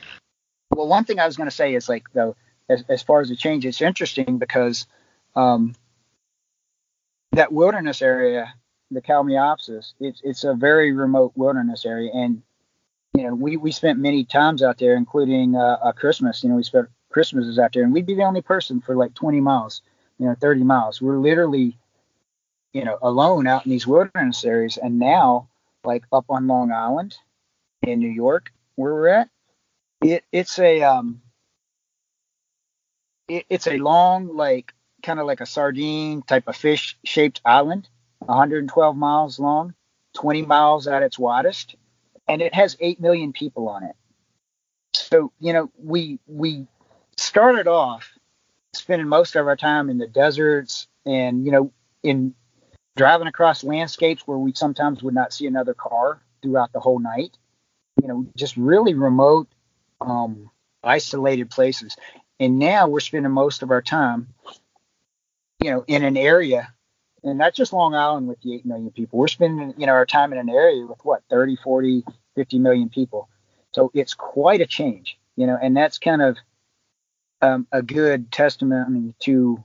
Well, 0.71 0.87
one 0.87 1.05
thing 1.05 1.19
I 1.19 1.25
was 1.25 1.37
going 1.37 1.49
to 1.49 1.55
say 1.55 1.73
is 1.73 1.89
like, 1.89 2.11
though, 2.13 2.35
as, 2.69 2.83
as 2.89 3.03
far 3.03 3.21
as 3.21 3.29
the 3.29 3.35
change, 3.35 3.65
it's 3.65 3.81
interesting 3.81 4.37
because 4.37 4.87
um, 5.35 5.75
that 7.31 7.51
wilderness 7.51 8.01
area, 8.01 8.53
the 8.91 9.01
Kalmiopsis, 9.01 9.93
it's, 9.99 10.21
it's 10.23 10.43
a 10.43 10.53
very 10.53 10.91
remote 10.91 11.33
wilderness 11.35 11.85
area. 11.85 12.11
And, 12.13 12.41
you 13.13 13.23
know, 13.23 13.35
we, 13.35 13.57
we 13.57 13.71
spent 13.71 13.99
many 13.99 14.23
times 14.23 14.63
out 14.63 14.77
there, 14.77 14.95
including 14.95 15.55
uh, 15.55 15.77
a 15.83 15.93
Christmas. 15.93 16.43
You 16.43 16.49
know, 16.49 16.55
we 16.55 16.63
spent 16.63 16.89
Christmases 17.11 17.59
out 17.59 17.73
there, 17.73 17.83
and 17.83 17.93
we'd 17.93 18.05
be 18.05 18.15
the 18.15 18.23
only 18.23 18.41
person 18.41 18.81
for 18.81 18.95
like 18.95 19.13
20 19.13 19.39
miles, 19.41 19.81
you 20.17 20.25
know, 20.25 20.35
30 20.39 20.63
miles. 20.63 21.01
We're 21.01 21.17
literally 21.17 21.77
you 22.73 22.83
know, 22.83 22.97
alone 23.01 23.47
out 23.47 23.65
in 23.65 23.71
these 23.71 23.87
wilderness 23.87 24.43
areas. 24.43 24.77
And 24.77 24.99
now, 24.99 25.47
like 25.83 26.03
up 26.11 26.25
on 26.29 26.47
Long 26.47 26.71
Island 26.71 27.15
in 27.83 27.99
New 27.99 28.09
York, 28.09 28.51
where 28.75 28.93
we're 28.93 29.07
at, 29.07 29.29
it 30.01 30.25
it's 30.31 30.59
a 30.59 30.81
um, 30.81 31.21
it, 33.27 33.45
it's 33.49 33.67
a 33.67 33.77
long, 33.77 34.35
like 34.35 34.73
kind 35.01 35.19
of 35.19 35.25
like 35.25 35.41
a 35.41 35.45
sardine 35.45 36.21
type 36.21 36.47
of 36.47 36.55
fish 36.55 36.97
shaped 37.03 37.41
island, 37.45 37.87
112 38.19 38.95
miles 38.95 39.39
long, 39.39 39.73
20 40.15 40.43
miles 40.43 40.87
at 40.87 41.03
its 41.03 41.19
widest, 41.19 41.75
and 42.27 42.41
it 42.41 42.53
has 42.53 42.77
8 42.79 42.99
million 43.01 43.33
people 43.33 43.67
on 43.67 43.83
it. 43.83 43.95
So, 44.93 45.31
you 45.39 45.53
know, 45.53 45.71
we 45.77 46.19
we 46.27 46.67
started 47.17 47.67
off 47.67 48.11
spending 48.73 49.07
most 49.07 49.35
of 49.35 49.47
our 49.47 49.55
time 49.55 49.89
in 49.89 49.97
the 49.97 50.07
deserts 50.07 50.87
and, 51.05 51.45
you 51.45 51.51
know, 51.51 51.71
in 52.03 52.33
driving 52.95 53.27
across 53.27 53.63
landscapes 53.63 54.27
where 54.27 54.37
we 54.37 54.53
sometimes 54.53 55.01
would 55.03 55.13
not 55.13 55.33
see 55.33 55.47
another 55.47 55.73
car 55.73 56.21
throughout 56.41 56.71
the 56.73 56.79
whole 56.79 56.99
night. 56.99 57.37
You 58.01 58.07
know, 58.07 58.27
just 58.35 58.57
really 58.57 58.93
remote, 58.93 59.47
um, 60.01 60.49
isolated 60.83 61.49
places. 61.49 61.95
And 62.43 62.59
now 62.59 62.89
we're 62.89 62.99
spending 62.99 63.31
most 63.31 63.63
of 63.63 63.71
our 63.71 63.81
time, 63.81 64.27
you 65.63 65.71
know, 65.71 65.85
in 65.87 66.03
an 66.03 66.17
area, 66.17 66.73
and 67.23 67.37
not 67.37 67.53
just 67.53 67.71
Long 67.71 67.95
Island 67.95 68.27
with 68.27 68.41
the 68.41 68.55
8 68.55 68.65
million 68.65 68.91
people. 68.91 69.17
We're 69.17 69.29
spending, 69.29 69.73
you 69.77 69.85
know, 69.85 69.93
our 69.93 70.05
time 70.05 70.33
in 70.33 70.39
an 70.39 70.49
area 70.49 70.85
with 70.85 70.99
what, 71.03 71.23
30, 71.29 71.55
40, 71.55 72.03
50 72.35 72.59
million 72.59 72.89
people. 72.89 73.29
So 73.71 73.91
it's 73.93 74.13
quite 74.13 74.59
a 74.59 74.65
change, 74.65 75.17
you 75.37 75.47
know, 75.47 75.57
and 75.61 75.77
that's 75.77 75.99
kind 75.99 76.21
of 76.21 76.37
um, 77.41 77.65
a 77.71 77.81
good 77.81 78.29
testament 78.29 79.17
to 79.21 79.63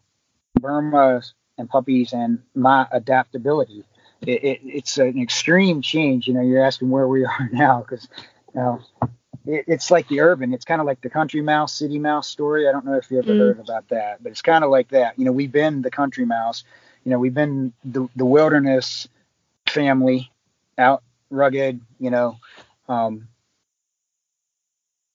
Burma's 0.60 1.34
and 1.58 1.68
puppies 1.68 2.12
and 2.12 2.44
my 2.54 2.86
adaptability. 2.92 3.82
It, 4.22 4.44
it, 4.44 4.60
it's 4.62 4.98
an 4.98 5.20
extreme 5.20 5.82
change. 5.82 6.28
You 6.28 6.34
know, 6.34 6.42
you're 6.42 6.64
asking 6.64 6.90
where 6.90 7.08
we 7.08 7.24
are 7.24 7.48
now 7.52 7.80
because 7.80 8.06
you 8.54 8.60
know, 8.60 8.80
it, 9.46 9.64
it's 9.66 9.90
like 9.90 10.08
the 10.08 10.20
urban. 10.20 10.52
It's 10.54 10.64
kind 10.64 10.80
of 10.80 10.86
like 10.86 11.00
the 11.00 11.10
country 11.10 11.40
mouse, 11.40 11.74
city 11.74 11.98
mouse 11.98 12.28
story. 12.28 12.68
I 12.68 12.72
don't 12.72 12.84
know 12.84 12.94
if 12.94 13.10
you 13.10 13.18
ever 13.18 13.32
mm. 13.32 13.38
heard 13.38 13.60
about 13.60 13.88
that, 13.88 14.22
but 14.22 14.30
it's 14.30 14.42
kind 14.42 14.64
of 14.64 14.70
like 14.70 14.88
that. 14.88 15.18
You 15.18 15.24
know, 15.24 15.32
we've 15.32 15.52
been 15.52 15.82
the 15.82 15.90
country 15.90 16.24
mouse. 16.24 16.64
You 17.04 17.10
know, 17.10 17.18
we've 17.18 17.34
been 17.34 17.72
the, 17.84 18.08
the 18.16 18.24
wilderness 18.24 19.08
family, 19.68 20.30
out 20.76 21.02
rugged. 21.30 21.80
You 21.98 22.10
know, 22.10 22.38
um, 22.88 23.28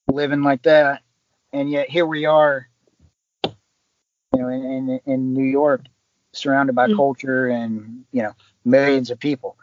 living 0.07 0.43
like 0.43 0.63
that, 0.63 1.01
and 1.51 1.69
yet 1.69 1.89
here 1.89 2.05
we 2.05 2.25
are. 2.25 2.67
You 3.43 4.41
know, 4.41 4.47
in, 4.47 4.65
in, 4.65 5.01
in 5.05 5.33
New 5.33 5.43
York, 5.43 5.81
surrounded 6.31 6.73
by 6.73 6.87
mm. 6.87 6.95
culture 6.95 7.47
and 7.47 8.05
you 8.11 8.23
know 8.23 8.33
millions 8.65 9.11
of 9.11 9.19
people 9.19 9.57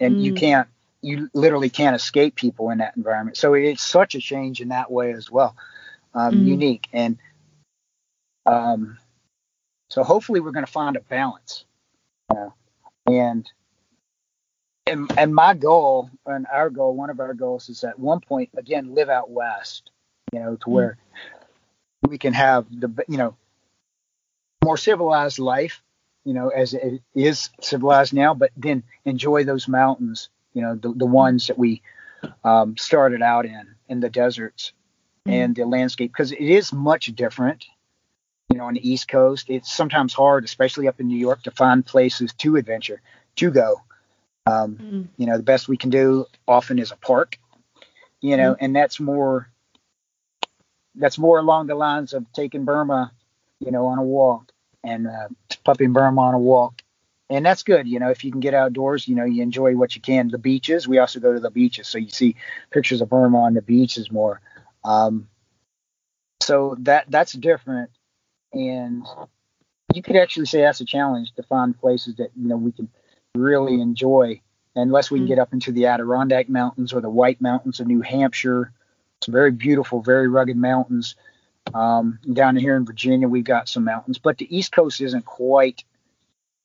and 0.00 0.16
mm. 0.16 0.22
you 0.22 0.34
can't 0.34 0.68
you 1.02 1.30
literally 1.32 1.70
can't 1.70 1.96
escape 1.96 2.34
people 2.34 2.70
in 2.70 2.78
that 2.78 2.96
environment 2.96 3.36
so 3.36 3.54
it's 3.54 3.82
such 3.82 4.14
a 4.14 4.20
change 4.20 4.60
in 4.60 4.68
that 4.68 4.90
way 4.90 5.12
as 5.12 5.30
well 5.30 5.56
um, 6.14 6.34
mm. 6.34 6.46
unique 6.46 6.88
and 6.92 7.18
um, 8.46 8.98
so 9.88 10.02
hopefully 10.02 10.40
we're 10.40 10.50
going 10.50 10.66
to 10.66 10.72
find 10.72 10.96
a 10.96 11.00
balance 11.00 11.64
you 12.30 12.36
know? 12.36 12.54
and 13.06 13.50
and 14.86 15.10
and 15.16 15.34
my 15.34 15.54
goal 15.54 16.10
and 16.26 16.46
our 16.52 16.70
goal 16.70 16.94
one 16.94 17.10
of 17.10 17.20
our 17.20 17.34
goals 17.34 17.68
is 17.68 17.84
at 17.84 17.98
one 17.98 18.20
point 18.20 18.50
again 18.56 18.94
live 18.94 19.08
out 19.08 19.30
west 19.30 19.90
you 20.32 20.40
know 20.40 20.56
to 20.56 20.66
mm. 20.66 20.72
where 20.72 20.98
we 22.08 22.18
can 22.18 22.32
have 22.32 22.66
the 22.70 22.88
you 23.08 23.18
know 23.18 23.36
more 24.64 24.76
civilized 24.76 25.38
life, 25.38 25.82
you 26.24 26.34
know, 26.34 26.48
as 26.48 26.74
it 26.74 27.02
is 27.14 27.50
civilized 27.60 28.12
now, 28.12 28.34
but 28.34 28.50
then 28.56 28.82
enjoy 29.04 29.44
those 29.44 29.68
mountains, 29.68 30.28
you 30.52 30.62
know, 30.62 30.74
the, 30.74 30.92
the 30.92 31.06
ones 31.06 31.46
that 31.46 31.58
we 31.58 31.82
um, 32.44 32.76
started 32.76 33.22
out 33.22 33.46
in, 33.46 33.74
in 33.88 34.00
the 34.00 34.10
deserts 34.10 34.72
mm-hmm. 35.26 35.32
and 35.32 35.56
the 35.56 35.64
landscape, 35.64 36.12
because 36.12 36.32
it 36.32 36.40
is 36.40 36.72
much 36.72 37.06
different, 37.06 37.66
you 38.50 38.58
know, 38.58 38.64
on 38.64 38.74
the 38.74 38.88
East 38.88 39.08
Coast. 39.08 39.48
It's 39.48 39.72
sometimes 39.72 40.12
hard, 40.12 40.44
especially 40.44 40.88
up 40.88 41.00
in 41.00 41.06
New 41.06 41.18
York, 41.18 41.42
to 41.44 41.50
find 41.50 41.84
places 41.84 42.32
to 42.34 42.56
adventure, 42.56 43.00
to 43.36 43.50
go. 43.50 43.82
Um, 44.46 44.76
mm-hmm. 44.76 45.02
You 45.16 45.26
know, 45.26 45.36
the 45.36 45.42
best 45.42 45.68
we 45.68 45.76
can 45.76 45.90
do 45.90 46.26
often 46.48 46.78
is 46.78 46.92
a 46.92 46.96
park, 46.96 47.38
you 48.20 48.36
know, 48.36 48.52
mm-hmm. 48.52 48.64
and 48.64 48.76
that's 48.76 49.00
more. 49.00 49.48
That's 50.96 51.18
more 51.18 51.38
along 51.38 51.68
the 51.68 51.76
lines 51.76 52.12
of 52.14 52.30
taking 52.32 52.64
Burma 52.64 53.12
you 53.60 53.70
know, 53.70 53.86
on 53.86 53.98
a 53.98 54.02
walk 54.02 54.50
and 54.82 55.06
uh, 55.06 55.28
puppy 55.64 55.86
Burma 55.86 56.20
on 56.22 56.34
a 56.34 56.38
walk 56.38 56.79
and 57.30 57.46
that's 57.46 57.62
good. 57.62 57.86
You 57.86 58.00
know, 58.00 58.10
if 58.10 58.24
you 58.24 58.32
can 58.32 58.40
get 58.40 58.54
outdoors, 58.54 59.06
you 59.06 59.14
know, 59.14 59.24
you 59.24 59.42
enjoy 59.42 59.76
what 59.76 59.94
you 59.94 60.02
can. 60.02 60.28
The 60.28 60.38
beaches, 60.38 60.88
we 60.88 60.98
also 60.98 61.20
go 61.20 61.32
to 61.32 61.40
the 61.40 61.50
beaches, 61.50 61.88
so 61.88 61.98
you 61.98 62.10
see 62.10 62.34
pictures 62.70 63.00
of 63.00 63.08
Burma 63.08 63.38
on 63.38 63.54
the 63.54 63.62
beaches 63.62 64.10
more. 64.10 64.40
Um, 64.84 65.28
so 66.42 66.76
that 66.80 67.04
that's 67.08 67.32
different, 67.32 67.90
and 68.52 69.06
you 69.94 70.02
could 70.02 70.16
actually 70.16 70.46
say 70.46 70.62
that's 70.62 70.80
a 70.80 70.84
challenge 70.84 71.32
to 71.36 71.42
find 71.44 71.78
places 71.78 72.16
that 72.16 72.32
you 72.34 72.48
know 72.48 72.56
we 72.56 72.72
can 72.72 72.88
really 73.36 73.80
enjoy, 73.80 74.40
unless 74.74 75.10
we 75.10 75.18
can 75.18 75.26
mm-hmm. 75.26 75.34
get 75.34 75.38
up 75.38 75.52
into 75.52 75.70
the 75.70 75.86
Adirondack 75.86 76.48
Mountains 76.48 76.92
or 76.92 77.00
the 77.00 77.10
White 77.10 77.40
Mountains 77.40 77.78
of 77.78 77.86
New 77.86 78.02
Hampshire. 78.02 78.72
Some 79.22 79.32
very 79.32 79.52
beautiful, 79.52 80.02
very 80.02 80.28
rugged 80.28 80.56
mountains. 80.56 81.14
Um, 81.74 82.18
down 82.32 82.56
here 82.56 82.74
in 82.74 82.86
Virginia, 82.86 83.28
we've 83.28 83.44
got 83.44 83.68
some 83.68 83.84
mountains, 83.84 84.18
but 84.18 84.38
the 84.38 84.56
East 84.56 84.72
Coast 84.72 85.00
isn't 85.02 85.26
quite 85.26 85.84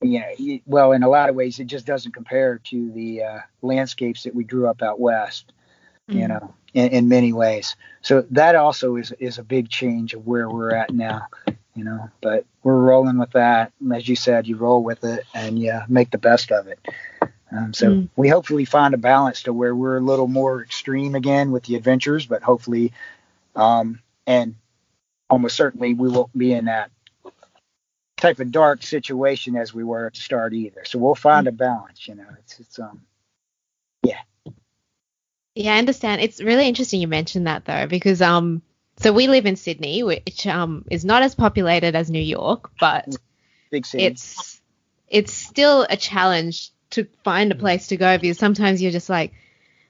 you 0.02 0.20
know, 0.20 0.60
well, 0.66 0.92
in 0.92 1.04
a 1.04 1.10
lot 1.10 1.30
of 1.30 1.36
ways, 1.36 1.60
it 1.60 1.66
just 1.66 1.86
doesn't 1.86 2.12
compare 2.12 2.60
to 2.66 2.92
the 2.92 3.24
uh, 3.24 3.40
landscapes 3.62 4.24
that 4.24 4.36
we 4.36 4.44
grew 4.44 4.68
up 4.68 4.82
out 4.82 5.00
west. 5.00 5.52
Mm-hmm. 6.10 6.20
You 6.20 6.28
know, 6.28 6.54
in, 6.76 6.90
in, 6.90 7.08
many 7.08 7.34
ways. 7.34 7.76
So 8.04 8.26
that 8.30 8.56
also 8.56 8.96
is 8.98 9.12
is 9.14 9.40
a 9.40 9.44
big 9.44 9.70
change 9.70 10.14
of 10.14 10.28
where 10.28 10.48
we're 10.48 10.76
at 10.76 10.94
now. 10.94 11.28
You 11.74 11.84
know, 11.84 12.12
but 12.22 12.46
we're 12.62 12.80
rolling 12.80 13.18
with 13.18 13.32
that. 13.32 13.72
As 13.92 14.08
you 14.08 14.16
said, 14.16 14.48
you 14.48 14.56
roll 14.56 14.84
with 14.84 15.04
it 15.04 15.26
and 15.34 15.58
you 15.58 15.80
make 15.88 16.12
the 16.12 16.20
best 16.20 16.52
of 16.52 16.68
it. 16.68 16.80
Um, 17.52 17.74
so 17.74 17.90
mm. 17.90 18.10
we 18.16 18.28
hopefully 18.28 18.66
find 18.66 18.94
a 18.94 18.98
balance 18.98 19.44
to 19.44 19.54
where 19.54 19.76
we're 19.76 19.98
a 19.98 20.02
little 20.02 20.28
more 20.28 20.62
extreme 20.62 21.16
again 21.16 21.52
with 21.52 21.64
the 21.64 21.76
adventures, 21.76 22.26
but 22.26 22.44
hopefully, 22.44 22.94
um, 23.56 24.00
and 24.28 24.56
almost 25.30 25.56
certainly 25.56 25.94
we 25.94 26.10
won't 26.10 26.36
be 26.38 26.54
in 26.54 26.66
that 26.66 26.92
type 28.26 28.40
of 28.40 28.52
dark 28.52 28.82
situation 28.82 29.56
as 29.56 29.74
we 29.74 29.84
were 29.84 30.08
at 30.08 30.14
the 30.14 30.20
start 30.20 30.54
either. 30.54 30.84
So 30.86 30.98
we'll 31.00 31.16
find 31.16 31.48
a 31.48 31.52
balance, 31.52 32.08
you 32.08 32.16
know. 32.16 32.26
It's 32.40 32.60
it's 32.60 32.80
um 32.80 33.02
yeah. 34.04 34.22
Yeah, 35.54 35.76
I 35.76 35.78
understand. 35.78 36.22
It's 36.22 36.42
really 36.42 36.68
interesting 36.68 37.02
you 37.02 37.08
mentioned 37.08 37.48
that 37.48 37.66
though, 37.66 37.88
because 37.88 38.22
um 38.22 38.62
so 38.98 39.12
we 39.12 39.28
live 39.28 39.46
in 39.46 39.56
Sydney, 39.56 40.04
which 40.04 40.48
um 40.48 40.86
is 40.90 41.06
not 41.06 41.22
as 41.22 41.36
populated 41.36 41.96
as 41.96 42.10
New 42.10 42.22
York, 42.22 42.72
but 42.80 43.16
big 43.70 43.86
city. 43.86 44.06
It's 44.06 44.60
it's 45.08 45.34
still 45.34 45.86
a 45.88 45.98
challenge 45.98 46.72
to 46.92 47.08
find 47.24 47.52
a 47.52 47.56
place 47.56 47.88
to 47.88 47.98
go 47.98 48.18
because 48.18 48.40
sometimes 48.40 48.82
you're 48.82 48.92
just 48.92 49.10
like 49.10 49.34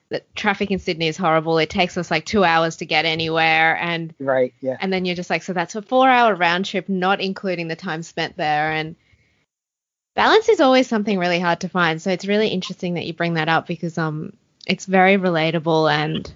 the 0.08 0.22
traffic 0.34 0.70
in 0.70 0.78
Sydney 0.78 1.08
is 1.08 1.16
horrible. 1.16 1.58
It 1.58 1.70
takes 1.70 1.96
us 1.96 2.10
like 2.10 2.24
two 2.24 2.44
hours 2.44 2.76
to 2.76 2.86
get 2.86 3.04
anywhere, 3.04 3.76
and 3.76 4.14
right, 4.18 4.54
yeah. 4.60 4.76
And 4.80 4.92
then 4.92 5.04
you're 5.04 5.16
just 5.16 5.30
like, 5.30 5.42
so 5.42 5.52
that's 5.52 5.74
a 5.74 5.82
four-hour 5.82 6.34
round 6.34 6.66
trip, 6.66 6.88
not 6.88 7.20
including 7.20 7.68
the 7.68 7.76
time 7.76 8.02
spent 8.02 8.36
there. 8.36 8.70
And 8.70 8.96
balance 10.14 10.48
is 10.48 10.60
always 10.60 10.86
something 10.86 11.18
really 11.18 11.40
hard 11.40 11.60
to 11.60 11.68
find. 11.68 12.00
So 12.00 12.10
it's 12.10 12.26
really 12.26 12.48
interesting 12.48 12.94
that 12.94 13.06
you 13.06 13.14
bring 13.14 13.34
that 13.34 13.48
up 13.48 13.66
because 13.66 13.98
um, 13.98 14.32
it's 14.66 14.86
very 14.86 15.16
relatable 15.16 15.90
and 15.90 16.32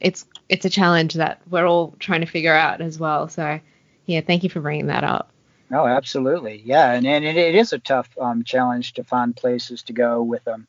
it's 0.00 0.26
it's 0.48 0.64
a 0.64 0.70
challenge 0.70 1.14
that 1.14 1.40
we're 1.48 1.66
all 1.66 1.94
trying 1.98 2.20
to 2.20 2.26
figure 2.26 2.54
out 2.54 2.80
as 2.80 2.98
well. 2.98 3.28
So 3.28 3.60
yeah, 4.06 4.20
thank 4.20 4.42
you 4.42 4.50
for 4.50 4.60
bringing 4.60 4.86
that 4.86 5.04
up. 5.04 5.30
Oh, 5.72 5.86
absolutely, 5.86 6.62
yeah, 6.64 6.92
and 6.92 7.06
and 7.06 7.24
it, 7.24 7.36
it 7.36 7.54
is 7.54 7.72
a 7.72 7.78
tough 7.78 8.08
um 8.20 8.44
challenge 8.44 8.94
to 8.94 9.04
find 9.04 9.34
places 9.34 9.82
to 9.84 9.92
go 9.92 10.22
with 10.22 10.44
them. 10.44 10.54
Um, 10.54 10.66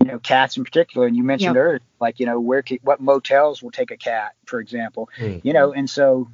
you 0.00 0.06
know 0.06 0.18
cats 0.18 0.56
in 0.56 0.64
particular 0.64 1.06
and 1.06 1.16
you 1.16 1.22
mentioned 1.22 1.54
yep. 1.54 1.62
earlier 1.62 1.80
like 2.00 2.20
you 2.20 2.26
know 2.26 2.40
where 2.40 2.62
what 2.82 3.00
motels 3.00 3.62
will 3.62 3.70
take 3.70 3.90
a 3.90 3.96
cat 3.96 4.34
for 4.46 4.60
example 4.60 5.08
mm. 5.18 5.40
you 5.44 5.52
know 5.52 5.72
and 5.72 5.88
so 5.88 6.28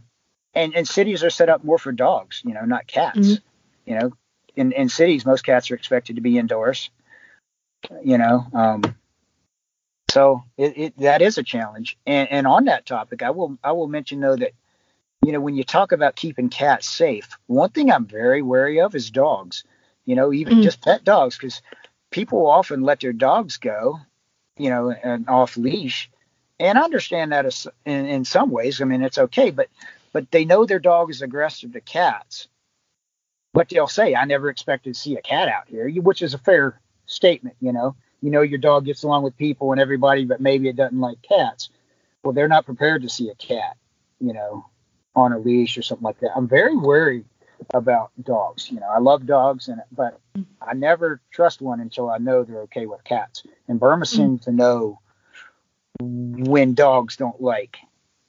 and 0.55 0.75
and 0.75 0.89
cities 0.89 1.23
are 1.23 1.31
set 1.31 1.49
up 1.49 1.63
more 1.63 1.79
for 1.79 1.93
dogs 1.93 2.43
you 2.45 2.55
know 2.55 2.65
not 2.65 2.87
cats 2.87 3.19
mm-hmm. 3.19 3.91
you 3.91 3.99
know 3.99 4.13
in 4.57 4.73
in 4.73 4.89
cities 4.89 5.27
most 5.27 5.43
cats 5.43 5.71
are 5.71 5.75
expected 5.75 6.17
to 6.17 6.23
be 6.23 6.39
indoors 6.39 6.91
you 8.03 8.19
know 8.19 8.47
um 8.55 8.83
so 10.11 10.43
it, 10.57 10.77
it 10.77 10.99
that 10.99 11.23
is 11.23 11.39
a 11.39 11.43
challenge 11.43 11.97
and 12.07 12.31
and 12.31 12.47
on 12.47 12.65
that 12.65 12.87
topic 12.87 13.23
i 13.23 13.31
will 13.31 13.59
i 13.63 13.73
will 13.73 13.89
mention 13.89 14.21
though 14.21 14.37
that 14.37 14.53
you 15.25 15.33
know 15.33 15.41
when 15.41 15.55
you 15.55 15.65
talk 15.65 15.93
about 15.93 16.17
keeping 16.17 16.49
cats 16.49 16.89
safe 16.89 17.29
one 17.47 17.71
thing 17.71 17.93
i'm 17.93 18.07
very 18.07 18.43
wary 18.43 18.81
of 18.81 18.95
is 18.95 19.11
dogs 19.11 19.65
you 20.05 20.17
know 20.17 20.33
even 20.33 20.59
mm. 20.59 20.63
just 20.63 20.83
pet 20.83 21.05
dogs 21.05 21.37
because 21.37 21.63
people 22.11 22.47
often 22.47 22.83
let 22.83 23.01
their 23.01 23.13
dogs 23.13 23.57
go, 23.57 24.01
you 24.57 24.71
know, 24.71 24.91
and 24.91 25.29
off 25.29 25.57
leash. 25.57 26.11
And 26.59 26.79
I 26.79 26.83
understand 26.83 27.33
that 27.33 27.67
in, 27.87 28.07
in 28.07 28.25
some 28.25 28.51
ways. 28.51 28.81
I 28.81 28.85
mean, 28.85 29.03
it's 29.03 29.19
okay, 29.19 29.51
but 29.51 29.69
but 30.13 30.31
they 30.31 30.45
know 30.45 30.67
their 30.67 30.81
dog 30.81 31.11
is 31.11 31.23
aggressive 31.23 31.73
to 31.73 31.81
cats. 31.81 32.49
But 33.53 33.69
they'll 33.69 33.89
say, 33.89 34.15
"I 34.15 34.25
never 34.27 34.51
expected 34.51 34.95
to 34.95 35.01
see 35.01 35.17
a 35.17 35.23
cat 35.23 35.49
out 35.49 35.69
here," 35.69 35.89
which 36.03 36.23
is 36.23 36.35
a 36.35 36.39
fair 36.39 36.81
statement. 37.07 37.57
You 37.61 37.73
know, 37.73 37.97
you 38.21 38.31
know 38.31 38.43
your 38.43 38.59
dog 38.59 38.85
gets 38.85 39.03
along 39.03 39.23
with 39.23 39.37
people 39.37 39.73
and 39.73 39.81
everybody, 39.81 40.25
but 40.25 40.41
maybe 40.41 40.69
it 40.69 40.77
doesn't 40.77 41.01
like 41.01 41.23
cats. 41.23 41.71
Well, 42.23 42.35
they're 42.35 42.49
not 42.49 42.67
prepared 42.67 43.03
to 43.03 43.09
see 43.09 43.31
a 43.31 43.35
cat, 43.35 43.77
you 44.21 44.35
know, 44.35 44.67
on 45.17 45.33
a 45.33 45.39
leash 45.39 45.79
or 45.79 45.83
something 45.83 46.05
like 46.05 46.21
that. 46.21 46.37
I'm 46.37 46.47
very 46.47 46.77
wary 46.77 47.25
about 47.73 48.11
dogs. 48.23 48.71
You 48.71 48.81
know, 48.81 48.89
I 48.89 48.99
love 48.99 49.27
dogs, 49.27 49.69
and 49.69 49.81
but 49.93 50.21
I 50.61 50.75
never 50.75 51.21
trust 51.31 51.61
one 51.61 51.81
until 51.81 52.11
I 52.11 52.19
know 52.19 52.45
they're 52.45 52.63
okay 52.63 52.87
with 52.87 53.05
cats. 53.05 53.43
And 53.69 53.79
Burma 53.79 54.05
mm. 54.05 54.09
seems 54.09 54.45
to 54.45 54.53
know 54.53 55.01
when 56.01 56.75
dogs 56.75 57.17
don't 57.17 57.41
like 57.41 57.79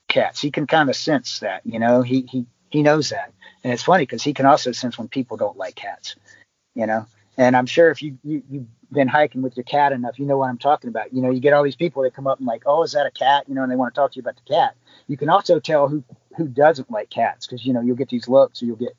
cats. 0.08 0.42
He 0.42 0.52
can 0.52 0.68
kind 0.68 0.90
of 0.90 0.96
sense 0.96 1.40
that. 1.40 1.62
You 1.66 1.80
know, 1.80 2.02
he 2.02 2.26
he 2.30 2.46
he 2.70 2.84
knows 2.84 3.10
that, 3.10 3.32
and 3.64 3.74
it's 3.74 3.84
funny 3.84 4.04
because 4.04 4.24
he 4.24 4.34
can 4.34 4.46
also 4.46 4.72
sense 4.72 4.98
when 4.98 5.08
people 5.08 5.38
don't 5.38 5.58
like 5.58 5.76
cats. 5.76 6.16
You 6.76 6.86
know, 6.86 7.06
and 7.38 7.56
I'm 7.56 7.66
sure 7.66 7.90
if 7.92 8.02
you, 8.02 8.18
you 8.24 8.44
you've 8.50 8.68
been 8.92 9.08
hiking 9.08 9.42
with 9.42 9.56
your 9.56 9.64
cat 9.64 9.92
enough, 9.92 10.20
you 10.20 10.26
know 10.26 10.38
what 10.38 10.50
I'm 10.50 10.58
talking 10.58 10.90
about. 10.90 11.14
You 11.14 11.22
know, 11.22 11.30
you 11.30 11.40
get 11.40 11.54
all 11.54 11.64
these 11.64 11.76
people 11.76 12.04
that 12.04 12.14
come 12.14 12.28
up 12.28 12.40
and 12.40 12.48
like, 12.48 12.64
oh, 12.66 12.84
is 12.84 12.92
that 12.92 13.06
a 13.06 13.12
cat? 13.12 13.46
You 13.48 13.56
know, 13.56 13.64
and 13.64 13.72
they 13.72 13.76
want 13.76 13.94
to 13.94 14.00
talk 14.00 14.12
to 14.12 14.16
you 14.18 14.22
about 14.22 14.36
the 14.36 14.54
cat. 14.54 14.76
You 15.08 15.18
can 15.18 15.30
also 15.30 15.60
tell 15.60 15.88
who 15.88 16.04
who 16.38 16.48
doesn't 16.48 16.92
like 16.92 17.10
cats 17.10 17.46
because 17.46 17.66
you 17.66 17.74
know 17.74 17.82
you'll 17.82 17.96
get 17.96 18.10
these 18.10 18.28
looks 18.28 18.62
or 18.62 18.66
you'll 18.66 18.76
get 18.78 18.96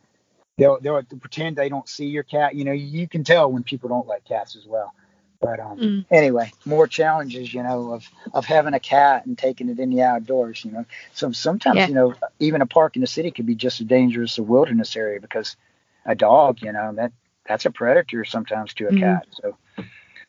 they'll 0.59 0.81
they'll 0.81 1.03
pretend 1.03 1.57
they 1.57 1.69
don't 1.69 1.89
see 1.89 2.07
your 2.07 2.23
cat. 2.23 2.55
You 2.55 2.65
know, 2.65 2.73
you 2.73 3.09
can 3.09 3.25
tell 3.25 3.51
when 3.51 3.63
people 3.63 3.89
don't 3.89 4.07
like 4.07 4.25
cats 4.25 4.57
as 4.57 4.67
well. 4.67 4.95
But 5.41 5.59
um, 5.59 5.79
mm. 5.79 6.05
anyway, 6.09 6.53
more 6.65 6.87
challenges, 6.87 7.53
you 7.53 7.63
know, 7.63 7.93
of 7.93 8.09
of 8.33 8.45
having 8.45 8.75
a 8.75 8.81
cat 8.81 9.27
and 9.27 9.37
taking 9.37 9.69
it 9.69 9.81
in 9.81 9.91
the 9.91 10.03
outdoors. 10.03 10.65
You 10.65 10.71
know, 10.71 10.85
so 11.13 11.33
sometimes 11.33 11.77
yeah. 11.77 11.89
you 11.89 11.95
know 11.95 12.15
even 12.39 12.63
a 12.63 12.67
park 12.67 12.95
in 12.97 13.01
the 13.01 13.09
city 13.09 13.33
could 13.33 13.47
be 13.47 13.57
just 13.57 13.81
as 13.81 13.87
dangerous 13.87 14.35
as 14.35 14.39
a 14.39 14.43
wilderness 14.45 14.95
area 14.95 15.21
because 15.21 15.57
a 16.05 16.15
dog, 16.15 16.63
you 16.63 16.73
know, 16.73 16.93
that 16.95 17.13
that's 17.47 17.67
a 17.67 17.71
predator 17.71 18.25
sometimes 18.25 18.75
to 18.75 18.87
a 18.87 18.93
mm. 18.93 19.01
cat. 19.01 19.27
So, 19.31 19.57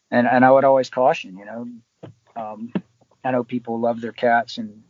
and 0.10 0.28
and 0.28 0.44
I 0.44 0.52
would 0.52 0.64
always 0.64 0.90
caution, 0.90 1.38
you 1.38 1.46
know, 1.46 1.68
um, 2.36 2.74
I 3.24 3.32
know 3.32 3.44
people 3.44 3.80
love 3.80 4.02
their 4.02 4.12
cats 4.12 4.58
and 4.58 4.84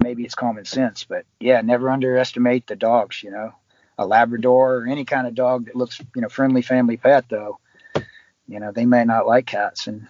maybe 0.00 0.24
it's 0.24 0.34
common 0.34 0.64
sense, 0.64 1.04
but 1.04 1.24
yeah, 1.40 1.60
never 1.60 1.90
underestimate 1.90 2.66
the 2.66 2.76
dogs. 2.76 3.22
You 3.22 3.30
know, 3.30 3.54
a 3.98 4.06
Labrador 4.06 4.76
or 4.76 4.86
any 4.86 5.04
kind 5.04 5.26
of 5.26 5.34
dog 5.34 5.66
that 5.66 5.76
looks, 5.76 6.00
you 6.14 6.22
know, 6.22 6.28
friendly 6.28 6.62
family 6.62 6.96
pet 6.96 7.24
though, 7.28 7.58
you 8.46 8.60
know, 8.60 8.72
they 8.72 8.86
may 8.86 9.04
not 9.04 9.26
like 9.26 9.46
cats 9.46 9.86
and 9.86 10.08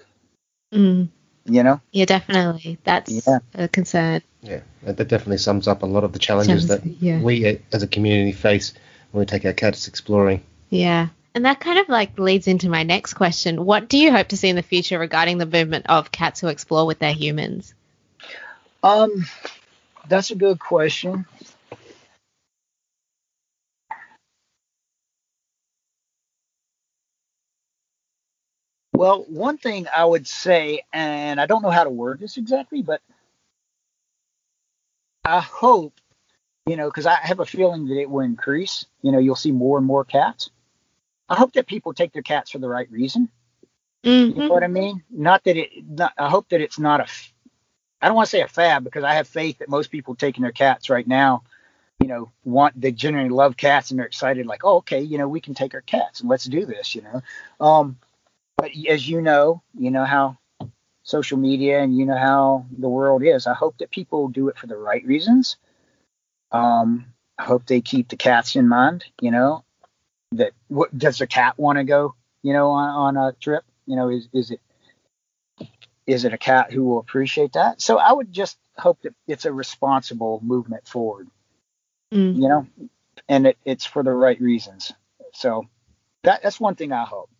mm. 0.72 1.08
you 1.44 1.62
know. 1.62 1.80
Yeah, 1.90 2.04
definitely. 2.04 2.78
That's 2.84 3.26
yeah. 3.26 3.38
a 3.54 3.68
concern. 3.68 4.22
Yeah, 4.42 4.60
that 4.82 4.96
definitely 5.08 5.38
sums 5.38 5.66
up 5.66 5.82
a 5.82 5.86
lot 5.86 6.04
of 6.04 6.12
the 6.12 6.18
challenges 6.18 6.68
that 6.68 6.84
yeah. 6.84 7.20
we 7.20 7.60
as 7.72 7.82
a 7.82 7.88
community 7.88 8.32
face 8.32 8.74
when 9.10 9.20
we 9.20 9.26
take 9.26 9.44
our 9.44 9.52
cats 9.52 9.88
exploring. 9.88 10.42
Yeah. 10.70 11.08
And 11.34 11.44
that 11.44 11.60
kind 11.60 11.78
of 11.78 11.88
like 11.88 12.18
leads 12.18 12.48
into 12.48 12.68
my 12.68 12.82
next 12.82 13.14
question. 13.14 13.64
What 13.64 13.88
do 13.88 13.98
you 13.98 14.10
hope 14.10 14.28
to 14.28 14.36
see 14.36 14.48
in 14.48 14.56
the 14.56 14.62
future 14.62 14.98
regarding 14.98 15.38
the 15.38 15.46
movement 15.46 15.86
of 15.88 16.10
cats 16.10 16.40
who 16.40 16.48
explore 16.48 16.86
with 16.86 16.98
their 16.98 17.12
humans? 17.12 17.74
Um, 18.82 19.26
that's 20.08 20.30
a 20.30 20.34
good 20.34 20.58
question. 20.58 21.26
Well, 28.98 29.24
one 29.28 29.58
thing 29.58 29.86
I 29.96 30.04
would 30.04 30.26
say, 30.26 30.82
and 30.92 31.40
I 31.40 31.46
don't 31.46 31.62
know 31.62 31.70
how 31.70 31.84
to 31.84 31.88
word 31.88 32.18
this 32.18 32.36
exactly, 32.36 32.82
but 32.82 33.00
I 35.24 35.38
hope, 35.38 35.94
you 36.66 36.74
know, 36.74 36.88
because 36.88 37.06
I 37.06 37.14
have 37.14 37.38
a 37.38 37.46
feeling 37.46 37.86
that 37.86 37.96
it 37.96 38.10
will 38.10 38.24
increase. 38.24 38.86
You 39.02 39.12
know, 39.12 39.20
you'll 39.20 39.36
see 39.36 39.52
more 39.52 39.78
and 39.78 39.86
more 39.86 40.04
cats. 40.04 40.50
I 41.28 41.36
hope 41.36 41.52
that 41.52 41.68
people 41.68 41.94
take 41.94 42.12
their 42.12 42.22
cats 42.22 42.50
for 42.50 42.58
the 42.58 42.68
right 42.68 42.90
reason. 42.90 43.28
Mm-hmm. 44.02 44.40
You 44.40 44.48
know 44.48 44.52
what 44.52 44.64
I 44.64 44.66
mean? 44.66 45.04
Not 45.08 45.44
that 45.44 45.56
it. 45.56 45.70
Not, 45.88 46.14
I 46.18 46.28
hope 46.28 46.48
that 46.48 46.60
it's 46.60 46.80
not 46.80 46.98
a. 47.00 47.06
I 48.02 48.08
don't 48.08 48.16
want 48.16 48.26
to 48.26 48.30
say 48.30 48.40
a 48.40 48.48
fad 48.48 48.82
because 48.82 49.04
I 49.04 49.14
have 49.14 49.28
faith 49.28 49.58
that 49.58 49.68
most 49.68 49.92
people 49.92 50.16
taking 50.16 50.42
their 50.42 50.50
cats 50.50 50.90
right 50.90 51.06
now, 51.06 51.44
you 52.00 52.08
know, 52.08 52.32
want 52.42 52.80
they 52.80 52.90
generally 52.90 53.28
love 53.28 53.56
cats 53.56 53.92
and 53.92 54.00
they're 54.00 54.06
excited, 54.06 54.46
like, 54.46 54.64
oh, 54.64 54.78
okay, 54.78 55.02
you 55.02 55.18
know, 55.18 55.28
we 55.28 55.40
can 55.40 55.54
take 55.54 55.74
our 55.74 55.82
cats 55.82 56.18
and 56.18 56.28
let's 56.28 56.46
do 56.46 56.66
this, 56.66 56.96
you 56.96 57.02
know. 57.02 57.22
Um, 57.64 57.96
but 58.58 58.72
as 58.88 59.08
you 59.08 59.22
know, 59.22 59.62
you 59.78 59.90
know 59.90 60.04
how 60.04 60.36
social 61.04 61.38
media 61.38 61.80
and 61.80 61.96
you 61.96 62.04
know 62.04 62.18
how 62.18 62.66
the 62.76 62.88
world 62.88 63.22
is. 63.22 63.46
I 63.46 63.54
hope 63.54 63.78
that 63.78 63.90
people 63.90 64.28
do 64.28 64.48
it 64.48 64.58
for 64.58 64.66
the 64.66 64.76
right 64.76 65.04
reasons. 65.06 65.56
Um, 66.52 67.06
I 67.38 67.44
hope 67.44 67.66
they 67.66 67.80
keep 67.80 68.08
the 68.08 68.16
cats 68.16 68.56
in 68.56 68.68
mind. 68.68 69.04
You 69.20 69.30
know, 69.30 69.64
that 70.32 70.52
what 70.66 70.96
does 70.96 71.18
the 71.18 71.26
cat 71.26 71.56
want 71.56 71.78
to 71.78 71.84
go? 71.84 72.14
You 72.42 72.48
you 72.48 72.52
know, 72.52 72.70
on, 72.70 73.16
on 73.16 73.28
a 73.28 73.32
trip. 73.32 73.64
You 73.86 73.96
know, 73.96 74.10
is 74.10 74.28
is 74.32 74.50
it 74.50 74.60
is 76.06 76.24
it 76.24 76.34
a 76.34 76.38
cat 76.38 76.72
who 76.72 76.84
will 76.84 76.98
appreciate 76.98 77.52
that? 77.52 77.80
So 77.80 77.98
I 77.98 78.12
would 78.12 78.32
just 78.32 78.58
hope 78.76 79.00
that 79.02 79.14
it's 79.28 79.44
a 79.44 79.52
responsible 79.52 80.40
movement 80.42 80.88
forward. 80.88 81.28
Mm. 82.12 82.34
You 82.34 82.48
know, 82.48 82.66
and 83.28 83.46
it, 83.46 83.58
it's 83.64 83.86
for 83.86 84.02
the 84.02 84.12
right 84.12 84.40
reasons. 84.40 84.92
So 85.32 85.68
that 86.24 86.42
that's 86.42 86.58
one 86.58 86.74
thing 86.74 86.92
I 86.92 87.04
hope. 87.04 87.30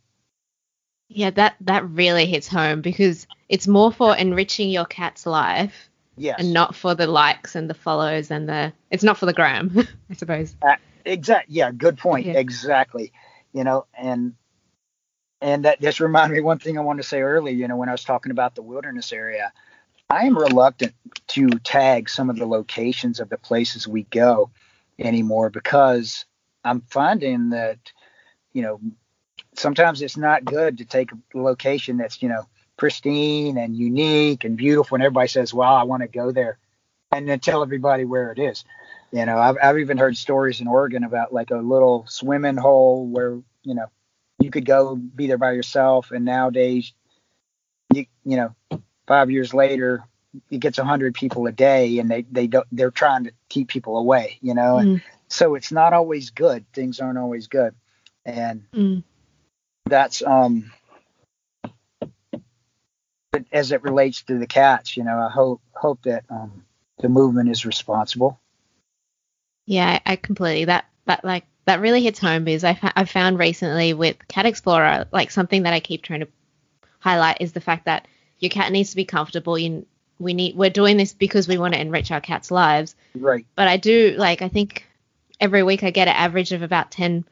Yeah, 1.09 1.30
that 1.30 1.56
that 1.62 1.89
really 1.89 2.26
hits 2.26 2.48
home 2.48 2.80
because 2.82 3.26
it's 3.48 3.66
more 3.66 3.90
for 3.90 4.14
enriching 4.16 4.70
your 4.70 4.85
cat's 4.85 5.26
life 5.26 5.89
Yes. 6.16 6.36
and 6.39 6.52
not 6.52 6.74
for 6.74 6.94
the 6.94 7.06
likes 7.06 7.55
and 7.55 7.70
the 7.70 7.74
follows 7.74 8.30
and 8.30 8.48
the 8.48 8.72
it's 8.90 9.02
not 9.05 9.16
for 9.18 9.26
the 9.26 9.32
gram, 9.32 9.70
I 10.10 10.14
suppose. 10.14 10.55
Uh, 10.60 10.76
exactly. 11.05 11.55
Yeah. 11.56 11.70
Good 11.70 11.98
point. 11.98 12.26
Yeah. 12.26 12.35
Exactly. 12.39 13.12
You 13.52 13.64
know, 13.64 13.86
and 13.94 14.35
and 15.40 15.64
that 15.64 15.80
just 15.80 16.01
reminded 16.01 16.35
me 16.35 16.43
one 16.43 16.59
thing 16.59 16.76
I 16.76 16.82
wanted 16.82 17.02
to 17.02 17.09
say 17.09 17.22
earlier. 17.22 17.55
You 17.55 17.68
know, 17.68 17.76
when 17.76 17.89
I 17.89 17.93
was 17.93 18.05
talking 18.05 18.32
about 18.32 18.55
the 18.55 18.62
wilderness 18.62 19.12
area, 19.12 19.52
I 20.10 20.26
am 20.26 20.36
reluctant 20.36 20.94
to 21.28 21.48
tag 21.60 22.09
some 22.10 22.28
of 22.28 22.36
the 22.36 22.47
locations 22.47 23.20
of 23.20 23.28
the 23.28 23.39
places 23.39 23.86
we 23.86 24.02
go 24.05 24.51
anymore 24.98 25.48
because 25.48 26.26
I'm 26.64 26.80
finding 26.80 27.51
that 27.51 27.78
you 28.52 28.62
know 28.62 28.80
sometimes 29.59 30.02
it's 30.02 30.16
not 30.16 30.44
good 30.44 30.78
to 30.78 30.85
take 30.85 31.10
a 31.12 31.39
location 31.39 31.98
that's 31.98 32.22
you 32.22 32.28
know 32.28 32.47
pristine 32.76 33.59
and 33.59 33.76
unique 33.76 34.44
and 34.44 34.56
beautiful, 34.56 34.97
and 34.97 35.05
everybody 35.05 35.28
says, 35.28 35.55
"Wow, 35.55 35.74
I 35.74 35.85
want 35.85 36.02
to 36.02 36.09
go 36.09 36.32
there," 36.32 36.59
and 37.12 37.28
then 37.28 37.40
tell 37.40 37.62
everybody 37.62 38.05
where 38.05 38.32
it 38.32 38.39
is. 38.39 38.64
You 39.12 39.24
know, 39.24 39.39
I've, 39.39 39.56
I've 39.62 39.78
even 39.78 39.98
heard 39.98 40.16
stories 40.16 40.60
in 40.60 40.68
Oregon 40.68 41.05
about 41.05 41.32
like 41.32 41.51
a 41.51 41.56
little 41.56 42.05
swimming 42.09 42.56
hole 42.59 43.06
where, 43.06 43.40
you 43.62 43.74
know, 43.74 43.86
you 44.39 44.51
could 44.51 44.66
go 44.66 44.97
be 44.97 45.26
there 45.26 45.39
by 45.39 45.52
yourself. 45.52 46.10
And 46.10 46.26
nowadays, 46.26 46.93
you, 47.94 48.06
you 48.24 48.36
know, 48.36 48.55
five 49.06 49.30
years 49.30 49.55
later, 49.55 50.05
it 50.51 50.59
gets 50.60 50.78
a 50.78 50.85
hundred 50.85 51.14
people 51.14 51.47
a 51.47 51.52
day 51.52 51.98
and 51.98 52.10
they, 52.10 52.22
they 52.30 52.47
don't, 52.48 52.66
they're 52.70 52.90
trying 52.90 53.24
to 53.24 53.32
keep 53.48 53.68
people 53.68 53.97
away, 53.98 54.39
you 54.43 54.55
know? 54.55 54.78
And 54.78 54.98
Mm. 54.98 55.02
so 55.28 55.55
it's 55.55 55.72
not 55.72 55.94
always 55.94 56.30
good. 56.30 56.66
Things 56.74 57.01
aren't 57.01 57.18
always 57.18 57.47
good. 57.48 57.74
And 58.26 58.64
Mm. 58.74 59.02
That's, 59.89 60.23
um, 60.23 60.70
but 63.32 63.44
as 63.52 63.73
it 63.73 63.82
relates 63.82 64.23
to 64.23 64.39
the 64.39 64.47
cats, 64.47 64.97
you 64.97 65.05
know, 65.05 65.19
I 65.19 65.31
hope, 65.31 65.60
hope 65.73 66.02
that, 66.02 66.24
um, 66.31 66.65
the 66.98 67.09
movement 67.09 67.48
is 67.48 67.65
responsible. 67.65 68.40
Yeah, 69.66 70.01
I, 70.05 70.12
I 70.12 70.16
completely 70.16 70.65
that 70.66 70.86
that 71.05 71.24
like 71.24 71.44
that 71.66 71.81
really 71.81 72.02
hits 72.02 72.19
home 72.19 72.44
because 72.44 72.65
I 72.65 72.78
I've 72.97 73.10
found 73.10 73.39
recently 73.39 73.94
with 73.94 74.16
Cat 74.28 74.47
Explorer 74.47 75.06
like 75.12 75.31
something 75.31 75.65
that 75.65 75.74
I 75.74 75.81
keep 75.81 76.02
trying 76.02 76.20
to 76.20 76.28
highlight 77.01 77.40
is 77.40 77.52
the 77.52 77.60
fact 77.60 77.85
that 77.85 78.09
your 78.39 78.51
cat 78.51 78.73
needs 78.73 78.90
to 78.90 78.97
be 78.97 79.05
comfortable. 79.05 79.59
You 79.59 79.86
we 80.19 80.35
need 80.35 80.56
we're 80.56 80.70
doing 80.70 80.97
this 80.97 81.12
because 81.12 81.47
we 81.47 81.59
want 81.59 81.74
to 81.74 81.81
enrich 81.81 82.10
our 82.10 82.20
cats' 82.20 82.51
lives. 82.51 82.97
Right. 83.15 83.47
But 83.55 83.69
I 83.69 83.77
do 83.77 84.15
like 84.16 84.43
I 84.43 84.48
think 84.48 84.86
every 85.39 85.62
week 85.62 85.82
I 85.82 85.90
get 85.90 86.09
an 86.09 86.15
average 86.15 86.52
of 86.52 86.62
about 86.62 86.90
ten 86.90 87.24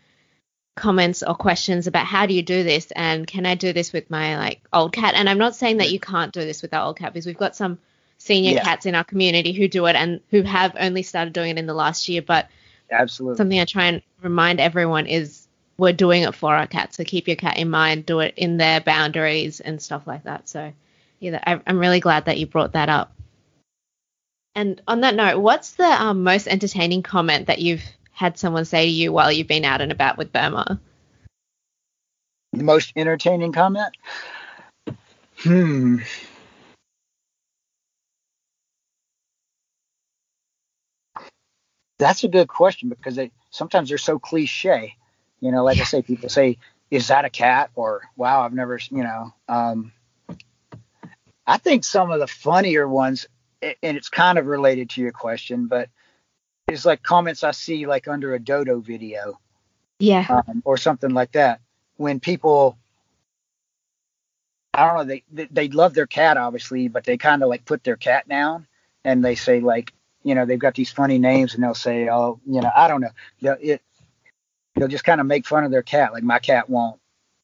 comments 0.76 1.22
or 1.22 1.34
questions 1.34 1.86
about 1.86 2.06
how 2.06 2.26
do 2.26 2.34
you 2.34 2.42
do 2.42 2.62
this 2.62 2.92
and 2.92 3.26
can 3.26 3.46
I 3.46 3.54
do 3.54 3.72
this 3.72 3.92
with 3.92 4.10
my 4.10 4.36
like 4.36 4.60
old 4.72 4.92
cat 4.92 5.14
and 5.14 5.28
I'm 5.28 5.38
not 5.38 5.56
saying 5.56 5.78
that 5.78 5.90
you 5.90 5.98
can't 5.98 6.32
do 6.32 6.40
this 6.40 6.62
with 6.62 6.74
our 6.74 6.86
old 6.86 6.98
cat 6.98 7.12
because 7.12 7.26
we've 7.26 7.36
got 7.36 7.56
some 7.56 7.78
senior 8.18 8.52
Yeah. 8.52 8.62
cats 8.62 8.86
in 8.86 8.94
our 8.94 9.04
community 9.04 9.52
who 9.52 9.68
do 9.68 9.86
it 9.86 9.96
and 9.96 10.20
who 10.30 10.42
have 10.42 10.76
only 10.78 11.02
started 11.02 11.32
doing 11.32 11.50
it 11.50 11.58
in 11.58 11.66
the 11.66 11.74
last 11.74 12.08
year 12.08 12.22
but 12.22 12.48
Absolutely. 12.90 13.36
something 13.36 13.58
I 13.58 13.64
try 13.64 13.86
and 13.86 14.02
remind 14.22 14.60
everyone 14.60 15.06
is 15.06 15.46
we're 15.78 15.92
doing 15.92 16.22
it 16.22 16.34
for 16.34 16.54
our 16.54 16.66
cats. 16.66 16.96
So 16.96 17.04
keep 17.04 17.26
your 17.26 17.36
cat 17.36 17.58
in 17.58 17.68
mind, 17.70 18.06
do 18.06 18.20
it 18.20 18.34
in 18.36 18.56
their 18.56 18.80
boundaries 18.80 19.60
and 19.60 19.80
stuff 19.80 20.06
like 20.06 20.24
that. 20.24 20.48
So 20.48 20.72
yeah, 21.20 21.60
I'm 21.66 21.78
really 21.78 22.00
glad 22.00 22.26
that 22.26 22.38
you 22.38 22.46
brought 22.46 22.72
that 22.72 22.88
up. 22.88 23.12
And 24.54 24.80
on 24.88 25.02
that 25.02 25.14
note, 25.14 25.38
what's 25.40 25.72
the 25.72 25.84
um, 25.84 26.22
most 26.22 26.48
entertaining 26.48 27.02
comment 27.02 27.46
that 27.46 27.58
you've 27.58 27.82
had 28.16 28.38
someone 28.38 28.64
say 28.64 28.86
to 28.86 28.90
you 28.90 29.12
while 29.12 29.30
you've 29.30 29.47
been 29.47 29.66
out 29.66 29.82
and 29.82 29.93
about 29.93 30.16
with 30.16 30.32
Burma? 30.32 30.80
The 32.55 32.64
most 32.64 32.94
entertaining 32.97 33.52
comment? 33.52 33.94
Hmm. 35.40 35.98
That's 41.98 42.24
a 42.24 42.28
good 42.28 42.48
question 42.48 42.88
because 42.88 43.16
they 43.16 43.32
sometimes 43.51 43.90
they're 43.90 43.98
so 43.98 44.18
cliche. 44.18 44.97
You 45.40 45.52
know, 45.52 45.62
like 45.62 45.78
I 45.78 45.84
say, 45.84 46.01
people 46.01 46.30
say, 46.30 46.56
"Is 46.90 47.09
that 47.09 47.26
a 47.26 47.30
cat?" 47.30 47.70
or 47.74 48.01
"Wow, 48.16 48.40
I've 48.40 48.55
never," 48.55 48.78
you 48.90 49.02
know. 49.02 49.34
Um, 49.47 49.93
I 51.47 51.59
think 51.59 51.84
some 51.84 52.10
of 52.10 52.18
the 52.18 52.26
funnier 52.26 52.88
ones, 52.88 53.26
and 53.60 53.76
it's 53.82 54.09
kind 54.09 54.38
of 54.38 54.47
related 54.47 54.88
to 54.90 55.02
your 55.02 55.12
question, 55.12 55.66
but 55.66 55.90
is 56.68 56.84
like 56.84 57.02
comments 57.02 57.44
I 57.44 57.52
see 57.52 57.86
like 57.86 58.09
under 58.09 58.34
a 58.34 58.38
dodo 58.40 58.80
video 58.80 59.38
Yeah. 59.98 60.26
um, 60.28 60.62
or 60.64 60.76
something 60.76 61.10
like 61.10 61.32
that. 61.32 61.60
When 61.97 62.20
people, 62.20 62.76
I 64.74 64.86
don't 64.86 64.97
know, 64.97 65.05
they 65.05 65.22
they, 65.32 65.47
they 65.51 65.68
love 65.68 65.94
their 65.94 66.06
cat 66.06 66.36
obviously, 66.36 66.88
but 66.88 67.05
they 67.05 67.16
kind 67.16 67.43
of 67.43 67.48
like 67.48 67.64
put 67.64 67.84
their 67.84 67.97
cat 67.97 68.28
down 68.28 68.66
and 69.05 69.24
they 69.24 69.36
say 69.36 69.60
like, 69.60 69.93
you 70.24 70.34
know, 70.34 70.44
they've 70.44 70.59
got 70.59 70.74
these 70.74 70.90
funny 70.90 71.18
names 71.18 71.55
and 71.55 71.62
they'll 71.62 71.74
say, 71.74 72.09
oh, 72.09 72.40
you 72.47 72.60
know, 72.60 72.70
I 72.74 72.88
don't 72.88 73.01
know, 73.01 73.10
they'll, 73.40 73.56
it, 73.60 73.80
they'll 74.74 74.88
just 74.88 75.05
kind 75.05 75.20
of 75.20 75.26
make 75.26 75.47
fun 75.47 75.64
of 75.64 75.70
their 75.70 75.82
cat, 75.82 76.12
like 76.12 76.24
my 76.24 76.40
cat 76.40 76.68
won't 76.68 76.98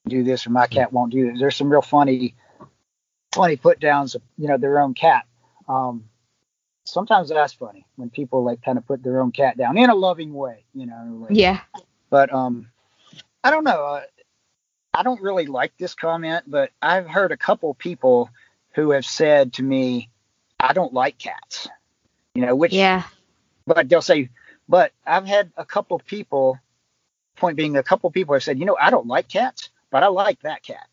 do 0.08 0.24
this 0.24 0.46
or 0.46 0.50
my 0.50 0.66
cat 0.66 0.92
won't 0.92 1.12
do 1.12 1.30
this. 1.30 1.38
There's 1.38 1.56
some 1.56 1.70
real 1.70 1.80
funny, 1.80 2.34
funny 3.32 3.56
put 3.56 3.78
downs 3.78 4.16
of 4.16 4.22
you 4.36 4.48
know 4.48 4.58
their 4.58 4.80
own 4.80 4.94
cat. 4.94 5.26
Um, 5.68 6.04
sometimes 6.84 7.28
that's 7.28 7.52
funny 7.52 7.86
when 7.96 8.10
people 8.10 8.42
like 8.44 8.62
kind 8.62 8.78
of 8.78 8.86
put 8.86 9.02
their 9.02 9.20
own 9.20 9.32
cat 9.32 9.56
down 9.56 9.76
in 9.78 9.88
a 9.90 9.94
loving 9.94 10.32
way, 10.34 10.64
you 10.74 10.86
know. 10.86 11.26
like- 11.28 11.36
Yeah. 11.36 11.60
but 12.10 12.32
um 12.32 12.68
i 13.44 13.50
don't 13.50 13.64
know 13.64 13.84
uh, 13.84 14.02
i 14.94 15.02
don't 15.02 15.20
really 15.22 15.46
like 15.46 15.72
this 15.78 15.94
comment 15.94 16.44
but 16.46 16.70
i've 16.82 17.06
heard 17.08 17.32
a 17.32 17.36
couple 17.36 17.72
people 17.74 18.28
who 18.74 18.90
have 18.90 19.04
said 19.06 19.52
to 19.54 19.62
me 19.62 20.10
i 20.60 20.72
don't 20.72 20.92
like 20.92 21.18
cats 21.18 21.68
you 22.34 22.44
know 22.44 22.54
which 22.54 22.72
Yeah. 22.72 23.02
but 23.66 23.88
they'll 23.88 24.02
say 24.02 24.28
but 24.68 24.92
i've 25.06 25.26
had 25.26 25.50
a 25.56 25.64
couple 25.64 25.98
people 26.00 26.58
point 27.36 27.56
being 27.56 27.76
a 27.76 27.82
couple 27.82 28.10
people 28.10 28.34
have 28.34 28.42
said 28.42 28.58
you 28.58 28.64
know 28.66 28.76
i 28.80 28.90
don't 28.90 29.06
like 29.06 29.28
cats 29.28 29.70
but 29.90 30.02
i 30.02 30.08
like 30.08 30.40
that 30.42 30.62
cat 30.62 30.86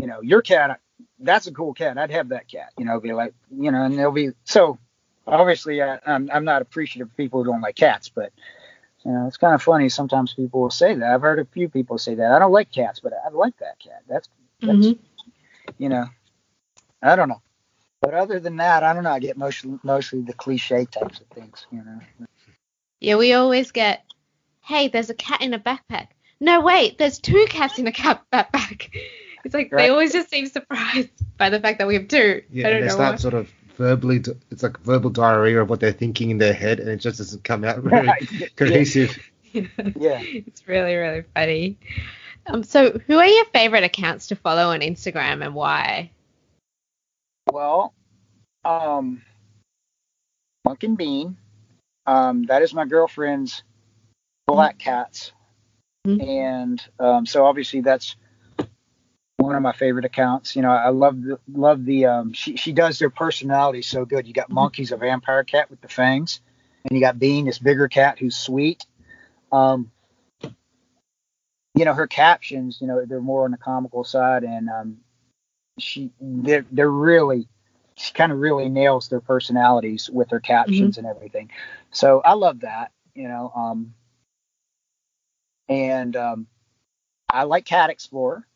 you 0.00 0.06
know 0.06 0.20
your 0.20 0.42
cat 0.42 0.80
that's 1.18 1.46
a 1.46 1.52
cool 1.52 1.74
cat 1.74 1.98
i'd 1.98 2.10
have 2.10 2.28
that 2.30 2.48
cat 2.48 2.72
you 2.78 2.84
know 2.84 3.00
be 3.00 3.12
like 3.12 3.34
you 3.50 3.70
know 3.70 3.82
and 3.82 3.98
they'll 3.98 4.10
be 4.10 4.30
so 4.44 4.78
obviously 5.26 5.82
I, 5.82 5.98
I'm, 6.06 6.30
I'm 6.32 6.44
not 6.44 6.62
appreciative 6.62 7.08
of 7.08 7.16
people 7.16 7.42
who 7.42 7.50
don't 7.50 7.60
like 7.60 7.76
cats 7.76 8.08
but 8.08 8.32
you 9.04 9.12
know, 9.12 9.26
it's 9.26 9.38
kind 9.38 9.54
of 9.54 9.62
funny. 9.62 9.88
Sometimes 9.88 10.34
people 10.34 10.60
will 10.60 10.70
say 10.70 10.94
that. 10.94 11.14
I've 11.14 11.22
heard 11.22 11.38
a 11.38 11.46
few 11.46 11.70
people 11.70 11.96
say 11.96 12.16
that. 12.16 12.32
I 12.32 12.38
don't 12.38 12.52
like 12.52 12.70
cats, 12.70 13.00
but 13.00 13.14
I 13.14 13.30
like 13.30 13.56
that 13.58 13.78
cat. 13.78 14.02
That's, 14.06 14.28
that's 14.60 14.88
Mhm. 14.88 14.98
you 15.78 15.88
know, 15.88 16.04
I 17.02 17.16
don't 17.16 17.30
know. 17.30 17.40
But 18.02 18.14
other 18.14 18.40
than 18.40 18.56
that, 18.56 18.82
I 18.82 18.92
don't 18.92 19.04
know. 19.04 19.12
I 19.12 19.18
get 19.18 19.38
mostly 19.38 19.78
mostly 19.82 20.20
the 20.20 20.34
cliche 20.34 20.84
types 20.84 21.20
of 21.20 21.26
things, 21.28 21.66
you 21.70 21.82
know. 21.82 22.00
Yeah, 23.00 23.16
we 23.16 23.32
always 23.32 23.72
get, 23.72 24.04
hey, 24.62 24.88
there's 24.88 25.08
a 25.10 25.14
cat 25.14 25.40
in 25.40 25.54
a 25.54 25.58
backpack. 25.58 26.08
No, 26.38 26.60
wait, 26.60 26.98
there's 26.98 27.18
two 27.18 27.46
cats 27.48 27.78
in 27.78 27.86
a 27.86 27.92
cat 27.92 28.22
backpack. 28.32 28.90
It's 29.44 29.54
like 29.54 29.72
Right. 29.72 29.84
they 29.84 29.88
always 29.90 30.12
just 30.12 30.30
seem 30.30 30.46
surprised 30.46 31.08
by 31.38 31.50
the 31.50 31.60
fact 31.60 31.78
that 31.78 31.86
we 31.88 31.94
have 31.94 32.08
two. 32.08 32.42
Yeah, 32.50 32.66
I 32.66 32.70
don't 32.70 32.80
they 32.82 32.86
know 32.88 32.92
start 32.94 33.12
why. 33.12 33.16
sort 33.16 33.34
of 33.34 33.50
verbally, 33.76 34.22
it's 34.50 34.62
like 34.62 34.78
verbal 34.80 35.10
diarrhea 35.10 35.60
of 35.62 35.70
what 35.70 35.80
they're 35.80 35.92
thinking 35.92 36.30
in 36.30 36.38
their 36.38 36.52
head, 36.52 36.80
and 36.80 36.88
it 36.88 36.96
just 36.96 37.18
doesn't 37.18 37.44
come 37.44 37.64
out 37.64 37.78
very 37.82 38.06
Right. 38.08 38.56
cohesive. 38.56 39.18
Yeah. 39.52 40.20
it's 40.22 40.68
really, 40.68 40.94
really 40.94 41.24
funny. 41.34 41.76
Um, 42.46 42.62
so, 42.62 42.92
who 43.06 43.18
are 43.18 43.26
your 43.26 43.44
favorite 43.46 43.82
accounts 43.82 44.28
to 44.28 44.36
follow 44.36 44.70
on 44.70 44.80
Instagram 44.80 45.44
and 45.44 45.54
why? 45.54 46.12
Well, 47.50 47.92
um, 48.64 49.22
and 50.82 50.96
Bean. 50.96 51.36
Um, 52.06 52.44
that 52.44 52.62
is 52.62 52.72
my 52.72 52.86
girlfriend's 52.86 53.62
black 54.46 54.78
cats, 54.78 55.32
Mhm. 56.06 56.22
and 56.28 56.82
um, 57.00 57.26
so 57.26 57.44
obviously 57.44 57.80
that's 57.80 58.14
one 59.50 59.56
of 59.56 59.62
my 59.64 59.72
favorite 59.72 60.04
accounts. 60.04 60.54
You 60.54 60.62
know, 60.62 60.70
I 60.70 60.90
love 60.90 61.20
the, 61.20 61.40
love 61.52 61.84
the 61.84 62.06
um, 62.06 62.32
she 62.32 62.56
she 62.56 62.72
does 62.72 63.00
their 63.00 63.10
personality 63.10 63.82
so 63.82 64.04
good. 64.04 64.28
You 64.28 64.32
got 64.32 64.48
Monkey's 64.48 64.92
a 64.92 64.96
vampire 64.96 65.42
cat 65.42 65.68
with 65.70 65.80
the 65.80 65.88
fangs, 65.88 66.40
and 66.84 66.96
you 66.96 67.04
got 67.04 67.18
Bean, 67.18 67.46
this 67.46 67.58
bigger 67.58 67.88
cat 67.88 68.20
who's 68.20 68.36
sweet. 68.36 68.86
Um, 69.50 69.90
you 71.74 71.84
know, 71.84 71.94
her 71.94 72.06
captions, 72.06 72.78
you 72.80 72.86
know, 72.86 73.04
they're 73.04 73.20
more 73.20 73.44
on 73.44 73.50
the 73.50 73.56
comical 73.56 74.04
side, 74.04 74.44
and 74.44 74.68
um, 74.70 74.98
she 75.80 76.12
they're 76.20 76.64
they're 76.70 76.88
really 76.88 77.48
she 77.96 78.12
kind 78.12 78.30
of 78.30 78.38
really 78.38 78.68
nails 78.68 79.08
their 79.08 79.20
personalities 79.20 80.08
with 80.08 80.30
her 80.30 80.40
captions 80.40 80.96
and 80.96 81.08
everything. 81.08 81.50
So 81.90 82.20
I 82.24 82.34
love 82.34 82.60
that, 82.60 82.92
you 83.16 83.26
know. 83.26 83.52
Um, 83.54 83.94
and 85.68 86.14
um, 86.14 86.46
I 87.28 87.42
like 87.42 87.64
Cat 87.64 87.90
Explorer. 87.90 88.46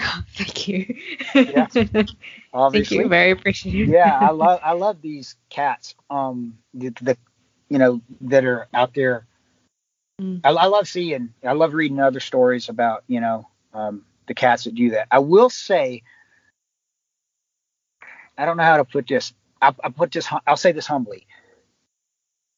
Oh, 0.00 0.22
thank 0.34 0.68
you. 0.68 0.96
Yeah. 1.34 1.66
thank 1.72 2.90
you. 2.90 3.08
Very 3.08 3.30
appreciative. 3.32 3.88
yeah, 3.88 4.18
I 4.18 4.30
love 4.30 4.60
I 4.62 4.72
love 4.72 5.02
these 5.02 5.36
cats. 5.48 5.94
Um, 6.08 6.58
the, 6.74 6.90
the 7.02 7.16
you 7.68 7.78
know 7.78 8.00
that 8.22 8.44
are 8.44 8.68
out 8.74 8.94
there. 8.94 9.26
Mm. 10.20 10.40
I, 10.44 10.50
I 10.50 10.66
love 10.66 10.88
seeing. 10.88 11.32
I 11.44 11.52
love 11.52 11.74
reading 11.74 12.00
other 12.00 12.20
stories 12.20 12.68
about 12.68 13.04
you 13.08 13.20
know 13.20 13.48
um, 13.74 14.04
the 14.26 14.34
cats 14.34 14.64
that 14.64 14.74
do 14.74 14.90
that. 14.90 15.08
I 15.10 15.18
will 15.18 15.50
say, 15.50 16.02
I 18.38 18.44
don't 18.44 18.56
know 18.56 18.64
how 18.64 18.78
to 18.78 18.84
put 18.84 19.06
this. 19.06 19.32
I, 19.60 19.74
I 19.82 19.90
put 19.90 20.12
this. 20.12 20.28
I'll 20.46 20.56
say 20.56 20.72
this 20.72 20.86
humbly. 20.86 21.26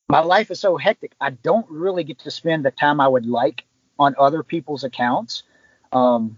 My 0.09 0.21
life 0.21 0.51
is 0.51 0.61
so 0.61 0.77
hectic. 0.77 1.13
I 1.21 1.31
don't 1.31 1.67
really 1.71 2.05
get 2.05 2.19
to 2.21 2.31
spend 2.31 2.65
the 2.65 2.71
time 2.71 3.01
I 3.01 3.09
would 3.09 3.27
like 3.27 3.65
on 3.99 4.15
other 4.19 4.43
people's 4.43 4.85
accounts. 4.85 5.43
Um, 5.91 6.37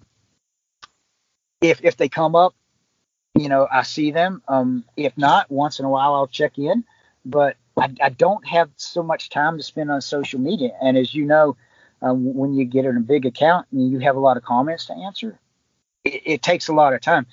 if 1.70 1.80
if 1.84 1.96
they 1.96 2.08
come 2.08 2.34
up, 2.36 2.54
you 3.34 3.48
know, 3.48 3.66
I 3.70 3.82
see 3.82 4.10
them. 4.10 4.42
Um, 4.48 4.84
if 4.96 5.16
not, 5.16 5.50
once 5.50 5.78
in 5.78 5.84
a 5.86 5.90
while 5.90 6.14
I'll 6.14 6.26
check 6.28 6.58
in, 6.58 6.84
but 7.24 7.56
I, 7.76 7.90
I 8.02 8.08
don't 8.10 8.46
have 8.46 8.70
so 8.76 9.02
much 9.02 9.30
time 9.30 9.56
to 9.56 9.62
spend 9.62 9.90
on 9.90 10.00
social 10.00 10.40
media. 10.40 10.70
And 10.80 10.96
as 10.96 11.14
you 11.14 11.24
know, 11.26 11.56
um, 12.02 12.34
when 12.34 12.54
you 12.54 12.64
get 12.64 12.84
in 12.84 12.96
a 12.96 13.00
big 13.00 13.26
account 13.26 13.66
and 13.72 13.90
you 13.90 13.98
have 14.00 14.16
a 14.16 14.20
lot 14.20 14.36
of 14.36 14.44
comments 14.44 14.86
to 14.86 14.94
answer, 14.94 15.38
it, 16.04 16.22
it 16.26 16.42
takes 16.42 16.68
a 16.68 16.72
lot 16.72 16.94
of 16.94 17.00
time. 17.00 17.26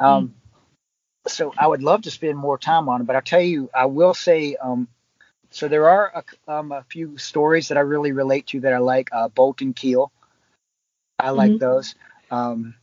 Um, 0.00 0.34
so 1.26 1.52
I 1.58 1.66
would 1.66 1.82
love 1.82 2.02
to 2.02 2.10
spend 2.10 2.38
more 2.38 2.58
time 2.58 2.88
on 2.88 3.02
it, 3.02 3.04
but 3.04 3.16
I'll 3.16 3.22
tell 3.22 3.40
you, 3.40 3.70
I 3.74 3.86
will 3.86 4.14
say, 4.14 4.56
um, 4.56 4.88
so 5.50 5.68
there 5.68 5.88
are 5.88 6.24
a, 6.48 6.52
um, 6.52 6.72
a 6.72 6.82
few 6.84 7.18
stories 7.18 7.68
that 7.68 7.78
I 7.78 7.82
really 7.82 8.12
relate 8.12 8.46
to 8.48 8.60
that 8.60 8.72
I 8.72 8.78
like. 8.78 9.10
Uh, 9.12 9.28
Bolt 9.28 9.60
and 9.60 9.76
Keel, 9.76 10.12
I 11.18 11.30
like 11.30 11.52
Mhm. 11.52 11.58
those. 11.58 11.94
Um, 12.30 12.74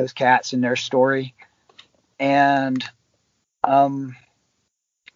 those 0.00 0.12
cats 0.12 0.52
and 0.52 0.64
their 0.64 0.76
story 0.76 1.34
and 2.18 2.84
um, 3.64 4.16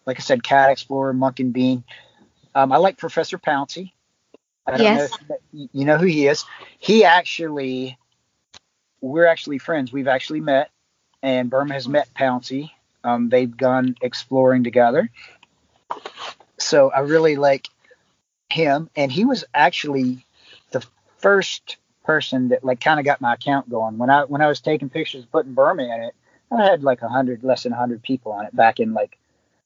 like 0.05 0.19
I 0.19 0.21
said, 0.21 0.43
Cat 0.43 0.69
Explorer, 0.69 1.13
Monk 1.13 1.39
and 1.39 1.53
Bean. 1.53 1.83
Um, 2.53 2.71
I 2.71 2.77
like 2.77 2.97
Professor 2.97 3.37
Pouncy. 3.37 3.91
I 4.67 4.71
don't 4.71 4.81
Yes. 4.81 5.17
know 5.19 5.35
if 5.53 5.69
you 5.73 5.85
know 5.85 5.97
who 5.97 6.05
he 6.07 6.27
is. 6.27 6.45
He 6.79 7.03
actually, 7.05 7.97
we're 9.01 9.25
actually 9.25 9.59
friends. 9.59 9.91
We've 9.91 10.07
actually 10.07 10.41
met, 10.41 10.71
and 11.21 11.49
Burma 11.49 11.73
has 11.73 11.87
met 11.87 12.13
Pouncy. 12.13 12.71
Um, 13.03 13.29
they've 13.29 13.55
gone 13.55 13.95
exploring 14.01 14.63
together. 14.63 15.09
So 16.57 16.89
I 16.91 16.99
really 17.01 17.35
like 17.35 17.67
him, 18.49 18.89
and 18.95 19.11
he 19.11 19.25
was 19.25 19.43
actually 19.53 20.25
the 20.71 20.83
first 21.19 21.77
person 22.05 22.49
that 22.49 22.63
like 22.63 22.79
kind 22.79 22.99
of 22.99 23.05
got 23.05 23.21
my 23.21 23.33
account 23.33 23.69
going. 23.69 23.97
When 23.97 24.09
I 24.09 24.23
when 24.23 24.41
I 24.41 24.47
was 24.47 24.61
taking 24.61 24.89
pictures, 24.89 25.25
putting 25.25 25.53
Burma 25.53 25.83
in 25.83 26.03
it, 26.03 26.15
I 26.51 26.63
had 26.63 26.83
like 26.83 27.01
a 27.01 27.09
hundred, 27.09 27.43
less 27.43 27.63
than 27.63 27.73
a 27.73 27.77
hundred 27.77 28.03
people 28.03 28.31
on 28.31 28.45
it 28.45 28.55
back 28.55 28.79
in 28.79 28.93
like, 28.93 29.17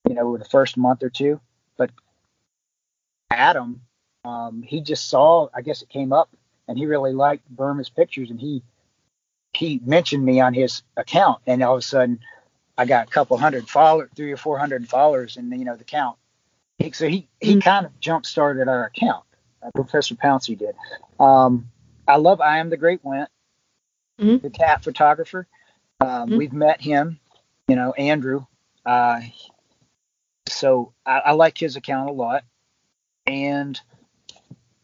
you 0.08 0.16
know, 0.16 0.38
the 0.38 0.46
first 0.46 0.78
month 0.78 1.04
or 1.04 1.10
two. 1.10 1.40
But 1.78 1.92
Adam, 3.30 3.82
um, 4.26 4.62
he 4.62 4.82
just 4.82 5.08
saw, 5.10 5.50
I 5.54 5.62
guess 5.62 5.82
it 5.82 5.90
came 5.90 6.14
up, 6.14 6.30
and 6.68 6.78
he 6.78 6.86
really 6.86 7.14
liked 7.14 7.48
Burma's 7.50 7.90
pictures, 7.90 8.30
and 8.30 8.40
he 8.40 8.64
he 9.54 9.80
mentioned 9.84 10.24
me 10.24 10.40
on 10.40 10.54
his 10.54 10.84
account, 10.96 11.42
and 11.48 11.64
all 11.64 11.74
of 11.74 11.80
a 11.80 11.82
sudden, 11.82 12.20
I 12.78 12.86
got 12.86 13.08
a 13.08 13.12
couple 13.12 13.38
hundred 13.38 13.68
followers, 13.70 14.10
three 14.16 14.32
or 14.32 14.38
four 14.38 14.58
hundred 14.58 14.88
followers, 14.88 15.38
and 15.38 15.52
you 15.52 15.66
know 15.66 15.76
the 15.76 15.84
count. 15.84 16.18
He, 16.78 16.92
so 16.92 17.08
he 17.08 17.28
he 17.42 17.56
Mm. 17.56 17.62
kind 17.62 17.86
of 17.86 18.00
jump 18.00 18.26
started 18.26 18.68
our 18.68 18.86
account. 18.86 19.26
Uh, 19.62 19.72
Professor 19.76 20.16
Pouncey 20.16 20.58
did. 20.58 20.76
Um, 21.20 21.70
I 22.10 22.18
love 22.18 22.42
I 22.42 22.58
am 22.58 22.70
the 22.70 22.78
Great 22.78 23.04
Went, 23.04 23.30
Mhm. 24.20 24.42
the 24.42 24.50
cat 24.50 24.84
photographer. 24.84 25.48
Um, 26.02 26.30
Mhm. 26.30 26.38
We've 26.38 26.54
met 26.54 26.82
him, 26.82 27.20
you 27.68 27.76
know, 27.76 27.94
Andrew. 27.94 28.46
Uh, 28.86 29.22
so 30.48 30.94
I, 31.06 31.20
I 31.20 31.32
like 31.34 31.58
his 31.58 31.76
account 31.76 32.10
a 32.10 32.14
lot. 32.14 32.44
And 33.28 33.80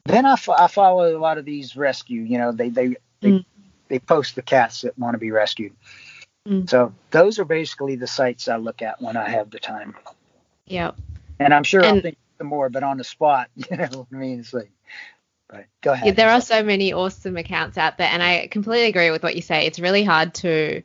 then 0.06 0.26
I, 0.26 0.36
fo- 0.36 0.54
I 0.54 0.68
follow 0.68 1.18
a 1.18 1.20
lot 1.20 1.38
of 1.40 1.46
these 1.46 1.76
rescue. 1.76 2.22
You 2.22 2.38
know, 2.38 2.52
they 2.52 2.70
they 2.70 2.96
they, 3.22 3.32
Mm. 3.32 3.46
they 3.88 3.98
post 4.00 4.36
the 4.36 4.42
cats 4.44 4.82
that 4.82 4.98
want 5.00 5.16
to 5.16 5.18
be 5.18 5.32
rescued. 5.32 5.74
Mm. 6.48 6.70
So 6.70 6.94
those 7.10 7.40
are 7.40 7.46
basically 7.46 7.96
the 7.96 8.06
sites 8.08 8.48
I 8.48 8.58
look 8.58 8.84
at 8.84 9.02
when 9.02 9.18
I 9.18 9.28
have 9.30 9.50
the 9.50 9.60
time. 9.60 9.96
Yep. 10.68 10.96
And 11.40 11.54
I'm 11.54 11.64
sure 11.64 11.84
I'll 11.84 12.02
think 12.02 12.18
of 12.40 12.46
more, 12.46 12.70
but 12.70 12.84
on 12.84 12.98
the 12.98 13.04
spot, 13.04 13.50
you 13.56 13.66
know 13.78 13.88
what 13.88 14.08
I 14.12 14.16
mean? 14.16 14.40
It's 14.42 14.54
like, 14.54 14.70
but 15.50 15.66
go 15.82 15.94
ahead. 15.94 16.08
Yeah, 16.08 16.14
there 16.14 16.30
are 16.30 16.42
so 16.42 16.64
many 16.64 16.94
awesome 16.94 17.38
accounts 17.38 17.78
out 17.78 17.98
there, 17.98 18.10
and 18.12 18.22
I 18.22 18.48
completely 18.48 18.88
agree 18.88 19.12
with 19.12 19.24
what 19.24 19.36
you 19.36 19.42
say. 19.42 19.66
It's 19.66 19.80
really 19.80 20.04
hard 20.04 20.34
to, 20.36 20.82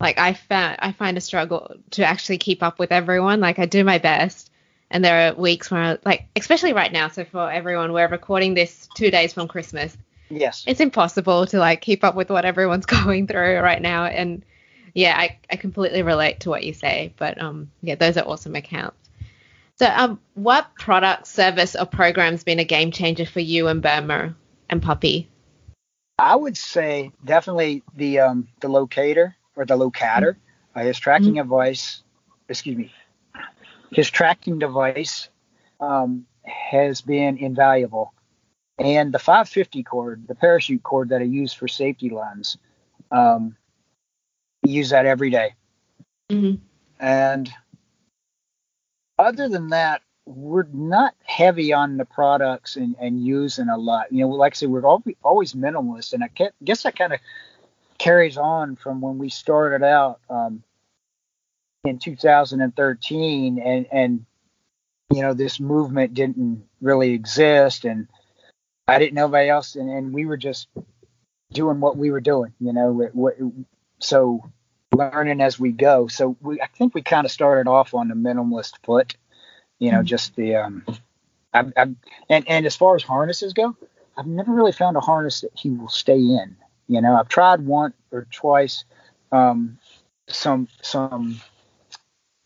like, 0.00 0.18
I 0.18 0.34
found 0.34 0.76
I 0.80 0.92
find 0.92 1.16
a 1.16 1.20
struggle 1.20 1.76
to 1.92 2.04
actually 2.04 2.38
keep 2.38 2.62
up 2.62 2.78
with 2.78 2.92
everyone. 2.92 3.40
Like, 3.40 3.58
I 3.58 3.66
do 3.66 3.84
my 3.84 3.98
best, 3.98 4.50
and 4.90 5.04
there 5.04 5.30
are 5.30 5.34
weeks 5.34 5.70
where, 5.70 5.82
I, 5.82 5.98
like, 6.04 6.26
especially 6.36 6.72
right 6.72 6.92
now. 6.92 7.08
So 7.08 7.24
for 7.24 7.50
everyone, 7.50 7.92
we're 7.92 8.08
recording 8.08 8.54
this 8.54 8.88
two 8.94 9.10
days 9.10 9.32
from 9.32 9.48
Christmas. 9.48 9.96
Yes. 10.30 10.64
It's 10.66 10.80
impossible 10.80 11.46
to 11.46 11.58
like 11.58 11.80
keep 11.80 12.04
up 12.04 12.14
with 12.14 12.30
what 12.30 12.44
everyone's 12.44 12.86
going 13.02 13.26
through 13.26 13.58
right 13.60 13.80
now, 13.80 14.04
and 14.04 14.44
yeah, 14.94 15.16
I, 15.18 15.38
I 15.50 15.56
completely 15.56 16.02
relate 16.02 16.40
to 16.40 16.50
what 16.50 16.64
you 16.64 16.72
say. 16.72 17.12
But 17.16 17.40
um, 17.40 17.70
yeah, 17.82 17.96
those 17.96 18.16
are 18.16 18.26
awesome 18.26 18.54
accounts. 18.54 19.03
So 19.76 19.86
um, 19.86 20.20
what 20.34 20.74
product, 20.76 21.26
service, 21.26 21.74
or 21.74 21.84
program's 21.84 22.44
been 22.44 22.60
a 22.60 22.64
game 22.64 22.92
changer 22.92 23.26
for 23.26 23.40
you 23.40 23.66
and 23.66 23.82
Burma 23.82 24.36
and 24.70 24.80
Puppy? 24.80 25.28
I 26.18 26.36
would 26.36 26.56
say 26.56 27.10
definitely 27.24 27.82
the 27.96 28.20
um 28.20 28.48
the 28.60 28.68
locator 28.68 29.34
or 29.56 29.64
the 29.64 29.76
locator, 29.76 30.38
uh, 30.74 30.80
his 30.80 30.98
tracking 30.98 31.34
device. 31.34 32.02
Excuse 32.48 32.76
me, 32.76 32.92
his 33.90 34.10
tracking 34.10 34.58
device 34.58 35.28
um, 35.80 36.26
has 36.44 37.00
been 37.00 37.38
invaluable, 37.38 38.14
and 38.78 39.12
the 39.12 39.18
550 39.18 39.82
cord, 39.82 40.24
the 40.28 40.36
parachute 40.36 40.84
cord 40.84 41.08
that 41.08 41.20
I 41.20 41.24
use 41.24 41.52
for 41.52 41.66
safety 41.66 42.10
lines, 42.10 42.58
um, 43.10 43.56
use 44.64 44.90
that 44.90 45.06
every 45.06 45.30
day. 45.30 45.54
Mm-hmm. 46.30 46.62
And 47.00 47.52
other 49.18 49.48
than 49.48 49.68
that, 49.68 50.02
we're 50.26 50.66
not 50.72 51.14
heavy 51.24 51.72
on 51.72 51.96
the 51.96 52.04
products 52.04 52.76
and, 52.76 52.96
and 52.98 53.24
using 53.24 53.68
a 53.68 53.76
lot. 53.76 54.10
You 54.10 54.20
know, 54.20 54.30
like 54.30 54.54
I 54.54 54.56
said, 54.56 54.70
we're 54.70 54.86
al- 54.86 55.04
always 55.22 55.52
minimalist, 55.52 56.12
and 56.14 56.24
I 56.24 56.30
guess 56.62 56.82
that 56.84 56.96
kind 56.96 57.12
of 57.12 57.20
carries 57.98 58.36
on 58.36 58.76
from 58.76 59.00
when 59.00 59.18
we 59.18 59.28
started 59.28 59.84
out 59.84 60.20
um, 60.30 60.62
in 61.84 61.98
2013, 61.98 63.58
and 63.58 63.86
and 63.92 64.24
you 65.12 65.20
know 65.20 65.34
this 65.34 65.60
movement 65.60 66.14
didn't 66.14 66.64
really 66.80 67.12
exist, 67.12 67.84
and 67.84 68.08
I 68.88 68.98
didn't 68.98 69.14
know 69.14 69.24
anybody 69.24 69.50
else, 69.50 69.76
and, 69.76 69.90
and 69.90 70.14
we 70.14 70.24
were 70.24 70.38
just 70.38 70.68
doing 71.52 71.80
what 71.80 71.98
we 71.98 72.10
were 72.10 72.20
doing. 72.20 72.54
You 72.60 72.72
know, 72.72 73.10
what, 73.12 73.34
so 73.98 74.50
learning 74.94 75.40
as 75.40 75.58
we 75.58 75.72
go. 75.72 76.06
So 76.08 76.36
we, 76.40 76.60
I 76.60 76.66
think 76.66 76.94
we 76.94 77.02
kind 77.02 77.24
of 77.24 77.30
started 77.32 77.68
off 77.68 77.94
on 77.94 78.08
the 78.08 78.14
minimalist 78.14 78.74
foot, 78.84 79.16
you 79.78 79.90
know, 79.90 80.00
Mhm. 80.00 80.04
just 80.04 80.36
the, 80.36 80.56
um, 80.56 80.84
I, 81.52 81.60
I, 81.76 81.82
and, 82.28 82.48
and 82.48 82.66
as 82.66 82.76
far 82.76 82.94
as 82.96 83.02
harnesses 83.02 83.52
go, 83.52 83.76
I've 84.16 84.26
never 84.26 84.52
really 84.52 84.72
found 84.72 84.96
a 84.96 85.00
harness 85.00 85.40
that 85.42 85.52
he 85.54 85.70
will 85.70 85.88
stay 85.88 86.18
in. 86.18 86.56
You 86.88 87.00
know, 87.00 87.14
I've 87.16 87.28
tried 87.28 87.60
one 87.66 87.92
or 88.12 88.26
twice, 88.30 88.84
um, 89.32 89.78
some, 90.28 90.68
some 90.82 91.40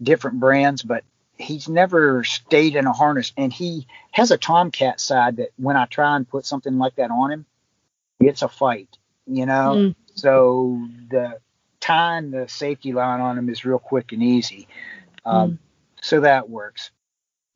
different 0.03 0.41
brands, 0.41 0.83
but 0.83 1.05
he's 1.37 1.69
never 1.69 2.25
stayed 2.25 2.77
in 2.77 2.87
a 2.87 2.93
harness. 2.93 3.33
And 3.37 3.53
he 3.53 3.87
has 4.13 4.31
a 4.31 4.39
Tomcat 4.39 5.01
side 5.01 5.37
that 5.37 5.51
when 5.57 5.77
I 5.77 5.87
try 5.87 6.17
and 6.17 6.29
put 6.29 6.47
something 6.47 6.79
like 6.79 6.97
that 6.97 7.11
on 7.11 7.31
him, 7.31 7.47
it's 8.21 8.43
a 8.43 8.49
fight, 8.49 8.89
you 9.27 9.47
know? 9.47 9.75
Mm. 9.77 9.95
So 10.15 10.89
the 11.11 11.39
tying 11.89 12.31
the 12.31 12.47
safety 12.49 12.93
line 12.93 13.21
on 13.21 13.39
him 13.39 13.49
is 13.49 13.65
real 13.65 13.79
quick 13.79 14.13
and 14.13 14.23
easy. 14.23 14.69
Um, 15.25 15.59
So 16.03 16.21
that 16.21 16.49
works. 16.49 16.91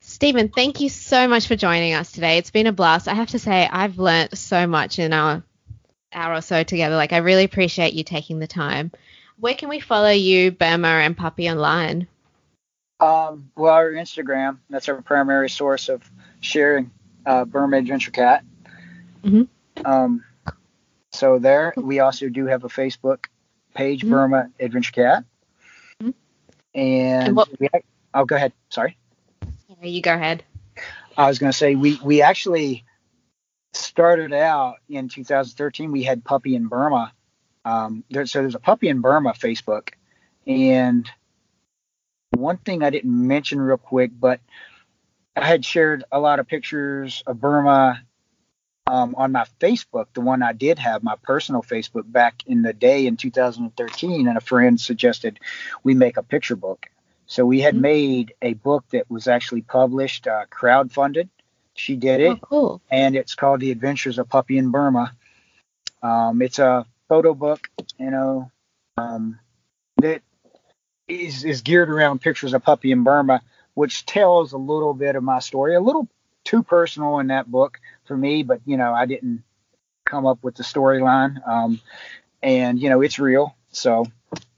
Stephen, 0.01 0.49
thank 0.49 0.81
you 0.81 0.89
so 0.89 1.27
much 1.27 1.47
for 1.47 1.55
joining 1.55 1.93
us 1.93 2.11
today. 2.11 2.37
It's 2.37 2.51
been 2.51 2.67
a 2.67 2.73
blast. 2.73 3.07
I 3.07 3.13
have 3.13 3.29
to 3.29 3.39
say, 3.39 3.69
I've 3.71 3.99
learnt 3.99 4.37
so 4.37 4.67
much 4.67 4.99
in 4.99 5.13
our 5.13 5.43
hour 6.11 6.33
or 6.33 6.41
so 6.41 6.63
together. 6.63 6.95
Like, 6.95 7.13
I 7.13 7.17
really 7.17 7.45
appreciate 7.45 7.93
you 7.93 8.03
taking 8.03 8.39
the 8.39 8.47
time. 8.47 8.91
Where 9.39 9.53
can 9.53 9.69
we 9.69 9.79
follow 9.79 10.09
you, 10.09 10.51
Burma 10.51 10.87
and 10.87 11.15
Puppy 11.15 11.49
online? 11.49 12.07
Um, 12.99 13.49
well, 13.55 13.73
our 13.73 13.91
Instagram, 13.91 14.57
that's 14.69 14.89
our 14.89 15.01
primary 15.01 15.49
source 15.49 15.89
of 15.89 16.09
sharing 16.41 16.91
uh, 17.25 17.45
Burma 17.45 17.77
Adventure 17.77 18.11
Cat. 18.11 18.43
Mhm. 19.23 19.47
Um, 19.85 20.23
so 21.11 21.39
there, 21.39 21.73
we 21.77 21.99
also 21.99 22.29
do 22.29 22.45
have 22.47 22.63
a 22.65 22.69
Facebook 22.69 23.27
page, 23.73 24.03
Mhm. 24.03 24.09
Burma 24.09 24.49
Adventure 24.59 24.91
Cat. 24.91 25.23
Mhm. 26.01 26.13
And, 26.75 27.35
what- 27.35 27.49
we, 27.59 27.69
oh, 28.13 28.25
go 28.25 28.35
ahead. 28.35 28.53
Sorry. 28.69 28.97
Sorry, 29.67 29.89
you 29.89 30.01
go 30.01 30.13
ahead. 30.13 30.43
I 31.17 31.27
was 31.27 31.37
going 31.39 31.51
to 31.51 31.57
say 31.57 31.75
we 31.75 31.99
we 32.03 32.21
actually 32.23 32.85
started 33.73 34.33
out 34.33 34.77
in 34.89 35.09
2013. 35.09 35.91
We 35.91 36.03
had 36.03 36.23
Puppy 36.23 36.55
in 36.55 36.67
Burma. 36.67 37.11
Um, 37.65 38.03
there, 38.09 38.25
so 38.25 38.41
there's 38.41 38.55
a 38.55 38.59
Puppy 38.59 38.89
in 38.89 39.01
Burma 39.01 39.33
Facebook, 39.33 39.89
and 40.47 41.09
one 42.31 42.57
thing 42.57 42.83
I 42.83 42.89
didn't 42.89 43.27
mention 43.27 43.61
real 43.61 43.77
quick, 43.77 44.11
but 44.19 44.41
I 45.35 45.45
had 45.45 45.63
shared 45.63 46.03
a 46.11 46.19
lot 46.19 46.39
of 46.39 46.47
pictures 46.47 47.23
of 47.25 47.39
Burma 47.39 48.01
um, 48.87 49.15
on 49.17 49.31
my 49.31 49.45
Facebook, 49.59 50.07
the 50.13 50.21
one 50.21 50.43
I 50.43 50.53
did 50.53 50.79
have, 50.79 51.03
my 51.03 51.15
personal 51.21 51.61
Facebook 51.61 52.11
back 52.11 52.43
in 52.45 52.61
the 52.61 52.73
day 52.73 53.07
in 53.07 53.17
2013, 53.17 54.27
and 54.27 54.37
a 54.37 54.41
friend 54.41 54.79
suggested 54.79 55.39
we 55.83 55.93
make 55.93 56.17
a 56.17 56.23
picture 56.23 56.55
book. 56.55 56.87
So 57.25 57.45
we 57.45 57.61
had 57.61 57.75
mm-hmm. 57.75 57.81
made 57.81 58.33
a 58.41 58.53
book 58.53 58.83
that 58.91 59.09
was 59.09 59.27
actually 59.27 59.61
published, 59.61 60.27
uh, 60.27 60.45
crowdfunded. 60.51 61.29
She 61.75 61.95
did 61.95 62.19
it, 62.19 62.31
oh, 62.31 62.39
cool. 62.41 62.81
and 62.91 63.15
it's 63.15 63.35
called 63.35 63.61
The 63.61 63.71
Adventures 63.71 64.19
of 64.19 64.29
Puppy 64.29 64.57
in 64.57 64.69
Burma. 64.69 65.15
Um, 66.03 66.41
it's 66.41 66.59
a 66.59 66.85
photo 67.07 67.33
book, 67.33 67.69
you 67.97 68.11
know, 68.11 68.51
um, 68.97 69.39
that 69.97 70.21
is, 71.07 71.45
is 71.45 71.61
geared 71.61 71.89
around 71.89 72.21
pictures 72.21 72.53
of 72.53 72.63
Puppy 72.63 72.91
in 72.91 73.03
Burma, 73.03 73.41
which 73.73 74.05
tells 74.05 74.53
a 74.53 74.57
little 74.57 74.93
bit 74.93 75.15
of 75.15 75.23
my 75.23 75.39
story, 75.39 75.73
a 75.73 75.81
little 75.81 76.07
too 76.43 76.63
personal 76.63 77.19
in 77.19 77.27
that 77.27 77.49
book 77.49 77.79
for 78.05 78.15
me, 78.15 78.43
but 78.43 78.61
you 78.65 78.77
know, 78.77 78.93
I 78.93 79.05
didn't 79.05 79.43
come 80.05 80.25
up 80.25 80.43
with 80.43 80.55
the 80.55 80.63
storyline. 80.63 81.45
Um, 81.47 81.81
and 82.41 82.79
you 82.79 82.89
know, 82.89 83.01
it's 83.01 83.19
real, 83.19 83.55
so 83.71 84.05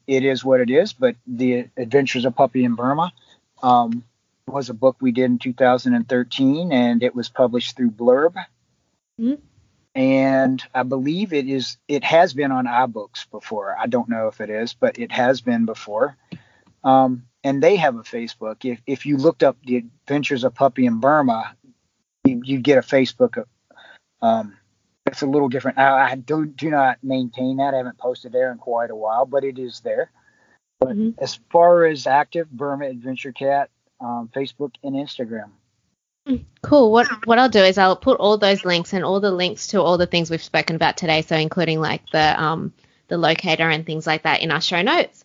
it 0.07 0.23
is 0.23 0.43
what 0.43 0.59
it 0.59 0.69
is. 0.69 0.93
But 0.93 1.15
the 1.27 1.67
Adventures 1.77 2.25
of 2.25 2.35
Puppy 2.35 2.63
in 2.63 2.75
Burma 2.75 3.13
um, 3.61 4.03
was 4.47 4.69
a 4.69 4.73
book 4.73 4.97
we 4.99 5.11
did 5.11 5.25
in 5.25 5.39
2013, 5.39 6.71
and 6.71 7.03
it 7.03 7.15
was 7.15 7.29
published 7.29 7.75
through 7.75 7.91
Blurb. 7.91 8.35
Mm-hmm. 9.19 9.41
And 9.93 10.61
I 10.73 10.83
believe 10.83 11.31
it 11.31 11.47
is. 11.47 11.77
It 11.87 12.03
has 12.03 12.33
been 12.33 12.51
on 12.51 12.65
iBooks 12.65 13.29
before. 13.31 13.77
I 13.79 13.87
don't 13.87 14.09
know 14.09 14.27
if 14.27 14.41
it 14.41 14.49
is, 14.49 14.73
but 14.73 14.99
it 14.99 15.11
has 15.11 15.39
been 15.39 15.65
before. 15.65 16.17
Um, 16.83 17.23
and 17.45 17.63
they 17.63 17.77
have 17.77 17.95
a 17.95 18.03
Facebook. 18.03 18.65
If 18.65 18.81
if 18.85 19.05
you 19.05 19.15
looked 19.15 19.43
up 19.43 19.57
the 19.63 19.77
Adventures 19.77 20.43
of 20.43 20.53
Puppy 20.53 20.85
in 20.85 20.99
Burma, 20.99 21.55
you, 22.25 22.41
you 22.43 22.59
get 22.59 22.77
a 22.77 22.81
Facebook. 22.81 23.43
Um, 24.21 24.57
it's 25.05 25.21
a 25.21 25.27
little 25.27 25.49
different. 25.49 25.77
I, 25.77 26.11
I 26.11 26.15
do 26.15 26.45
do 26.45 26.69
not 26.69 26.97
maintain 27.03 27.57
that. 27.57 27.73
I 27.73 27.77
haven't 27.77 27.97
posted 27.97 28.31
there 28.31 28.51
in 28.51 28.57
quite 28.57 28.89
a 28.89 28.95
while, 28.95 29.25
but 29.25 29.43
it 29.43 29.59
is 29.59 29.81
there. 29.81 30.09
But 30.79 30.89
mm-hmm. 30.89 31.23
as 31.23 31.39
far 31.51 31.85
as 31.85 32.07
active 32.07 32.49
Burma 32.49 32.87
Adventure 32.87 33.31
Cat, 33.31 33.69
um, 33.99 34.29
Facebook 34.35 34.73
and 34.83 34.95
Instagram. 34.95 35.51
Mm, 36.27 36.43
cool. 36.63 36.91
What 36.91 37.07
what 37.27 37.37
I'll 37.37 37.49
do 37.49 37.59
is 37.59 37.77
I'll 37.77 37.95
put 37.95 38.19
all 38.19 38.37
those 38.37 38.65
links 38.65 38.93
and 38.93 39.05
all 39.05 39.19
the 39.19 39.31
links 39.31 39.67
to 39.67 39.79
all 39.81 39.99
the 39.99 40.07
things 40.07 40.31
we've 40.31 40.43
spoken 40.43 40.75
about 40.75 40.97
today, 40.97 41.21
so 41.21 41.35
including 41.35 41.79
like 41.79 42.01
the 42.11 42.41
um 42.41 42.73
the 43.07 43.17
locator 43.17 43.69
and 43.69 43.85
things 43.85 44.07
like 44.07 44.23
that 44.23 44.41
in 44.41 44.51
our 44.51 44.61
show 44.61 44.81
notes, 44.81 45.23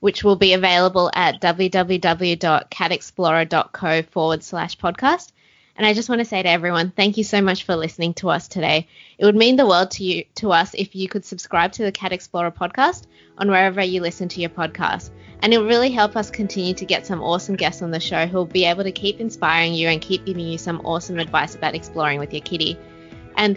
which 0.00 0.24
will 0.24 0.36
be 0.36 0.54
available 0.54 1.10
at 1.12 1.42
www.catexplorer.co 1.42 4.02
forward 4.02 4.42
slash 4.42 4.78
podcast. 4.78 5.32
And 5.78 5.86
I 5.86 5.94
just 5.94 6.08
want 6.08 6.18
to 6.18 6.24
say 6.24 6.42
to 6.42 6.48
everyone, 6.48 6.90
thank 6.90 7.16
you 7.16 7.22
so 7.22 7.40
much 7.40 7.62
for 7.62 7.76
listening 7.76 8.12
to 8.14 8.30
us 8.30 8.48
today. 8.48 8.88
It 9.16 9.24
would 9.24 9.36
mean 9.36 9.54
the 9.54 9.66
world 9.66 9.92
to 9.92 10.04
you 10.04 10.24
to 10.34 10.50
us 10.50 10.74
if 10.74 10.96
you 10.96 11.08
could 11.08 11.24
subscribe 11.24 11.70
to 11.72 11.84
the 11.84 11.92
Cat 11.92 12.12
Explorer 12.12 12.50
podcast 12.50 13.06
on 13.38 13.48
wherever 13.48 13.80
you 13.80 14.00
listen 14.00 14.28
to 14.30 14.40
your 14.40 14.50
podcast. 14.50 15.10
And 15.40 15.54
it 15.54 15.58
will 15.58 15.68
really 15.68 15.92
help 15.92 16.16
us 16.16 16.32
continue 16.32 16.74
to 16.74 16.84
get 16.84 17.06
some 17.06 17.22
awesome 17.22 17.54
guests 17.54 17.80
on 17.80 17.92
the 17.92 18.00
show 18.00 18.26
who 18.26 18.38
will 18.38 18.44
be 18.44 18.64
able 18.64 18.82
to 18.82 18.90
keep 18.90 19.20
inspiring 19.20 19.72
you 19.72 19.86
and 19.86 20.00
keep 20.00 20.26
giving 20.26 20.48
you 20.48 20.58
some 20.58 20.80
awesome 20.84 21.20
advice 21.20 21.54
about 21.54 21.76
exploring 21.76 22.18
with 22.18 22.32
your 22.32 22.42
kitty. 22.42 22.76
And 23.36 23.56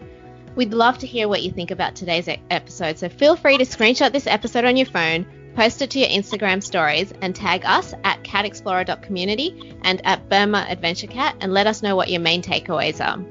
we'd 0.55 0.75
love 0.75 0.99
to 0.99 1.07
hear 1.07 1.27
what 1.27 1.41
you 1.41 1.49
think 1.49 1.71
about 1.71 1.95
today's 1.95 2.29
episode. 2.51 2.99
So 2.99 3.09
feel 3.09 3.35
free 3.35 3.57
to 3.57 3.65
screenshot 3.65 4.11
this 4.11 4.27
episode 4.27 4.65
on 4.65 4.77
your 4.77 4.85
phone 4.85 5.25
Post 5.55 5.81
it 5.81 5.89
to 5.91 5.99
your 5.99 6.09
Instagram 6.09 6.63
stories 6.63 7.13
and 7.21 7.35
tag 7.35 7.65
us 7.65 7.93
at 8.03 8.23
catexplorer.community 8.23 9.75
and 9.81 10.05
at 10.05 10.29
Burma 10.29 10.65
Adventure 10.69 11.07
Cat 11.07 11.35
and 11.41 11.53
let 11.53 11.67
us 11.67 11.83
know 11.83 11.95
what 11.95 12.09
your 12.09 12.21
main 12.21 12.41
takeaways 12.41 13.05
are. 13.05 13.23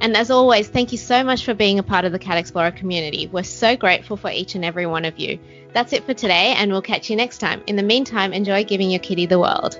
And 0.00 0.16
as 0.16 0.30
always, 0.30 0.68
thank 0.68 0.92
you 0.92 0.98
so 0.98 1.22
much 1.22 1.44
for 1.44 1.52
being 1.52 1.78
a 1.78 1.82
part 1.82 2.06
of 2.06 2.12
the 2.12 2.18
Cat 2.18 2.38
Explorer 2.38 2.70
community. 2.70 3.26
We're 3.26 3.42
so 3.42 3.76
grateful 3.76 4.16
for 4.16 4.30
each 4.30 4.54
and 4.54 4.64
every 4.64 4.86
one 4.86 5.04
of 5.04 5.18
you. 5.18 5.38
That's 5.74 5.92
it 5.92 6.04
for 6.04 6.14
today, 6.14 6.54
and 6.56 6.72
we'll 6.72 6.80
catch 6.80 7.10
you 7.10 7.16
next 7.16 7.38
time. 7.38 7.62
In 7.66 7.76
the 7.76 7.82
meantime, 7.82 8.32
enjoy 8.32 8.64
giving 8.64 8.90
your 8.90 9.00
kitty 9.00 9.26
the 9.26 9.38
world. 9.38 9.78